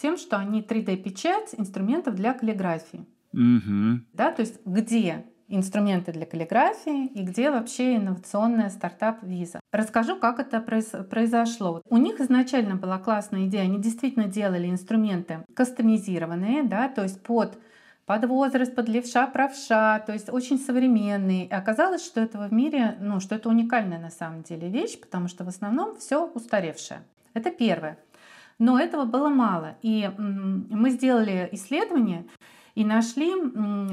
тем, 0.01 0.17
что 0.17 0.39
они 0.39 0.61
3D-печать 0.61 1.55
инструментов 1.57 2.17
для 2.17 2.35
каллиграфии. 2.35 3.07
Угу. 3.33 4.01
Да, 4.13 4.31
то 4.33 4.41
есть 4.43 4.61
где 4.65 5.25
инструменты 5.49 6.13
для 6.13 6.25
каллиграфии 6.25 7.07
и 7.07 7.23
где 7.23 7.51
вообще 7.51 7.97
инновационная 7.97 8.71
стартап-виза. 8.71 9.61
Расскажу, 9.71 10.17
как 10.17 10.39
это 10.39 10.61
произошло. 10.61 11.83
У 11.89 11.99
них 11.99 12.21
изначально 12.21 12.77
была 12.77 12.99
классная 12.99 13.47
идея, 13.47 13.63
они 13.63 13.79
действительно 13.79 14.27
делали 14.27 14.69
инструменты 14.69 15.45
кастомизированные, 15.55 16.63
да, 16.63 16.89
то 16.89 17.03
есть 17.03 17.23
под 17.23 17.59
под 18.05 18.25
возраст, 18.25 18.75
под 18.75 18.89
левша, 18.89 19.27
правша, 19.29 20.01
то 20.01 20.13
есть 20.13 20.29
очень 20.29 20.59
современные. 20.59 21.47
И 21.47 21.53
оказалось, 21.53 22.05
что 22.05 22.21
этого 22.21 22.49
в 22.49 22.53
мире, 22.53 22.97
ну, 23.01 23.21
что 23.21 23.37
это 23.37 23.49
уникальная 23.49 24.01
на 24.01 24.11
самом 24.11 24.43
деле 24.43 24.69
вещь, 24.69 24.99
потому 25.01 25.29
что 25.29 25.45
в 25.45 25.49
основном 25.49 25.97
все 25.97 26.27
устаревшее. 26.27 27.05
Это 27.33 27.51
первое. 27.51 27.97
Но 28.59 28.79
этого 28.79 29.05
было 29.05 29.29
мало. 29.29 29.77
И 29.83 30.11
мы 30.19 30.91
сделали 30.91 31.49
исследование, 31.53 32.27
и 32.75 32.85
нашли 32.85 33.33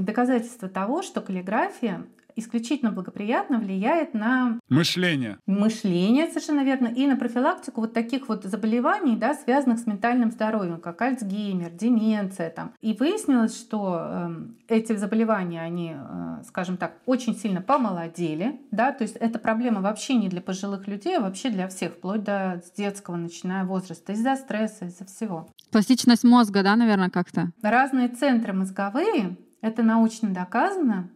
доказательства 0.02 0.70
того, 0.70 1.02
что 1.02 1.22
каллиграфия 1.22 2.06
исключительно 2.40 2.92
благоприятно 2.92 3.60
влияет 3.60 4.14
на 4.14 4.60
мышление. 4.70 5.38
Мышление, 5.46 6.28
совершенно 6.28 6.64
верно, 6.64 6.88
и 6.88 7.06
на 7.08 7.16
профилактику 7.16 7.82
вот 7.82 7.94
таких 7.94 8.30
вот 8.30 8.44
заболеваний, 8.44 9.16
да, 9.16 9.34
связанных 9.34 9.80
с 9.80 9.86
ментальным 9.86 10.32
здоровьем, 10.32 10.80
как 10.80 11.02
Альцгеймер, 11.02 11.72
деменция 11.72 12.50
там. 12.50 12.74
И 12.82 12.94
выяснилось, 12.94 13.58
что 13.58 14.00
э, 14.02 14.30
эти 14.68 14.96
заболевания, 14.96 15.62
они, 15.62 15.96
э, 15.96 16.44
скажем 16.48 16.78
так, 16.78 16.98
очень 17.06 17.36
сильно 17.36 17.62
помолодели, 17.62 18.60
да, 18.72 18.92
то 18.92 19.04
есть 19.04 19.16
это 19.16 19.40
проблема 19.40 19.82
вообще 19.82 20.16
не 20.16 20.30
для 20.30 20.42
пожилых 20.42 20.88
людей, 20.88 21.18
а 21.18 21.22
вообще 21.22 21.50
для 21.50 21.68
всех, 21.68 21.94
вплоть 21.94 22.24
до 22.24 22.62
детского, 22.78 23.16
начиная 23.16 23.66
возраста, 23.66 24.14
из-за 24.14 24.36
стресса, 24.36 24.86
из-за 24.86 25.06
всего. 25.06 25.50
Пластичность 25.72 26.24
мозга, 26.24 26.64
да, 26.64 26.76
наверное, 26.76 27.10
как-то? 27.10 27.52
Разные 27.62 28.08
центры 28.08 28.54
мозговые, 28.54 29.38
это 29.62 29.84
научно 29.84 30.30
доказано, 30.30 31.10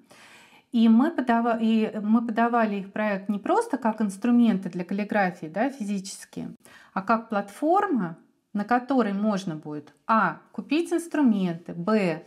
и 0.73 0.89
мы, 0.89 1.11
подава... 1.11 1.57
и 1.61 1.97
мы 1.99 2.25
подавали 2.25 2.77
их 2.77 2.91
проект 2.91 3.29
не 3.29 3.39
просто 3.39 3.77
как 3.77 4.01
инструменты 4.01 4.69
для 4.69 4.83
каллиграфии 4.83 5.45
да, 5.45 5.69
физические, 5.69 6.55
а 6.93 7.01
как 7.01 7.29
платформа, 7.29 8.17
на 8.53 8.65
которой 8.65 9.13
можно 9.13 9.55
будет 9.55 9.93
а. 10.07 10.39
купить 10.51 10.91
инструменты, 10.91 11.73
б. 11.73 12.25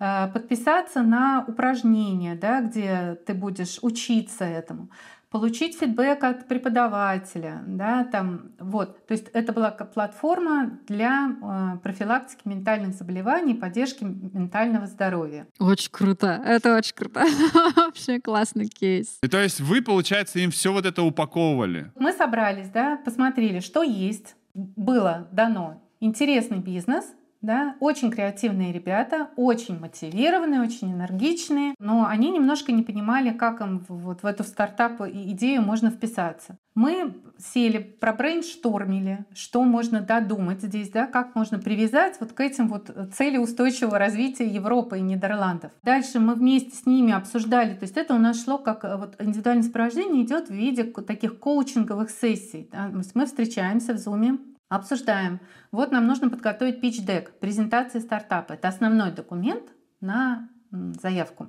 Э, 0.00 0.28
подписаться 0.32 1.02
на 1.02 1.44
упражнения, 1.46 2.34
да, 2.34 2.62
где 2.62 3.14
ты 3.26 3.34
будешь 3.34 3.78
учиться 3.82 4.44
этому, 4.44 4.88
получить 5.32 5.78
фидбэк 5.78 6.22
от 6.22 6.46
преподавателя, 6.46 7.62
да, 7.66 8.04
там, 8.04 8.52
вот, 8.58 9.06
то 9.06 9.12
есть 9.12 9.28
это 9.32 9.52
была 9.52 9.70
платформа 9.70 10.78
для 10.86 11.30
э, 11.42 11.78
профилактики 11.82 12.42
ментальных 12.44 12.94
заболеваний, 12.94 13.54
поддержки 13.54 14.04
ментального 14.04 14.86
здоровья. 14.86 15.46
Очень 15.58 15.90
круто, 15.90 16.42
это 16.44 16.76
очень 16.76 16.94
круто, 16.94 17.24
вообще 17.76 18.20
классный 18.20 18.68
кейс. 18.68 19.18
И 19.22 19.28
то 19.28 19.42
есть 19.42 19.60
вы, 19.60 19.80
получается, 19.80 20.38
им 20.38 20.50
все 20.50 20.70
вот 20.70 20.84
это 20.84 21.02
упаковывали? 21.02 21.90
Мы 21.98 22.12
собрались, 22.12 22.68
да, 22.68 22.98
посмотрели, 23.02 23.60
что 23.60 23.82
есть, 23.82 24.36
было 24.54 25.28
дано 25.32 25.82
интересный 26.00 26.58
бизнес, 26.58 27.06
да, 27.42 27.76
очень 27.80 28.10
креативные 28.10 28.72
ребята, 28.72 29.28
очень 29.36 29.78
мотивированные, 29.78 30.62
очень 30.62 30.92
энергичные, 30.92 31.74
но 31.78 32.06
они 32.06 32.30
немножко 32.30 32.72
не 32.72 32.82
понимали, 32.82 33.30
как 33.30 33.60
им 33.60 33.84
вот 33.88 34.22
в 34.22 34.26
эту 34.26 34.44
стартап 34.44 35.00
идею 35.02 35.62
можно 35.62 35.90
вписаться. 35.90 36.56
Мы 36.74 37.14
сели, 37.36 37.78
пробрейнштормили, 37.78 39.26
что 39.34 39.62
можно 39.64 40.00
додумать 40.00 40.62
здесь, 40.62 40.90
да, 40.90 41.06
как 41.06 41.34
можно 41.34 41.58
привязать 41.58 42.16
вот 42.20 42.32
к 42.32 42.40
этим 42.40 42.68
вот 42.68 42.90
цели 43.12 43.36
устойчивого 43.36 43.98
развития 43.98 44.46
Европы 44.46 44.98
и 44.98 45.02
Нидерландов. 45.02 45.72
Дальше 45.82 46.20
мы 46.20 46.34
вместе 46.34 46.74
с 46.74 46.86
ними 46.86 47.12
обсуждали, 47.12 47.74
то 47.74 47.82
есть 47.82 47.96
это 47.96 48.14
у 48.14 48.18
нас 48.18 48.44
шло 48.44 48.56
как 48.58 48.84
э, 48.84 48.96
вот 48.96 49.16
индивидуальное 49.18 49.64
сопровождение 49.64 50.24
идет 50.24 50.48
в 50.48 50.54
виде 50.54 50.84
таких 50.84 51.38
коучинговых 51.40 52.10
сессий. 52.10 52.70
Мы 53.14 53.26
встречаемся 53.26 53.94
в 53.94 53.96
Zoom, 53.96 54.38
обсуждаем. 54.76 55.40
Вот 55.70 55.92
нам 55.92 56.06
нужно 56.06 56.30
подготовить 56.30 56.82
pitch-дек, 56.82 57.32
презентация 57.40 58.00
стартапа. 58.00 58.54
Это 58.54 58.68
основной 58.68 59.12
документ 59.12 59.64
на 60.00 60.48
заявку. 60.70 61.48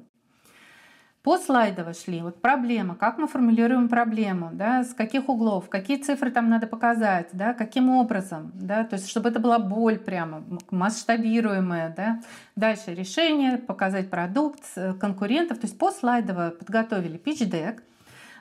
По 1.23 1.37
слайдово 1.37 1.93
шли. 1.93 2.21
Вот 2.21 2.41
проблема, 2.41 2.95
как 2.95 3.17
мы 3.17 3.29
формулируем 3.29 3.87
проблему, 3.87 4.49
да, 4.51 4.83
с 4.83 4.93
каких 4.93 5.29
углов, 5.29 5.69
какие 5.69 5.95
цифры 5.95 6.31
там 6.31 6.49
надо 6.49 6.67
показать, 6.67 7.29
да, 7.31 7.53
каким 7.53 7.89
образом, 7.89 8.51
да, 8.55 8.83
то 8.83 8.97
есть 8.97 9.07
чтобы 9.07 9.29
это 9.29 9.39
была 9.39 9.57
боль 9.57 9.99
прямо, 9.99 10.43
масштабируемая, 10.69 11.93
да. 11.95 12.21
Дальше 12.57 12.93
решение, 12.93 13.57
показать 13.57 14.09
продукт, 14.09 14.63
э, 14.75 14.93
конкурентов, 14.95 15.59
то 15.59 15.67
есть 15.67 15.77
по 15.77 15.91
слайдово 15.91 16.49
подготовили 16.59 17.17
pitch-дек, 17.17 17.83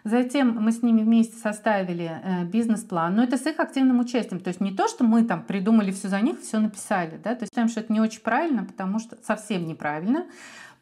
Затем 0.04 0.56
мы 0.60 0.72
с 0.72 0.82
ними 0.82 1.02
вместе 1.02 1.36
составили 1.36 2.10
э, 2.22 2.44
бизнес-план, 2.44 3.14
но 3.14 3.22
это 3.22 3.36
с 3.36 3.46
их 3.46 3.60
активным 3.60 4.00
участием. 4.00 4.40
То 4.40 4.48
есть 4.48 4.60
не 4.60 4.72
то, 4.72 4.88
что 4.88 5.04
мы 5.04 5.24
там 5.24 5.44
придумали 5.44 5.92
все 5.92 6.08
за 6.08 6.20
них, 6.20 6.40
все 6.40 6.58
написали. 6.58 7.20
Да? 7.22 7.34
То 7.34 7.42
есть 7.42 7.52
считаем, 7.52 7.68
что 7.68 7.80
это 7.80 7.92
не 7.92 8.00
очень 8.00 8.20
правильно, 8.20 8.64
потому 8.64 8.98
что 8.98 9.16
совсем 9.22 9.66
неправильно, 9.66 10.26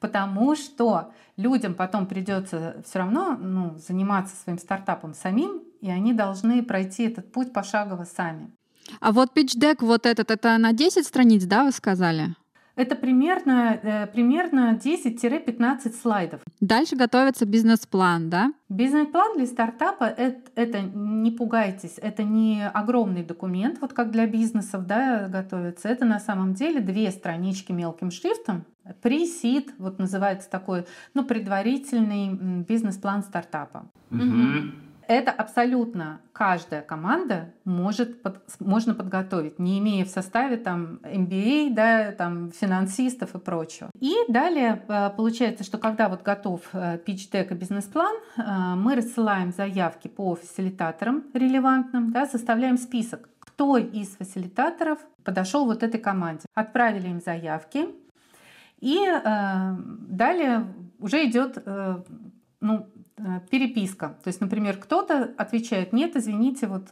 потому 0.01 0.55
что 0.57 1.13
людям 1.37 1.75
потом 1.75 2.07
придется 2.07 2.83
все 2.87 3.01
равно 3.01 3.37
ну, 3.39 3.77
заниматься 3.79 4.35
своим 4.37 4.59
стартапом 4.59 5.13
самим, 5.13 5.63
и 5.83 5.91
они 5.91 6.15
должны 6.15 6.63
пройти 6.63 7.05
этот 7.05 7.31
путь 7.31 7.53
пошагово 7.53 8.05
сами. 8.05 8.51
А 9.01 9.13
вот 9.13 9.37
pitch 9.37 9.59
deck 9.59 9.77
вот 9.81 10.07
этот, 10.07 10.31
это 10.31 10.57
на 10.59 10.73
10 10.73 11.07
страниц, 11.07 11.45
да, 11.45 11.65
вы 11.65 11.73
сказали? 11.73 12.35
Это 12.81 12.97
примерно, 12.97 13.79
э, 13.83 14.07
примерно 14.07 14.75
10-15 14.83 15.93
слайдов. 16.01 16.41
Дальше 16.61 16.97
готовится 16.97 17.45
бизнес-план, 17.45 18.31
да? 18.31 18.55
Бизнес-план 18.71 19.37
для 19.37 19.45
стартапа 19.45 20.05
это, 20.05 20.51
это 20.55 20.81
не 20.81 21.31
пугайтесь, 21.31 21.99
это 22.01 22.23
не 22.23 22.67
огромный 22.67 23.23
документ, 23.23 23.83
вот 23.83 23.93
как 23.93 24.11
для 24.11 24.27
бизнесов 24.27 24.87
да, 24.87 25.29
готовится. 25.29 25.91
Это 25.91 26.07
на 26.07 26.19
самом 26.21 26.55
деле 26.55 26.81
две 26.81 27.11
странички 27.11 27.71
мелким 27.71 28.11
шрифтом. 28.11 28.65
Пресид, 29.03 29.75
вот 29.77 29.99
называется 29.99 30.49
такой, 30.49 30.87
ну, 31.13 31.23
предварительный 31.25 32.65
бизнес-план 32.65 33.23
стартапа. 33.25 33.91
Угу 34.11 34.73
это 35.11 35.33
абсолютно 35.33 36.21
каждая 36.33 36.83
команда 36.83 37.53
может 37.65 38.23
под, 38.23 38.41
можно 38.61 38.95
подготовить, 38.95 39.59
не 39.59 39.81
имея 39.81 40.05
в 40.05 40.09
составе 40.09 40.57
там 40.57 41.01
MBA, 41.03 41.75
да, 41.75 42.13
там 42.13 42.53
финансистов 42.53 43.35
и 43.35 43.39
прочего. 43.39 43.91
И 43.99 44.15
далее 44.29 44.85
э, 44.87 45.11
получается, 45.17 45.65
что 45.65 45.79
когда 45.79 46.09
вот 46.09 46.23
готов 46.23 46.61
pitch 46.73 47.31
deck 47.33 47.51
и 47.51 47.55
бизнес-план, 47.55 48.15
э, 48.37 48.43
мы 48.77 48.95
рассылаем 48.95 49.51
заявки 49.51 50.07
по 50.07 50.37
фасилитаторам 50.37 51.25
релевантным, 51.35 52.13
да, 52.13 52.27
составляем 52.27 52.79
список, 52.79 53.29
кто 53.41 53.79
из 53.79 54.11
фасилитаторов 54.11 55.01
подошел 55.25 55.65
вот 55.65 55.83
этой 55.83 55.99
команде. 55.99 56.45
Отправили 56.55 57.09
им 57.09 57.21
заявки, 57.21 57.89
и 58.79 58.97
э, 58.97 59.77
далее 60.09 60.73
уже 61.01 61.25
идет 61.27 61.61
э, 61.67 62.03
ну, 62.61 62.87
Э, 62.87 63.00
переписка. 63.51 64.17
То 64.23 64.29
есть, 64.29 64.41
например, 64.41 64.77
кто-то 64.79 65.35
отвечает, 65.37 65.93
нет, 65.93 66.17
извините, 66.17 66.67
вот 66.67 66.89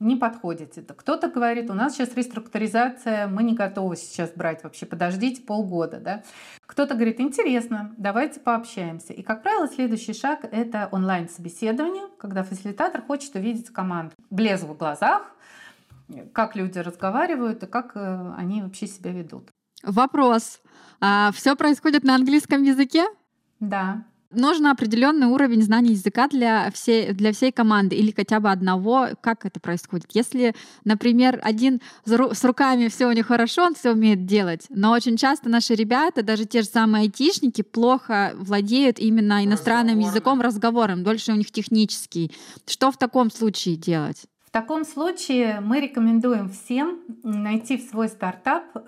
не 0.00 0.16
подходите. 0.16 0.82
Кто-то 0.82 1.28
говорит, 1.28 1.70
у 1.70 1.74
нас 1.74 1.94
сейчас 1.94 2.14
реструктуризация, 2.14 3.26
мы 3.26 3.42
не 3.42 3.54
готовы 3.54 3.96
сейчас 3.96 4.30
брать 4.30 4.62
вообще, 4.62 4.86
подождите 4.86 5.42
полгода. 5.42 5.98
Да? 5.98 6.22
Кто-то 6.66 6.94
говорит, 6.94 7.20
интересно, 7.20 7.92
давайте 7.96 8.38
пообщаемся. 8.40 9.12
И, 9.12 9.22
как 9.22 9.42
правило, 9.42 9.66
следующий 9.66 10.12
шаг— 10.12 10.40
это 10.52 10.88
онлайн-собеседование, 10.92 12.04
когда 12.18 12.44
фасилитатор 12.44 13.02
хочет 13.02 13.34
увидеть 13.34 13.70
команду. 13.70 14.14
Блеск 14.30 14.64
в 14.64 14.76
глазах, 14.76 15.34
как 16.32 16.54
люди 16.54 16.78
разговаривают 16.78 17.62
и 17.64 17.66
как 17.66 17.92
э, 17.96 18.34
они 18.36 18.62
вообще 18.62 18.86
себя 18.86 19.12
ведут. 19.12 19.48
Вопрос. 19.82 20.60
А 21.00 21.30
все 21.32 21.56
происходит 21.56 22.04
на 22.04 22.14
английском 22.14 22.62
языке? 22.62 23.04
Да. 23.60 24.04
Нужно 24.30 24.70
определенный 24.72 25.26
уровень 25.26 25.62
знаний 25.62 25.92
языка 25.92 26.28
для 26.28 26.70
всей, 26.70 27.12
для 27.12 27.32
всей 27.32 27.50
команды 27.50 27.96
или 27.96 28.12
хотя 28.14 28.40
бы 28.40 28.50
одного. 28.50 29.08
Как 29.22 29.46
это 29.46 29.58
происходит? 29.58 30.10
Если, 30.12 30.54
например, 30.84 31.40
один 31.42 31.80
с 32.04 32.44
руками 32.44 32.88
все 32.88 33.06
у 33.06 33.12
него 33.12 33.26
хорошо, 33.26 33.64
он 33.64 33.74
все 33.74 33.92
умеет 33.92 34.26
делать, 34.26 34.66
но 34.68 34.92
очень 34.92 35.16
часто 35.16 35.48
наши 35.48 35.74
ребята, 35.74 36.22
даже 36.22 36.44
те 36.44 36.60
же 36.60 36.68
самые 36.68 37.02
айтишники, 37.02 37.62
плохо 37.62 38.34
владеют 38.36 38.98
именно 38.98 39.42
иностранным 39.44 39.98
языком, 39.98 40.42
разговором, 40.42 41.04
дольше 41.04 41.32
у 41.32 41.36
них 41.36 41.50
технический. 41.50 42.30
Что 42.66 42.90
в 42.90 42.98
таком 42.98 43.30
случае 43.30 43.76
делать? 43.76 44.26
В 44.48 44.50
таком 44.50 44.86
случае 44.86 45.60
мы 45.60 45.78
рекомендуем 45.78 46.48
всем 46.48 47.00
найти 47.22 47.76
в 47.76 47.82
свой 47.82 48.08
стартап 48.08 48.64
э, 48.74 48.80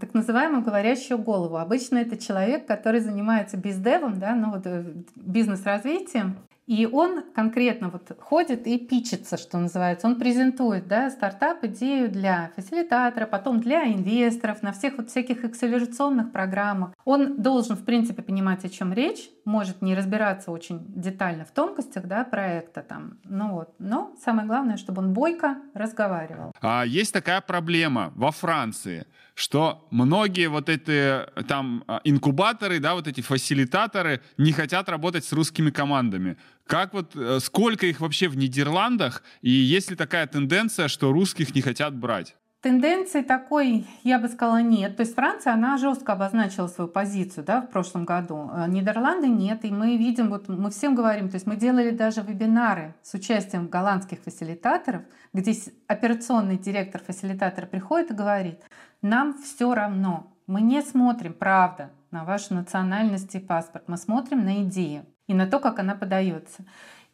так 0.00 0.14
называемую 0.14 0.62
говорящую 0.62 1.18
голову. 1.18 1.58
Обычно 1.58 1.98
это 1.98 2.16
человек, 2.16 2.66
который 2.66 3.00
занимается 3.00 3.58
бездевом, 3.58 4.18
да, 4.18 4.34
ну 4.34 4.52
вот 4.52 4.62
э, 4.64 4.94
бизнес-развитием, 5.14 6.38
и 6.66 6.86
он 6.86 7.22
конкретно 7.34 7.88
вот 7.88 8.10
ходит 8.20 8.66
и 8.66 8.78
пичется, 8.78 9.36
что 9.36 9.58
называется. 9.58 10.06
Он 10.06 10.16
презентует 10.16 10.88
да, 10.88 11.10
стартап, 11.10 11.64
идею 11.64 12.10
для 12.10 12.50
фасилитатора, 12.56 13.26
потом 13.26 13.60
для 13.60 13.86
инвесторов, 13.86 14.62
на 14.62 14.72
всех 14.72 14.98
вот 14.98 15.08
всяких 15.08 15.44
акселерационных 15.44 16.32
программах. 16.32 16.92
Он 17.04 17.40
должен, 17.40 17.76
в 17.76 17.84
принципе, 17.84 18.22
понимать, 18.22 18.64
о 18.64 18.68
чем 18.68 18.92
речь, 18.92 19.30
может 19.44 19.80
не 19.80 19.94
разбираться 19.94 20.50
очень 20.50 20.84
детально 20.88 21.44
в 21.44 21.52
тонкостях 21.52 22.06
да, 22.06 22.24
проекта. 22.24 22.82
Там. 22.82 23.18
Ну 23.24 23.52
вот. 23.52 23.74
Но 23.78 24.12
самое 24.22 24.46
главное, 24.46 24.76
чтобы 24.76 25.02
он 25.02 25.12
бойко 25.12 25.56
разговаривал. 25.74 26.52
А 26.60 26.84
есть 26.84 27.12
такая 27.12 27.40
проблема 27.40 28.12
во 28.14 28.30
Франции– 28.30 29.06
что 29.36 29.86
многие 29.90 30.48
вот 30.48 30.70
эти 30.70 31.26
там 31.46 31.84
а, 31.86 32.00
инкубаторы, 32.04 32.80
да, 32.80 32.94
вот 32.94 33.06
эти 33.06 33.20
фасилитаторы 33.20 34.22
не 34.38 34.50
хотят 34.50 34.88
работать 34.88 35.26
с 35.26 35.32
русскими 35.32 35.68
командами. 35.68 36.38
Как 36.66 36.94
вот, 36.94 37.14
э, 37.14 37.38
сколько 37.40 37.86
их 37.86 38.00
вообще 38.00 38.28
в 38.28 38.36
Нидерландах, 38.38 39.22
и 39.42 39.50
есть 39.50 39.90
ли 39.90 39.96
такая 39.96 40.26
тенденция, 40.26 40.88
что 40.88 41.12
русских 41.12 41.54
не 41.54 41.60
хотят 41.60 41.94
брать? 41.94 42.34
Тенденции 42.62 43.20
такой, 43.20 43.86
я 44.02 44.18
бы 44.18 44.28
сказала, 44.28 44.62
нет. 44.62 44.96
То 44.96 45.02
есть 45.02 45.14
Франция, 45.14 45.52
она 45.52 45.76
жестко 45.76 46.14
обозначила 46.14 46.66
свою 46.66 46.88
позицию 46.88 47.44
да, 47.44 47.60
в 47.60 47.70
прошлом 47.70 48.06
году. 48.06 48.50
Э, 48.52 48.66
Нидерланды 48.66 49.28
нет. 49.28 49.66
И 49.66 49.70
мы 49.70 49.98
видим, 49.98 50.30
вот 50.30 50.48
мы 50.48 50.70
всем 50.70 50.94
говорим, 50.94 51.28
то 51.28 51.34
есть 51.34 51.46
мы 51.46 51.56
делали 51.56 51.90
даже 51.90 52.22
вебинары 52.22 52.94
с 53.02 53.12
участием 53.12 53.68
голландских 53.68 54.20
фасилитаторов, 54.20 55.02
где 55.34 55.54
операционный 55.86 56.56
директор 56.56 57.02
фасилитатора 57.02 57.66
приходит 57.66 58.12
и 58.12 58.14
говорит, 58.14 58.60
нам 59.02 59.34
все 59.38 59.74
равно, 59.74 60.32
мы 60.46 60.60
не 60.60 60.82
смотрим, 60.82 61.34
правда, 61.34 61.90
на 62.10 62.24
вашу 62.24 62.54
национальность 62.54 63.34
и 63.34 63.38
паспорт, 63.38 63.84
мы 63.88 63.96
смотрим 63.96 64.44
на 64.44 64.62
идею 64.62 65.04
и 65.26 65.34
на 65.34 65.46
то, 65.46 65.58
как 65.58 65.78
она 65.78 65.94
подается. 65.94 66.64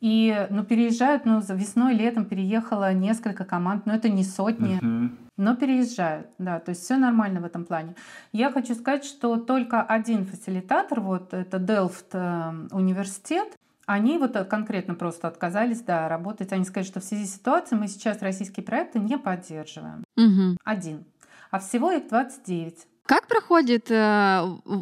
И 0.00 0.48
ну, 0.50 0.64
переезжают, 0.64 1.24
ну, 1.24 1.40
весной, 1.40 1.94
летом 1.94 2.24
переехало 2.24 2.92
несколько 2.92 3.44
команд, 3.44 3.86
но 3.86 3.94
это 3.94 4.08
не 4.08 4.24
сотни, 4.24 4.80
uh-huh. 4.82 5.16
но 5.36 5.54
переезжают, 5.54 6.26
да, 6.38 6.58
то 6.58 6.70
есть 6.70 6.82
все 6.82 6.96
нормально 6.96 7.40
в 7.40 7.44
этом 7.44 7.64
плане. 7.64 7.94
Я 8.32 8.50
хочу 8.50 8.74
сказать, 8.74 9.04
что 9.04 9.36
только 9.36 9.80
один 9.80 10.26
фасилитатор, 10.26 11.00
вот 11.00 11.32
это 11.32 11.58
Delft 11.58 12.06
э, 12.14 12.74
университет, 12.74 13.56
они 13.86 14.18
вот 14.18 14.32
конкретно 14.48 14.94
просто 14.94 15.28
отказались, 15.28 15.82
да, 15.82 16.08
работать. 16.08 16.52
Они 16.52 16.64
сказали, 16.64 16.86
что 16.86 17.00
в 17.00 17.04
связи 17.04 17.26
с 17.26 17.34
ситуацией 17.34 17.80
мы 17.80 17.88
сейчас 17.88 18.22
российские 18.22 18.64
проекты 18.64 18.98
не 18.98 19.18
поддерживаем. 19.18 20.04
Угу. 20.16 20.56
Один. 20.64 21.04
А 21.52 21.58
всего 21.58 21.92
их 21.92 22.08
29. 22.08 22.74
Как 23.04 23.28
проходит 23.28 23.90
э, 23.90 23.94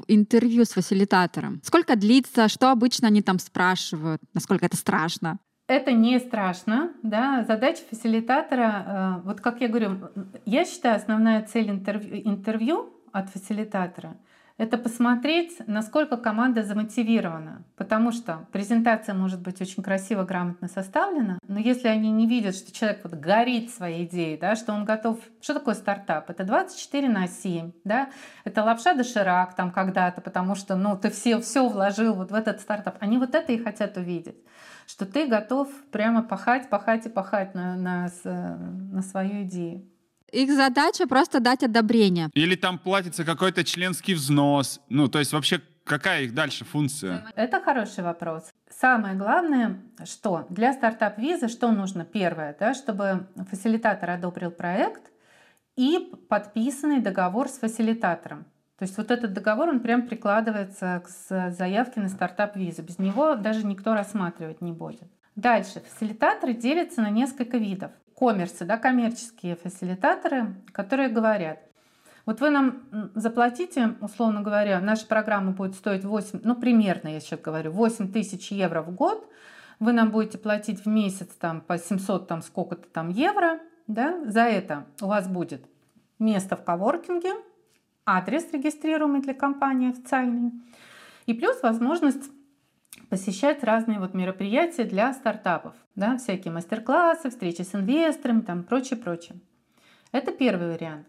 интервью 0.06 0.64
с 0.64 0.70
фасилитатором? 0.70 1.60
Сколько 1.64 1.96
длится? 1.96 2.48
Что 2.48 2.70
обычно 2.70 3.08
они 3.08 3.22
там 3.22 3.40
спрашивают? 3.40 4.22
Насколько 4.34 4.66
это 4.66 4.76
страшно? 4.76 5.40
Это 5.66 5.90
не 5.90 6.18
страшно, 6.20 6.92
да. 7.02 7.44
Задача 7.44 7.82
фасилитатора, 7.90 9.20
э, 9.22 9.26
вот 9.26 9.40
как 9.40 9.60
я 9.60 9.66
говорю, 9.66 10.10
я 10.46 10.64
считаю, 10.64 10.96
основная 10.96 11.44
цель 11.44 11.70
интервью, 11.70 12.22
интервью 12.24 12.94
от 13.12 13.30
фасилитатора— 13.30 14.16
это 14.60 14.76
посмотреть, 14.76 15.56
насколько 15.66 16.18
команда 16.18 16.62
замотивирована. 16.62 17.64
Потому 17.76 18.12
что 18.12 18.46
презентация 18.52 19.14
может 19.14 19.40
быть 19.40 19.58
очень 19.62 19.82
красиво, 19.82 20.24
грамотно 20.24 20.68
составлена, 20.68 21.38
но 21.48 21.58
если 21.58 21.88
они 21.88 22.10
не 22.10 22.26
видят, 22.26 22.54
что 22.54 22.70
человек 22.70 23.00
вот 23.04 23.14
горит 23.14 23.70
своей 23.70 24.04
идеей, 24.04 24.36
да, 24.36 24.56
что 24.56 24.74
он 24.74 24.84
готов... 24.84 25.18
Что 25.40 25.54
такое 25.54 25.74
стартап? 25.74 26.28
Это 26.28 26.44
24 26.44 27.08
на 27.08 27.26
7, 27.26 27.72
да? 27.84 28.10
это 28.44 28.62
лапша 28.62 28.92
доширак 28.92 29.56
там 29.56 29.70
когда-то, 29.70 30.20
потому 30.20 30.54
что 30.54 30.76
ну, 30.76 30.94
ты 30.94 31.08
все, 31.08 31.40
все 31.40 31.66
вложил 31.66 32.12
вот 32.12 32.30
в 32.30 32.34
этот 32.34 32.60
стартап. 32.60 32.98
Они 33.00 33.16
вот 33.16 33.34
это 33.34 33.52
и 33.52 33.58
хотят 33.58 33.96
увидеть 33.96 34.36
что 34.86 35.06
ты 35.06 35.28
готов 35.28 35.68
прямо 35.92 36.20
пахать, 36.20 36.68
пахать 36.68 37.06
и 37.06 37.08
пахать 37.08 37.54
на, 37.54 37.76
на, 37.76 38.10
на 38.24 39.02
свою 39.02 39.44
идею. 39.44 39.86
Их 40.32 40.52
задача 40.52 41.06
просто 41.06 41.40
дать 41.40 41.62
одобрение. 41.62 42.30
Или 42.34 42.56
там 42.56 42.78
платится 42.78 43.24
какой-то 43.24 43.64
членский 43.64 44.14
взнос. 44.14 44.80
Ну, 44.88 45.08
то 45.08 45.18
есть 45.18 45.32
вообще 45.32 45.60
какая 45.84 46.22
их 46.22 46.34
дальше 46.34 46.64
функция? 46.64 47.26
Это 47.34 47.60
хороший 47.60 48.04
вопрос. 48.04 48.50
Самое 48.70 49.14
главное, 49.14 49.80
что 50.04 50.46
для 50.48 50.72
стартап-визы, 50.72 51.48
что 51.48 51.70
нужно? 51.72 52.04
Первое, 52.04 52.56
да, 52.58 52.74
чтобы 52.74 53.26
фасилитатор 53.50 54.10
одобрил 54.10 54.50
проект 54.50 55.10
и 55.76 56.12
подписанный 56.28 57.00
договор 57.00 57.48
с 57.48 57.58
фасилитатором. 57.58 58.44
То 58.78 58.84
есть 58.84 58.96
вот 58.96 59.10
этот 59.10 59.34
договор, 59.34 59.68
он 59.68 59.80
прям 59.80 60.06
прикладывается 60.06 61.02
к 61.04 61.50
заявке 61.50 62.00
на 62.00 62.08
стартап-визу. 62.08 62.82
Без 62.82 62.98
него 62.98 63.34
даже 63.34 63.66
никто 63.66 63.92
рассматривать 63.92 64.62
не 64.62 64.72
будет. 64.72 65.10
Дальше. 65.36 65.82
Фасилитаторы 65.92 66.54
делятся 66.54 67.02
на 67.02 67.10
несколько 67.10 67.58
видов 67.58 67.90
коммерсы, 68.20 68.66
да, 68.66 68.76
коммерческие 68.76 69.56
фасилитаторы, 69.56 70.54
которые 70.72 71.08
говорят, 71.08 71.58
вот 72.26 72.42
вы 72.42 72.50
нам 72.50 72.82
заплатите, 73.14 73.94
условно 74.02 74.42
говоря, 74.42 74.78
наша 74.78 75.06
программа 75.06 75.52
будет 75.52 75.74
стоить 75.74 76.04
8, 76.04 76.40
ну 76.44 76.54
примерно 76.54 77.08
я 77.08 77.20
сейчас 77.20 77.40
говорю, 77.40 77.70
8 77.70 78.12
тысяч 78.12 78.52
евро 78.52 78.82
в 78.82 78.94
год, 78.94 79.26
вы 79.78 79.94
нам 79.94 80.10
будете 80.10 80.36
платить 80.36 80.84
в 80.84 80.86
месяц 80.86 81.28
там 81.28 81.62
по 81.62 81.78
700 81.78 82.28
там 82.28 82.42
сколько-то 82.42 82.86
там 82.88 83.08
евро, 83.08 83.58
да, 83.86 84.22
за 84.26 84.42
это 84.42 84.84
у 85.00 85.06
вас 85.06 85.26
будет 85.26 85.64
место 86.18 86.56
в 86.56 86.62
коворкинге, 86.62 87.32
адрес 88.04 88.52
регистрируемый 88.52 89.22
для 89.22 89.32
компании 89.32 89.88
официальный, 89.88 90.52
и 91.24 91.32
плюс 91.32 91.62
возможность 91.62 92.30
посещать 93.10 93.62
разные 93.64 93.98
вот 93.98 94.14
мероприятия 94.14 94.84
для 94.84 95.12
стартапов, 95.12 95.74
да, 95.96 96.16
всякие 96.16 96.52
мастер-классы, 96.54 97.28
встречи 97.28 97.62
с 97.62 97.74
инвесторами, 97.74 98.40
там 98.40 98.62
прочее, 98.62 98.98
прочее. 98.98 99.38
Это 100.12 100.32
первый 100.32 100.72
вариант. 100.72 101.06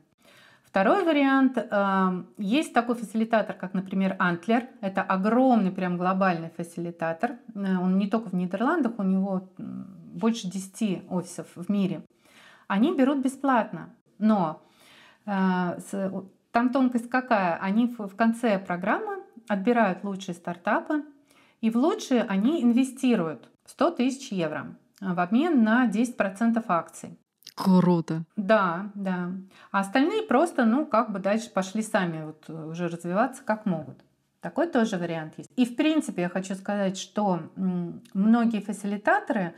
Второй 0.64 1.04
вариант. 1.04 1.58
Э, 1.58 2.24
есть 2.38 2.74
такой 2.74 2.96
фасилитатор, 2.96 3.56
как, 3.56 3.74
например, 3.74 4.16
Antler. 4.20 4.68
Это 4.80 5.02
огромный, 5.02 5.72
прям 5.72 5.98
глобальный 5.98 6.50
фасилитатор. 6.50 7.32
Э, 7.54 7.78
он 7.78 7.98
не 7.98 8.08
только 8.08 8.30
в 8.30 8.34
Нидерландах, 8.34 8.94
у 8.98 9.04
него 9.04 9.50
больше 9.58 10.50
10 10.50 11.04
офисов 11.10 11.48
в 11.56 11.70
мире. 11.70 12.04
Они 12.68 12.96
берут 12.96 13.20
бесплатно, 13.20 13.90
но 14.18 14.62
э, 15.26 15.78
там 16.52 16.70
тонкость 16.70 17.10
какая? 17.10 17.58
Они 17.58 17.94
в 17.98 18.16
конце 18.16 18.58
программы 18.58 19.24
отбирают 19.50 20.06
лучшие 20.06 20.36
стартапы, 20.36 21.04
и 21.62 21.70
в 21.70 21.78
лучшие 21.78 22.24
они 22.24 22.62
инвестируют 22.62 23.50
100 23.66 23.92
тысяч 23.92 24.32
евро 24.32 24.76
в 25.00 25.20
обмен 25.20 25.64
на 25.64 25.88
10% 25.88 26.64
акций. 26.68 27.18
Круто. 27.56 28.24
Да, 28.36 28.92
да. 28.96 29.32
А 29.72 29.80
остальные 29.80 30.24
просто, 30.24 30.66
ну, 30.66 30.86
как 30.86 31.12
бы 31.12 31.20
дальше 31.20 31.50
пошли 31.52 31.82
сами 31.82 32.26
вот 32.26 32.50
уже 32.50 32.88
развиваться 32.88 33.44
как 33.44 33.66
могут. 33.66 33.98
Такой 34.42 34.68
тоже 34.68 34.98
вариант 34.98 35.36
есть. 35.38 35.50
И 35.56 35.66
в 35.66 35.76
принципе 35.76 36.24
я 36.24 36.30
хочу 36.30 36.56
сказать, 36.56 36.98
что 36.98 37.42
многие 37.56 38.62
фасилитаторы, 38.62 39.54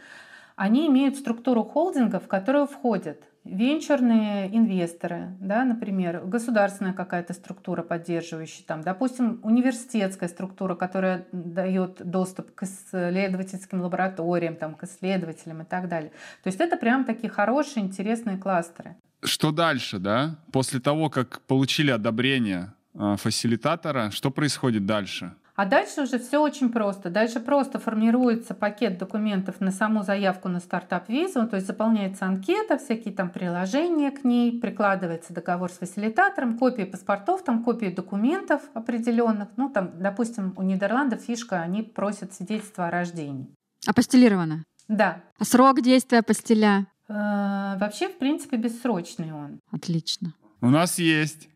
они 0.56 0.88
имеют 0.88 1.16
структуру 1.16 1.64
холдинга, 1.64 2.20
в 2.20 2.28
которую 2.28 2.68
входят 2.68 3.24
венчурные 3.46 4.48
инвесторы, 4.56 5.36
да, 5.39 5.66
например, 5.66 6.22
государственная 6.26 6.94
какая-то 6.94 7.34
структура 7.34 7.84
поддерживающая, 7.84 8.64
там, 8.66 8.82
допустим, 8.82 9.39
университетская 9.44 10.30
структура, 10.30 10.76
которая 10.76 11.26
дает 11.32 12.02
доступ 12.04 12.54
к 12.56 12.64
исследовательским 12.64 13.82
лабораториям, 13.82 14.56
там, 14.56 14.76
к 14.76 14.84
исследователям 14.84 15.62
и 15.62 15.66
так 15.66 15.89
далее. 15.89 16.12
То 16.44 16.48
есть 16.48 16.60
это 16.60 16.78
прям 16.78 17.06
такие 17.06 17.30
хорошие, 17.30 17.86
интересные 17.86 18.38
кластеры. 18.38 18.96
Что 19.24 19.52
дальше, 19.52 20.00
да? 20.00 20.36
После 20.52 20.80
того, 20.80 21.10
как 21.10 21.41
получили 21.41 21.91
одобрение 21.91 22.74
э, 22.94 23.16
фасилитатора, 23.18 24.12
что 24.12 24.32
происходит 24.32 24.86
дальше? 24.86 25.34
А 25.56 25.66
дальше 25.66 26.01
уже 26.01 26.18
все 26.18 26.39
очень 26.41 26.72
просто. 26.72 27.10
Дальше 27.10 27.39
просто 27.39 27.78
формируется 27.80 28.56
пакет 28.56 28.97
документов 28.97 29.62
на 29.62 29.72
саму 29.72 30.04
заявку 30.04 30.49
на 30.49 30.60
стартап-визу, 30.60 31.47
то 31.47 31.58
есть 31.58 31.68
заполняется 31.68 32.26
анкета, 32.26 32.78
всякие 32.78 33.14
там 33.14 33.30
приложения 33.30 34.10
к 34.10 34.24
ней, 34.24 34.60
прикладывается 34.60 35.32
договор 35.32 35.70
с 35.70 35.78
фасилитатором, 35.78 36.58
копии 36.58 36.84
паспортов, 36.84 37.43
там 37.43 37.64
копии 37.64 37.88
документов 37.88 38.64
определенных. 38.74 39.49
Ну, 39.58 39.70
там, 39.70 39.91
допустим, 39.99 40.54
у 40.58 40.64
Нидерландов 40.64 41.22
фишка, 41.22 41.62
они 41.62 41.84
просят 41.84 42.34
свидетельство 42.34 42.88
о 42.88 42.91
рождении. 42.91 43.47
Апостелировано? 43.86 44.64
Да. 44.88 45.22
А 45.38 45.45
срок 45.45 45.82
действия 45.82 46.20
апостиля? 46.20 46.88
Э, 47.08 47.78
вообще, 47.78 48.08
в 48.08 48.18
принципе, 48.18 48.58
бессрочный 48.58 49.32
он. 49.32 49.60
Отлично. 49.72 50.34
У 50.64 50.70
нас 50.70 50.97
есть. 50.97 51.49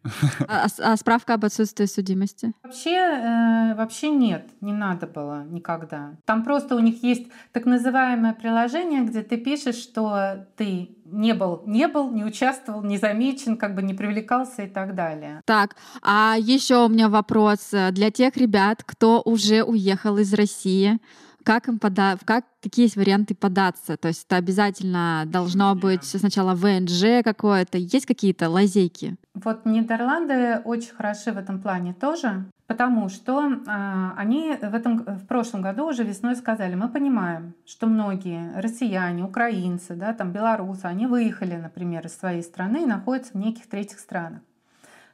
А, 0.49 0.65
а, 0.65 0.91
а 0.91 0.97
справка 0.97 1.35
об 1.35 1.45
отсутствии 1.45 1.85
судимости? 1.85 2.51
Вообще, 2.61 2.91
э, 2.91 3.75
вообще 3.75 4.09
нет, 4.09 4.49
не 4.59 4.73
надо 4.73 5.07
было 5.07 5.45
никогда. 5.45 6.11
Там 6.25 6.43
просто 6.43 6.75
у 6.75 6.79
них 6.79 7.03
есть 7.03 7.27
так 7.53 7.65
называемое 7.65 8.33
приложение, 8.33 9.03
где 9.03 9.23
ты 9.23 9.37
пишешь, 9.37 9.75
что 9.75 10.45
ты 10.57 10.89
не 11.05 11.33
был, 11.33 11.63
не 11.65 11.87
был, 11.87 12.11
не 12.11 12.25
участвовал, 12.25 12.83
не 12.83 12.97
замечен, 12.97 13.55
как 13.55 13.75
бы 13.75 13.81
не 13.81 13.93
привлекался 13.93 14.63
и 14.63 14.67
так 14.69 14.93
далее. 14.93 15.41
Так, 15.45 15.77
а 16.01 16.35
еще 16.37 16.85
у 16.85 16.89
меня 16.89 17.07
вопрос 17.07 17.69
для 17.91 18.11
тех 18.11 18.35
ребят, 18.35 18.83
кто 18.85 19.21
уже 19.23 19.63
уехал 19.63 20.17
из 20.17 20.33
России 20.33 20.99
как 21.47 21.69
им 21.69 21.79
подать, 21.79 22.19
как, 22.25 22.43
какие 22.61 22.87
есть 22.87 22.97
варианты 22.97 23.33
податься? 23.33 23.95
То 23.95 24.09
есть 24.09 24.25
это 24.25 24.35
обязательно 24.35 25.23
должно 25.27 25.75
быть 25.75 26.03
сначала 26.03 26.53
ВНЖ 26.55 27.23
какое-то, 27.23 27.77
есть 27.77 28.05
какие-то 28.05 28.49
лазейки? 28.49 29.15
Вот 29.33 29.65
Нидерланды 29.65 30.59
очень 30.65 30.93
хороши 30.93 31.31
в 31.31 31.37
этом 31.37 31.61
плане 31.61 31.93
тоже, 31.93 32.43
потому 32.67 33.07
что 33.07 33.49
э, 33.49 34.09
они 34.17 34.57
в, 34.61 34.75
этом, 34.75 35.05
в 35.05 35.25
прошлом 35.25 35.61
году 35.61 35.87
уже 35.87 36.03
весной 36.03 36.35
сказали, 36.35 36.75
мы 36.75 36.89
понимаем, 36.89 37.53
что 37.65 37.87
многие 37.87 38.51
россияне, 38.59 39.23
украинцы, 39.23 39.95
да, 39.95 40.11
там 40.13 40.33
белорусы, 40.33 40.83
они 40.83 41.07
выехали, 41.07 41.55
например, 41.55 42.07
из 42.07 42.17
своей 42.17 42.43
страны 42.43 42.83
и 42.83 42.85
находятся 42.85 43.31
в 43.31 43.37
неких 43.37 43.69
третьих 43.69 43.99
странах. 43.99 44.41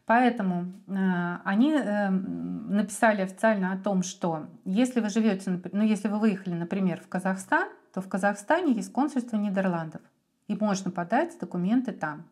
Поэтому 0.06 0.74
э, 0.88 1.38
они 1.46 1.72
э, 1.72 2.10
написали 2.10 3.22
официально 3.22 3.72
о 3.72 3.78
том, 3.78 4.04
что 4.04 4.48
если 4.66 5.00
вы 5.00 5.10
живете, 5.10 5.62
ну, 5.72 5.82
если 5.84 6.10
вы 6.10 6.20
выехали, 6.20 6.54
например, 6.54 7.00
в 7.00 7.08
Казахстан, 7.08 7.70
то 7.94 8.02
в 8.02 8.10
Казахстане 8.10 8.74
есть 8.74 8.92
консульство 8.92 9.38
Нидерландов, 9.38 10.02
и 10.48 10.56
можно 10.56 10.92
подать 10.92 11.38
документы 11.40 11.94
там. 11.94 12.26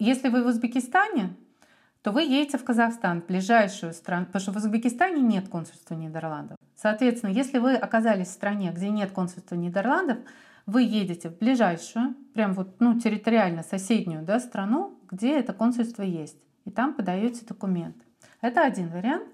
Если 0.00 0.30
вы 0.30 0.42
в 0.42 0.48
Узбекистане, 0.48 1.36
то 2.02 2.10
вы 2.10 2.22
едете 2.22 2.58
в 2.58 2.64
Казахстан, 2.64 3.22
в 3.22 3.26
ближайшую 3.26 3.92
страну, 3.92 4.26
потому 4.26 4.42
что 4.42 4.52
в 4.52 4.56
Узбекистане 4.56 5.22
нет 5.22 5.48
консульства 5.48 5.94
Нидерландов. 5.94 6.56
Соответственно, 6.74 7.30
если 7.30 7.58
вы 7.58 7.76
оказались 7.76 8.28
в 8.28 8.32
стране, 8.32 8.72
где 8.74 8.90
нет 8.90 9.12
консульства 9.12 9.54
Нидерландов, 9.54 10.18
вы 10.66 10.82
едете 10.82 11.28
в 11.28 11.38
ближайшую, 11.38 12.14
прям 12.34 12.54
вот, 12.54 12.80
ну, 12.80 12.98
территориально 12.98 13.62
соседнюю 13.62 14.24
да, 14.24 14.40
страну, 14.40 14.98
где 15.08 15.38
это 15.38 15.52
консульство 15.52 16.02
есть 16.02 16.36
и 16.64 16.70
там 16.70 16.94
подаете 16.94 17.44
документ. 17.46 17.96
Это 18.40 18.62
один 18.62 18.88
вариант. 18.90 19.24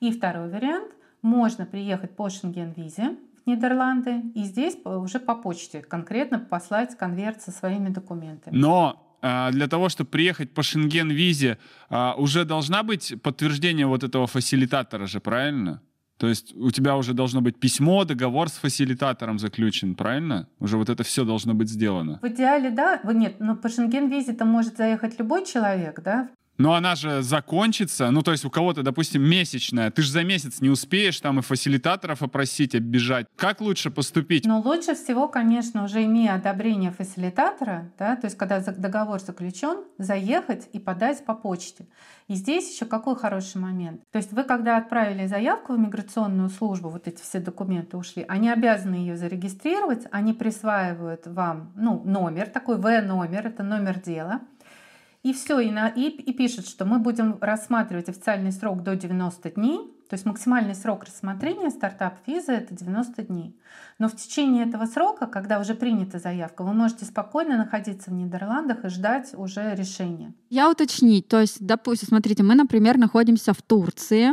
И 0.00 0.12
второй 0.12 0.50
вариант. 0.50 0.92
Можно 1.22 1.66
приехать 1.66 2.14
по 2.14 2.28
Шенген-визе 2.28 3.16
в 3.42 3.46
Нидерланды 3.48 4.22
и 4.34 4.44
здесь 4.44 4.76
уже 4.84 5.18
по 5.18 5.34
почте 5.34 5.80
конкретно 5.80 6.38
послать 6.38 6.96
конверт 6.96 7.42
со 7.42 7.50
своими 7.50 7.88
документами. 7.88 8.56
Но 8.56 9.02
а, 9.22 9.50
для 9.50 9.66
того, 9.66 9.88
чтобы 9.88 10.10
приехать 10.10 10.52
по 10.54 10.62
Шенген-визе, 10.62 11.58
а, 11.88 12.14
уже 12.16 12.44
должна 12.44 12.82
быть 12.82 13.14
подтверждение 13.22 13.86
вот 13.86 14.04
этого 14.04 14.26
фасилитатора 14.26 15.06
же, 15.06 15.20
правильно? 15.20 15.82
То 16.18 16.28
есть 16.28 16.54
у 16.54 16.70
тебя 16.70 16.96
уже 16.96 17.12
должно 17.12 17.40
быть 17.42 17.58
письмо, 17.58 18.04
договор 18.04 18.48
с 18.48 18.52
фасилитатором 18.52 19.38
заключен, 19.38 19.94
правильно? 19.94 20.48
Уже 20.60 20.78
вот 20.78 20.88
это 20.88 21.02
все 21.02 21.24
должно 21.24 21.54
быть 21.54 21.68
сделано. 21.68 22.20
В 22.22 22.28
идеале, 22.28 22.70
да. 22.70 23.00
Нет, 23.04 23.36
но 23.38 23.54
по 23.54 23.68
Шенген-визе-то 23.68 24.44
может 24.44 24.76
заехать 24.76 25.18
любой 25.18 25.44
человек, 25.44 26.00
да? 26.02 26.28
Но 26.58 26.74
она 26.74 26.94
же 26.94 27.22
закончится, 27.22 28.10
ну 28.10 28.22
то 28.22 28.32
есть 28.32 28.44
у 28.44 28.50
кого-то, 28.50 28.82
допустим, 28.82 29.22
месячная, 29.22 29.90
ты 29.90 30.02
же 30.02 30.10
за 30.10 30.24
месяц 30.24 30.60
не 30.60 30.70
успеешь 30.70 31.20
там 31.20 31.38
и 31.38 31.42
фасилитаторов 31.42 32.22
опросить, 32.22 32.74
оббежать. 32.74 33.26
Как 33.36 33.60
лучше 33.60 33.90
поступить? 33.90 34.46
Ну 34.46 34.60
лучше 34.60 34.94
всего, 34.94 35.28
конечно, 35.28 35.84
уже 35.84 36.04
имея 36.04 36.34
одобрение 36.34 36.90
фасилитатора, 36.90 37.92
да, 37.98 38.16
то 38.16 38.26
есть 38.26 38.36
когда 38.36 38.60
договор 38.60 39.20
заключен, 39.20 39.84
заехать 39.98 40.68
и 40.72 40.78
подать 40.78 41.24
по 41.24 41.34
почте. 41.34 41.86
И 42.28 42.34
здесь 42.34 42.72
еще 42.72 42.86
какой 42.86 43.14
хороший 43.16 43.58
момент. 43.58 44.00
То 44.10 44.18
есть 44.18 44.32
вы, 44.32 44.42
когда 44.42 44.78
отправили 44.78 45.26
заявку 45.26 45.74
в 45.74 45.78
миграционную 45.78 46.50
службу, 46.50 46.88
вот 46.88 47.06
эти 47.06 47.22
все 47.22 47.38
документы 47.38 47.96
ушли, 47.96 48.24
они 48.26 48.50
обязаны 48.50 48.96
ее 48.96 49.16
зарегистрировать, 49.16 50.06
они 50.10 50.32
присваивают 50.32 51.26
вам 51.26 51.72
ну, 51.76 52.02
номер, 52.04 52.48
такой 52.48 52.78
В-номер, 52.78 53.46
это 53.46 53.62
номер 53.62 54.00
дела, 54.00 54.40
и 55.26 55.32
все, 55.32 55.58
и, 55.58 55.72
на, 55.72 55.88
и, 55.88 56.08
и 56.08 56.32
пишет, 56.32 56.68
что 56.68 56.84
мы 56.84 57.00
будем 57.00 57.38
рассматривать 57.40 58.08
официальный 58.08 58.52
срок 58.52 58.84
до 58.84 58.94
90 58.94 59.50
дней, 59.50 59.78
то 60.08 60.14
есть 60.14 60.24
максимальный 60.24 60.76
срок 60.76 61.02
рассмотрения 61.02 61.70
стартап-визы 61.70 62.52
это 62.52 62.76
90 62.76 63.22
дней. 63.22 63.60
Но 63.98 64.08
в 64.08 64.14
течение 64.14 64.64
этого 64.68 64.86
срока, 64.86 65.26
когда 65.26 65.58
уже 65.58 65.74
принята 65.74 66.20
заявка, 66.20 66.62
вы 66.62 66.74
можете 66.74 67.06
спокойно 67.06 67.56
находиться 67.56 68.12
в 68.12 68.14
Нидерландах 68.14 68.84
и 68.84 68.88
ждать 68.88 69.34
уже 69.34 69.74
решения. 69.74 70.32
Я 70.48 70.70
уточнить, 70.70 71.26
то 71.26 71.40
есть, 71.40 71.56
допустим, 71.58 72.06
смотрите, 72.06 72.44
мы, 72.44 72.54
например, 72.54 72.96
находимся 72.96 73.52
в 73.52 73.62
Турции, 73.62 74.28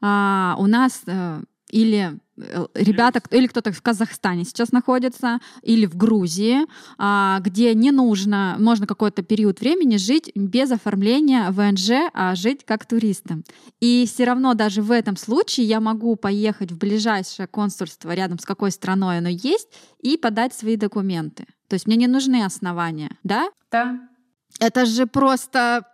а, 0.00 0.56
у 0.58 0.66
нас 0.66 1.02
э, 1.06 1.42
или 1.72 2.20
э, 2.36 2.66
ребята, 2.74 3.20
или 3.30 3.48
кто-то 3.48 3.72
в 3.72 3.82
Казахстане 3.82 4.44
сейчас 4.44 4.70
находится, 4.70 5.40
или 5.62 5.86
в 5.86 5.96
Грузии, 5.96 6.58
а, 6.98 7.40
где 7.40 7.74
не 7.74 7.90
нужно, 7.90 8.56
можно 8.60 8.86
какой-то 8.86 9.22
период 9.22 9.60
времени 9.60 9.96
жить 9.96 10.30
без 10.36 10.70
оформления 10.70 11.50
ВНЖ, 11.50 12.10
а 12.12 12.36
жить 12.36 12.64
как 12.64 12.86
туристом. 12.86 13.42
И 13.80 14.04
все 14.06 14.24
равно 14.24 14.54
даже 14.54 14.82
в 14.82 14.92
этом 14.92 15.16
случае 15.16 15.66
я 15.66 15.80
могу 15.80 16.14
поехать 16.14 16.70
в 16.70 16.78
ближайшее 16.78 17.48
консульство 17.48 18.14
рядом 18.14 18.38
с 18.38 18.44
какой 18.44 18.70
страной 18.70 19.18
оно 19.18 19.30
есть 19.30 19.68
и 20.00 20.16
подать 20.16 20.54
свои 20.54 20.76
документы. 20.76 21.46
То 21.68 21.74
есть 21.74 21.86
мне 21.86 21.96
не 21.96 22.06
нужны 22.06 22.44
основания, 22.44 23.16
да? 23.24 23.48
Да. 23.70 23.98
Это 24.60 24.84
же 24.84 25.06
просто 25.06 25.86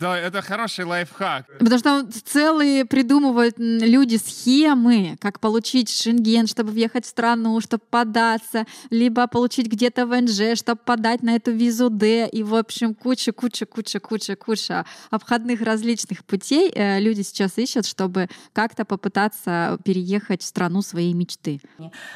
да, 0.00 0.18
это 0.18 0.42
хороший 0.42 0.84
лайфхак. 0.84 1.46
Потому 1.58 1.78
что 1.78 2.06
целые 2.24 2.84
придумывают 2.84 3.54
люди 3.58 4.16
схемы, 4.16 5.16
как 5.20 5.40
получить 5.40 5.90
шенген, 5.90 6.46
чтобы 6.46 6.72
въехать 6.72 7.04
в 7.04 7.08
страну, 7.08 7.60
чтобы 7.60 7.82
податься, 7.90 8.66
либо 8.90 9.26
получить 9.26 9.66
где-то 9.66 10.06
ВНЖ, 10.06 10.58
чтобы 10.58 10.80
подать 10.84 11.22
на 11.22 11.36
эту 11.36 11.52
визу 11.52 11.90
Д. 11.90 12.28
И, 12.28 12.42
в 12.42 12.54
общем, 12.54 12.94
куча, 12.94 13.32
куча, 13.32 13.66
куча, 13.66 14.00
куча, 14.00 14.36
куча 14.36 14.84
обходных 15.10 15.60
различных 15.60 16.24
путей 16.24 16.70
э, 16.74 17.00
люди 17.00 17.22
сейчас 17.22 17.58
ищут, 17.58 17.86
чтобы 17.86 18.28
как-то 18.52 18.84
попытаться 18.84 19.78
переехать 19.84 20.42
в 20.42 20.46
страну 20.46 20.82
своей 20.82 21.12
мечты. 21.12 21.60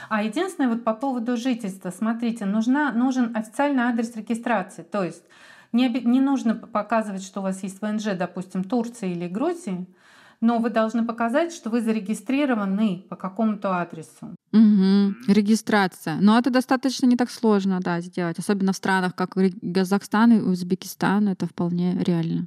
А 0.08 0.22
единственное, 0.22 0.70
вот 0.70 0.84
по 0.84 0.94
поводу 0.94 1.36
жительства, 1.36 1.90
смотрите, 1.90 2.44
нужна, 2.44 2.92
нужен 2.92 3.36
официальный 3.36 3.84
адрес 3.84 4.14
регистрации. 4.16 4.82
То 4.82 5.04
есть 5.04 5.22
Не, 5.74 5.88
не 5.88 6.20
нужно 6.20 6.54
показывать, 6.54 7.24
что 7.24 7.40
у 7.40 7.42
вас 7.42 7.64
есть 7.64 7.82
ВНЖ, 7.82 8.16
допустим, 8.16 8.62
Турции 8.62 9.10
или 9.10 9.26
Грузии, 9.26 9.86
но 10.40 10.58
вы 10.58 10.70
должны 10.70 11.04
показать, 11.04 11.52
что 11.52 11.68
вы 11.68 11.80
зарегистрированы 11.80 13.04
по 13.10 13.16
какому-то 13.16 13.80
адресу. 13.80 14.36
Угу. 14.52 15.32
Регистрация. 15.32 16.18
Но 16.20 16.38
это 16.38 16.50
достаточно 16.50 17.06
не 17.06 17.16
так 17.16 17.28
сложно, 17.28 17.80
да, 17.80 18.00
сделать. 18.00 18.38
Особенно 18.38 18.72
в 18.72 18.76
странах, 18.76 19.16
как 19.16 19.34
Казахстан 19.74 20.32
и 20.32 20.40
Узбекистан, 20.40 21.28
это 21.28 21.46
вполне 21.46 21.98
реально. 21.98 22.46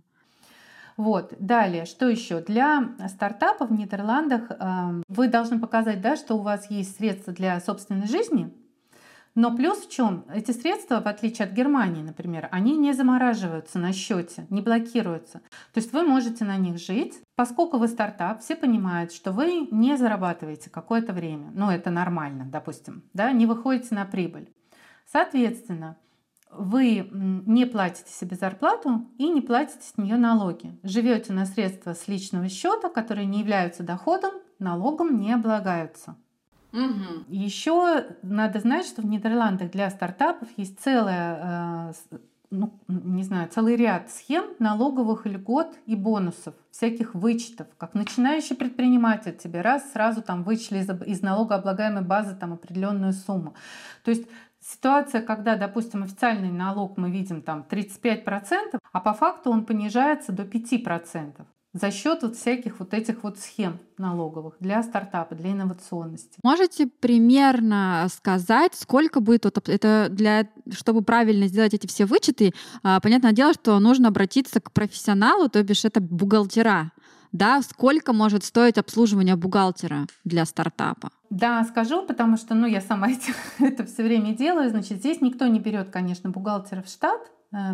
Вот. 0.96 1.34
Далее, 1.38 1.86
что 1.86 2.08
еще? 2.08 2.40
Для 2.40 2.96
стартапа 3.10 3.68
в 3.68 3.74
Нидерландах 3.74 4.44
э, 4.50 5.04
вы 5.10 5.28
должны 5.28 5.60
показать, 5.60 6.02
да, 6.02 6.16
что 6.16 6.36
у 6.36 6.42
вас 6.42 6.72
есть 6.72 6.96
средства 6.96 7.34
для 7.34 7.60
собственной 7.60 8.08
жизни, 8.08 8.54
но 9.38 9.56
плюс 9.56 9.86
в 9.86 9.92
чем? 9.92 10.26
Эти 10.34 10.50
средства, 10.50 11.00
в 11.00 11.06
отличие 11.06 11.48
от 11.48 11.54
Германии, 11.54 12.02
например, 12.02 12.50
они 12.52 12.76
не 12.76 12.92
замораживаются 12.92 13.78
на 13.78 13.94
счете, 13.94 14.48
не 14.50 14.64
блокируются. 14.64 15.42
То 15.74 15.80
есть 15.80 15.94
вы 15.94 16.02
можете 16.02 16.44
на 16.44 16.58
них 16.58 16.80
жить. 16.80 17.22
Поскольку 17.36 17.78
вы 17.78 17.88
стартап, 17.88 18.42
все 18.42 18.56
понимают, 18.56 19.14
что 19.14 19.32
вы 19.32 19.68
не 19.70 19.96
зарабатываете 19.96 20.72
какое-то 20.72 21.14
время. 21.14 21.52
Ну, 21.54 21.70
это 21.70 21.92
нормально, 21.92 22.48
допустим, 22.52 23.04
да, 23.14 23.32
не 23.32 23.46
выходите 23.46 23.94
на 23.94 24.06
прибыль. 24.06 24.52
Соответственно, 25.06 25.98
вы 26.50 27.08
не 27.12 27.68
платите 27.68 28.12
себе 28.12 28.38
зарплату 28.38 29.08
и 29.20 29.30
не 29.30 29.42
платите 29.42 29.84
с 29.84 29.98
нее 29.98 30.18
налоги. 30.18 30.80
Живете 30.82 31.32
на 31.32 31.46
средства 31.46 31.94
с 31.94 32.08
личного 32.08 32.50
счета, 32.50 32.90
которые 32.90 33.28
не 33.28 33.42
являются 33.42 33.84
доходом, 33.84 34.32
налогом 34.58 35.20
не 35.20 35.32
облагаются. 35.32 36.16
Угу. 36.74 37.26
Еще 37.30 38.06
надо 38.22 38.60
знать, 38.60 38.86
что 38.86 39.02
в 39.02 39.06
Нидерландах 39.06 39.72
для 39.72 39.90
стартапов 39.90 40.50
есть 40.58 40.80
целая, 40.80 41.94
э, 42.12 42.18
ну, 42.50 42.80
не 42.88 43.24
знаю, 43.24 43.50
целый 43.50 43.76
ряд 43.76 44.10
схем 44.12 44.46
налоговых 44.60 45.26
льгот 45.26 45.76
и 45.86 45.96
бонусов, 45.96 46.56
всяких 46.72 47.16
вычетов. 47.16 47.68
Как 47.78 47.94
начинающий 47.94 48.56
предприниматель 48.56 49.36
тебе 49.36 49.62
раз 49.62 49.92
сразу 49.92 50.22
там 50.22 50.44
вычли 50.44 50.80
из, 50.80 50.90
из 51.04 51.22
налогооблагаемой 51.22 52.04
базы 52.04 52.36
там 52.36 52.54
определенную 52.54 53.14
сумму. 53.14 53.56
То 54.04 54.12
есть 54.12 54.28
ситуация, 54.60 55.22
когда, 55.22 55.56
допустим, 55.56 56.04
официальный 56.04 56.52
налог 56.52 56.98
мы 56.98 57.10
видим 57.10 57.42
там 57.42 57.66
35%, 57.70 58.80
а 58.92 59.00
по 59.00 59.14
факту 59.14 59.52
он 59.52 59.66
понижается 59.66 60.32
до 60.32 60.44
5% 60.44 61.46
за 61.78 61.92
счет 61.92 62.24
вот 62.24 62.36
всяких 62.36 62.80
вот 62.80 62.94
этих 62.94 63.24
вот 63.24 63.40
схем 63.40 63.80
налоговых 63.98 64.56
для 64.60 64.84
стартапа, 64.84 65.36
для 65.36 65.52
инновационности. 65.52 66.40
Можете 66.44 66.88
примерно 66.88 68.08
сказать, 68.12 68.74
сколько 68.76 69.20
будет 69.20 69.46
вот 69.46 69.70
это 69.70 70.08
для, 70.10 70.48
чтобы 70.72 71.02
правильно 71.02 71.48
сделать 71.48 71.74
эти 71.74 71.88
все 71.88 72.06
вычеты, 72.06 72.54
а, 72.84 73.00
понятное 73.00 73.32
дело, 73.32 73.54
что 73.54 73.80
нужно 73.80 74.10
обратиться 74.10 74.60
к 74.60 74.72
профессионалу, 74.72 75.50
то 75.50 75.62
бишь 75.64 75.86
это 75.86 76.00
бухгалтера. 76.02 76.92
Да, 77.32 77.62
сколько 77.62 78.14
может 78.14 78.44
стоить 78.44 78.78
обслуживание 78.78 79.36
бухгалтера 79.36 80.08
для 80.24 80.46
стартапа? 80.46 81.10
Да, 81.30 81.64
скажу, 81.66 82.06
потому 82.06 82.38
что 82.38 82.56
ну, 82.56 82.68
я 82.68 82.82
сама 82.82 83.10
это, 83.12 83.32
это 83.60 83.86
все 83.86 84.04
время 84.04 84.36
делаю. 84.36 84.70
Значит, 84.70 85.00
здесь 85.00 85.22
никто 85.22 85.46
не 85.48 85.60
берет, 85.60 85.90
конечно, 85.90 86.30
бухгалтера 86.30 86.82
в 86.82 86.88
штат, 86.88 87.20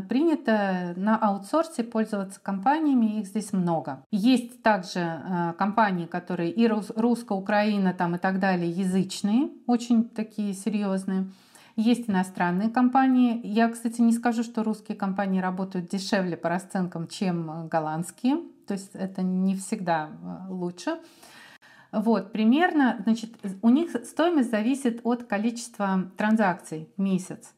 принято 0.07 0.93
на 0.95 1.17
аутсорсе 1.17 1.83
пользоваться 1.83 2.39
компаниями, 2.39 3.19
их 3.19 3.27
здесь 3.27 3.53
много. 3.53 4.05
Есть 4.11 4.61
также 4.61 4.99
э, 4.99 5.53
компании, 5.57 6.05
которые 6.05 6.51
и 6.51 6.67
русско, 6.67 7.33
Украина 7.33 7.93
там 7.93 8.15
и 8.15 8.19
так 8.19 8.39
далее, 8.39 8.69
язычные, 8.69 9.49
очень 9.65 10.07
такие 10.09 10.53
серьезные. 10.53 11.27
Есть 11.75 12.07
иностранные 12.07 12.69
компании. 12.69 13.41
Я, 13.43 13.67
кстати, 13.67 13.99
не 14.01 14.11
скажу, 14.13 14.43
что 14.43 14.63
русские 14.63 14.95
компании 14.95 15.41
работают 15.41 15.89
дешевле 15.89 16.37
по 16.37 16.49
расценкам, 16.49 17.07
чем 17.07 17.67
голландские. 17.67 18.37
То 18.67 18.75
есть 18.75 18.91
это 18.93 19.23
не 19.23 19.55
всегда 19.55 20.09
э, 20.09 20.49
лучше. 20.49 20.99
Вот, 21.91 22.31
примерно, 22.31 22.97
значит, 23.03 23.31
у 23.61 23.69
них 23.69 23.91
стоимость 24.05 24.49
зависит 24.49 25.01
от 25.03 25.23
количества 25.23 26.11
транзакций 26.17 26.89
в 26.97 27.01
месяц. 27.01 27.53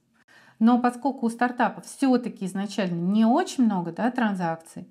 Но 0.59 0.79
поскольку 0.79 1.25
у 1.25 1.29
стартапов 1.29 1.85
все-таки 1.85 2.45
изначально 2.45 2.95
не 2.95 3.25
очень 3.25 3.65
много 3.65 3.91
да, 3.91 4.09
транзакций, 4.11 4.87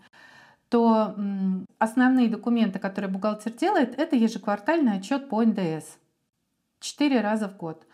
то 0.68 1.14
основные 1.78 2.28
документы, 2.28 2.78
которые 2.78 3.10
бухгалтер 3.10 3.52
делает, 3.52 3.98
это 3.98 4.16
ежеквартальный 4.16 4.98
отчет 4.98 5.28
по 5.28 5.42
НДС. 5.42 5.98
Четыре 6.80 7.20
раза 7.20 7.48
в 7.48 7.56
год. 7.56 7.86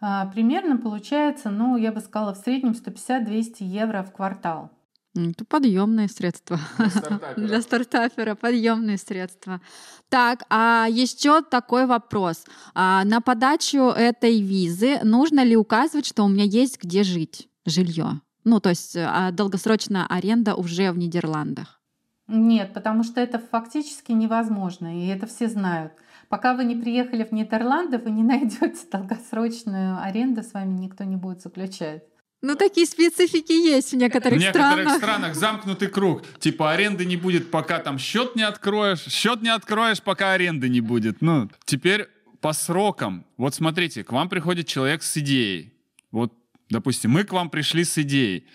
А, 0.00 0.26
примерно 0.26 0.76
получается, 0.76 1.50
ну, 1.50 1.76
я 1.76 1.92
бы 1.92 2.00
сказала, 2.00 2.34
в 2.34 2.38
среднем 2.38 2.72
150-200 2.72 3.62
евро 3.62 4.02
в 4.02 4.12
квартал. 4.12 4.70
Это 5.14 5.44
подъемные 5.44 6.08
средства. 6.08 6.58
Для 6.76 6.88
стартапера. 6.88 7.34
Для 7.46 7.62
стартапера 7.62 8.34
подъемные 8.34 8.98
средства. 8.98 9.60
Так, 10.08 10.42
а 10.50 10.86
еще 10.90 11.42
такой 11.42 11.86
вопрос. 11.86 12.44
А 12.74 13.04
на 13.04 13.20
подачу 13.20 13.90
этой 13.90 14.40
визы 14.40 14.98
нужно 15.04 15.44
ли 15.44 15.56
указывать, 15.56 16.06
что 16.06 16.24
у 16.24 16.28
меня 16.28 16.44
есть 16.44 16.82
где 16.82 17.04
жить, 17.04 17.48
жилье? 17.64 18.20
Ну, 18.42 18.60
то 18.60 18.70
есть 18.70 18.96
а 18.96 19.30
долгосрочная 19.30 20.06
аренда 20.06 20.56
уже 20.56 20.90
в 20.90 20.98
Нидерландах. 20.98 21.80
Нет, 22.26 22.72
потому 22.72 23.04
что 23.04 23.20
это 23.20 23.38
фактически 23.38 24.12
невозможно, 24.12 24.98
и 24.98 25.08
это 25.08 25.26
все 25.26 25.48
знают. 25.48 25.92
Пока 26.28 26.54
вы 26.54 26.64
не 26.64 26.74
приехали 26.74 27.22
в 27.22 27.32
Нидерланды, 27.32 27.98
вы 27.98 28.10
не 28.10 28.22
найдете 28.24 28.80
долгосрочную 28.90 30.00
аренду, 30.02 30.42
с 30.42 30.54
вами 30.54 30.78
никто 30.78 31.04
не 31.04 31.16
будет 31.16 31.42
заключать. 31.42 32.02
Ну, 32.42 32.56
такие 32.56 32.86
специфики 32.86 33.52
есть 33.52 33.92
в 33.92 33.96
некоторых, 33.96 34.38
в 34.38 34.42
некоторых 34.42 34.82
странах. 34.82 34.96
странах 34.96 35.34
замкнутый 35.34 35.88
круг. 35.88 36.22
Типа 36.38 36.72
аренды 36.72 37.06
не 37.06 37.16
будет, 37.16 37.50
пока 37.50 37.78
там 37.78 37.98
счет 37.98 38.36
не 38.36 38.42
откроешь. 38.42 39.04
Счет 39.06 39.40
не 39.40 39.48
откроешь, 39.48 40.02
пока 40.02 40.32
аренды 40.32 40.68
не 40.68 40.80
будет. 40.80 41.22
Ну, 41.22 41.50
теперь 41.64 42.08
по 42.40 42.52
срокам. 42.52 43.24
Вот 43.38 43.54
смотрите, 43.54 44.04
к 44.04 44.12
вам 44.12 44.28
приходит 44.28 44.66
человек 44.66 45.02
с 45.02 45.16
идеей. 45.16 45.72
Вот, 46.10 46.34
допустим, 46.68 47.12
мы 47.12 47.24
к 47.24 47.32
вам 47.32 47.48
пришли 47.48 47.84
с 47.84 47.96
идеей. 47.96 48.46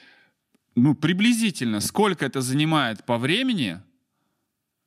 Ну, 0.76 0.94
приблизительно, 0.94 1.80
сколько 1.80 2.26
это 2.26 2.42
занимает 2.42 3.04
по 3.04 3.18
времени, 3.18 3.82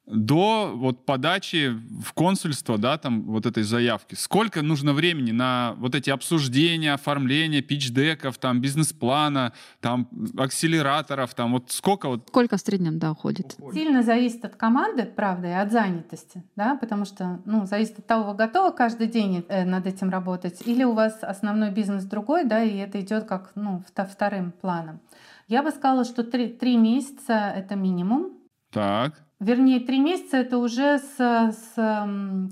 до 0.06 0.72
вот 0.74 1.06
подачи 1.06 1.70
в 2.02 2.12
консульство, 2.12 2.76
да, 2.76 2.98
там 2.98 3.22
вот 3.22 3.46
этой 3.46 3.62
заявки. 3.62 4.14
Сколько 4.14 4.62
нужно 4.62 4.92
времени 4.92 5.30
на 5.30 5.74
вот 5.78 5.94
эти 5.94 6.10
обсуждения, 6.10 6.92
оформление 6.92 7.62
пич-деков, 7.62 8.38
там 8.38 8.60
бизнес-плана, 8.60 9.52
там 9.80 10.08
акселераторов, 10.36 11.34
там 11.34 11.52
вот 11.52 11.70
сколько 11.70 12.08
вот? 12.08 12.28
Сколько 12.28 12.56
в 12.56 12.60
среднем, 12.60 12.98
да, 12.98 13.12
уходит? 13.12 13.56
Сильно 13.72 14.02
зависит 14.02 14.44
от 14.44 14.56
команды, 14.56 15.04
правда, 15.04 15.48
и 15.48 15.52
от 15.52 15.70
занятости, 15.70 16.42
да, 16.56 16.76
потому 16.76 17.04
что, 17.04 17.40
ну, 17.44 17.66
зависит 17.66 18.00
от 18.00 18.06
того, 18.06 18.32
вы 18.32 18.36
готовы 18.36 18.72
каждый 18.74 19.06
день 19.06 19.44
э, 19.48 19.64
над 19.64 19.86
этим 19.86 20.10
работать, 20.10 20.62
или 20.66 20.82
у 20.82 20.94
вас 20.94 21.18
основной 21.22 21.70
бизнес 21.70 22.04
другой, 22.04 22.44
да, 22.44 22.62
и 22.62 22.76
это 22.76 23.00
идет 23.00 23.24
как, 23.24 23.52
ну, 23.54 23.84
вторым 23.94 24.52
планом. 24.52 25.00
Я 25.46 25.62
бы 25.62 25.70
сказала, 25.70 26.04
что 26.04 26.24
три, 26.24 26.48
три 26.48 26.76
месяца 26.76 27.52
это 27.54 27.76
минимум. 27.76 28.32
Так. 28.72 29.22
Вернее, 29.42 29.80
три 29.80 29.98
месяца 29.98 30.36
это 30.36 30.58
уже 30.58 31.00
с, 31.00 31.16
с 31.16 31.74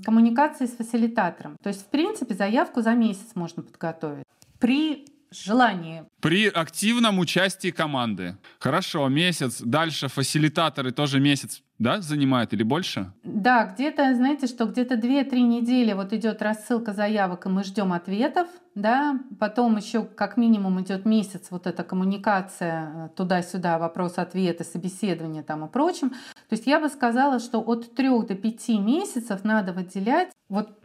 коммуникацией 0.03 0.69
с 0.69 0.75
фасилитатором. 0.75 1.55
То 1.63 1.69
есть, 1.69 1.83
в 1.83 1.85
принципе, 1.85 2.33
заявку 2.33 2.81
за 2.81 2.91
месяц 2.95 3.29
можно 3.33 3.63
подготовить. 3.63 4.25
При 4.59 5.05
желании. 5.31 6.03
При 6.19 6.47
активном 6.47 7.19
участии 7.19 7.71
команды. 7.71 8.37
Хорошо, 8.59 9.07
месяц. 9.07 9.61
Дальше 9.61 10.07
фасилитаторы 10.07 10.91
тоже 10.91 11.19
месяц, 11.19 11.63
да, 11.79 12.01
занимают 12.01 12.53
или 12.53 12.63
больше? 12.63 13.11
Да, 13.23 13.65
где-то, 13.65 14.13
знаете, 14.13 14.47
что 14.47 14.65
где-то 14.65 14.95
2-3 14.95 15.39
недели 15.39 15.93
вот 15.93 16.13
идет 16.13 16.41
рассылка 16.41 16.93
заявок, 16.93 17.45
и 17.45 17.49
мы 17.49 17.63
ждем 17.63 17.93
ответов, 17.93 18.47
да, 18.75 19.19
потом 19.39 19.77
еще 19.77 20.03
как 20.03 20.37
минимум 20.37 20.81
идет 20.81 21.05
месяц 21.05 21.47
вот 21.49 21.65
эта 21.65 21.83
коммуникация 21.83 22.91
э, 22.93 23.09
туда-сюда, 23.15 23.79
вопрос-ответы, 23.79 24.63
собеседование 24.63 25.43
там 25.43 25.65
и 25.65 25.69
прочим. 25.69 26.09
То 26.09 26.55
есть 26.55 26.67
я 26.67 26.79
бы 26.79 26.89
сказала, 26.89 27.39
что 27.39 27.59
от 27.61 27.95
3 27.95 28.09
до 28.27 28.35
5 28.35 28.69
месяцев 28.79 29.43
надо 29.43 29.73
выделять, 29.73 30.29
вот 30.49 30.77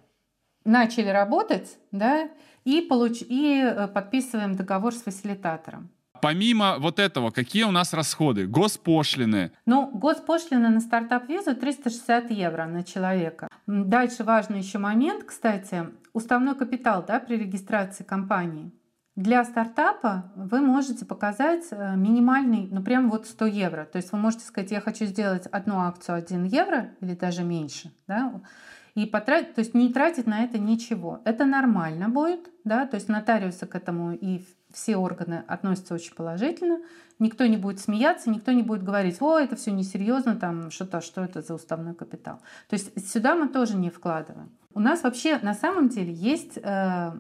начали 0.65 1.09
работать, 1.09 1.79
да, 1.93 2.29
и, 2.67 2.81
получ... 2.83 3.23
и 3.23 3.63
э, 3.63 3.89
подписываем 3.89 4.57
договор 4.57 4.93
с 4.93 5.03
фасилитатором. 5.03 5.89
Помимо 6.21 6.77
вот 6.79 6.99
этого, 6.99 7.31
какие 7.31 7.63
у 7.63 7.71
нас 7.71 7.93
расходы? 7.93 8.47
Госпошлины? 8.47 9.53
Ну, 9.67 9.91
госпошлины 9.93 10.69
на 10.69 10.81
стартап-визу 10.81 11.55
360 11.55 12.31
евро 12.33 12.67
на 12.67 12.83
человека. 12.83 13.49
Дальше 13.67 14.25
важный 14.25 14.59
еще 14.59 14.79
момент, 14.79 15.25
кстати, 15.25 15.87
уставной 16.13 16.55
капитал 16.57 17.05
да, 17.07 17.21
при 17.21 17.37
регистрации 17.37 18.03
компании. 18.03 18.73
Для 19.15 19.45
стартапа 19.45 20.33
вы 20.35 20.61
можете 20.61 21.07
показать 21.07 21.65
э, 21.71 21.95
минимальный, 21.97 22.69
ну 22.71 22.83
прям 22.83 23.11
вот 23.11 23.27
100 23.27 23.47
евро. 23.47 23.85
То 23.85 23.97
есть 23.97 24.13
вы 24.13 24.19
можете 24.19 24.45
сказать, 24.45 24.73
я 24.73 24.81
хочу 24.81 25.07
сделать 25.07 25.47
одну 25.47 25.79
акцию 25.79 26.19
1 26.19 26.45
евро 26.45 26.91
или 27.01 27.15
даже 27.15 27.43
меньше. 27.43 27.93
Да? 28.09 28.43
И 28.97 29.05
потратить, 29.05 29.55
то 29.55 29.59
есть 29.61 29.75
не 29.75 29.93
тратить 29.93 30.27
на 30.27 30.43
это 30.43 30.59
ничего. 30.59 31.21
Это 31.27 31.45
нормально 31.45 32.09
будет, 32.09 32.49
да, 32.65 32.87
то 32.87 32.95
есть 32.95 33.09
нотариусы 33.09 33.67
к 33.67 33.75
этому 33.75 34.13
и 34.13 34.43
все 34.73 34.97
органы 34.97 35.45
относятся 35.47 35.95
очень 35.95 36.15
положительно. 36.15 36.81
Никто 37.19 37.45
не 37.45 37.59
будет 37.59 37.79
смеяться, 37.79 38.31
никто 38.31 38.53
не 38.53 38.63
будет 38.63 38.83
говорить, 38.83 39.21
о, 39.21 39.39
это 39.39 39.55
все 39.55 39.71
несерьезно, 39.71 40.35
там 40.37 40.71
что-то, 40.71 41.03
что 41.03 41.23
это 41.23 41.43
за 41.43 41.55
уставной 41.55 41.95
капитал. 41.95 42.41
То 42.71 42.75
есть 42.75 43.13
сюда 43.13 43.35
мы 43.35 43.49
тоже 43.49 43.77
не 43.77 43.91
вкладываем. 43.91 44.51
У 44.73 44.81
нас 44.81 45.03
вообще 45.03 45.39
на 45.43 45.53
самом 45.53 45.91
деле 45.91 46.13
есть 46.15 46.59
э, 46.63 47.13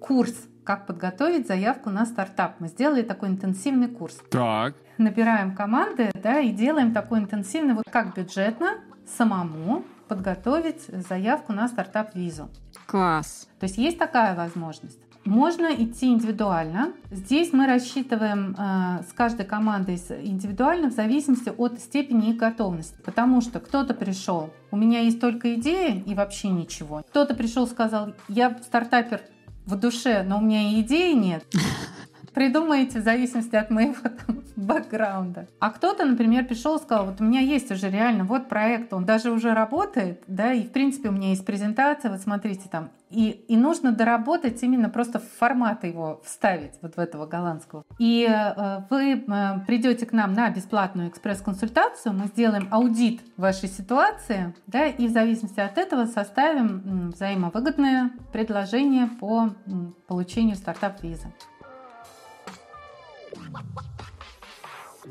курс 0.00 0.34
как 0.64 0.86
подготовить 0.86 1.46
заявку 1.46 1.90
на 1.90 2.06
стартап. 2.06 2.54
Мы 2.58 2.68
сделали 2.68 3.02
такой 3.02 3.28
интенсивный 3.28 3.88
курс. 3.88 4.18
Так. 4.30 4.74
Набираем 4.96 5.54
команды, 5.54 6.10
да, 6.22 6.40
и 6.40 6.52
делаем 6.52 6.94
такой 6.94 7.18
интенсивный, 7.18 7.74
вот 7.74 7.84
как 7.90 8.16
бюджетно 8.16 8.78
самому 9.06 9.84
подготовить 10.06 10.82
заявку 11.08 11.52
на 11.52 11.68
стартап-визу. 11.68 12.48
Класс. 12.86 13.48
То 13.58 13.64
есть 13.64 13.78
есть 13.78 13.98
такая 13.98 14.34
возможность. 14.34 14.98
Можно 15.26 15.74
идти 15.74 16.06
индивидуально. 16.06 16.92
Здесь 17.10 17.52
мы 17.52 17.66
рассчитываем 17.66 18.54
э, 18.56 19.02
с 19.02 19.12
каждой 19.12 19.44
командой 19.44 20.00
индивидуально 20.22 20.88
в 20.88 20.92
зависимости 20.92 21.52
от 21.56 21.80
степени 21.80 22.30
их 22.30 22.36
готовности. 22.36 22.96
Потому 23.04 23.40
что 23.40 23.58
кто-то 23.58 23.92
пришел, 23.92 24.50
у 24.70 24.76
меня 24.76 25.00
есть 25.00 25.20
только 25.20 25.56
идея 25.56 26.00
и 26.00 26.14
вообще 26.14 26.48
ничего. 26.48 27.02
Кто-то 27.08 27.34
пришел, 27.34 27.66
сказал, 27.66 28.14
я 28.28 28.56
стартапер 28.62 29.22
в 29.64 29.74
душе, 29.74 30.22
но 30.22 30.38
у 30.38 30.42
меня 30.42 30.70
и 30.70 30.80
идеи 30.82 31.12
нет. 31.12 31.44
Придумаете 32.36 33.00
в 33.00 33.02
зависимости 33.02 33.56
от 33.56 33.70
моего 33.70 33.94
там, 34.26 34.42
бэкграунда. 34.56 35.48
А 35.58 35.70
кто-то, 35.70 36.04
например, 36.04 36.44
пришел 36.44 36.76
и 36.76 36.82
сказал, 36.82 37.06
вот 37.06 37.22
у 37.22 37.24
меня 37.24 37.40
есть 37.40 37.70
уже 37.70 37.88
реально 37.88 38.24
вот 38.24 38.50
проект, 38.50 38.92
он 38.92 39.06
даже 39.06 39.30
уже 39.30 39.54
работает, 39.54 40.22
да, 40.26 40.52
и 40.52 40.64
в 40.64 40.70
принципе 40.70 41.08
у 41.08 41.12
меня 41.12 41.30
есть 41.30 41.46
презентация, 41.46 42.10
вот 42.10 42.20
смотрите 42.20 42.68
там, 42.70 42.90
и, 43.08 43.30
и 43.30 43.56
нужно 43.56 43.92
доработать 43.92 44.62
именно 44.62 44.90
просто 44.90 45.18
формат 45.18 45.84
его 45.84 46.20
вставить 46.26 46.72
вот 46.82 46.96
в 46.96 46.98
этого 46.98 47.24
голландского. 47.24 47.84
И 47.98 48.28
э, 48.28 48.82
вы 48.90 49.12
э, 49.12 49.60
придете 49.66 50.04
к 50.04 50.12
нам 50.12 50.34
на 50.34 50.50
бесплатную 50.50 51.08
экспресс-консультацию, 51.08 52.12
мы 52.12 52.26
сделаем 52.26 52.68
аудит 52.70 53.22
вашей 53.38 53.70
ситуации, 53.70 54.54
да, 54.66 54.84
и 54.84 55.06
в 55.06 55.10
зависимости 55.10 55.60
от 55.60 55.78
этого 55.78 56.04
составим 56.04 57.12
взаимовыгодное 57.12 58.10
предложение 58.30 59.06
по 59.06 59.54
получению 60.06 60.56
стартап-визы. 60.56 61.32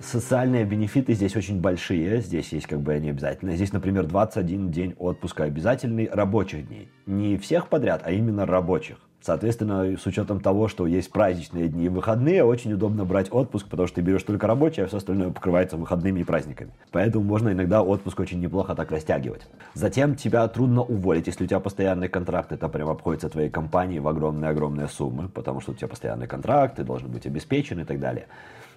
Социальные 0.01 0.65
бенефиты 0.65 1.13
здесь 1.13 1.35
очень 1.37 1.61
большие, 1.61 2.19
здесь 2.19 2.51
есть 2.51 2.67
как 2.67 2.81
бы 2.81 2.93
они 2.93 3.09
обязательно. 3.09 3.55
Здесь, 3.55 3.71
например, 3.71 4.05
21 4.05 4.69
день 4.69 4.93
отпуска 4.97 5.45
обязательный 5.45 6.09
рабочих 6.11 6.67
дней. 6.67 6.89
Не 7.05 7.37
всех 7.37 7.69
подряд, 7.69 8.01
а 8.03 8.11
именно 8.11 8.45
рабочих. 8.45 8.97
Соответственно, 9.25 9.97
с 9.97 10.05
учетом 10.05 10.39
того, 10.39 10.67
что 10.67 10.85
есть 10.85 11.11
праздничные 11.11 11.67
дни 11.67 11.85
и 11.85 11.89
выходные, 11.89 12.43
очень 12.43 12.73
удобно 12.73 13.05
брать 13.05 13.33
отпуск, 13.33 13.67
потому 13.67 13.87
что 13.87 13.95
ты 13.95 14.01
берешь 14.01 14.21
только 14.21 14.45
рабочий, 14.45 14.83
а 14.83 14.85
все 14.85 14.97
остальное 14.97 15.31
покрывается 15.31 15.77
выходными 15.77 16.19
и 16.19 16.23
праздниками. 16.23 16.69
Поэтому 16.91 17.25
можно 17.25 17.49
иногда 17.49 17.81
отпуск 17.81 18.19
очень 18.19 18.39
неплохо 18.39 18.75
так 18.75 18.91
растягивать. 18.91 19.47
Затем 19.73 20.13
тебя 20.13 20.47
трудно 20.47 20.83
уволить, 20.83 21.25
если 21.25 21.45
у 21.45 21.47
тебя 21.47 21.59
постоянный 21.59 22.07
контракт, 22.07 22.51
это 22.51 22.69
прям 22.69 22.87
обходится 22.87 23.27
твоей 23.27 23.49
компании 23.49 23.97
в 23.97 24.07
огромные-огромные 24.07 24.87
суммы, 24.89 25.27
потому 25.27 25.59
что 25.59 25.71
у 25.71 25.73
тебя 25.73 25.87
постоянный 25.87 26.27
контракт, 26.27 26.75
ты 26.75 26.83
должен 26.83 27.09
быть 27.09 27.25
обеспечен 27.25 27.79
и 27.79 27.83
так 27.83 27.99
далее. 27.99 28.27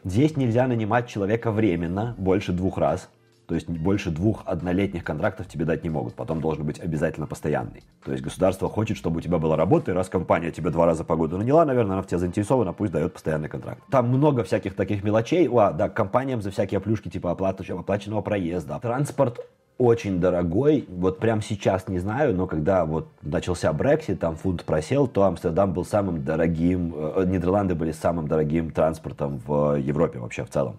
Здесь 0.02 0.34
нельзя 0.38 0.66
нанимать 0.66 1.08
человека 1.08 1.50
временно, 1.50 2.14
больше 2.16 2.52
двух 2.52 2.78
раз. 2.78 3.10
То 3.48 3.54
есть 3.54 3.66
больше 3.66 4.10
двух 4.10 4.42
однолетних 4.44 5.02
контрактов 5.02 5.48
тебе 5.48 5.64
дать 5.64 5.82
не 5.82 5.88
могут. 5.88 6.14
Потом 6.14 6.42
должен 6.42 6.66
быть 6.66 6.78
обязательно 6.80 7.26
постоянный. 7.26 7.82
То 8.04 8.12
есть 8.12 8.22
государство 8.22 8.68
хочет, 8.68 8.98
чтобы 8.98 9.18
у 9.18 9.20
тебя 9.22 9.38
была 9.38 9.56
работа, 9.56 9.90
и 9.90 9.94
раз 9.94 10.10
компания 10.10 10.50
тебе 10.50 10.68
два 10.68 10.84
раза 10.84 11.02
погоду 11.02 11.38
наняла, 11.38 11.64
наверное, 11.64 11.94
она 11.94 12.02
в 12.02 12.06
тебя 12.06 12.18
заинтересована, 12.18 12.74
пусть 12.74 12.92
дает 12.92 13.14
постоянный 13.14 13.48
контракт. 13.48 13.82
Там 13.90 14.08
много 14.08 14.44
всяких 14.44 14.76
таких 14.76 15.02
мелочей. 15.02 15.48
О, 15.48 15.72
да, 15.72 15.88
компаниям 15.88 16.42
за 16.42 16.50
всякие 16.50 16.78
плюшки, 16.80 17.08
типа 17.08 17.30
оплаты, 17.30 17.64
оплаченного 17.72 18.20
проезда. 18.20 18.78
Транспорт 18.80 19.40
очень 19.78 20.20
дорогой. 20.20 20.84
Вот 20.88 21.18
прямо 21.18 21.40
сейчас 21.40 21.88
не 21.88 22.00
знаю, 22.00 22.34
но 22.34 22.46
когда 22.46 22.84
вот 22.84 23.08
начался 23.22 23.70
Brexit, 23.70 24.16
там 24.16 24.36
фунт 24.36 24.64
просел, 24.64 25.06
то 25.06 25.22
Амстердам 25.22 25.72
был 25.72 25.86
самым 25.86 26.22
дорогим, 26.22 26.92
э, 26.94 27.24
Нидерланды 27.24 27.74
были 27.74 27.92
самым 27.92 28.28
дорогим 28.28 28.72
транспортом 28.72 29.40
в 29.46 29.76
Европе 29.76 30.18
вообще 30.18 30.44
в 30.44 30.50
целом. 30.50 30.76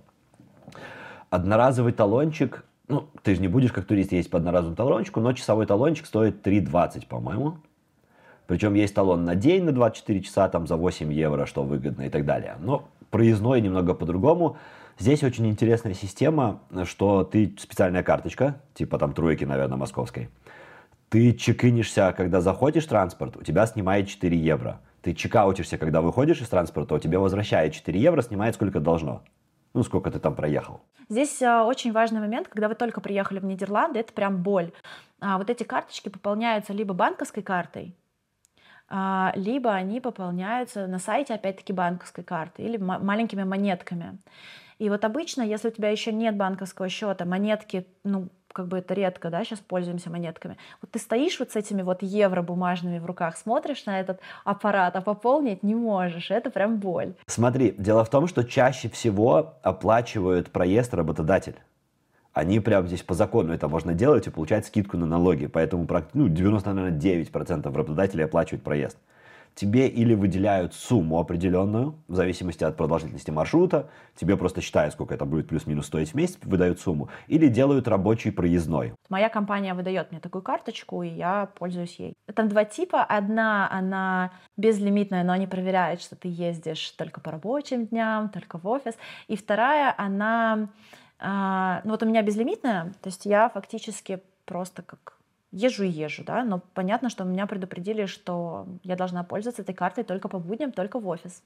Одноразовый 1.30 1.94
талончик, 1.94 2.66
ну, 2.88 3.08
ты 3.22 3.36
же 3.36 3.42
не 3.42 3.48
будешь 3.48 3.72
как 3.72 3.86
турист 3.86 4.12
ездить 4.12 4.32
по 4.32 4.38
одноразовому 4.38 4.76
талончику, 4.76 5.20
но 5.20 5.34
часовой 5.34 5.66
талончик 5.66 6.06
стоит 6.06 6.46
3,20, 6.46 7.08
по-моему. 7.08 7.58
Причем 8.48 8.74
есть 8.74 8.96
талон 8.96 9.26
на 9.26 9.36
день 9.36 9.64
на 9.64 9.72
24 9.72 10.22
часа, 10.22 10.50
там 10.50 10.66
за 10.66 10.76
8 10.76 11.14
евро, 11.14 11.46
что 11.46 11.62
выгодно 11.64 12.04
и 12.04 12.10
так 12.10 12.26
далее. 12.26 12.56
Но 12.60 12.90
проездной 13.12 13.62
немного 13.62 13.94
по-другому. 13.94 14.58
Здесь 14.98 15.24
очень 15.24 15.48
интересная 15.48 15.94
система, 15.94 16.62
что 16.86 17.24
ты 17.24 17.56
специальная 17.60 18.02
карточка, 18.02 18.56
типа 18.74 18.98
там 18.98 19.14
тройки, 19.14 19.46
наверное, 19.46 19.78
московской. 19.78 20.30
Ты 21.10 21.34
чекинишься, 21.34 22.12
когда 22.18 22.42
заходишь 22.42 22.86
в 22.86 22.90
транспорт, 22.90 23.38
у 23.38 23.44
тебя 23.44 23.68
снимает 23.68 24.08
4 24.08 24.36
евро. 24.36 24.80
Ты 25.02 25.14
чекаутишься, 25.14 25.78
когда 25.78 26.02
выходишь 26.02 26.42
из 26.42 26.50
транспорта, 26.50 26.96
у 26.96 27.00
тебя 27.00 27.20
возвращает 27.20 27.74
4 27.74 28.00
евро, 28.00 28.22
снимает 28.24 28.56
сколько 28.56 28.80
должно. 28.80 29.22
Ну, 29.74 29.84
сколько 29.84 30.10
ты 30.12 30.20
там 30.20 30.36
проехал. 30.36 30.82
Здесь 31.10 31.42
а, 31.42 31.64
очень 31.66 31.92
важный 31.92 32.20
момент, 32.20 32.48
когда 32.48 32.68
вы 32.68 32.76
только 32.76 33.02
приехали 33.02 33.40
в 33.40 33.46
Нидерланды, 33.46 34.00
это 34.00 34.14
прям 34.14 34.42
боль. 34.42 34.72
А, 35.20 35.38
вот 35.38 35.50
эти 35.50 35.64
карточки 35.64 36.10
пополняются 36.10 36.74
либо 36.74 36.94
банковской 36.94 37.44
картой, 37.44 37.96
а, 38.88 39.32
либо 39.36 39.72
они 39.72 40.02
пополняются 40.02 40.88
на 40.88 41.00
сайте, 41.00 41.34
опять-таки, 41.34 41.74
банковской 41.74 42.24
карты 42.24 42.64
или 42.64 42.78
маленькими 42.78 43.44
монетками. 43.44 44.20
И 44.80 44.90
вот 44.90 45.04
обычно, 45.04 45.42
если 45.42 45.68
у 45.68 45.72
тебя 45.72 45.90
еще 45.90 46.12
нет 46.12 46.36
банковского 46.36 46.90
счета, 46.90 47.26
монетки, 47.26 47.86
ну, 48.04 48.30
как 48.54 48.68
бы 48.68 48.80
это 48.80 48.94
редко, 48.94 49.30
да, 49.30 49.44
сейчас 49.44 49.60
пользуемся 49.60 50.10
монетками. 50.10 50.58
Вот 50.82 50.92
ты 50.92 51.00
стоишь 51.00 51.40
вот 51.40 51.52
с 51.52 51.56
этими 51.56 51.82
вот 51.82 52.02
евро 52.02 52.42
бумажными 52.42 53.00
в 53.00 53.06
руках, 53.06 53.38
смотришь 53.38 53.86
на 53.86 54.00
этот 54.00 54.20
аппарат, 54.44 54.96
а 54.96 55.02
пополнить 55.02 55.64
не 55.64 55.76
можешь, 55.76 56.32
это 56.32 56.50
прям 56.50 56.78
боль. 56.78 57.14
Смотри, 57.28 57.74
дело 57.78 58.04
в 58.04 58.10
том, 58.10 58.28
что 58.28 58.44
чаще 58.44 58.90
всего 58.90 59.56
оплачивают 59.64 60.52
проезд 60.52 60.94
работодатель. 60.94 61.56
Они 62.34 62.60
прям 62.60 62.88
здесь 62.88 63.02
по 63.02 63.14
закону 63.14 63.54
это 63.54 63.68
можно 63.68 63.94
делать 63.94 64.28
и 64.28 64.30
получать 64.30 64.66
скидку 64.66 64.98
на 64.98 65.06
налоги, 65.06 65.48
поэтому 65.48 65.88
ну, 66.14 66.28
99% 66.28 67.76
работодателей 67.76 68.26
оплачивают 68.26 68.64
проезд 68.64 68.98
тебе 69.56 69.88
или 69.88 70.14
выделяют 70.14 70.74
сумму 70.74 71.20
определенную, 71.20 71.96
в 72.08 72.16
зависимости 72.16 72.64
от 72.64 72.78
продолжительности 72.78 73.32
маршрута, 73.32 73.90
тебе 74.16 74.38
просто 74.38 74.62
считают, 74.62 74.94
сколько 74.94 75.14
это 75.14 75.26
будет 75.26 75.48
плюс-минус 75.48 75.88
стоить 75.88 76.12
в 76.12 76.16
месяц, 76.16 76.38
выдают 76.44 76.80
сумму, 76.80 77.10
или 77.28 77.48
делают 77.48 77.88
рабочий 77.88 78.32
проездной. 78.32 78.94
Моя 79.10 79.30
компания 79.30 79.74
выдает 79.74 80.12
мне 80.12 80.20
такую 80.20 80.42
карточку, 80.42 81.04
и 81.04 81.10
я 81.10 81.50
пользуюсь 81.58 81.96
ей. 82.00 82.14
Там 82.34 82.48
два 82.48 82.66
типа. 82.66 83.04
Одна, 83.04 83.70
она 83.72 84.32
безлимитная, 84.58 85.24
но 85.24 85.34
они 85.34 85.48
проверяют, 85.48 86.02
что 86.02 86.16
ты 86.16 86.28
ездишь 86.28 86.92
только 86.92 87.22
по 87.22 87.32
рабочим 87.32 87.88
дням, 87.88 88.30
только 88.30 88.58
в 88.58 88.68
офис. 88.68 88.96
И 89.28 89.36
вторая, 89.36 89.94
она... 89.98 90.70
А, 91.20 91.82
ну 91.84 91.92
вот 91.92 92.04
у 92.04 92.06
меня 92.06 92.22
безлимитная, 92.22 92.94
то 93.02 93.10
есть 93.10 93.26
я 93.26 93.50
фактически 93.50 94.22
просто 94.46 94.82
как 94.84 95.19
езжу 95.52 95.84
и 95.84 95.90
езжу, 95.90 96.24
да, 96.24 96.44
но 96.44 96.62
понятно, 96.74 97.10
что 97.10 97.24
меня 97.24 97.48
предупредили, 97.48 98.06
что 98.06 98.68
я 98.84 98.96
должна 98.96 99.24
пользоваться 99.24 99.62
этой 99.62 99.76
картой 99.76 100.04
только 100.04 100.28
по 100.28 100.40
будням, 100.40 100.72
только 100.72 101.00
в 101.00 101.08
офис. 101.08 101.44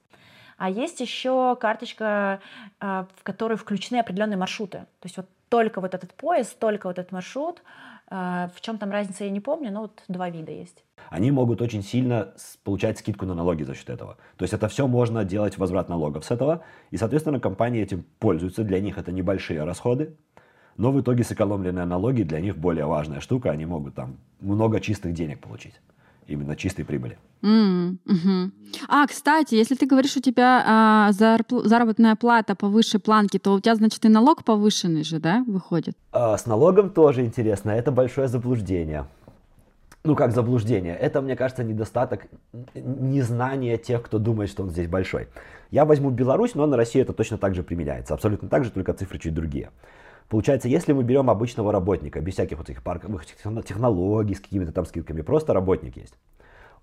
А 0.57 0.69
есть 0.69 0.99
еще 0.99 1.55
карточка, 1.59 2.39
а, 2.79 3.07
в 3.15 3.23
которой 3.23 3.55
включены 3.55 3.99
определенные 3.99 4.37
маршруты. 4.37 4.79
То 4.99 5.05
есть 5.05 5.17
вот 5.17 5.27
только 5.49 5.81
вот 5.81 5.93
этот 5.93 6.13
поезд, 6.13 6.57
только 6.59 6.87
вот 6.87 6.99
этот 6.99 7.11
маршрут. 7.11 7.63
А, 8.07 8.49
в 8.55 8.61
чем 8.61 8.77
там 8.77 8.91
разница, 8.91 9.23
я 9.23 9.31
не 9.31 9.39
помню, 9.39 9.71
но 9.71 9.81
вот 9.81 10.03
два 10.07 10.29
вида 10.29 10.51
есть. 10.51 10.83
Они 11.09 11.31
могут 11.31 11.61
очень 11.61 11.81
сильно 11.81 12.33
получать 12.63 12.99
скидку 12.99 13.25
на 13.25 13.33
налоги 13.33 13.63
за 13.63 13.73
счет 13.73 13.89
этого. 13.89 14.17
То 14.37 14.43
есть 14.43 14.53
это 14.53 14.67
все 14.67 14.87
можно 14.87 15.23
делать 15.25 15.57
возврат 15.57 15.89
налогов 15.89 16.23
с 16.23 16.31
этого. 16.31 16.63
И, 16.91 16.97
соответственно, 16.97 17.39
компании 17.39 17.81
этим 17.81 18.05
пользуются. 18.19 18.63
Для 18.63 18.79
них 18.79 18.97
это 18.97 19.11
небольшие 19.11 19.63
расходы 19.63 20.15
но 20.77 20.91
в 20.91 21.01
итоге 21.01 21.23
сэкономленные 21.23 21.85
налоги 21.85 22.23
для 22.23 22.39
них 22.39 22.57
более 22.57 22.85
важная 22.85 23.19
штука, 23.19 23.51
они 23.51 23.65
могут 23.65 23.95
там 23.95 24.17
много 24.41 24.79
чистых 24.79 25.13
денег 25.13 25.39
получить 25.39 25.73
именно 26.27 26.55
чистой 26.55 26.83
прибыли. 26.83 27.17
Mm, 27.41 27.97
угу. 28.05 28.51
А, 28.87 29.05
кстати, 29.07 29.55
если 29.55 29.75
ты 29.75 29.85
говоришь, 29.85 30.15
у 30.15 30.21
тебя 30.21 30.63
а, 30.65 31.11
зарпл- 31.11 31.65
заработная 31.65 32.15
плата 32.15 32.55
по 32.55 32.67
высшей 32.67 32.99
планке, 32.99 33.39
то 33.39 33.53
у 33.53 33.59
тебя, 33.59 33.75
значит, 33.75 34.05
и 34.05 34.09
налог 34.09 34.43
повышенный 34.43 35.03
же, 35.03 35.19
да, 35.19 35.43
выходит? 35.45 35.95
А, 36.11 36.37
с 36.37 36.45
налогом 36.45 36.89
тоже 36.89 37.25
интересно. 37.25 37.71
Это 37.71 37.91
большое 37.91 38.27
заблуждение. 38.27 39.05
Ну, 40.05 40.15
как 40.15 40.31
заблуждение. 40.31 40.95
Это, 40.95 41.21
мне 41.21 41.35
кажется, 41.35 41.63
недостаток 41.63 42.27
незнания 42.73 43.77
тех, 43.77 44.03
кто 44.03 44.19
думает, 44.19 44.49
что 44.49 44.63
он 44.63 44.69
здесь 44.69 44.87
большой. 44.87 45.27
Я 45.71 45.85
возьму 45.85 46.09
Беларусь, 46.09 46.55
но 46.55 46.65
на 46.65 46.77
Россию 46.77 47.03
это 47.03 47.13
точно 47.13 47.37
так 47.37 47.55
же 47.55 47.63
применяется. 47.63 48.13
Абсолютно 48.13 48.49
так 48.49 48.63
же, 48.63 48.71
только 48.71 48.93
цифры 48.93 49.17
чуть 49.17 49.33
другие. 49.33 49.69
Получается, 50.33 50.67
если 50.67 50.93
мы 50.93 51.03
берем 51.03 51.29
обычного 51.29 51.71
работника, 51.71 52.19
без 52.19 52.33
всяких 52.33 52.57
вот 52.57 52.67
этих 52.67 52.81
парковых 52.81 53.23
технологий, 53.23 54.33
с 54.33 54.39
какими-то 54.39 54.71
там 54.71 54.85
скидками, 54.87 55.21
просто 55.21 55.53
работник 55.53 55.95
есть. 55.95 56.15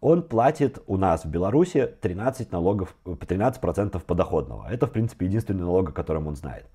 он 0.01 0.23
платит 0.23 0.79
у 0.87 0.97
нас 0.97 1.25
в 1.25 1.29
Беларуси 1.29 1.89
13 2.01 2.53
налогов, 2.53 2.95
13% 3.05 4.05
подоходного. 4.07 4.69
Это, 4.71 4.87
в 4.87 4.93
принципе, 4.93 5.27
единственный 5.27 5.65
налог, 5.65 5.89
о 5.89 5.93
котором 5.93 6.29
он 6.29 6.37
знает. 6.37 6.67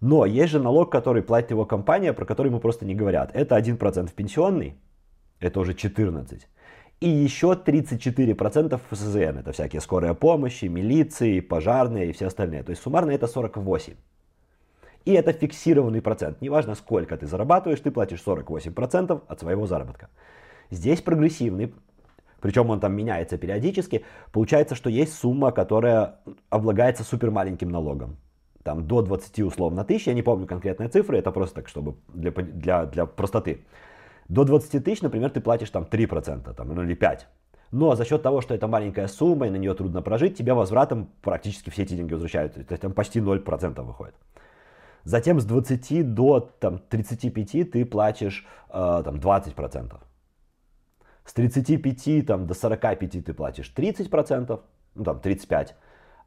Но 0.00 0.24
есть 0.24 0.52
же 0.52 0.60
налог, 0.60 0.92
который 0.92 1.22
платит 1.22 1.50
его 1.50 1.66
компания, 1.66 2.12
про 2.12 2.24
который 2.24 2.46
ему 2.46 2.60
просто 2.60 2.86
не 2.86 2.94
говорят. 2.94 3.32
Это 3.34 3.58
1% 3.58 4.14
пенсионный, 4.14 4.74
это 5.40 5.58
уже 5.58 5.74
14. 5.74 6.48
И 7.00 7.08
еще 7.08 7.46
34% 7.66 8.80
ФСЗН. 8.88 9.38
Это 9.38 9.50
всякие 9.50 9.80
скорые 9.80 10.14
помощи, 10.14 10.66
милиции, 10.66 11.40
пожарные 11.40 12.10
и 12.10 12.12
все 12.12 12.26
остальные. 12.26 12.62
То 12.62 12.70
есть 12.70 12.82
суммарно 12.82 13.10
это 13.10 13.26
48. 13.26 13.94
И 15.08 15.12
это 15.12 15.32
фиксированный 15.32 16.02
процент. 16.02 16.42
Неважно, 16.42 16.74
сколько 16.74 17.16
ты 17.16 17.26
зарабатываешь, 17.26 17.80
ты 17.80 17.90
платишь 17.90 18.22
48% 18.26 19.22
от 19.26 19.40
своего 19.40 19.66
заработка. 19.66 20.10
Здесь 20.70 21.00
прогрессивный, 21.00 21.72
причем 22.42 22.68
он 22.68 22.78
там 22.78 22.92
меняется 22.92 23.38
периодически. 23.38 24.04
Получается, 24.32 24.74
что 24.74 24.90
есть 24.90 25.14
сумма, 25.14 25.50
которая 25.50 26.16
облагается 26.50 27.04
супер 27.04 27.30
маленьким 27.30 27.70
налогом. 27.70 28.18
Там 28.62 28.86
до 28.86 29.00
20 29.00 29.40
условно 29.44 29.82
тысяч, 29.82 30.08
я 30.08 30.12
не 30.12 30.22
помню 30.22 30.46
конкретные 30.46 30.90
цифры, 30.90 31.16
это 31.16 31.32
просто 31.32 31.54
так, 31.54 31.68
чтобы 31.68 31.94
для, 32.14 32.30
для, 32.30 32.84
для 32.84 33.06
простоты. 33.06 33.64
До 34.28 34.44
20 34.44 34.84
тысяч, 34.84 35.00
например, 35.00 35.30
ты 35.30 35.40
платишь 35.40 35.70
там 35.70 35.84
3% 35.84 36.52
там, 36.54 36.68
ну, 36.68 36.82
или 36.82 36.94
5%. 36.94 37.20
Но 37.70 37.94
за 37.94 38.04
счет 38.04 38.22
того, 38.22 38.40
что 38.40 38.54
это 38.54 38.66
маленькая 38.66 39.08
сумма 39.08 39.46
и 39.46 39.50
на 39.50 39.56
нее 39.56 39.74
трудно 39.74 40.02
прожить, 40.02 40.36
тебе 40.36 40.54
возвратом 40.54 41.08
практически 41.22 41.70
все 41.70 41.82
эти 41.82 41.94
деньги 41.94 42.14
возвращаются. 42.14 42.64
То 42.64 42.72
есть 42.72 42.82
там 42.82 42.92
почти 42.92 43.20
0% 43.20 43.82
выходит. 43.82 44.14
Затем 45.08 45.40
с 45.40 45.46
20 45.46 46.12
до 46.12 46.40
там, 46.60 46.80
35 46.80 47.70
ты 47.70 47.86
платишь 47.86 48.46
э, 48.68 49.02
там, 49.02 49.14
20%. 49.14 49.96
С 51.24 51.32
35 51.32 52.26
там, 52.26 52.46
до 52.46 52.52
45 52.52 53.24
ты 53.24 53.32
платишь 53.32 53.72
30%, 53.74 54.60
ну 54.96 55.04
там 55.04 55.16
35%. 55.16 55.70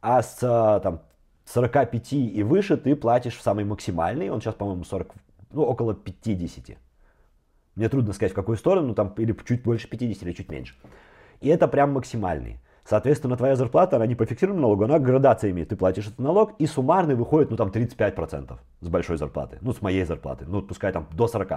А 0.02 0.24
с 0.24 0.40
там, 0.82 1.02
45 1.46 2.14
и 2.14 2.42
выше 2.42 2.76
ты 2.76 2.96
платишь 2.96 3.38
в 3.38 3.44
самый 3.44 3.66
максимальный, 3.66 4.32
он 4.32 4.42
сейчас, 4.42 4.56
по-моему, 4.56 4.84
40, 4.84 5.14
ну, 5.52 5.62
около 5.62 5.94
50. 5.94 6.76
Мне 7.76 7.88
трудно 7.88 8.14
сказать, 8.14 8.32
в 8.32 8.36
какую 8.36 8.58
сторону, 8.58 8.96
там 8.96 9.14
или 9.20 9.38
чуть 9.46 9.62
больше 9.62 9.88
50, 9.88 10.24
или 10.24 10.32
чуть 10.32 10.50
меньше. 10.50 10.74
И 11.40 11.50
это 11.50 11.68
прям 11.68 11.92
максимальный. 11.92 12.60
Соответственно, 12.86 13.38
твоя 13.38 13.56
зарплата, 13.56 13.96
она 13.96 14.06
не 14.06 14.16
по 14.16 14.26
фиксированному 14.26 14.68
налогу, 14.68 14.84
она 14.86 15.00
градация 15.00 15.52
имеет. 15.52 15.70
Ты 15.70 15.76
платишь 15.76 16.08
этот 16.08 16.20
налог, 16.20 16.54
и 16.60 16.66
суммарный 16.66 17.16
выходит, 17.16 17.52
ну, 17.52 17.58
там, 17.58 17.70
35% 17.70 18.58
с 18.82 18.88
большой 18.88 19.18
зарплаты. 19.18 19.60
Ну, 19.62 19.74
с 19.74 19.82
моей 19.82 20.04
зарплаты. 20.04 20.46
Ну, 20.48 20.62
пускай 20.62 20.92
там 20.92 21.08
до 21.14 21.28
40. 21.28 21.52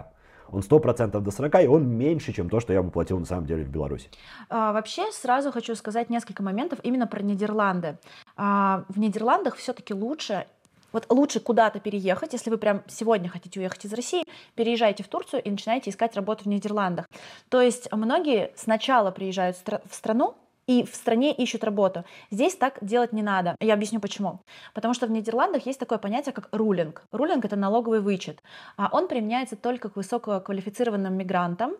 Он 0.50 0.60
100% 0.60 1.20
до 1.20 1.30
40, 1.30 1.62
и 1.62 1.66
он 1.66 1.88
меньше, 1.88 2.32
чем 2.32 2.48
то, 2.48 2.60
что 2.60 2.72
я 2.72 2.82
бы 2.82 2.90
платил 2.90 3.18
на 3.18 3.26
самом 3.26 3.46
деле 3.46 3.64
в 3.64 3.68
Беларуси. 3.68 4.08
А, 4.50 4.72
вообще, 4.72 5.10
сразу 5.12 5.50
хочу 5.50 5.74
сказать 5.74 6.10
несколько 6.10 6.42
моментов 6.42 6.78
именно 6.82 7.06
про 7.06 7.22
Нидерланды. 7.22 7.98
А, 8.36 8.84
в 8.88 8.98
Нидерландах 8.98 9.56
все-таки 9.56 9.94
лучше 9.94 10.46
вот 10.92 11.06
лучше 11.10 11.40
куда-то 11.40 11.80
переехать, 11.80 12.34
если 12.34 12.50
вы 12.50 12.56
прям 12.56 12.84
сегодня 12.86 13.28
хотите 13.28 13.58
уехать 13.58 13.84
из 13.84 13.92
России, 13.92 14.24
переезжайте 14.54 15.02
в 15.02 15.08
Турцию 15.08 15.42
и 15.42 15.50
начинаете 15.50 15.90
искать 15.90 16.14
работу 16.14 16.44
в 16.44 16.46
Нидерландах. 16.46 17.06
То 17.48 17.60
есть 17.60 17.90
многие 17.90 18.52
сначала 18.54 19.10
приезжают 19.10 19.56
в 19.56 19.92
страну, 19.92 20.36
и 20.66 20.84
в 20.84 20.94
стране 20.94 21.32
ищут 21.32 21.64
работу. 21.64 22.04
Здесь 22.30 22.56
так 22.56 22.78
делать 22.80 23.12
не 23.12 23.22
надо. 23.22 23.56
Я 23.60 23.74
объясню 23.74 24.00
почему. 24.00 24.40
Потому 24.74 24.94
что 24.94 25.06
в 25.06 25.10
Нидерландах 25.10 25.66
есть 25.66 25.78
такое 25.78 25.98
понятие, 25.98 26.32
как 26.32 26.48
рулинг. 26.52 27.02
Рулинг— 27.12 27.44
это 27.46 27.56
налоговый 27.56 28.00
вычет. 28.00 28.42
А 28.76 28.88
он 28.92 29.08
применяется 29.08 29.56
только 29.56 29.88
к 29.88 29.96
высококвалифицированным 29.96 31.14
мигрантам. 31.14 31.72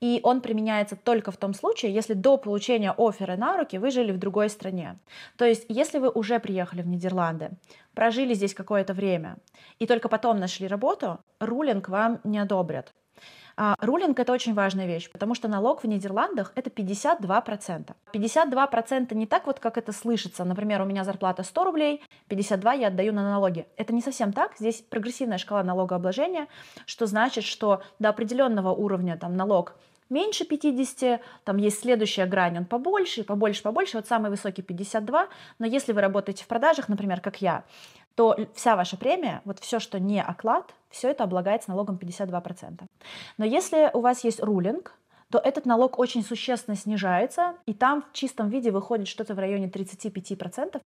И 0.00 0.20
он 0.22 0.40
применяется 0.40 0.94
только 0.94 1.32
в 1.32 1.36
том 1.36 1.54
случае, 1.54 1.92
если 1.92 2.14
до 2.14 2.36
получения 2.36 2.94
оффера 2.96 3.36
на 3.36 3.56
руки 3.56 3.78
вы 3.78 3.90
жили 3.90 4.12
в 4.12 4.18
другой 4.18 4.48
стране. 4.48 4.98
То 5.36 5.44
есть, 5.44 5.66
если 5.68 5.98
вы 5.98 6.08
уже 6.08 6.38
приехали 6.38 6.82
в 6.82 6.86
Нидерланды, 6.86 7.50
прожили 7.94 8.34
здесь 8.34 8.54
какое-то 8.54 8.94
время, 8.94 9.38
и 9.80 9.86
только 9.86 10.08
потом 10.08 10.38
нашли 10.38 10.68
работу, 10.68 11.18
рулинг 11.40 11.88
вам 11.88 12.20
не 12.22 12.38
одобрят. 12.38 12.94
А, 13.56 13.74
рулинг— 13.80 14.18
это 14.20 14.32
очень 14.32 14.54
важная 14.54 14.86
вещь, 14.86 15.10
потому 15.10 15.34
что 15.34 15.48
налог 15.48 15.82
в 15.82 15.86
Нидерландах— 15.88 16.52
это 16.54 16.70
52%. 16.70 17.96
52% 18.12 19.14
не 19.14 19.26
так 19.26 19.46
вот, 19.46 19.58
как 19.58 19.78
это 19.78 19.92
слышится. 19.92 20.44
Например, 20.44 20.82
у 20.82 20.84
меня 20.84 21.04
зарплата 21.04 21.42
100 21.42 21.64
рублей, 21.64 22.02
52 22.28 22.72
я 22.74 22.88
отдаю 22.88 23.12
на 23.12 23.22
налоги. 23.22 23.66
Это 23.76 23.92
не 23.92 24.00
совсем 24.00 24.32
так. 24.32 24.52
Здесь 24.58 24.80
прогрессивная 24.80 25.38
шкала 25.38 25.62
налогообложения, 25.62 26.46
что 26.86 27.06
значит, 27.06 27.44
что 27.44 27.82
до 27.98 28.10
определенного 28.10 28.70
уровня 28.70 29.16
там 29.16 29.36
налог 29.36 29.74
меньше 30.10 30.44
50, 30.44 31.20
там 31.44 31.56
есть 31.56 31.80
следующая 31.80 32.26
грань, 32.26 32.58
он 32.58 32.64
побольше, 32.64 33.24
побольше, 33.24 33.62
побольше, 33.62 33.96
вот 33.96 34.06
самый 34.06 34.30
высокий 34.30 34.62
52, 34.62 35.28
но 35.58 35.66
если 35.66 35.92
вы 35.92 36.00
работаете 36.00 36.44
в 36.44 36.46
продажах, 36.46 36.88
например, 36.88 37.20
как 37.20 37.42
я, 37.42 37.64
то 38.14 38.36
вся 38.54 38.76
ваша 38.76 38.96
премия, 38.96 39.42
вот 39.44 39.58
все, 39.60 39.78
что 39.78 40.00
не 40.00 40.22
оклад, 40.22 40.74
все 40.90 41.10
это 41.10 41.24
облагается 41.24 41.70
налогом 41.70 41.96
52%. 41.96 42.82
Но 43.36 43.44
если 43.44 43.90
у 43.92 44.00
вас 44.00 44.24
есть 44.24 44.42
рулинг, 44.42 44.94
то 45.30 45.38
этот 45.38 45.66
налог 45.66 45.98
очень 45.98 46.22
существенно 46.22 46.76
снижается, 46.76 47.54
и 47.66 47.74
там 47.74 48.02
в 48.02 48.12
чистом 48.14 48.48
виде 48.48 48.70
выходит 48.70 49.08
что-то 49.08 49.34
в 49.34 49.38
районе 49.38 49.68
35%, 49.68 50.80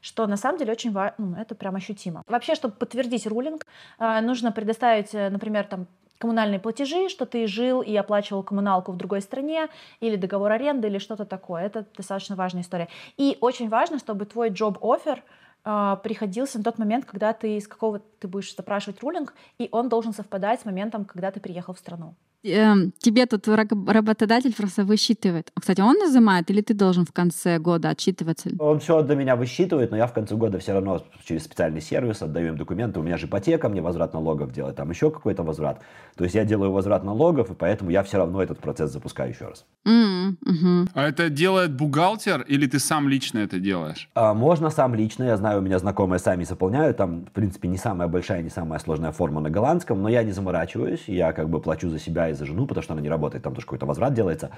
что 0.00 0.26
на 0.26 0.36
самом 0.36 0.58
деле 0.58 0.72
очень 0.72 0.92
важно, 0.92 1.14
ну, 1.18 1.36
это 1.36 1.54
прям 1.54 1.76
ощутимо. 1.76 2.22
Вообще, 2.26 2.54
чтобы 2.54 2.74
подтвердить 2.74 3.26
рулинг, 3.26 3.66
э, 3.98 4.20
нужно 4.20 4.50
предоставить, 4.50 5.14
э, 5.14 5.28
например, 5.28 5.66
там 5.66 5.86
коммунальные 6.18 6.60
платежи, 6.60 7.08
что 7.08 7.26
ты 7.26 7.46
жил 7.46 7.82
и 7.82 7.94
оплачивал 7.96 8.44
коммуналку 8.44 8.92
в 8.92 8.96
другой 8.96 9.20
стране, 9.20 9.68
или 10.00 10.16
договор 10.16 10.52
аренды, 10.52 10.88
или 10.88 10.98
что-то 10.98 11.24
такое. 11.24 11.64
Это 11.64 11.84
достаточно 11.96 12.36
важная 12.36 12.62
история. 12.62 12.88
И 13.16 13.36
очень 13.40 13.68
важно, 13.68 13.98
чтобы 13.98 14.24
твой 14.24 14.50
job-offer— 14.50 15.18
а, 15.28 15.41
приходился 15.62 16.58
на 16.58 16.64
тот 16.64 16.78
момент, 16.78 17.04
когда 17.04 17.32
ты 17.32 17.56
из 17.56 17.68
какого 17.68 17.98
ты 17.98 18.28
будешь 18.28 18.54
запрашивать 18.56 19.00
рулинг, 19.02 19.34
и 19.58 19.68
он 19.70 19.88
должен 19.88 20.12
совпадать 20.12 20.60
с 20.60 20.64
моментом, 20.64 21.04
когда 21.04 21.30
ты 21.30 21.40
приехал 21.40 21.74
в 21.74 21.78
страну. 21.78 22.14
Эм, 22.44 22.92
тебе 22.98 23.26
тут 23.26 23.46
работодатель 23.46 24.54
просто 24.54 24.84
высчитывает. 24.84 25.50
А, 25.54 25.60
кстати, 25.60 25.80
он 25.80 25.96
называет 25.98 26.50
или 26.50 26.60
ты 26.60 26.74
должен 26.74 27.06
в 27.06 27.12
конце 27.12 27.58
года 27.58 27.90
отчитываться? 27.90 28.50
Он 28.58 28.80
все 28.80 29.02
до 29.02 29.14
меня 29.14 29.36
высчитывает, 29.36 29.90
но 29.92 29.96
я 29.96 30.06
в 30.06 30.12
конце 30.12 30.34
года 30.34 30.58
все 30.58 30.72
равно 30.72 31.04
через 31.24 31.44
специальный 31.44 31.80
сервис 31.80 32.20
отдаю 32.22 32.48
им 32.48 32.56
документы. 32.56 32.98
У 32.98 33.02
меня 33.02 33.16
же 33.16 33.26
ипотека, 33.26 33.68
мне 33.68 33.80
возврат 33.80 34.12
налогов 34.12 34.52
делать, 34.52 34.74
там 34.74 34.90
еще 34.90 35.10
какой-то 35.10 35.44
возврат. 35.44 35.82
То 36.16 36.24
есть 36.24 36.34
я 36.34 36.44
делаю 36.44 36.72
возврат 36.72 37.04
налогов, 37.04 37.50
и 37.50 37.54
поэтому 37.54 37.90
я 37.90 38.02
все 38.02 38.18
равно 38.18 38.42
этот 38.42 38.58
процесс 38.58 38.90
запускаю 38.90 39.30
еще 39.30 39.46
раз. 39.46 39.64
Mm-hmm. 39.86 40.90
А 40.94 41.08
это 41.08 41.28
делает 41.28 41.72
бухгалтер 41.76 42.42
или 42.42 42.66
ты 42.66 42.78
сам 42.78 43.08
лично 43.08 43.38
это 43.38 43.60
делаешь? 43.60 44.10
А, 44.14 44.34
можно 44.34 44.70
сам 44.70 44.94
лично. 44.94 45.24
Я 45.24 45.36
знаю, 45.36 45.58
у 45.58 45.62
меня 45.62 45.78
знакомые 45.78 46.18
сами 46.18 46.44
заполняют. 46.44 46.96
Там, 46.96 47.24
в 47.24 47.30
принципе, 47.30 47.68
не 47.68 47.78
самая 47.78 48.08
большая, 48.08 48.42
не 48.42 48.50
самая 48.50 48.80
сложная 48.80 49.12
форма 49.12 49.40
на 49.40 49.50
голландском, 49.50 50.02
но 50.02 50.08
я 50.08 50.22
не 50.22 50.32
заморачиваюсь. 50.32 51.04
Я 51.06 51.32
как 51.32 51.48
бы 51.48 51.60
плачу 51.60 51.88
за 51.88 51.98
себя 51.98 52.31
и 52.32 52.34
за 52.34 52.46
жену, 52.46 52.66
потому 52.66 52.82
что 52.82 52.92
она 52.94 53.02
не 53.02 53.08
работает, 53.08 53.44
там 53.44 53.54
тоже 53.54 53.66
какой-то 53.66 53.86
возврат 53.86 54.14
делается. 54.14 54.50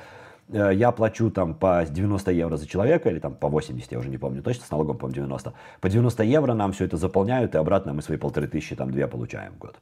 Э, 0.48 0.70
я 0.74 0.92
плачу 0.92 1.30
там 1.30 1.54
по 1.54 1.84
90 1.88 2.32
евро 2.32 2.56
за 2.56 2.66
человека, 2.66 3.10
или 3.10 3.18
там 3.18 3.34
по 3.34 3.48
80, 3.48 3.92
я 3.92 3.98
уже 3.98 4.08
не 4.08 4.18
помню 4.18 4.42
точно, 4.42 4.64
с 4.64 4.70
налогом, 4.70 4.98
по 4.98 5.08
90. 5.10 5.52
По 5.80 5.88
90 5.88 6.24
евро 6.24 6.54
нам 6.54 6.72
все 6.72 6.84
это 6.84 6.96
заполняют, 6.96 7.54
и 7.54 7.58
обратно 7.58 7.92
мы 7.92 8.02
свои 8.02 8.18
полторы 8.18 8.46
тысячи, 8.46 8.76
там, 8.76 8.90
две 8.90 9.06
получаем 9.06 9.52
в 9.52 9.58
год. 9.58 9.76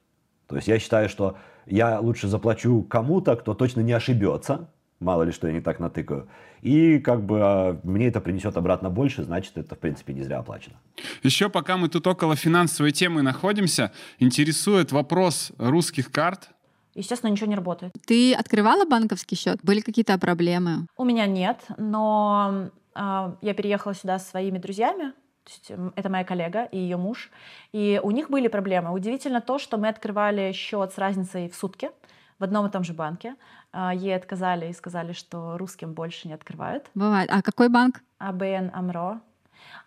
То 0.48 0.56
есть 0.56 0.68
я 0.68 0.78
считаю, 0.78 1.08
что 1.08 1.36
я 1.66 2.00
лучше 2.00 2.28
заплачу 2.28 2.82
кому-то, 2.82 3.36
кто 3.36 3.54
точно 3.54 3.80
не 3.80 3.92
ошибется, 3.92 4.68
мало 5.02 5.24
ли 5.24 5.32
что 5.32 5.46
я 5.46 5.52
не 5.52 5.60
так 5.60 5.80
натыкаю. 5.80 6.28
И 6.62 6.98
как 6.98 7.24
бы 7.24 7.40
а, 7.42 7.80
мне 7.82 8.08
это 8.08 8.20
принесет 8.20 8.56
обратно 8.56 8.90
больше, 8.90 9.24
значит, 9.24 9.56
это, 9.56 9.74
в 9.74 9.78
принципе, 9.78 10.14
не 10.14 10.22
зря 10.22 10.38
оплачено. 10.38 10.76
Еще 11.22 11.48
пока 11.48 11.76
мы 11.76 11.88
тут 11.88 12.06
около 12.06 12.36
финансовой 12.36 12.92
темы 12.92 13.22
находимся, 13.22 13.92
интересует 14.18 14.92
вопрос 14.92 15.52
русских 15.58 16.10
карт 16.10 16.50
естественно, 16.94 17.30
ничего 17.30 17.48
не 17.48 17.56
работает. 17.56 17.92
Ты 18.06 18.34
открывала 18.34 18.84
банковский 18.84 19.36
счет? 19.36 19.58
Были 19.62 19.80
какие-то 19.80 20.18
проблемы? 20.18 20.86
У 20.96 21.04
меня 21.04 21.26
нет, 21.26 21.58
но 21.76 22.70
э, 22.94 23.34
я 23.40 23.54
переехала 23.54 23.94
сюда 23.94 24.18
со 24.18 24.30
своими 24.30 24.58
друзьями. 24.58 25.12
То 25.44 25.50
есть 25.50 25.72
это 25.96 26.08
моя 26.08 26.24
коллега 26.24 26.64
и 26.64 26.78
ее 26.78 26.96
муж. 26.96 27.30
И 27.72 28.00
у 28.02 28.10
них 28.12 28.30
были 28.30 28.48
проблемы. 28.48 28.92
Удивительно 28.92 29.40
то, 29.40 29.58
что 29.58 29.76
мы 29.76 29.88
открывали 29.88 30.52
счет 30.52 30.92
с 30.92 30.98
разницей 30.98 31.48
в 31.48 31.56
сутки 31.56 31.90
в 32.38 32.44
одном 32.44 32.66
и 32.66 32.70
том 32.70 32.84
же 32.84 32.92
банке. 32.92 33.36
А, 33.72 33.94
ей 33.94 34.14
отказали 34.14 34.68
и 34.68 34.72
сказали, 34.72 35.12
что 35.12 35.56
русским 35.58 35.94
больше 35.94 36.28
не 36.28 36.34
открывают. 36.34 36.90
Бывает. 36.94 37.30
А 37.32 37.40
какой 37.42 37.68
банк? 37.68 38.02
АБН 38.18 38.70
Амро. 38.74 39.20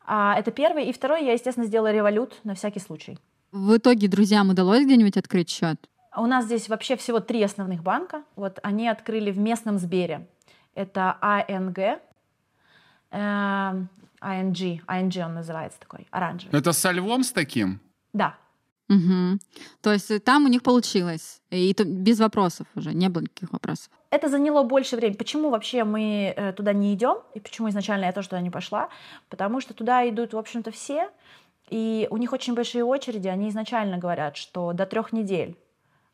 А, 0.05 0.35
это 0.37 0.51
первый. 0.51 0.85
И 0.85 0.93
второй 0.93 1.25
я, 1.25 1.33
естественно, 1.33 1.67
сделала 1.67 1.91
револют 1.91 2.39
на 2.43 2.55
всякий 2.55 2.79
случай. 2.79 3.19
В 3.51 3.77
итоге 3.77 4.07
друзьям 4.07 4.49
удалось 4.49 4.85
где-нибудь 4.85 5.17
открыть 5.17 5.49
счет? 5.49 5.77
У 6.15 6.25
нас 6.25 6.45
здесь 6.45 6.69
вообще 6.69 6.95
всего 6.95 7.19
три 7.19 7.43
основных 7.43 7.83
банка. 7.83 8.23
Вот 8.35 8.59
они 8.63 8.87
открыли 8.87 9.31
в 9.31 9.37
местном 9.37 9.77
Сбере. 9.77 10.27
Это 10.73 11.17
АНГ, 11.21 11.77
э, 11.79 11.97
ING, 13.11 14.81
ING 14.87 15.25
он 15.25 15.33
называется 15.35 15.79
такой, 15.79 16.07
оранжевый. 16.11 16.59
Это 16.59 16.73
со 16.73 16.91
львом 16.91 17.23
с 17.23 17.31
таким? 17.31 17.79
Да. 18.13 18.35
Угу. 18.89 19.39
То 19.81 19.93
есть 19.93 20.23
там 20.23 20.45
у 20.45 20.47
них 20.47 20.61
получилось, 20.61 21.41
и 21.49 21.73
то 21.73 21.85
без 21.85 22.19
вопросов 22.19 22.67
уже, 22.75 22.93
не 22.93 23.09
было 23.09 23.23
никаких 23.23 23.51
вопросов. 23.51 23.89
Это 24.11 24.29
заняло 24.29 24.63
больше 24.63 24.95
времени. 24.95 25.17
Почему 25.17 25.49
вообще 25.49 25.83
мы 25.83 26.33
э, 26.35 26.53
туда 26.53 26.73
не 26.73 26.93
идем? 26.93 27.17
И 27.33 27.39
почему 27.39 27.69
изначально 27.69 28.05
я 28.05 28.11
тоже 28.11 28.29
туда 28.29 28.41
не 28.41 28.51
пошла? 28.51 28.89
Потому 29.29 29.59
что 29.59 29.73
туда 29.73 30.07
идут, 30.07 30.33
в 30.33 30.37
общем-то, 30.37 30.71
все, 30.71 31.09
и 31.69 32.07
у 32.11 32.17
них 32.17 32.31
очень 32.31 32.53
большие 32.53 32.83
очереди. 32.83 33.27
Они 33.27 33.49
изначально 33.49 33.97
говорят, 33.97 34.37
что 34.37 34.71
до 34.73 34.85
трех 34.85 35.11
недель 35.13 35.57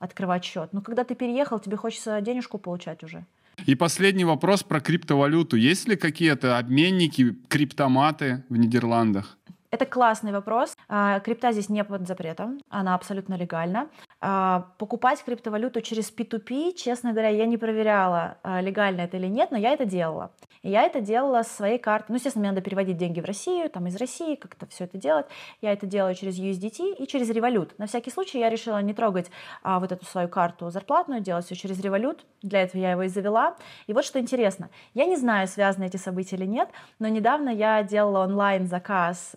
открывать 0.02 0.44
счет. 0.44 0.73
Но 0.73 0.82
когда 0.82 1.03
ты 1.03 1.15
переехал, 1.15 1.60
тебе 1.60 1.78
хочется 1.78 2.19
денежку 2.22 2.57
получать 2.57 3.03
уже. 3.03 3.26
И 3.65 3.76
последний 3.76 4.26
вопрос 4.26 4.64
про 4.64 4.82
криптовалюту. 4.82 5.56
Есть 5.56 5.88
ли 5.88 5.95
какие-то 5.95 6.57
обменники, 6.57 7.36
криптоматы 7.48 8.44
в 8.49 8.57
Нидерландах? 8.57 9.38
Это 9.72 9.85
классный 9.85 10.34
вопрос. 10.34 10.76
А, 10.89 11.22
крипта 11.22 11.53
здесь 11.53 11.69
не 11.69 11.85
под 11.85 12.06
запретом, 12.06 12.60
она 12.69 12.93
абсолютно 12.93 13.35
легальна. 13.35 13.88
А, 14.19 14.68
покупать 14.77 15.23
криптовалюту 15.23 15.80
через 15.80 16.14
P2P, 16.14 16.76
честно 16.76 17.11
говоря, 17.11 17.30
я 17.30 17.45
не 17.45 17.57
проверяла, 17.57 18.38
а, 18.43 18.60
легально 18.60 19.02
это 19.02 19.15
или 19.15 19.27
нет, 19.27 19.49
но 19.49 19.57
я 19.57 19.72
это 19.72 19.85
делала. 19.85 20.31
Я 20.61 20.84
это 20.84 20.99
делала 20.99 21.43
с 21.43 21.48
своей 21.48 21.80
карты. 21.80 22.07
Ну, 22.10 22.15
естественно, 22.15 22.41
мне 22.41 22.52
надо 22.52 22.61
переводить 22.61 22.98
деньги 22.98 23.22
в 23.22 23.26
Россию, 23.26 23.69
там 23.69 23.88
из 23.88 23.95
России, 23.95 24.35
как-то 24.35 24.68
все 24.68 24.84
это 24.84 24.98
делать. 24.98 25.26
Я 25.61 25.72
это 25.72 25.88
делаю 25.88 26.14
через 26.15 26.38
USDT 26.38 26.95
и 26.98 27.07
через 27.07 27.30
Revolut. 27.31 27.72
На 27.77 27.88
всякий 27.88 28.11
случай 28.11 28.39
я 28.39 28.49
решила 28.49 28.80
не 28.81 28.93
трогать 28.93 29.31
а, 29.64 29.80
вот 29.80 29.93
эту 29.93 30.06
свою 30.06 30.27
карту 30.27 30.69
зарплатную, 30.69 31.22
делать 31.22 31.45
все 31.45 31.56
через 31.56 31.80
Revolut. 31.80 32.19
Для 32.43 32.64
этого 32.64 32.81
я 32.81 32.91
его 32.91 33.03
и 33.03 33.07
завела. 33.07 33.56
И 33.88 33.93
вот 33.93 34.03
что 34.03 34.19
интересно. 34.19 34.69
Я 34.93 35.06
не 35.06 35.15
знаю, 35.15 35.48
связаны 35.48 35.85
эти 35.85 35.98
события 35.98 36.35
или 36.35 36.45
нет, 36.45 36.69
но 36.99 37.07
недавно 37.07 37.49
я 37.49 37.81
делала 37.84 38.26
онлайн-заказ 38.26 39.35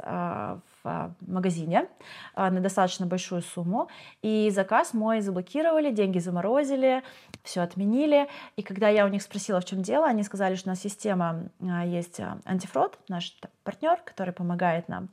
в 0.83 1.15
магазине 1.21 1.89
на 2.37 2.61
достаточно 2.61 3.07
большую 3.07 3.43
сумму, 3.43 3.89
и 4.23 4.51
заказ 4.51 4.93
мой 4.93 5.21
заблокировали, 5.21 5.91
деньги 5.91 6.19
заморозили, 6.19 7.03
все 7.43 7.63
отменили. 7.63 8.29
И 8.57 8.63
когда 8.63 8.89
я 8.89 9.07
у 9.07 9.09
них 9.09 9.23
спросила, 9.23 9.61
в 9.61 9.65
чем 9.65 9.83
дело, 9.83 10.07
они 10.07 10.23
сказали, 10.23 10.57
что 10.57 10.69
у 10.69 10.73
нас 10.73 10.81
система 10.81 11.49
есть 11.87 12.21
антифрод, 12.45 12.99
наш 13.09 13.35
партнер, 13.65 13.99
который 14.05 14.33
помогает 14.33 14.89
нам 14.89 15.09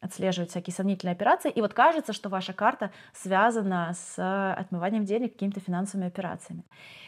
отслеживать 0.00 0.50
всякие 0.50 0.74
сомнительные 0.74 1.12
операции. 1.12 1.50
И 1.50 1.60
вот 1.60 1.74
кажется, 1.74 2.12
что 2.12 2.28
ваша 2.28 2.52
карта 2.52 2.90
связана 3.12 3.94
с 3.94 4.54
отмыванием 4.58 5.04
денег 5.04 5.32
какими-то 5.32 5.60
финансовыми 5.60 6.08
операциями. 6.08 6.64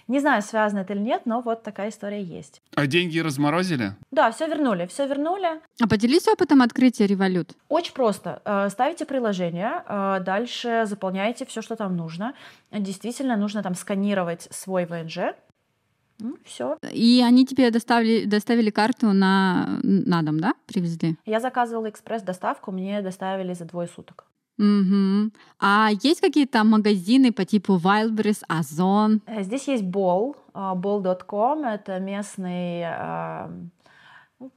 Не 0.09 0.20
знаю, 0.20 0.43
связано 0.43 0.81
это 0.81 0.94
или 0.94 1.01
нет, 1.01 1.23
но 1.27 1.40
вот 1.40 1.62
такая 1.62 1.90
история 1.90 2.23
есть. 2.23 2.61
А 2.74 2.86
деньги 2.86 3.19
разморозили? 3.19 3.93
Да, 4.11 4.31
все 4.32 4.47
вернули, 4.47 4.86
все 4.86 5.07
вернули. 5.07 5.61
А 5.81 5.89
поделись 5.89 6.27
опытом 6.28 6.62
открытия 6.62 7.07
Revolut. 7.07 7.53
Очень 7.69 7.94
просто. 7.94 8.43
Э, 8.44 8.69
ставите 8.69 9.07
приложение, 9.07 9.82
э, 9.86 10.20
дальше 10.24 10.82
заполняете 10.86 11.47
все, 11.47 11.62
что 11.62 11.77
там 11.77 11.97
нужно. 11.97 12.35
Действительно, 12.70 13.36
нужно 13.36 13.62
там 13.62 13.74
сканировать 13.74 14.49
свой 14.51 14.86
ВНЖ, 14.86 15.35
ну, 16.23 16.36
все. 16.44 16.77
И 16.93 17.23
они 17.23 17.44
тебе 17.44 17.70
доставили, 17.70 18.24
доставили 18.24 18.70
карту 18.70 19.12
на, 19.12 19.81
на 19.82 20.23
дом, 20.23 20.40
да? 20.40 20.55
Привезли? 20.66 21.16
Я 21.27 21.40
заказывала 21.40 21.89
экспресс-доставку, 21.89 22.73
мне 22.73 23.03
доставили 23.03 23.55
за 23.55 23.65
двое 23.65 23.89
суток. 23.89 24.27
Угу. 24.59 25.31
А 25.59 25.90
есть 26.03 26.20
какие-то 26.20 26.62
магазины 26.65 27.32
по 27.32 27.44
типу 27.44 27.74
Wildberries, 27.74 28.43
Озон? 28.49 29.20
Э, 29.27 29.43
здесь 29.43 29.69
есть 29.69 29.85
Ball, 29.85 30.36
ball.com, 30.55 31.65
это 31.65 31.99
местный 31.99 32.85
ну, 34.39 34.51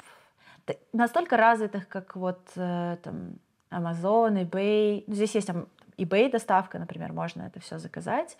настолько 0.93 1.37
развитых, 1.37 1.87
как 1.87 2.15
вот 2.15 2.41
э, 2.55 2.97
там 3.03 3.35
Amazon, 3.71 4.49
eBay. 4.49 5.03
Здесь 5.07 5.35
есть 5.35 5.47
там 5.47 5.67
eBay 5.97 6.29
доставка, 6.29 6.79
например, 6.79 7.13
можно 7.13 7.43
это 7.43 7.59
все 7.59 7.77
заказать. 7.77 8.37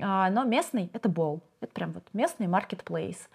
А, 0.00 0.30
но 0.30 0.44
местный— 0.44 0.90
это 0.92 1.08
Ball. 1.08 1.40
Это 1.60 1.72
прям 1.72 1.92
вот 1.92 2.04
местный 2.12 2.46
marketplace. 2.46 3.28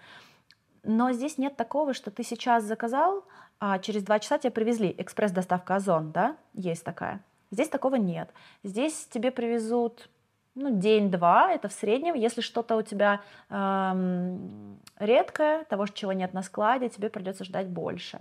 Но 0.82 1.12
здесь 1.12 1.38
нет 1.38 1.56
такого, 1.56 1.94
что 1.94 2.10
ты 2.10 2.22
сейчас 2.22 2.64
заказал, 2.64 3.24
а 3.58 3.78
через 3.78 4.02
два 4.02 4.18
часа 4.18 4.38
тебе 4.38 4.50
привезли. 4.50 4.94
Экспресс-доставка 4.98 5.76
Озон, 5.76 6.12
да? 6.12 6.36
Есть 6.52 6.84
такая. 6.84 7.20
Здесь 7.50 7.68
такого 7.68 7.94
нет. 7.94 8.30
Здесь 8.62 9.06
тебе 9.10 9.30
привезут 9.30 10.08
ну, 10.54 10.78
день-два, 10.78 11.52
это 11.52 11.68
в 11.68 11.72
среднем. 11.72 12.14
Если 12.14 12.40
что-то 12.40 12.76
у 12.76 12.82
тебя 12.82 13.22
эм, 13.50 14.78
редкое, 14.98 15.64
того, 15.64 15.86
чего 15.86 16.12
нет 16.12 16.32
на 16.32 16.42
складе, 16.42 16.88
тебе 16.88 17.10
придется 17.10 17.44
ждать 17.44 17.68
больше. 17.68 18.20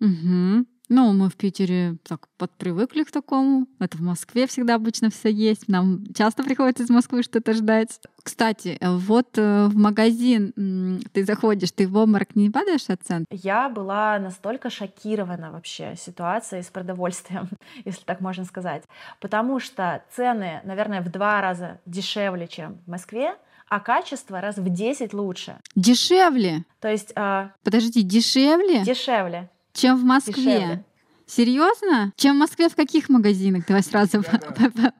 Угу. 0.00 0.66
Ну, 0.88 1.12
мы 1.12 1.30
в 1.30 1.36
Питере 1.36 1.96
так 2.06 2.28
подпривыкли 2.36 3.04
к 3.04 3.10
такому. 3.10 3.66
Это 3.78 3.96
в 3.96 4.02
Москве 4.02 4.46
всегда 4.46 4.74
обычно 4.74 5.10
все 5.10 5.30
есть. 5.30 5.66
Нам 5.68 6.04
часто 6.14 6.42
приходится 6.42 6.82
из 6.82 6.90
Москвы 6.90 7.22
что-то 7.22 7.54
ждать. 7.54 8.00
Кстати, 8.22 8.78
вот 8.80 9.38
э, 9.38 9.66
в 9.66 9.76
магазин 9.76 11.00
ты 11.12 11.24
заходишь, 11.24 11.72
ты 11.72 11.86
в 11.86 11.96
обморок 11.96 12.36
не 12.36 12.50
падаешь 12.50 12.88
от 12.88 13.02
цен? 13.02 13.26
Я 13.30 13.68
была 13.68 14.18
настолько 14.18 14.68
шокирована 14.70 15.50
вообще 15.52 15.94
ситуацией 15.96 16.62
с 16.62 16.68
продовольствием, 16.68 17.48
если 17.84 18.04
так 18.04 18.20
можно 18.20 18.44
сказать. 18.44 18.84
Потому 19.20 19.60
что 19.60 20.02
цены, 20.14 20.60
наверное, 20.64 21.00
в 21.00 21.10
два 21.10 21.40
раза 21.40 21.80
дешевле, 21.86 22.46
чем 22.46 22.78
в 22.86 22.90
Москве, 22.90 23.36
а 23.68 23.80
качество 23.80 24.40
раз 24.40 24.56
в 24.58 24.68
10 24.68 25.14
лучше. 25.14 25.56
Дешевле? 25.74 26.64
То 26.80 26.88
есть... 26.88 27.12
Э, 27.16 27.48
Подожди, 27.62 28.02
дешевле? 28.02 28.84
Дешевле. 28.84 29.50
Чем 29.74 29.98
в 29.98 30.04
Москве? 30.04 30.34
Дешевле. 30.34 30.84
Серьезно? 31.26 32.12
Чем 32.16 32.36
в 32.36 32.38
Москве 32.38 32.68
в 32.68 32.76
каких 32.76 33.08
магазинах? 33.08 33.64
Давай 33.66 33.82
сразу 33.82 34.22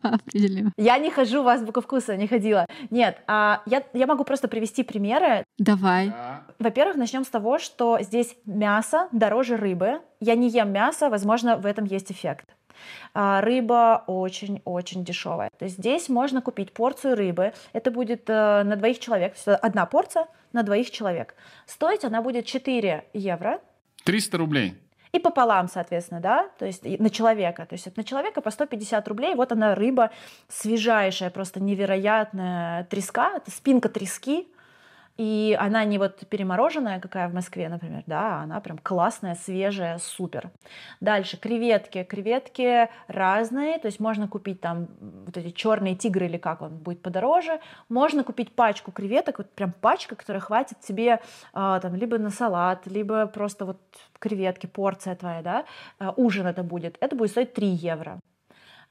определим. 0.03 0.73
Я 0.77 0.99
не 0.99 1.11
хожу 1.11 1.43
в 1.43 1.49
азбуку 1.49 1.81
вкуса, 1.81 2.17
не 2.17 2.27
ходила. 2.27 2.67
Нет, 2.91 3.19
а 3.27 3.63
я, 3.67 3.85
я 3.93 4.07
могу 4.07 4.25
просто 4.25 4.49
привести 4.49 4.83
примеры. 4.83 5.45
Давай. 5.59 6.13
Во-первых, 6.59 6.97
начнем 6.97 7.25
с 7.25 7.29
того, 7.29 7.59
что 7.59 7.99
здесь 8.01 8.37
мясо 8.47 9.09
дороже 9.13 9.57
рыбы. 9.57 10.01
Я 10.21 10.35
не 10.35 10.49
ем 10.49 10.73
мясо, 10.73 11.09
возможно, 11.09 11.57
в 11.57 11.67
этом 11.67 11.85
есть 11.85 12.11
эффект. 12.11 12.55
А, 13.13 13.41
рыба 13.41 14.03
очень-очень 14.07 15.05
дешевая. 15.05 15.51
То 15.59 15.67
есть 15.67 15.79
здесь 15.79 16.09
можно 16.09 16.41
купить 16.43 16.73
порцию 16.73 17.17
рыбы. 17.17 17.53
Это 17.73 17.91
будет 17.91 18.25
э, 18.29 18.63
на 18.65 18.77
двоих 18.77 18.99
человек. 18.99 19.35
То 19.35 19.53
есть 19.53 19.63
одна 19.63 19.87
порция 19.87 20.27
на 20.53 20.63
двоих 20.63 20.91
человек. 20.91 21.35
Стоить 21.67 22.05
она 22.05 22.23
будет 22.23 22.47
4 22.47 23.05
евро. 23.13 23.61
300 24.05 24.39
рублей. 24.39 24.75
И 25.13 25.21
пополам, 25.21 25.69
соответственно, 25.69 26.21
да, 26.21 26.49
то 26.59 26.67
есть 26.67 26.85
на 26.85 27.09
человека. 27.09 27.67
То 27.67 27.75
есть 27.75 27.97
на 27.97 28.03
человека 28.03 28.41
по 28.41 28.51
150 28.51 29.07
рублей. 29.07 29.35
Вот 29.37 29.53
она 29.53 29.75
рыба 29.75 30.11
свежайшая, 30.49 31.31
просто 31.31 31.61
невероятная 31.61 32.85
треска. 32.85 33.35
Это 33.37 33.51
спинка 33.51 33.89
трески. 33.89 34.49
И 35.17 35.57
она 35.61 35.85
не 35.85 35.99
вот 35.99 36.27
перемороженная, 36.29 36.99
какая 36.99 37.29
в 37.29 37.35
Москве, 37.35 37.69
например, 37.69 38.03
да, 38.07 38.41
она 38.41 38.61
прям 38.61 38.79
классная, 38.79 39.37
свежая, 39.37 39.99
супер. 39.99 40.51
Дальше 41.01 41.37
креветки. 41.37 42.03
Креветки 42.03 42.89
разные, 43.07 43.79
то 43.79 43.87
есть 43.87 44.01
можно 44.01 44.27
купить 44.27 44.61
там 44.61 44.89
вот 45.27 45.37
эти 45.37 45.51
черные 45.51 45.95
тигры 45.95 46.27
или 46.27 46.37
как 46.37 46.63
он 46.63 46.77
будет 46.79 47.01
подороже. 47.01 47.61
Можно 47.89 48.25
купить 48.25 48.53
пачку 48.53 48.91
креветок, 48.91 49.39
вот 49.39 49.51
прям 49.51 49.71
пачка, 49.73 50.17
которая 50.17 50.41
хватит 50.41 50.81
тебе 50.81 51.13
э, 51.13 51.19
там 51.53 51.95
либо 51.95 52.19
на 52.19 52.31
салат, 52.31 52.87
либо 52.87 53.27
просто 53.27 53.67
вот 53.67 53.79
креветки, 54.19 54.67
порция 54.67 55.15
твоя, 55.15 55.43
да, 55.43 55.65
э, 56.01 56.11
ужин 56.17 56.47
это 56.49 56.65
будет. 56.65 56.97
Это 57.01 57.15
будет 57.15 57.31
стоить 57.31 57.55
3 57.55 57.69
евро. 57.69 58.19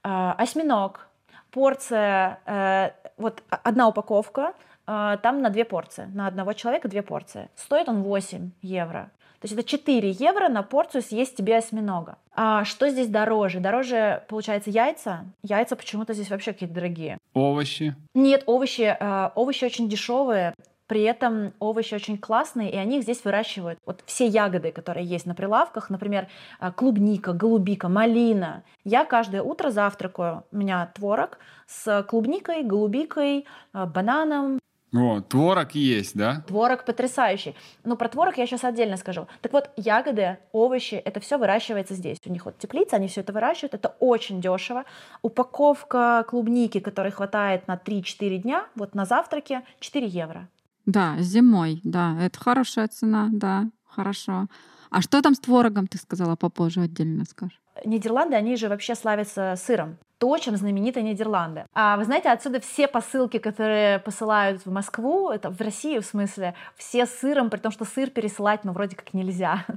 Э, 0.02 0.32
осьминог, 0.38 1.06
порция, 1.50 2.40
э, 2.46 2.90
вот 3.18 3.42
одна 3.48 3.88
упаковка, 3.88 4.42
а, 4.42 4.54
там 4.86 5.40
на 5.42 5.50
две 5.50 5.64
порции, 5.64 6.10
на 6.14 6.26
одного 6.26 6.52
человека 6.52 6.88
две 6.88 7.02
порции. 7.02 7.48
Стоит 7.56 7.88
он 7.88 8.02
8 8.02 8.50
евро. 8.62 9.10
То 9.44 9.46
есть 9.46 9.60
это 9.60 9.68
4 9.68 10.10
евро 10.10 10.48
на 10.48 10.62
порцию 10.62 11.02
съесть 11.02 11.36
тебе 11.36 11.58
осьминога. 11.58 12.16
А 12.34 12.64
что 12.64 12.88
здесь 12.88 13.08
дороже? 13.08 13.60
Дороже, 13.60 14.22
получается, 14.26 14.70
яйца. 14.70 15.26
Яйца 15.42 15.76
почему-то 15.76 16.14
здесь 16.14 16.30
вообще 16.30 16.54
какие-то 16.54 16.74
дорогие. 16.74 17.18
Овощи? 17.34 17.94
Нет, 18.14 18.44
овощи, 18.46 18.96
э, 18.98 19.30
овощи 19.34 19.66
очень 19.66 19.86
дешевые. 19.86 20.54
При 20.86 21.02
этом 21.02 21.52
овощи 21.58 21.94
очень 21.94 22.16
классные, 22.16 22.70
и 22.70 22.76
они 22.76 22.96
их 22.96 23.02
здесь 23.02 23.22
выращивают. 23.22 23.78
Вот 23.84 24.02
все 24.06 24.26
ягоды, 24.26 24.72
которые 24.72 25.04
есть 25.04 25.26
на 25.26 25.34
прилавках, 25.34 25.90
например, 25.90 26.28
э, 26.58 26.72
клубника, 26.72 27.34
голубика, 27.34 27.90
малина. 27.90 28.64
Я 28.82 29.04
каждое 29.04 29.42
утро 29.42 29.68
завтракаю. 29.68 30.44
У 30.52 30.56
меня 30.56 30.90
творог 30.94 31.38
с 31.66 32.02
клубникой, 32.04 32.62
голубикой, 32.62 33.44
бананом, 33.74 34.58
о, 34.94 35.20
творог 35.20 35.72
есть, 35.72 36.16
да? 36.16 36.44
Творог 36.46 36.84
потрясающий. 36.84 37.56
Но 37.82 37.96
про 37.96 38.08
творог 38.08 38.38
я 38.38 38.46
сейчас 38.46 38.62
отдельно 38.62 38.96
скажу. 38.96 39.26
Так 39.40 39.52
вот, 39.52 39.70
ягоды, 39.76 40.38
овощи, 40.52 40.94
это 40.94 41.18
все 41.18 41.36
выращивается 41.36 41.94
здесь. 41.94 42.18
У 42.24 42.30
них 42.30 42.44
вот 42.44 42.58
теплица, 42.58 42.96
они 42.96 43.08
все 43.08 43.22
это 43.22 43.32
выращивают. 43.32 43.74
Это 43.74 43.96
очень 43.98 44.40
дешево. 44.40 44.84
Упаковка 45.22 46.24
клубники, 46.28 46.78
которой 46.78 47.10
хватает 47.10 47.66
на 47.66 47.74
3-4 47.74 48.38
дня, 48.38 48.66
вот 48.76 48.94
на 48.94 49.04
завтраке, 49.04 49.62
4 49.80 50.06
евро. 50.06 50.48
Да, 50.86 51.16
зимой, 51.18 51.80
да, 51.82 52.16
это 52.20 52.38
хорошая 52.38 52.86
цена, 52.88 53.30
да, 53.32 53.64
хорошо. 53.84 54.46
А 54.90 55.02
что 55.02 55.22
там 55.22 55.34
с 55.34 55.40
творогом, 55.40 55.88
ты 55.88 55.98
сказала, 55.98 56.36
попозже 56.36 56.82
отдельно 56.82 57.24
скажешь? 57.24 57.60
Нидерланды, 57.84 58.36
они 58.36 58.54
же 58.56 58.68
вообще 58.68 58.94
славятся 58.94 59.54
сыром. 59.56 59.98
То, 60.18 60.38
чем 60.38 60.56
знамениты 60.56 61.02
Нидерланды. 61.02 61.66
А 61.74 61.96
вы 61.96 62.04
знаете, 62.04 62.30
отсюда 62.30 62.60
все 62.60 62.86
посылки, 62.86 63.38
которые 63.38 63.98
посылают 63.98 64.64
в 64.64 64.70
Москву, 64.70 65.30
это 65.30 65.50
в 65.50 65.60
Россию 65.60 66.02
в 66.02 66.06
смысле, 66.06 66.54
все 66.76 67.06
сыром, 67.06 67.50
при 67.50 67.58
том, 67.58 67.72
что 67.72 67.84
сыр 67.84 68.10
пересылать, 68.10 68.64
ну, 68.64 68.72
вроде 68.72 68.96
как 68.96 69.12
нельзя. 69.14 69.64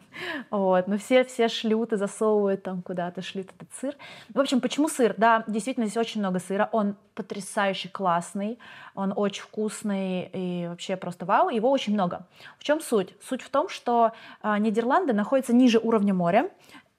Вот, 0.49 0.87
но 0.87 0.97
все, 0.97 1.23
все 1.23 1.47
шлют 1.47 1.93
и 1.93 1.97
засовывают 1.97 2.63
там 2.63 2.81
куда-то, 2.81 3.21
шлют 3.21 3.49
этот 3.55 3.69
сыр. 3.79 3.95
В 4.33 4.39
общем, 4.39 4.61
почему 4.61 4.87
сыр? 4.87 5.13
Да, 5.17 5.43
действительно, 5.47 5.85
здесь 5.85 5.97
очень 5.97 6.21
много 6.21 6.39
сыра, 6.39 6.69
он 6.71 6.95
потрясающе 7.15 7.89
классный, 7.89 8.59
он 8.95 9.13
очень 9.15 9.43
вкусный 9.43 10.29
и 10.33 10.67
вообще 10.67 10.95
просто 10.95 11.25
вау, 11.25 11.49
его 11.49 11.69
очень 11.69 11.93
много. 11.93 12.25
В 12.59 12.63
чем 12.63 12.79
суть? 12.79 13.13
Суть 13.21 13.41
в 13.41 13.49
том, 13.49 13.69
что 13.69 14.11
э, 14.43 14.57
Нидерланды 14.59 15.13
находятся 15.13 15.53
ниже 15.53 15.79
уровня 15.79 16.13
моря, 16.13 16.49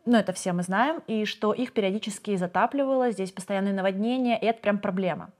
ну, 0.08 0.16
это 0.16 0.32
все 0.32 0.52
мы 0.52 0.62
знаем, 0.62 1.02
и 1.06 1.24
что 1.24 1.52
их 1.52 1.72
периодически 1.72 2.36
затапливало, 2.36 3.10
здесь 3.10 3.30
постоянные 3.30 3.74
наводнения, 3.74 4.38
и 4.38 4.46
это 4.46 4.60
прям 4.60 4.78
проблема. 4.78 5.30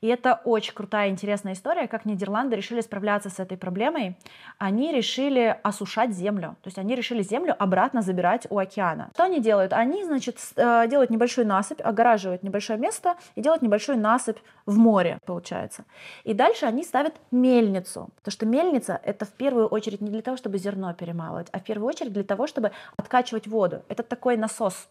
И 0.00 0.06
это 0.06 0.40
очень 0.44 0.72
крутая, 0.72 1.10
интересная 1.10 1.52
история, 1.52 1.86
как 1.86 2.06
Нидерланды 2.06 2.56
решили 2.56 2.80
справляться 2.80 3.28
с 3.28 3.38
этой 3.38 3.58
проблемой. 3.58 4.16
Они 4.58 4.92
решили 4.92 5.58
осушать 5.62 6.12
землю. 6.12 6.56
То 6.62 6.68
есть 6.68 6.78
они 6.78 6.94
решили 6.94 7.22
землю 7.22 7.54
обратно 7.58 8.00
забирать 8.00 8.46
у 8.48 8.58
океана. 8.58 9.10
Что 9.12 9.24
они 9.24 9.40
делают? 9.40 9.72
Они, 9.72 10.04
значит, 10.04 10.38
э, 10.56 10.88
делают 10.88 11.10
небольшую 11.10 11.46
насыпь, 11.46 11.80
огораживают 11.82 12.42
небольшое 12.42 12.78
место 12.78 13.16
и 13.34 13.42
делают 13.42 13.62
небольшую 13.62 13.98
насыпь 13.98 14.38
в 14.64 14.78
море, 14.78 15.18
получается. 15.26 15.84
И 16.24 16.32
дальше 16.32 16.64
они 16.64 16.82
ставят 16.82 17.14
мельницу. 17.30 18.08
Потому 18.16 18.32
что 18.32 18.46
мельница— 18.46 19.00
это 19.04 19.26
в 19.26 19.32
первую 19.32 19.66
очередь 19.66 20.00
не 20.00 20.10
для 20.10 20.22
того, 20.22 20.38
чтобы 20.38 20.58
зерно 20.58 20.94
перемалывать, 20.94 21.48
а 21.52 21.58
в 21.58 21.64
первую 21.64 21.88
очередь 21.88 22.12
для 22.12 22.24
того, 22.24 22.46
чтобы 22.46 22.72
откачивать 22.96 23.46
воду. 23.46 23.82
Это 23.88 24.02
такой 24.02 24.38
насос 24.38 24.88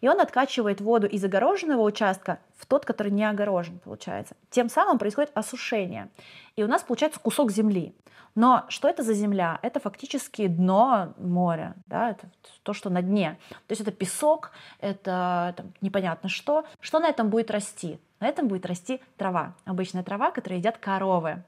и 0.00 0.08
он 0.08 0.20
откачивает 0.20 0.80
воду 0.80 1.06
из 1.06 1.24
огороженного 1.24 1.82
участка 1.82 2.38
в 2.56 2.66
тот, 2.66 2.84
который 2.84 3.12
не 3.12 3.24
огорожен, 3.24 3.78
получается. 3.78 4.36
Тем 4.50 4.68
самым 4.68 4.98
происходит 4.98 5.30
осушение. 5.34 6.08
И 6.56 6.62
у 6.62 6.68
нас 6.68 6.82
получается 6.82 7.20
кусок 7.20 7.50
земли. 7.50 7.94
Но 8.34 8.66
что 8.68 8.88
это 8.88 9.02
за 9.02 9.14
земля? 9.14 9.58
Это 9.62 9.80
фактически 9.80 10.46
дно 10.46 11.14
моря, 11.16 11.74
да, 11.86 12.10
это 12.10 12.28
то, 12.62 12.74
что 12.74 12.90
на 12.90 13.00
дне. 13.00 13.38
То 13.48 13.72
есть 13.72 13.80
это 13.80 13.92
песок, 13.92 14.50
это 14.78 15.54
там, 15.56 15.72
непонятно 15.80 16.28
что. 16.28 16.66
Что 16.80 16.98
на 16.98 17.08
этом 17.08 17.30
будет 17.30 17.50
расти? 17.50 17.98
На 18.20 18.26
этом 18.28 18.46
будет 18.46 18.66
расти 18.66 19.00
трава. 19.16 19.54
Обычная 19.64 20.02
трава, 20.02 20.30
которую 20.30 20.58
едят 20.58 20.76
коровы. 20.76 21.42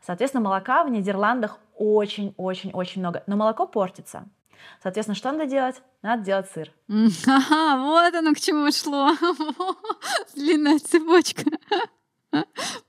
Соответственно, 0.00 0.44
молока 0.44 0.84
в 0.84 0.90
Нидерландах 0.90 1.58
очень-очень-очень 1.76 3.00
много. 3.00 3.24
Но 3.26 3.36
молоко 3.36 3.66
портится. 3.66 4.24
Соответственно, 4.82 5.14
что 5.14 5.32
надо 5.32 5.46
делать? 5.46 5.82
Надо 6.02 6.24
делать 6.24 6.50
сыр. 6.52 6.70
Ага, 6.88 7.82
вот 7.82 8.14
оно 8.14 8.34
к 8.34 8.40
чему 8.40 8.70
шло. 8.72 9.12
Длинная 10.34 10.78
цепочка. 10.78 11.44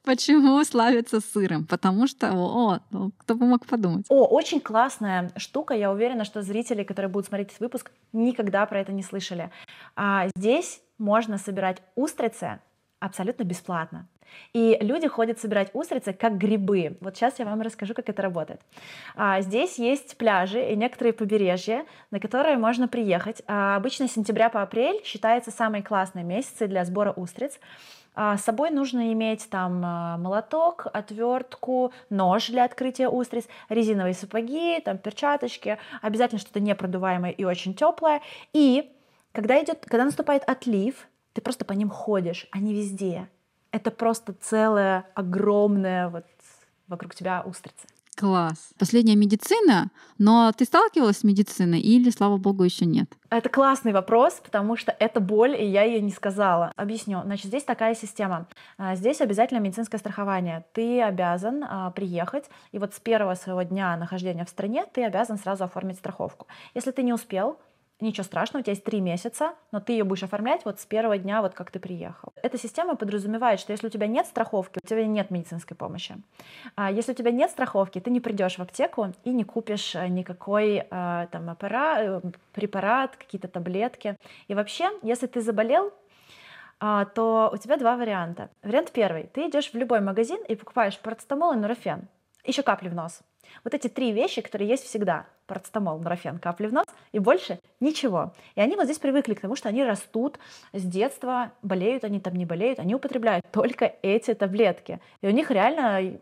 Почему 0.03 0.63
славится 0.63 1.19
сыром? 1.19 1.65
Потому 1.65 2.07
что, 2.07 2.31
о, 2.33 2.79
ну, 2.91 3.11
кто 3.17 3.35
бы 3.35 3.45
мог 3.45 3.65
подумать. 3.65 4.05
О, 4.09 4.25
очень 4.25 4.61
классная 4.61 5.31
штука. 5.35 5.73
Я 5.73 5.91
уверена, 5.91 6.23
что 6.23 6.41
зрители, 6.41 6.83
которые 6.83 7.09
будут 7.09 7.27
смотреть 7.27 7.49
этот 7.49 7.59
выпуск, 7.59 7.91
никогда 8.13 8.65
про 8.65 8.79
это 8.79 8.91
не 8.93 9.03
слышали. 9.03 9.51
А, 9.95 10.27
здесь 10.35 10.81
можно 10.97 11.37
собирать 11.37 11.81
устрицы 11.95 12.59
абсолютно 13.03 13.43
бесплатно. 13.43 14.07
И 14.53 14.77
люди 14.81 15.07
ходят 15.07 15.39
собирать 15.39 15.69
устрицы 15.73 16.13
как 16.13 16.37
грибы. 16.37 16.97
Вот 17.01 17.15
сейчас 17.15 17.37
я 17.39 17.45
вам 17.45 17.61
расскажу, 17.61 17.93
как 17.93 18.09
это 18.09 18.21
работает. 18.21 18.61
А, 19.15 19.41
здесь 19.41 19.77
есть 19.77 20.17
пляжи 20.17 20.71
и 20.71 20.75
некоторые 20.75 21.13
побережья, 21.13 21.85
на 22.11 22.19
которые 22.19 22.57
можно 22.57 22.87
приехать. 22.87 23.43
А, 23.47 23.75
обычно 23.75 24.07
сентября 24.07 24.49
по 24.49 24.61
апрель 24.61 25.03
считается 25.03 25.51
самый 25.51 25.83
классный 25.83 26.23
месяц 26.23 26.67
для 26.67 26.85
сбора 26.85 27.11
устриц. 27.11 27.59
А, 28.15 28.37
с 28.37 28.43
собой 28.43 28.69
нужно 28.69 29.11
иметь 29.13 29.49
там 29.49 29.81
а, 29.83 30.17
молоток, 30.17 30.87
отвертку, 30.93 31.91
нож 32.09 32.47
для 32.47 32.63
открытия 32.63 33.09
устриц, 33.09 33.47
резиновые 33.69 34.13
сапоги, 34.13 34.79
там 34.81 34.97
перчаточки, 34.97 35.77
обязательно 36.01 36.39
что-то 36.39 36.59
непродуваемое 36.59 37.31
и 37.31 37.43
очень 37.43 37.73
теплое. 37.73 38.21
И 38.53 38.91
когда, 39.31 39.61
идет, 39.61 39.85
когда 39.87 40.05
наступает 40.05 40.43
отлив, 40.47 41.07
ты 41.33 41.41
просто 41.41 41.65
по 41.65 41.73
ним 41.73 41.89
ходишь, 41.89 42.47
они 42.51 42.73
везде 42.73 43.27
это 43.73 43.89
просто 43.91 44.33
целая 44.39 45.05
огромная 45.15 46.07
вот 46.07 46.25
вокруг 46.87 47.15
тебя 47.15 47.43
устрица. 47.45 47.87
Класс. 48.15 48.69
Последняя 48.77 49.15
медицина, 49.15 49.89
но 50.19 50.51
ты 50.55 50.65
сталкивалась 50.65 51.17
с 51.17 51.23
медициной 51.23 51.79
или, 51.79 52.11
слава 52.11 52.37
богу, 52.37 52.63
еще 52.63 52.85
нет? 52.85 53.11
Это 53.31 53.49
классный 53.49 53.91
вопрос, 53.91 54.39
потому 54.43 54.77
что 54.77 54.95
это 54.99 55.19
боль, 55.19 55.59
и 55.59 55.65
я 55.65 55.81
ее 55.81 55.99
не 55.99 56.11
сказала. 56.11 56.71
Объясню. 56.75 57.23
Значит, 57.23 57.47
здесь 57.47 57.63
такая 57.63 57.95
система. 57.95 58.45
А, 58.77 58.95
здесь 58.95 59.19
обязательно 59.19 59.57
медицинское 59.57 59.97
страхование. 59.97 60.63
Ты 60.73 61.01
обязан 61.01 61.65
а, 61.67 61.89
приехать, 61.89 62.45
и 62.71 62.77
вот 62.77 62.93
с 62.93 62.99
первого 62.99 63.33
своего 63.33 63.63
дня 63.63 63.97
нахождения 63.97 64.45
в 64.45 64.49
стране 64.49 64.85
ты 64.93 65.03
обязан 65.03 65.39
сразу 65.39 65.63
оформить 65.63 65.97
страховку. 65.97 66.45
Если 66.75 66.91
ты 66.91 67.01
не 67.01 67.13
успел, 67.13 67.57
ничего 67.99 68.23
страшного, 68.23 68.61
у 68.61 68.63
тебя 68.63 68.73
есть 68.73 68.83
три 68.83 69.01
месяца, 69.01 69.53
но 69.71 69.79
ты 69.79 69.93
ее 69.93 70.03
будешь 70.03 70.23
оформлять 70.23 70.65
вот 70.65 70.79
с 70.79 70.85
первого 70.85 71.17
дня, 71.17 71.41
вот 71.41 71.53
как 71.53 71.71
ты 71.71 71.79
приехал. 71.79 72.33
Эта 72.41 72.57
система 72.57 72.95
подразумевает, 72.95 73.59
что 73.59 73.71
если 73.71 73.87
у 73.87 73.89
тебя 73.89 74.07
нет 74.07 74.25
страховки, 74.25 74.79
у 74.83 74.87
тебя 74.87 75.05
нет 75.05 75.31
медицинской 75.31 75.75
помощи. 75.75 76.15
А 76.75 76.91
если 76.91 77.13
у 77.13 77.15
тебя 77.15 77.31
нет 77.31 77.51
страховки, 77.51 77.99
ты 77.99 78.09
не 78.11 78.19
придешь 78.19 78.57
в 78.57 78.61
аптеку 78.61 79.13
и 79.23 79.31
не 79.31 79.43
купишь 79.43 79.95
э, 79.95 80.07
никакой 80.07 80.85
э, 80.89 81.27
там 81.31 81.49
аппарат, 81.49 81.99
э, 82.01 82.21
препарат, 82.53 83.15
какие-то 83.15 83.47
таблетки. 83.47 84.17
И 84.47 84.55
вообще, 84.55 84.89
если 85.01 85.27
ты 85.27 85.41
заболел, 85.41 85.93
то 86.79 87.49
у 87.53 87.57
тебя 87.57 87.77
два 87.77 87.95
варианта. 87.95 88.49
Вариант 88.61 88.91
первый. 88.91 89.27
Ты 89.27 89.47
идешь 89.47 89.71
в 89.71 89.75
любой 89.75 90.01
магазин 90.01 90.43
и 90.49 90.55
покупаешь 90.55 90.99
парацетамол 90.99 91.53
и 91.53 91.55
нурофен. 91.55 92.09
Еще 92.43 92.61
капли 92.61 92.89
в 92.89 92.93
нос. 92.93 93.21
Вот 93.63 93.73
эти 93.73 93.87
три 93.87 94.11
вещи, 94.11 94.41
которые 94.41 94.69
есть 94.69 94.85
всегда. 94.85 95.25
Парацетамол, 95.47 95.99
нурофен, 95.99 96.39
капли 96.39 96.67
в 96.67 96.73
нос 96.73 96.85
и 97.11 97.19
больше 97.19 97.59
ничего. 97.79 98.33
И 98.55 98.61
они 98.61 98.75
вот 98.75 98.85
здесь 98.85 98.99
привыкли 98.99 99.33
к 99.33 99.41
тому, 99.41 99.55
что 99.55 99.69
они 99.69 99.83
растут 99.83 100.39
с 100.71 100.83
детства, 100.83 101.51
болеют 101.61 102.03
они 102.03 102.19
там, 102.19 102.35
не 102.35 102.45
болеют, 102.45 102.79
они 102.79 102.95
употребляют 102.95 103.45
только 103.51 103.93
эти 104.01 104.33
таблетки. 104.33 104.99
И 105.21 105.27
у 105.27 105.31
них 105.31 105.51
реально 105.51 106.19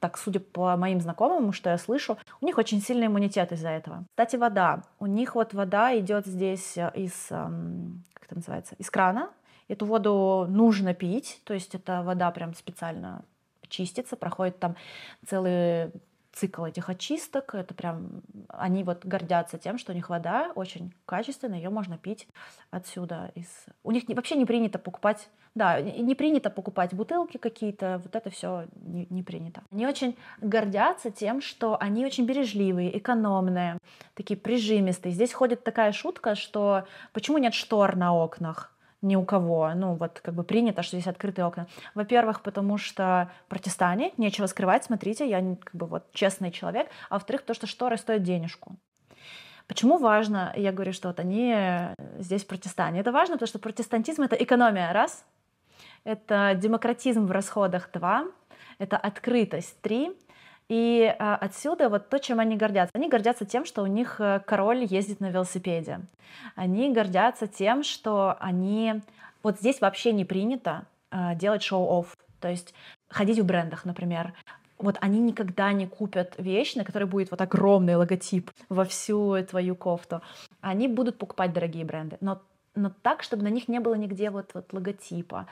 так, 0.00 0.18
судя 0.18 0.40
по 0.40 0.76
моим 0.76 1.00
знакомым, 1.00 1.52
что 1.52 1.70
я 1.70 1.78
слышу, 1.78 2.18
у 2.40 2.46
них 2.46 2.58
очень 2.58 2.80
сильный 2.80 3.06
иммунитет 3.06 3.52
из-за 3.52 3.70
этого. 3.70 4.04
Кстати, 4.10 4.36
вода. 4.36 4.82
У 4.98 5.06
них 5.06 5.34
вот 5.34 5.54
вода 5.54 5.98
идет 5.98 6.26
здесь 6.26 6.76
э, 6.76 6.90
из, 6.94 7.28
эм, 7.30 8.04
как 8.14 8.24
это 8.26 8.34
называется, 8.36 8.74
из 8.78 8.90
крана. 8.90 9.30
Эту 9.68 9.86
воду 9.86 10.46
нужно 10.48 10.94
пить, 10.94 11.40
то 11.44 11.54
есть 11.54 11.74
это 11.74 12.02
вода 12.02 12.30
прям 12.30 12.54
специально 12.54 13.24
чистится, 13.68 14.16
проходит 14.16 14.60
там 14.60 14.76
целый 15.26 15.90
цикл 16.36 16.64
этих 16.64 16.88
очисток. 16.90 17.54
Это 17.54 17.74
прям 17.74 18.22
они 18.48 18.84
вот 18.84 19.04
гордятся 19.04 19.58
тем, 19.58 19.78
что 19.78 19.92
у 19.92 19.94
них 19.94 20.10
вода 20.10 20.52
очень 20.54 20.92
качественная, 21.06 21.58
ее 21.58 21.70
можно 21.70 21.96
пить 21.96 22.28
отсюда. 22.70 23.32
Из... 23.34 23.46
У 23.82 23.90
них 23.90 24.04
вообще 24.08 24.36
не 24.36 24.44
принято 24.44 24.78
покупать, 24.78 25.28
да, 25.54 25.80
не 25.80 26.14
принято 26.14 26.50
покупать 26.50 26.92
бутылки 26.92 27.38
какие-то, 27.38 28.00
вот 28.04 28.14
это 28.14 28.30
все 28.30 28.66
не, 28.76 29.06
не 29.08 29.22
принято. 29.22 29.62
Они 29.72 29.86
очень 29.86 30.16
гордятся 30.40 31.10
тем, 31.10 31.40
что 31.40 31.78
они 31.80 32.04
очень 32.04 32.26
бережливые, 32.26 32.96
экономные, 32.98 33.78
такие 34.14 34.38
прижимистые. 34.38 35.12
Здесь 35.12 35.32
ходит 35.32 35.64
такая 35.64 35.92
шутка, 35.92 36.34
что 36.34 36.86
почему 37.12 37.38
нет 37.38 37.54
штор 37.54 37.96
на 37.96 38.14
окнах? 38.14 38.75
Ни 39.02 39.16
у 39.16 39.24
кого. 39.24 39.72
Ну, 39.74 39.94
вот 39.94 40.20
как 40.20 40.34
бы 40.34 40.42
принято, 40.42 40.82
что 40.82 40.96
здесь 40.96 41.08
открытые 41.08 41.44
окна. 41.44 41.66
Во-первых, 41.94 42.42
потому 42.42 42.78
что 42.78 43.30
протестане, 43.48 44.12
нечего 44.16 44.46
скрывать, 44.46 44.84
смотрите, 44.84 45.28
я 45.28 45.40
как 45.40 45.74
бы 45.74 45.86
вот 45.86 46.10
честный 46.12 46.50
человек. 46.50 46.88
А 47.08 47.14
во-вторых, 47.14 47.42
то, 47.42 47.54
что 47.54 47.66
шторы 47.66 47.96
стоят 47.96 48.22
денежку. 48.22 48.76
Почему 49.68 49.98
важно, 49.98 50.52
я 50.56 50.70
говорю, 50.70 50.92
что 50.92 51.08
вот 51.08 51.18
они 51.18 51.54
здесь 52.18 52.44
протестане? 52.44 53.00
Это 53.00 53.10
важно, 53.10 53.34
потому 53.34 53.48
что 53.48 53.58
протестантизм— 53.58 54.22
это 54.24 54.36
экономия, 54.36 54.92
раз, 54.92 55.24
это 56.04 56.54
демократизм 56.54 57.26
в 57.26 57.32
расходах, 57.32 57.90
два, 57.92 58.26
это 58.78 58.96
открытость, 58.96 59.80
три, 59.80 60.16
и 60.68 61.14
а, 61.18 61.36
отсюда 61.36 61.88
вот 61.88 62.08
то, 62.08 62.18
чем 62.18 62.40
они 62.40 62.56
гордятся. 62.56 62.90
Они 62.94 63.08
гордятся 63.08 63.44
тем, 63.44 63.64
что 63.64 63.82
у 63.82 63.86
них 63.86 64.20
э, 64.20 64.40
король 64.44 64.84
ездит 64.84 65.20
на 65.20 65.30
велосипеде. 65.30 66.00
Они 66.56 66.92
гордятся 66.92 67.46
тем, 67.46 67.82
что 67.84 68.36
они... 68.40 69.02
Вот 69.42 69.60
здесь 69.60 69.80
вообще 69.80 70.12
не 70.12 70.24
принято 70.24 70.86
а, 71.10 71.34
делать 71.34 71.62
шоу-офф. 71.62 72.16
То 72.40 72.48
есть 72.48 72.74
ходить 73.08 73.38
в 73.38 73.44
брендах, 73.44 73.84
например. 73.84 74.34
Вот 74.78 74.98
они 75.00 75.20
никогда 75.20 75.72
не 75.72 75.86
купят 75.86 76.34
вещь, 76.36 76.74
на 76.74 76.84
которой 76.84 77.04
будет 77.04 77.30
вот 77.30 77.40
огромный 77.40 77.94
логотип 77.94 78.50
во 78.68 78.84
всю 78.84 79.42
твою 79.44 79.76
кофту. 79.76 80.20
Они 80.60 80.88
будут 80.88 81.16
покупать 81.16 81.52
дорогие 81.52 81.84
бренды. 81.84 82.18
Но 82.20 82.42
но 82.76 82.92
так, 83.02 83.22
чтобы 83.22 83.42
на 83.42 83.48
них 83.48 83.68
не 83.68 83.80
было 83.80 83.94
нигде 83.94 84.30
вот, 84.30 84.50
вот 84.54 84.72
логотипа. 84.72 85.46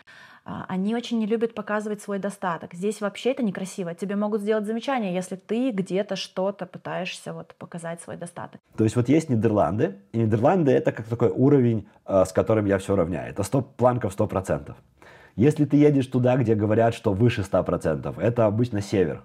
А, 0.45 0.67
они 0.69 0.95
очень 0.95 1.19
не 1.19 1.27
любят 1.27 1.55
показывать 1.55 2.03
свой 2.03 2.19
достаток. 2.19 2.75
Здесь 2.75 3.01
вообще 3.01 3.33
это 3.33 3.43
некрасиво. 3.43 3.95
Тебе 3.95 4.15
могут 4.15 4.43
сделать 4.43 4.67
замечание, 4.67 5.15
если 5.15 5.37
ты 5.37 5.71
где-то 5.71 6.17
что-то 6.17 6.67
пытаешься 6.67 7.33
вот 7.33 7.55
показать 7.59 8.03
свой 8.03 8.17
достаток. 8.17 8.61
То 8.77 8.85
есть 8.85 8.97
вот 8.97 9.09
есть 9.09 9.31
Нидерланды, 9.31 9.97
и 10.13 10.19
Нидерланды 10.19 10.73
это 10.73 10.93
как 10.93 11.07
такой 11.07 11.31
уровень, 11.31 11.89
э, 12.07 12.25
с 12.27 12.33
которым 12.33 12.67
я 12.67 12.79
все 12.79 12.95
равняю. 12.95 13.31
Это 13.31 13.43
100, 13.43 13.63
планка 13.63 14.09
в 14.11 14.13
100%. 14.17 14.75
Если 15.37 15.65
ты 15.65 15.79
едешь 15.79 16.07
туда, 16.07 16.37
где 16.37 16.55
говорят, 16.55 16.95
что 16.95 17.13
выше 17.13 17.43
100%, 17.43 18.21
это 18.21 18.47
обычно 18.47 18.83
север. 18.83 19.25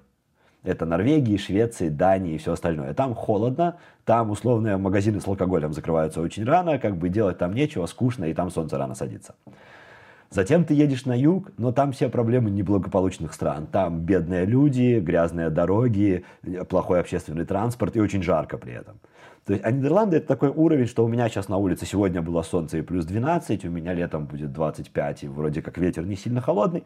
Это 0.64 0.86
Норвегии, 0.86 1.38
Швеции, 1.38 1.90
Дании 1.90 2.36
и 2.36 2.38
все 2.38 2.54
остальное. 2.54 2.94
Там 2.94 3.16
холодно, 3.16 3.78
там 4.06 4.30
условные 4.30 4.78
магазины 4.78 5.22
с 5.22 5.28
алкоголем 5.28 5.74
закрываются 5.74 6.22
очень 6.22 6.44
рано, 6.44 6.80
как 6.80 6.98
бы 6.98 7.10
делать 7.10 7.38
там 7.38 7.54
нечего, 7.54 7.86
скучно, 7.86 8.26
и 8.26 8.34
там 8.34 8.52
солнце 8.52 8.78
рано 8.78 8.96
садится. 8.96 9.36
Затем 10.32 10.64
ты 10.64 10.76
едешь 10.76 11.06
на 11.06 11.18
юг, 11.18 11.52
но 11.58 11.72
там 11.72 11.92
все 11.92 12.08
проблемы 12.08 12.52
неблагополучных 12.52 13.34
стран. 13.34 13.66
Там 13.66 14.02
бедные 14.02 14.46
люди, 14.46 15.00
грязные 15.00 15.50
дороги, 15.50 16.24
плохой 16.68 17.00
общественный 17.00 17.46
транспорт 17.46 17.96
и 17.96 18.02
очень 18.02 18.22
жарко 18.22 18.58
при 18.58 18.74
этом. 18.74 19.00
То 19.46 19.54
есть, 19.54 19.66
а 19.66 19.72
Нидерланды 19.72 20.18
это 20.18 20.28
такой 20.28 20.50
уровень, 20.50 20.86
что 20.86 21.04
у 21.04 21.08
меня 21.08 21.28
сейчас 21.30 21.50
на 21.50 21.58
улице 21.58 21.88
сегодня 21.88 22.22
было 22.22 22.44
солнце 22.44 22.78
и 22.78 22.82
плюс 22.84 23.06
12, 23.06 23.66
у 23.66 23.70
меня 23.72 23.94
летом 23.94 24.26
будет 24.28 24.52
25, 24.54 25.24
и 25.24 25.28
вроде 25.28 25.64
как 25.64 25.80
ветер 25.80 26.06
не 26.06 26.16
сильно 26.16 26.42
холодный. 26.42 26.84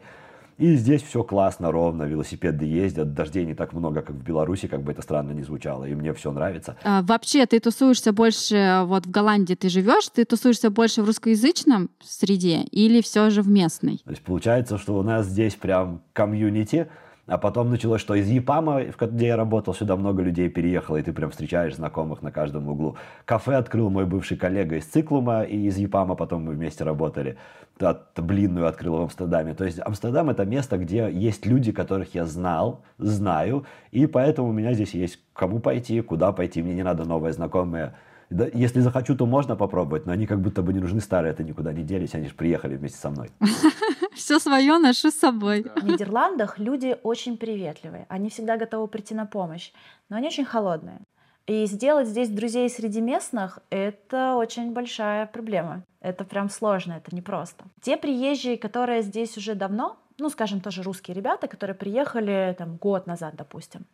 И 0.58 0.76
здесь 0.76 1.02
все 1.02 1.22
классно, 1.22 1.72
ровно, 1.72 2.04
велосипеды 2.04 2.64
ездят, 2.64 3.14
дождей 3.14 3.44
не 3.44 3.54
так 3.54 3.72
много, 3.72 4.02
как 4.02 4.16
в 4.16 4.22
Беларуси, 4.22 4.68
как 4.68 4.82
бы 4.82 4.92
это 4.92 5.02
странно 5.02 5.32
не 5.32 5.42
звучало, 5.42 5.84
и 5.84 5.94
мне 5.94 6.12
все 6.14 6.30
нравится. 6.30 6.76
А, 6.84 7.02
вообще, 7.02 7.46
ты 7.46 7.58
тусуешься 7.60 8.12
больше, 8.12 8.82
вот 8.84 9.06
в 9.06 9.10
Голландии 9.10 9.54
ты 9.54 9.68
живешь, 9.68 10.08
ты 10.14 10.24
тусуешься 10.24 10.70
больше 10.70 11.02
в 11.02 11.06
русскоязычном 11.06 11.90
среде 12.02 12.62
или 12.70 13.00
все 13.00 13.30
же 13.30 13.42
в 13.42 13.48
местной? 13.48 14.00
То 14.04 14.10
есть 14.10 14.22
получается, 14.22 14.78
что 14.78 14.96
у 14.96 15.02
нас 15.02 15.26
здесь 15.26 15.54
прям 15.54 16.02
комьюнити, 16.12 16.88
а 17.26 17.38
потом 17.38 17.70
началось, 17.70 18.00
что 18.00 18.14
из 18.14 18.28
Япама, 18.28 18.82
где 18.82 19.28
я 19.28 19.36
работал, 19.36 19.74
сюда 19.74 19.96
много 19.96 20.22
людей 20.22 20.48
переехало, 20.50 20.98
и 20.98 21.02
ты 21.02 21.12
прям 21.12 21.30
встречаешь 21.30 21.76
знакомых 21.76 22.22
на 22.22 22.30
каждом 22.30 22.68
углу. 22.68 22.96
Кафе 23.24 23.54
открыл 23.54 23.88
мой 23.88 24.04
бывший 24.04 24.36
коллега 24.36 24.76
из 24.76 24.84
Циклума, 24.84 25.42
и 25.42 25.66
из 25.66 25.78
Япама 25.78 26.16
потом 26.16 26.44
мы 26.44 26.52
вместе 26.52 26.84
работали. 26.84 27.36
От 27.80 28.20
блинную 28.20 28.66
открыл 28.66 28.98
в 28.98 29.02
Амстердаме. 29.02 29.54
То 29.54 29.64
есть 29.64 29.80
Амстердам 29.80 30.30
это 30.30 30.44
место, 30.44 30.76
где 30.76 31.10
есть 31.10 31.46
люди, 31.46 31.72
которых 31.72 32.14
я 32.14 32.26
знал, 32.26 32.82
знаю, 32.98 33.64
и 33.90 34.06
поэтому 34.06 34.48
у 34.48 34.52
меня 34.52 34.74
здесь 34.74 34.94
есть 34.94 35.18
кому 35.32 35.60
пойти, 35.60 36.00
куда 36.02 36.32
пойти. 36.32 36.62
Мне 36.62 36.74
не 36.74 36.84
надо 36.84 37.04
новые 37.04 37.32
знакомые 37.32 37.94
да, 38.30 38.46
если 38.52 38.80
захочу, 38.80 39.14
то 39.14 39.26
можно 39.26 39.56
попробовать, 39.56 40.06
но 40.06 40.12
они 40.12 40.26
как 40.26 40.40
будто 40.40 40.62
бы 40.62 40.72
не 40.72 40.80
нужны 40.80 41.00
старые, 41.00 41.32
это 41.32 41.44
никуда 41.44 41.72
не 41.72 41.82
делись, 41.82 42.14
они 42.14 42.28
же 42.28 42.34
приехали 42.34 42.76
вместе 42.76 42.98
со 42.98 43.10
мной. 43.10 43.30
Все 44.14 44.38
свое 44.38 44.78
ношу 44.78 45.10
с 45.10 45.14
собой. 45.14 45.66
В 45.76 45.84
Нидерландах 45.84 46.58
люди 46.58 46.96
очень 47.02 47.36
приветливые, 47.36 48.06
они 48.08 48.28
всегда 48.28 48.56
готовы 48.56 48.88
прийти 48.88 49.14
на 49.14 49.26
помощь, 49.26 49.72
но 50.08 50.16
они 50.16 50.28
очень 50.28 50.44
холодные. 50.44 51.00
И 51.46 51.66
сделать 51.66 52.08
здесь 52.08 52.30
друзей 52.30 52.70
среди 52.70 53.02
местных— 53.02 53.58
это 53.70 54.34
очень 54.36 54.72
большая 54.72 55.26
проблема. 55.26 55.82
Это 56.00 56.24
прям 56.24 56.48
сложно, 56.48 56.94
это 56.94 57.14
непросто. 57.14 57.64
Те 57.82 57.98
приезжие, 57.98 58.56
которые 58.56 59.02
здесь 59.02 59.36
уже 59.36 59.54
давно, 59.54 59.98
ну, 60.18 60.30
скажем, 60.30 60.60
тоже 60.60 60.82
русские 60.82 61.14
ребята, 61.14 61.48
которые 61.48 61.74
приехали 61.74 62.54
там 62.56 62.76
год 62.76 63.06
назад, 63.06 63.34
допустим, 63.36 63.86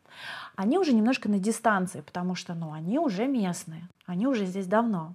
они 0.57 0.79
уже 0.79 0.93
немножко 0.93 1.29
на 1.29 1.39
дистанции, 1.39 2.01
потому 2.01 2.35
что, 2.35 2.55
ну, 2.55 2.73
они 2.73 2.99
уже 2.99 3.27
местные, 3.27 3.89
они 4.07 4.27
уже 4.27 4.47
здесь 4.47 4.67
давно. 4.67 5.15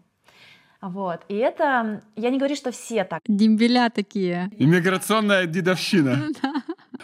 Вот. 0.81 1.21
И 1.29 1.35
это, 1.35 2.03
я 2.15 2.29
не 2.29 2.37
говорю, 2.37 2.55
что 2.55 2.71
все 2.71 3.03
так. 3.03 3.21
Дембеля 3.27 3.89
такие. 3.89 4.51
Иммиграционная 4.57 5.47
дедовщина. 5.47 6.27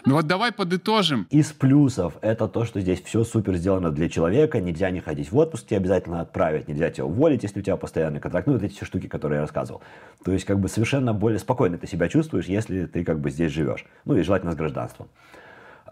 Ну 0.04 0.14
вот 0.14 0.26
давай 0.26 0.50
подытожим. 0.50 1.28
Из 1.30 1.52
плюсов 1.52 2.14
это 2.22 2.48
то, 2.48 2.64
что 2.64 2.80
здесь 2.80 3.00
все 3.02 3.22
супер 3.22 3.54
сделано 3.54 3.92
для 3.92 4.08
человека. 4.08 4.60
Нельзя 4.60 4.90
не 4.90 4.98
ходить 4.98 5.30
в 5.30 5.36
отпуск, 5.36 5.66
тебе 5.66 5.76
обязательно 5.76 6.20
отправить, 6.20 6.66
нельзя 6.66 6.90
тебя 6.90 7.06
уволить, 7.06 7.44
если 7.44 7.60
у 7.60 7.62
тебя 7.62 7.76
постоянный 7.76 8.18
контракт. 8.18 8.48
Ну, 8.48 8.54
вот 8.54 8.62
эти 8.64 8.74
все 8.74 8.84
штуки, 8.84 9.06
которые 9.06 9.36
я 9.36 9.42
рассказывал. 9.42 9.80
То 10.24 10.32
есть, 10.32 10.44
как 10.44 10.58
бы 10.58 10.68
совершенно 10.68 11.14
более 11.14 11.38
спокойно 11.38 11.78
ты 11.78 11.86
себя 11.86 12.08
чувствуешь, 12.08 12.46
если 12.46 12.86
ты 12.86 13.04
как 13.04 13.20
бы 13.20 13.30
здесь 13.30 13.52
живешь. 13.52 13.84
Ну, 14.04 14.16
и 14.16 14.22
желательно 14.22 14.52
с 14.52 14.56
гражданством. 14.56 15.06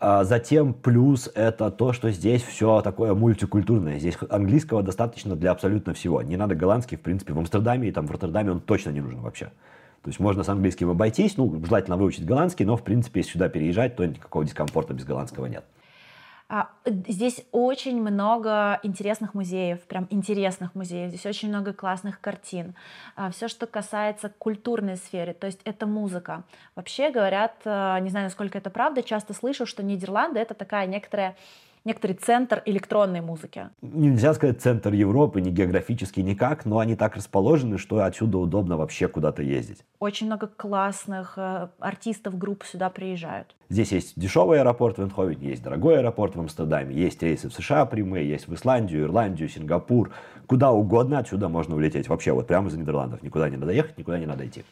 А 0.01 0.24
затем 0.24 0.74
плюс 0.74 1.31
это 1.35 1.70
то, 1.70 1.93
что 1.93 2.11
здесь 2.11 2.43
все 2.43 2.81
такое 2.81 3.15
мультикультурное. 3.15 3.99
Здесь 3.99 4.16
английского 4.28 4.82
достаточно 4.82 5.37
для 5.37 5.53
абсолютно 5.53 5.95
всего. 5.95 6.20
Не 6.23 6.37
надо 6.37 6.57
голландский, 6.57 6.97
в 6.97 7.03
принципе, 7.03 7.32
в 7.32 7.39
Амстердаме 7.39 7.89
и 7.89 7.93
там 7.93 8.07
в 8.07 8.11
Роттердаме 8.11 8.51
он 8.51 8.61
точно 8.61 8.91
не 8.91 9.03
нужен 9.03 9.20
вообще. 9.20 9.51
То 10.02 10.09
есть 10.09 10.18
можно 10.18 10.43
с 10.43 10.48
английским 10.48 10.89
обойтись, 10.90 11.36
ну, 11.36 11.62
желательно 11.64 11.97
выучить 11.97 12.24
голландский, 12.24 12.64
но, 12.64 12.77
в 12.77 12.82
принципе, 12.82 13.20
если 13.20 13.32
сюда 13.32 13.48
переезжать, 13.48 13.97
то 13.97 14.06
никакого 14.06 14.44
дискомфорта 14.44 14.94
без 14.94 15.05
голландского 15.05 15.47
нет. 15.47 15.64
А, 16.52 16.68
здесь 16.85 17.44
очень 17.52 18.02
много 18.02 18.81
интересных 18.82 19.35
музеев, 19.35 19.82
прям 19.82 20.09
интересных 20.10 20.74
музеев. 20.74 21.10
Здесь 21.10 21.24
очень 21.24 21.48
много 21.48 21.72
классных 21.72 22.20
картин. 22.20 22.74
А, 23.14 23.31
Все, 23.31 23.47
что 23.47 23.68
касается 23.68 24.32
культурной 24.36 24.97
сферы, 24.97 25.32
то 25.32 25.47
есть 25.47 25.60
это 25.64 25.86
музыка. 25.86 26.43
Вообще 26.74 27.10
говорят, 27.10 27.55
а, 27.64 28.01
не 28.01 28.10
знаю, 28.10 28.24
насколько 28.24 28.59
это 28.59 28.68
правда, 28.68 29.05
часто 29.05 29.32
слышу, 29.32 29.64
что 29.64 29.85
Нидерланды 29.85 30.40
это 30.40 30.55
такая 30.55 30.89
некоторая 30.89 31.36
некоторый 31.85 32.12
центр 32.12 32.62
электронной 32.66 33.20
музыки. 33.20 33.69
Нельзя 33.82 34.35
сказать 34.35 34.61
центр 34.61 34.93
Европы, 34.93 35.40
ни 35.40 35.51
географически 35.51 36.20
никак, 36.20 36.65
но 36.65 36.78
они 36.78 36.97
так 36.97 37.16
расположены, 37.16 37.78
что 37.78 38.02
отсюда 38.02 38.39
удобно 38.39 38.77
вообще 38.77 39.09
куда-то 39.09 39.43
ездить. 39.43 39.85
Очень 39.98 40.27
много 40.27 40.47
классных 40.47 41.35
э, 41.36 41.69
артистов, 41.78 42.36
групп 42.39 42.65
сюда 42.65 42.90
приезжают. 42.90 43.55
Здесь 43.69 43.93
есть 43.93 44.12
дешевый 44.16 44.61
аэропорт 44.61 44.98
в 44.98 45.02
Эндховене, 45.02 45.51
есть 45.51 45.62
дорогой 45.62 45.98
аэропорт 45.98 46.35
в 46.35 46.40
Амстердаме, 46.40 46.94
есть 46.94 47.23
рейсы 47.23 47.48
в 47.48 47.55
США 47.55 47.86
прямые, 47.86 48.28
есть 48.28 48.48
в 48.48 48.55
Исландию, 48.55 49.05
Ирландию, 49.05 49.48
Сингапур. 49.48 50.12
Куда 50.47 50.73
угодно 50.73 51.19
отсюда 51.19 51.48
можно 51.48 51.77
улететь. 51.77 52.09
Вообще 52.09 52.32
вот 52.32 52.48
прямо 52.48 52.69
из 52.69 52.74
Нидерландов. 52.74 53.23
Никуда 53.23 53.48
не 53.48 53.57
надо 53.57 53.73
ехать, 53.73 53.97
никуда 53.97 54.19
не 54.19 54.27
надо 54.27 54.47
идти. 54.47 54.65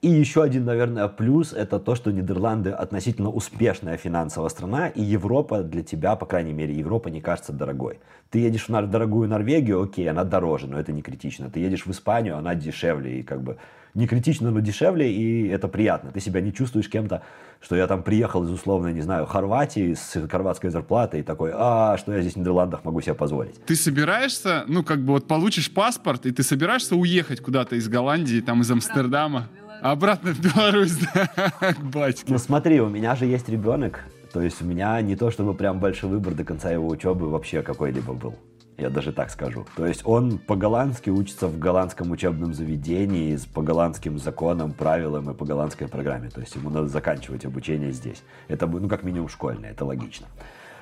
И 0.00 0.08
еще 0.08 0.44
один, 0.44 0.64
наверное, 0.64 1.08
плюс– 1.08 1.52
это 1.56 1.80
то, 1.80 1.96
что 1.96 2.12
Нидерланды 2.12 2.70
относительно 2.70 3.30
успешная 3.30 3.96
финансовая 3.96 4.48
страна, 4.48 4.88
и 4.88 5.02
Европа 5.02 5.64
для 5.64 5.82
тебя, 5.82 6.14
по 6.14 6.24
крайней 6.24 6.52
мере, 6.52 6.72
Европа 6.72 7.08
не 7.08 7.20
кажется 7.20 7.52
дорогой. 7.52 7.98
Ты 8.30 8.38
едешь 8.38 8.68
в 8.68 8.86
дорогую 8.86 9.28
Норвегию, 9.28 9.82
окей, 9.82 10.08
она 10.08 10.22
дороже, 10.22 10.68
но 10.68 10.78
это 10.78 10.92
не 10.92 11.02
критично. 11.02 11.50
Ты 11.50 11.58
едешь 11.58 11.84
в 11.84 11.90
Испанию, 11.90 12.36
она 12.36 12.54
дешевле, 12.54 13.18
и 13.18 13.22
как 13.24 13.42
бы 13.42 13.56
не 13.94 14.06
критично, 14.06 14.52
но 14.52 14.60
дешевле, 14.60 15.12
и 15.12 15.48
это 15.48 15.66
приятно. 15.66 16.12
Ты 16.12 16.20
себя 16.20 16.40
не 16.40 16.52
чувствуешь 16.52 16.88
кем-то, 16.88 17.22
что 17.60 17.74
я 17.74 17.88
там 17.88 18.04
приехал 18.04 18.44
из 18.44 18.50
условно, 18.50 18.92
не 18.92 19.00
знаю, 19.00 19.26
Хорватии 19.26 19.94
с 19.94 20.28
хорватской 20.28 20.70
зарплатой 20.70 21.20
и 21.20 21.22
такой, 21.24 21.50
а, 21.52 21.96
что 21.98 22.12
я 22.12 22.20
здесь 22.20 22.34
в 22.34 22.36
Нидерландах 22.36 22.84
могу 22.84 23.00
себе 23.00 23.14
позволить. 23.14 23.60
Ты 23.64 23.74
собираешься, 23.74 24.62
ну, 24.68 24.84
как 24.84 25.00
бы 25.04 25.14
вот 25.14 25.26
получишь 25.26 25.72
паспорт, 25.72 26.24
и 26.26 26.30
ты 26.30 26.44
собираешься 26.44 26.94
уехать 26.94 27.40
куда-то 27.40 27.74
из 27.74 27.88
Голландии, 27.88 28.40
там, 28.40 28.60
из 28.60 28.70
Амстердама? 28.70 29.48
Обратно 29.80 30.32
в 30.32 30.40
Беларусь, 30.40 30.96
да, 31.14 31.48
к 31.72 31.80
батьке. 31.82 32.24
Ну 32.28 32.38
смотри, 32.38 32.80
у 32.80 32.88
меня 32.88 33.14
же 33.14 33.26
есть 33.26 33.48
ребенок, 33.48 34.04
то 34.32 34.40
есть 34.40 34.60
у 34.62 34.64
меня 34.64 35.00
не 35.00 35.16
то 35.16 35.30
чтобы 35.30 35.54
прям 35.54 35.78
большой 35.78 36.10
выбор 36.10 36.34
до 36.34 36.44
конца 36.44 36.70
его 36.70 36.88
учебы 36.88 37.28
вообще 37.28 37.62
какой-либо 37.62 38.12
был. 38.12 38.34
Я 38.76 38.90
даже 38.90 39.12
так 39.12 39.30
скажу. 39.30 39.66
То 39.76 39.86
есть 39.86 40.02
он 40.04 40.38
по-голландски 40.38 41.10
учится 41.10 41.48
в 41.48 41.58
голландском 41.58 42.12
учебном 42.12 42.54
заведении 42.54 43.34
с 43.34 43.44
по 43.44 43.60
голландским 43.60 44.20
законам, 44.20 44.72
правилам 44.72 45.30
и 45.30 45.34
по 45.34 45.44
голландской 45.44 45.88
программе. 45.88 46.30
То 46.30 46.40
есть 46.40 46.54
ему 46.54 46.70
надо 46.70 46.86
заканчивать 46.86 47.44
обучение 47.44 47.90
здесь. 47.90 48.22
Это, 48.46 48.68
ну, 48.68 48.88
как 48.88 49.02
минимум 49.02 49.28
школьное, 49.28 49.72
это 49.72 49.84
логично. 49.84 50.28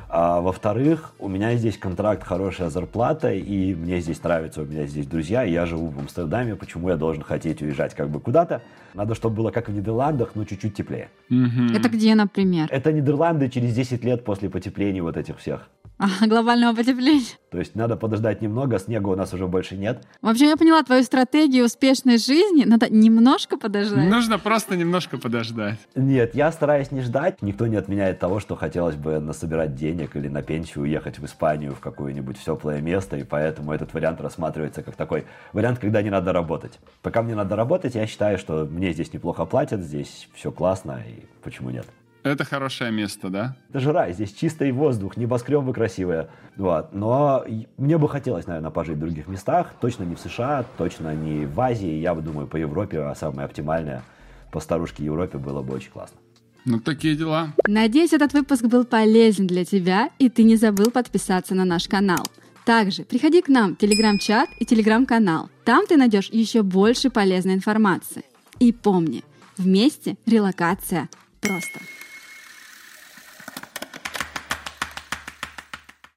А, 0.09 0.41
во-вторых, 0.41 1.13
у 1.19 1.29
меня 1.29 1.57
здесь 1.57 1.77
контракт, 1.77 2.23
хорошая 2.23 2.71
зарплата, 2.71 3.33
и 3.33 3.75
мне 3.75 4.01
здесь 4.01 4.23
нравится, 4.23 4.63
у 4.63 4.65
меня 4.65 4.87
здесь 4.87 5.07
друзья, 5.07 5.45
и 5.45 5.53
я 5.53 5.67
живу 5.67 5.89
в 5.89 5.99
Амстердаме, 5.99 6.55
почему 6.55 6.89
я 6.89 6.97
должен 6.97 7.23
хотеть 7.23 7.61
уезжать 7.61 7.95
как 7.95 8.09
бы 8.09 8.21
куда-то? 8.21 8.63
Надо, 8.95 9.15
чтобы 9.15 9.37
было 9.37 9.51
как 9.51 9.69
в 9.69 9.73
Нидерландах, 9.73 10.31
но 10.35 10.45
чуть-чуть 10.45 10.75
теплее. 10.75 11.11
Mm-hmm. 11.31 11.77
Это 11.77 11.89
где, 11.89 12.15
например? 12.15 12.69
Это 12.71 12.93
Нидерланды 12.93 13.49
через 13.49 13.75
10 13.75 14.05
лет 14.05 14.25
после 14.25 14.49
потепления 14.49 15.03
вот 15.03 15.17
этих 15.17 15.39
всех. 15.39 15.69
А, 15.99 16.27
глобального 16.27 16.75
потепления. 16.77 17.25
То 17.51 17.59
есть 17.59 17.75
надо 17.75 17.97
подождать 17.97 18.43
немного, 18.43 18.79
снега 18.79 19.09
у 19.09 19.17
нас 19.17 19.33
уже 19.33 19.47
больше 19.47 19.77
нет. 19.77 20.03
Вообще, 20.21 20.47
я 20.47 20.57
поняла 20.59 20.83
твою 20.83 21.03
стратегию 21.03 21.65
успешной 21.65 22.19
жизни. 22.19 22.65
Надо 22.65 22.93
немножко 22.93 23.57
подождать. 23.57 24.07
Нужно 24.07 24.39
просто 24.39 24.77
немножко 24.77 25.17
подождать. 25.17 25.79
Нет, 25.95 26.35
я 26.35 26.53
стараюсь 26.53 26.91
не 26.91 27.01
ждать. 27.01 27.41
Никто 27.41 27.67
не 27.67 27.77
отменяет 27.77 28.19
того, 28.19 28.41
что 28.41 28.57
хотелось 28.57 28.97
бы 28.97 29.21
насобирать 29.21 29.75
денег 29.75 30.17
или 30.17 30.29
на 30.29 30.43
пенсию 30.43 30.85
уехать 30.85 31.19
в 31.19 31.25
Испанию 31.25 31.75
в 31.75 31.81
какое-нибудь 31.81 32.37
теплое 32.45 32.83
место, 32.83 33.17
и 33.17 33.25
поэтому 33.25 33.73
этот 33.73 33.95
вариант 33.95 34.21
рассматривается 34.21 34.83
как 34.83 34.97
такой 34.97 35.25
вариант, 35.55 35.79
когда 35.79 36.03
не 36.03 36.11
надо 36.11 36.35
работать. 36.35 36.79
Пока 37.01 37.23
мне 37.23 37.35
надо 37.35 37.57
работать, 37.57 37.95
я 37.95 38.07
считаю, 38.07 38.37
что 38.37 38.67
мне 38.71 38.93
здесь 38.93 39.15
неплохо 39.15 39.47
платят, 39.47 39.81
здесь 39.81 40.29
все 40.35 40.53
классно, 40.53 41.01
и 41.09 41.25
почему 41.43 41.71
нет? 41.71 41.87
Это 42.27 42.45
хорошее 42.45 42.91
место, 42.91 43.29
да? 43.29 43.57
Это 43.69 43.79
же 43.79 43.93
рай, 43.93 44.13
здесь 44.13 44.33
чистый 44.33 44.73
воздух, 44.73 45.17
небоскребы 45.17 45.73
красивые. 45.73 46.27
Вот. 46.57 46.93
Но 46.93 47.45
мне 47.77 47.99
бы 47.99 48.09
хотелось, 48.09 48.49
наверное, 48.49 48.73
пожить 48.73 48.97
в 48.97 48.99
других 48.99 49.29
местах. 49.29 49.75
Точно 49.81 50.03
не 50.03 50.17
в 50.17 50.19
США, 50.19 50.65
точно 50.77 51.15
не 51.15 51.47
в 51.47 51.61
Азии. 51.61 52.01
Я 52.01 52.17
бы 52.17 52.23
думаю, 52.23 52.49
по 52.49 52.57
Европе, 52.57 52.99
а 52.99 53.15
самое 53.15 53.45
оптимальное 53.45 54.03
по 54.51 54.59
старушке 54.59 55.05
Европе 55.05 55.39
было 55.39 55.63
бы 55.63 55.75
очень 55.75 55.93
классно. 55.93 56.17
Ну, 56.65 56.81
такие 56.81 57.15
дела. 57.15 57.53
Надеюсь, 57.65 58.13
этот 58.13 58.33
выпуск 58.33 58.65
был 58.65 58.85
полезен 58.85 59.47
для 59.47 59.65
тебя, 59.65 60.11
и 60.19 60.29
ты 60.29 60.43
не 60.43 60.57
забыл 60.57 60.91
подписаться 60.91 61.55
на 61.55 61.65
наш 61.65 61.87
канал. 61.87 62.27
Также 62.65 63.05
приходи 63.05 63.41
к 63.41 63.47
нам 63.47 63.77
в 63.77 63.79
телеграм-чат 63.79 64.49
и 64.59 64.67
телеграм-канал. 64.67 65.49
Там 65.65 65.87
ты 65.87 65.97
найдешь 65.97 66.31
еще 66.33 66.65
больше 66.65 67.09
полезной 67.09 67.55
информации. 67.55 68.25
И 68.59 68.73
помни, 68.73 69.23
вместе 69.57 70.17
релокация 70.27 71.09
просто. 71.41 71.79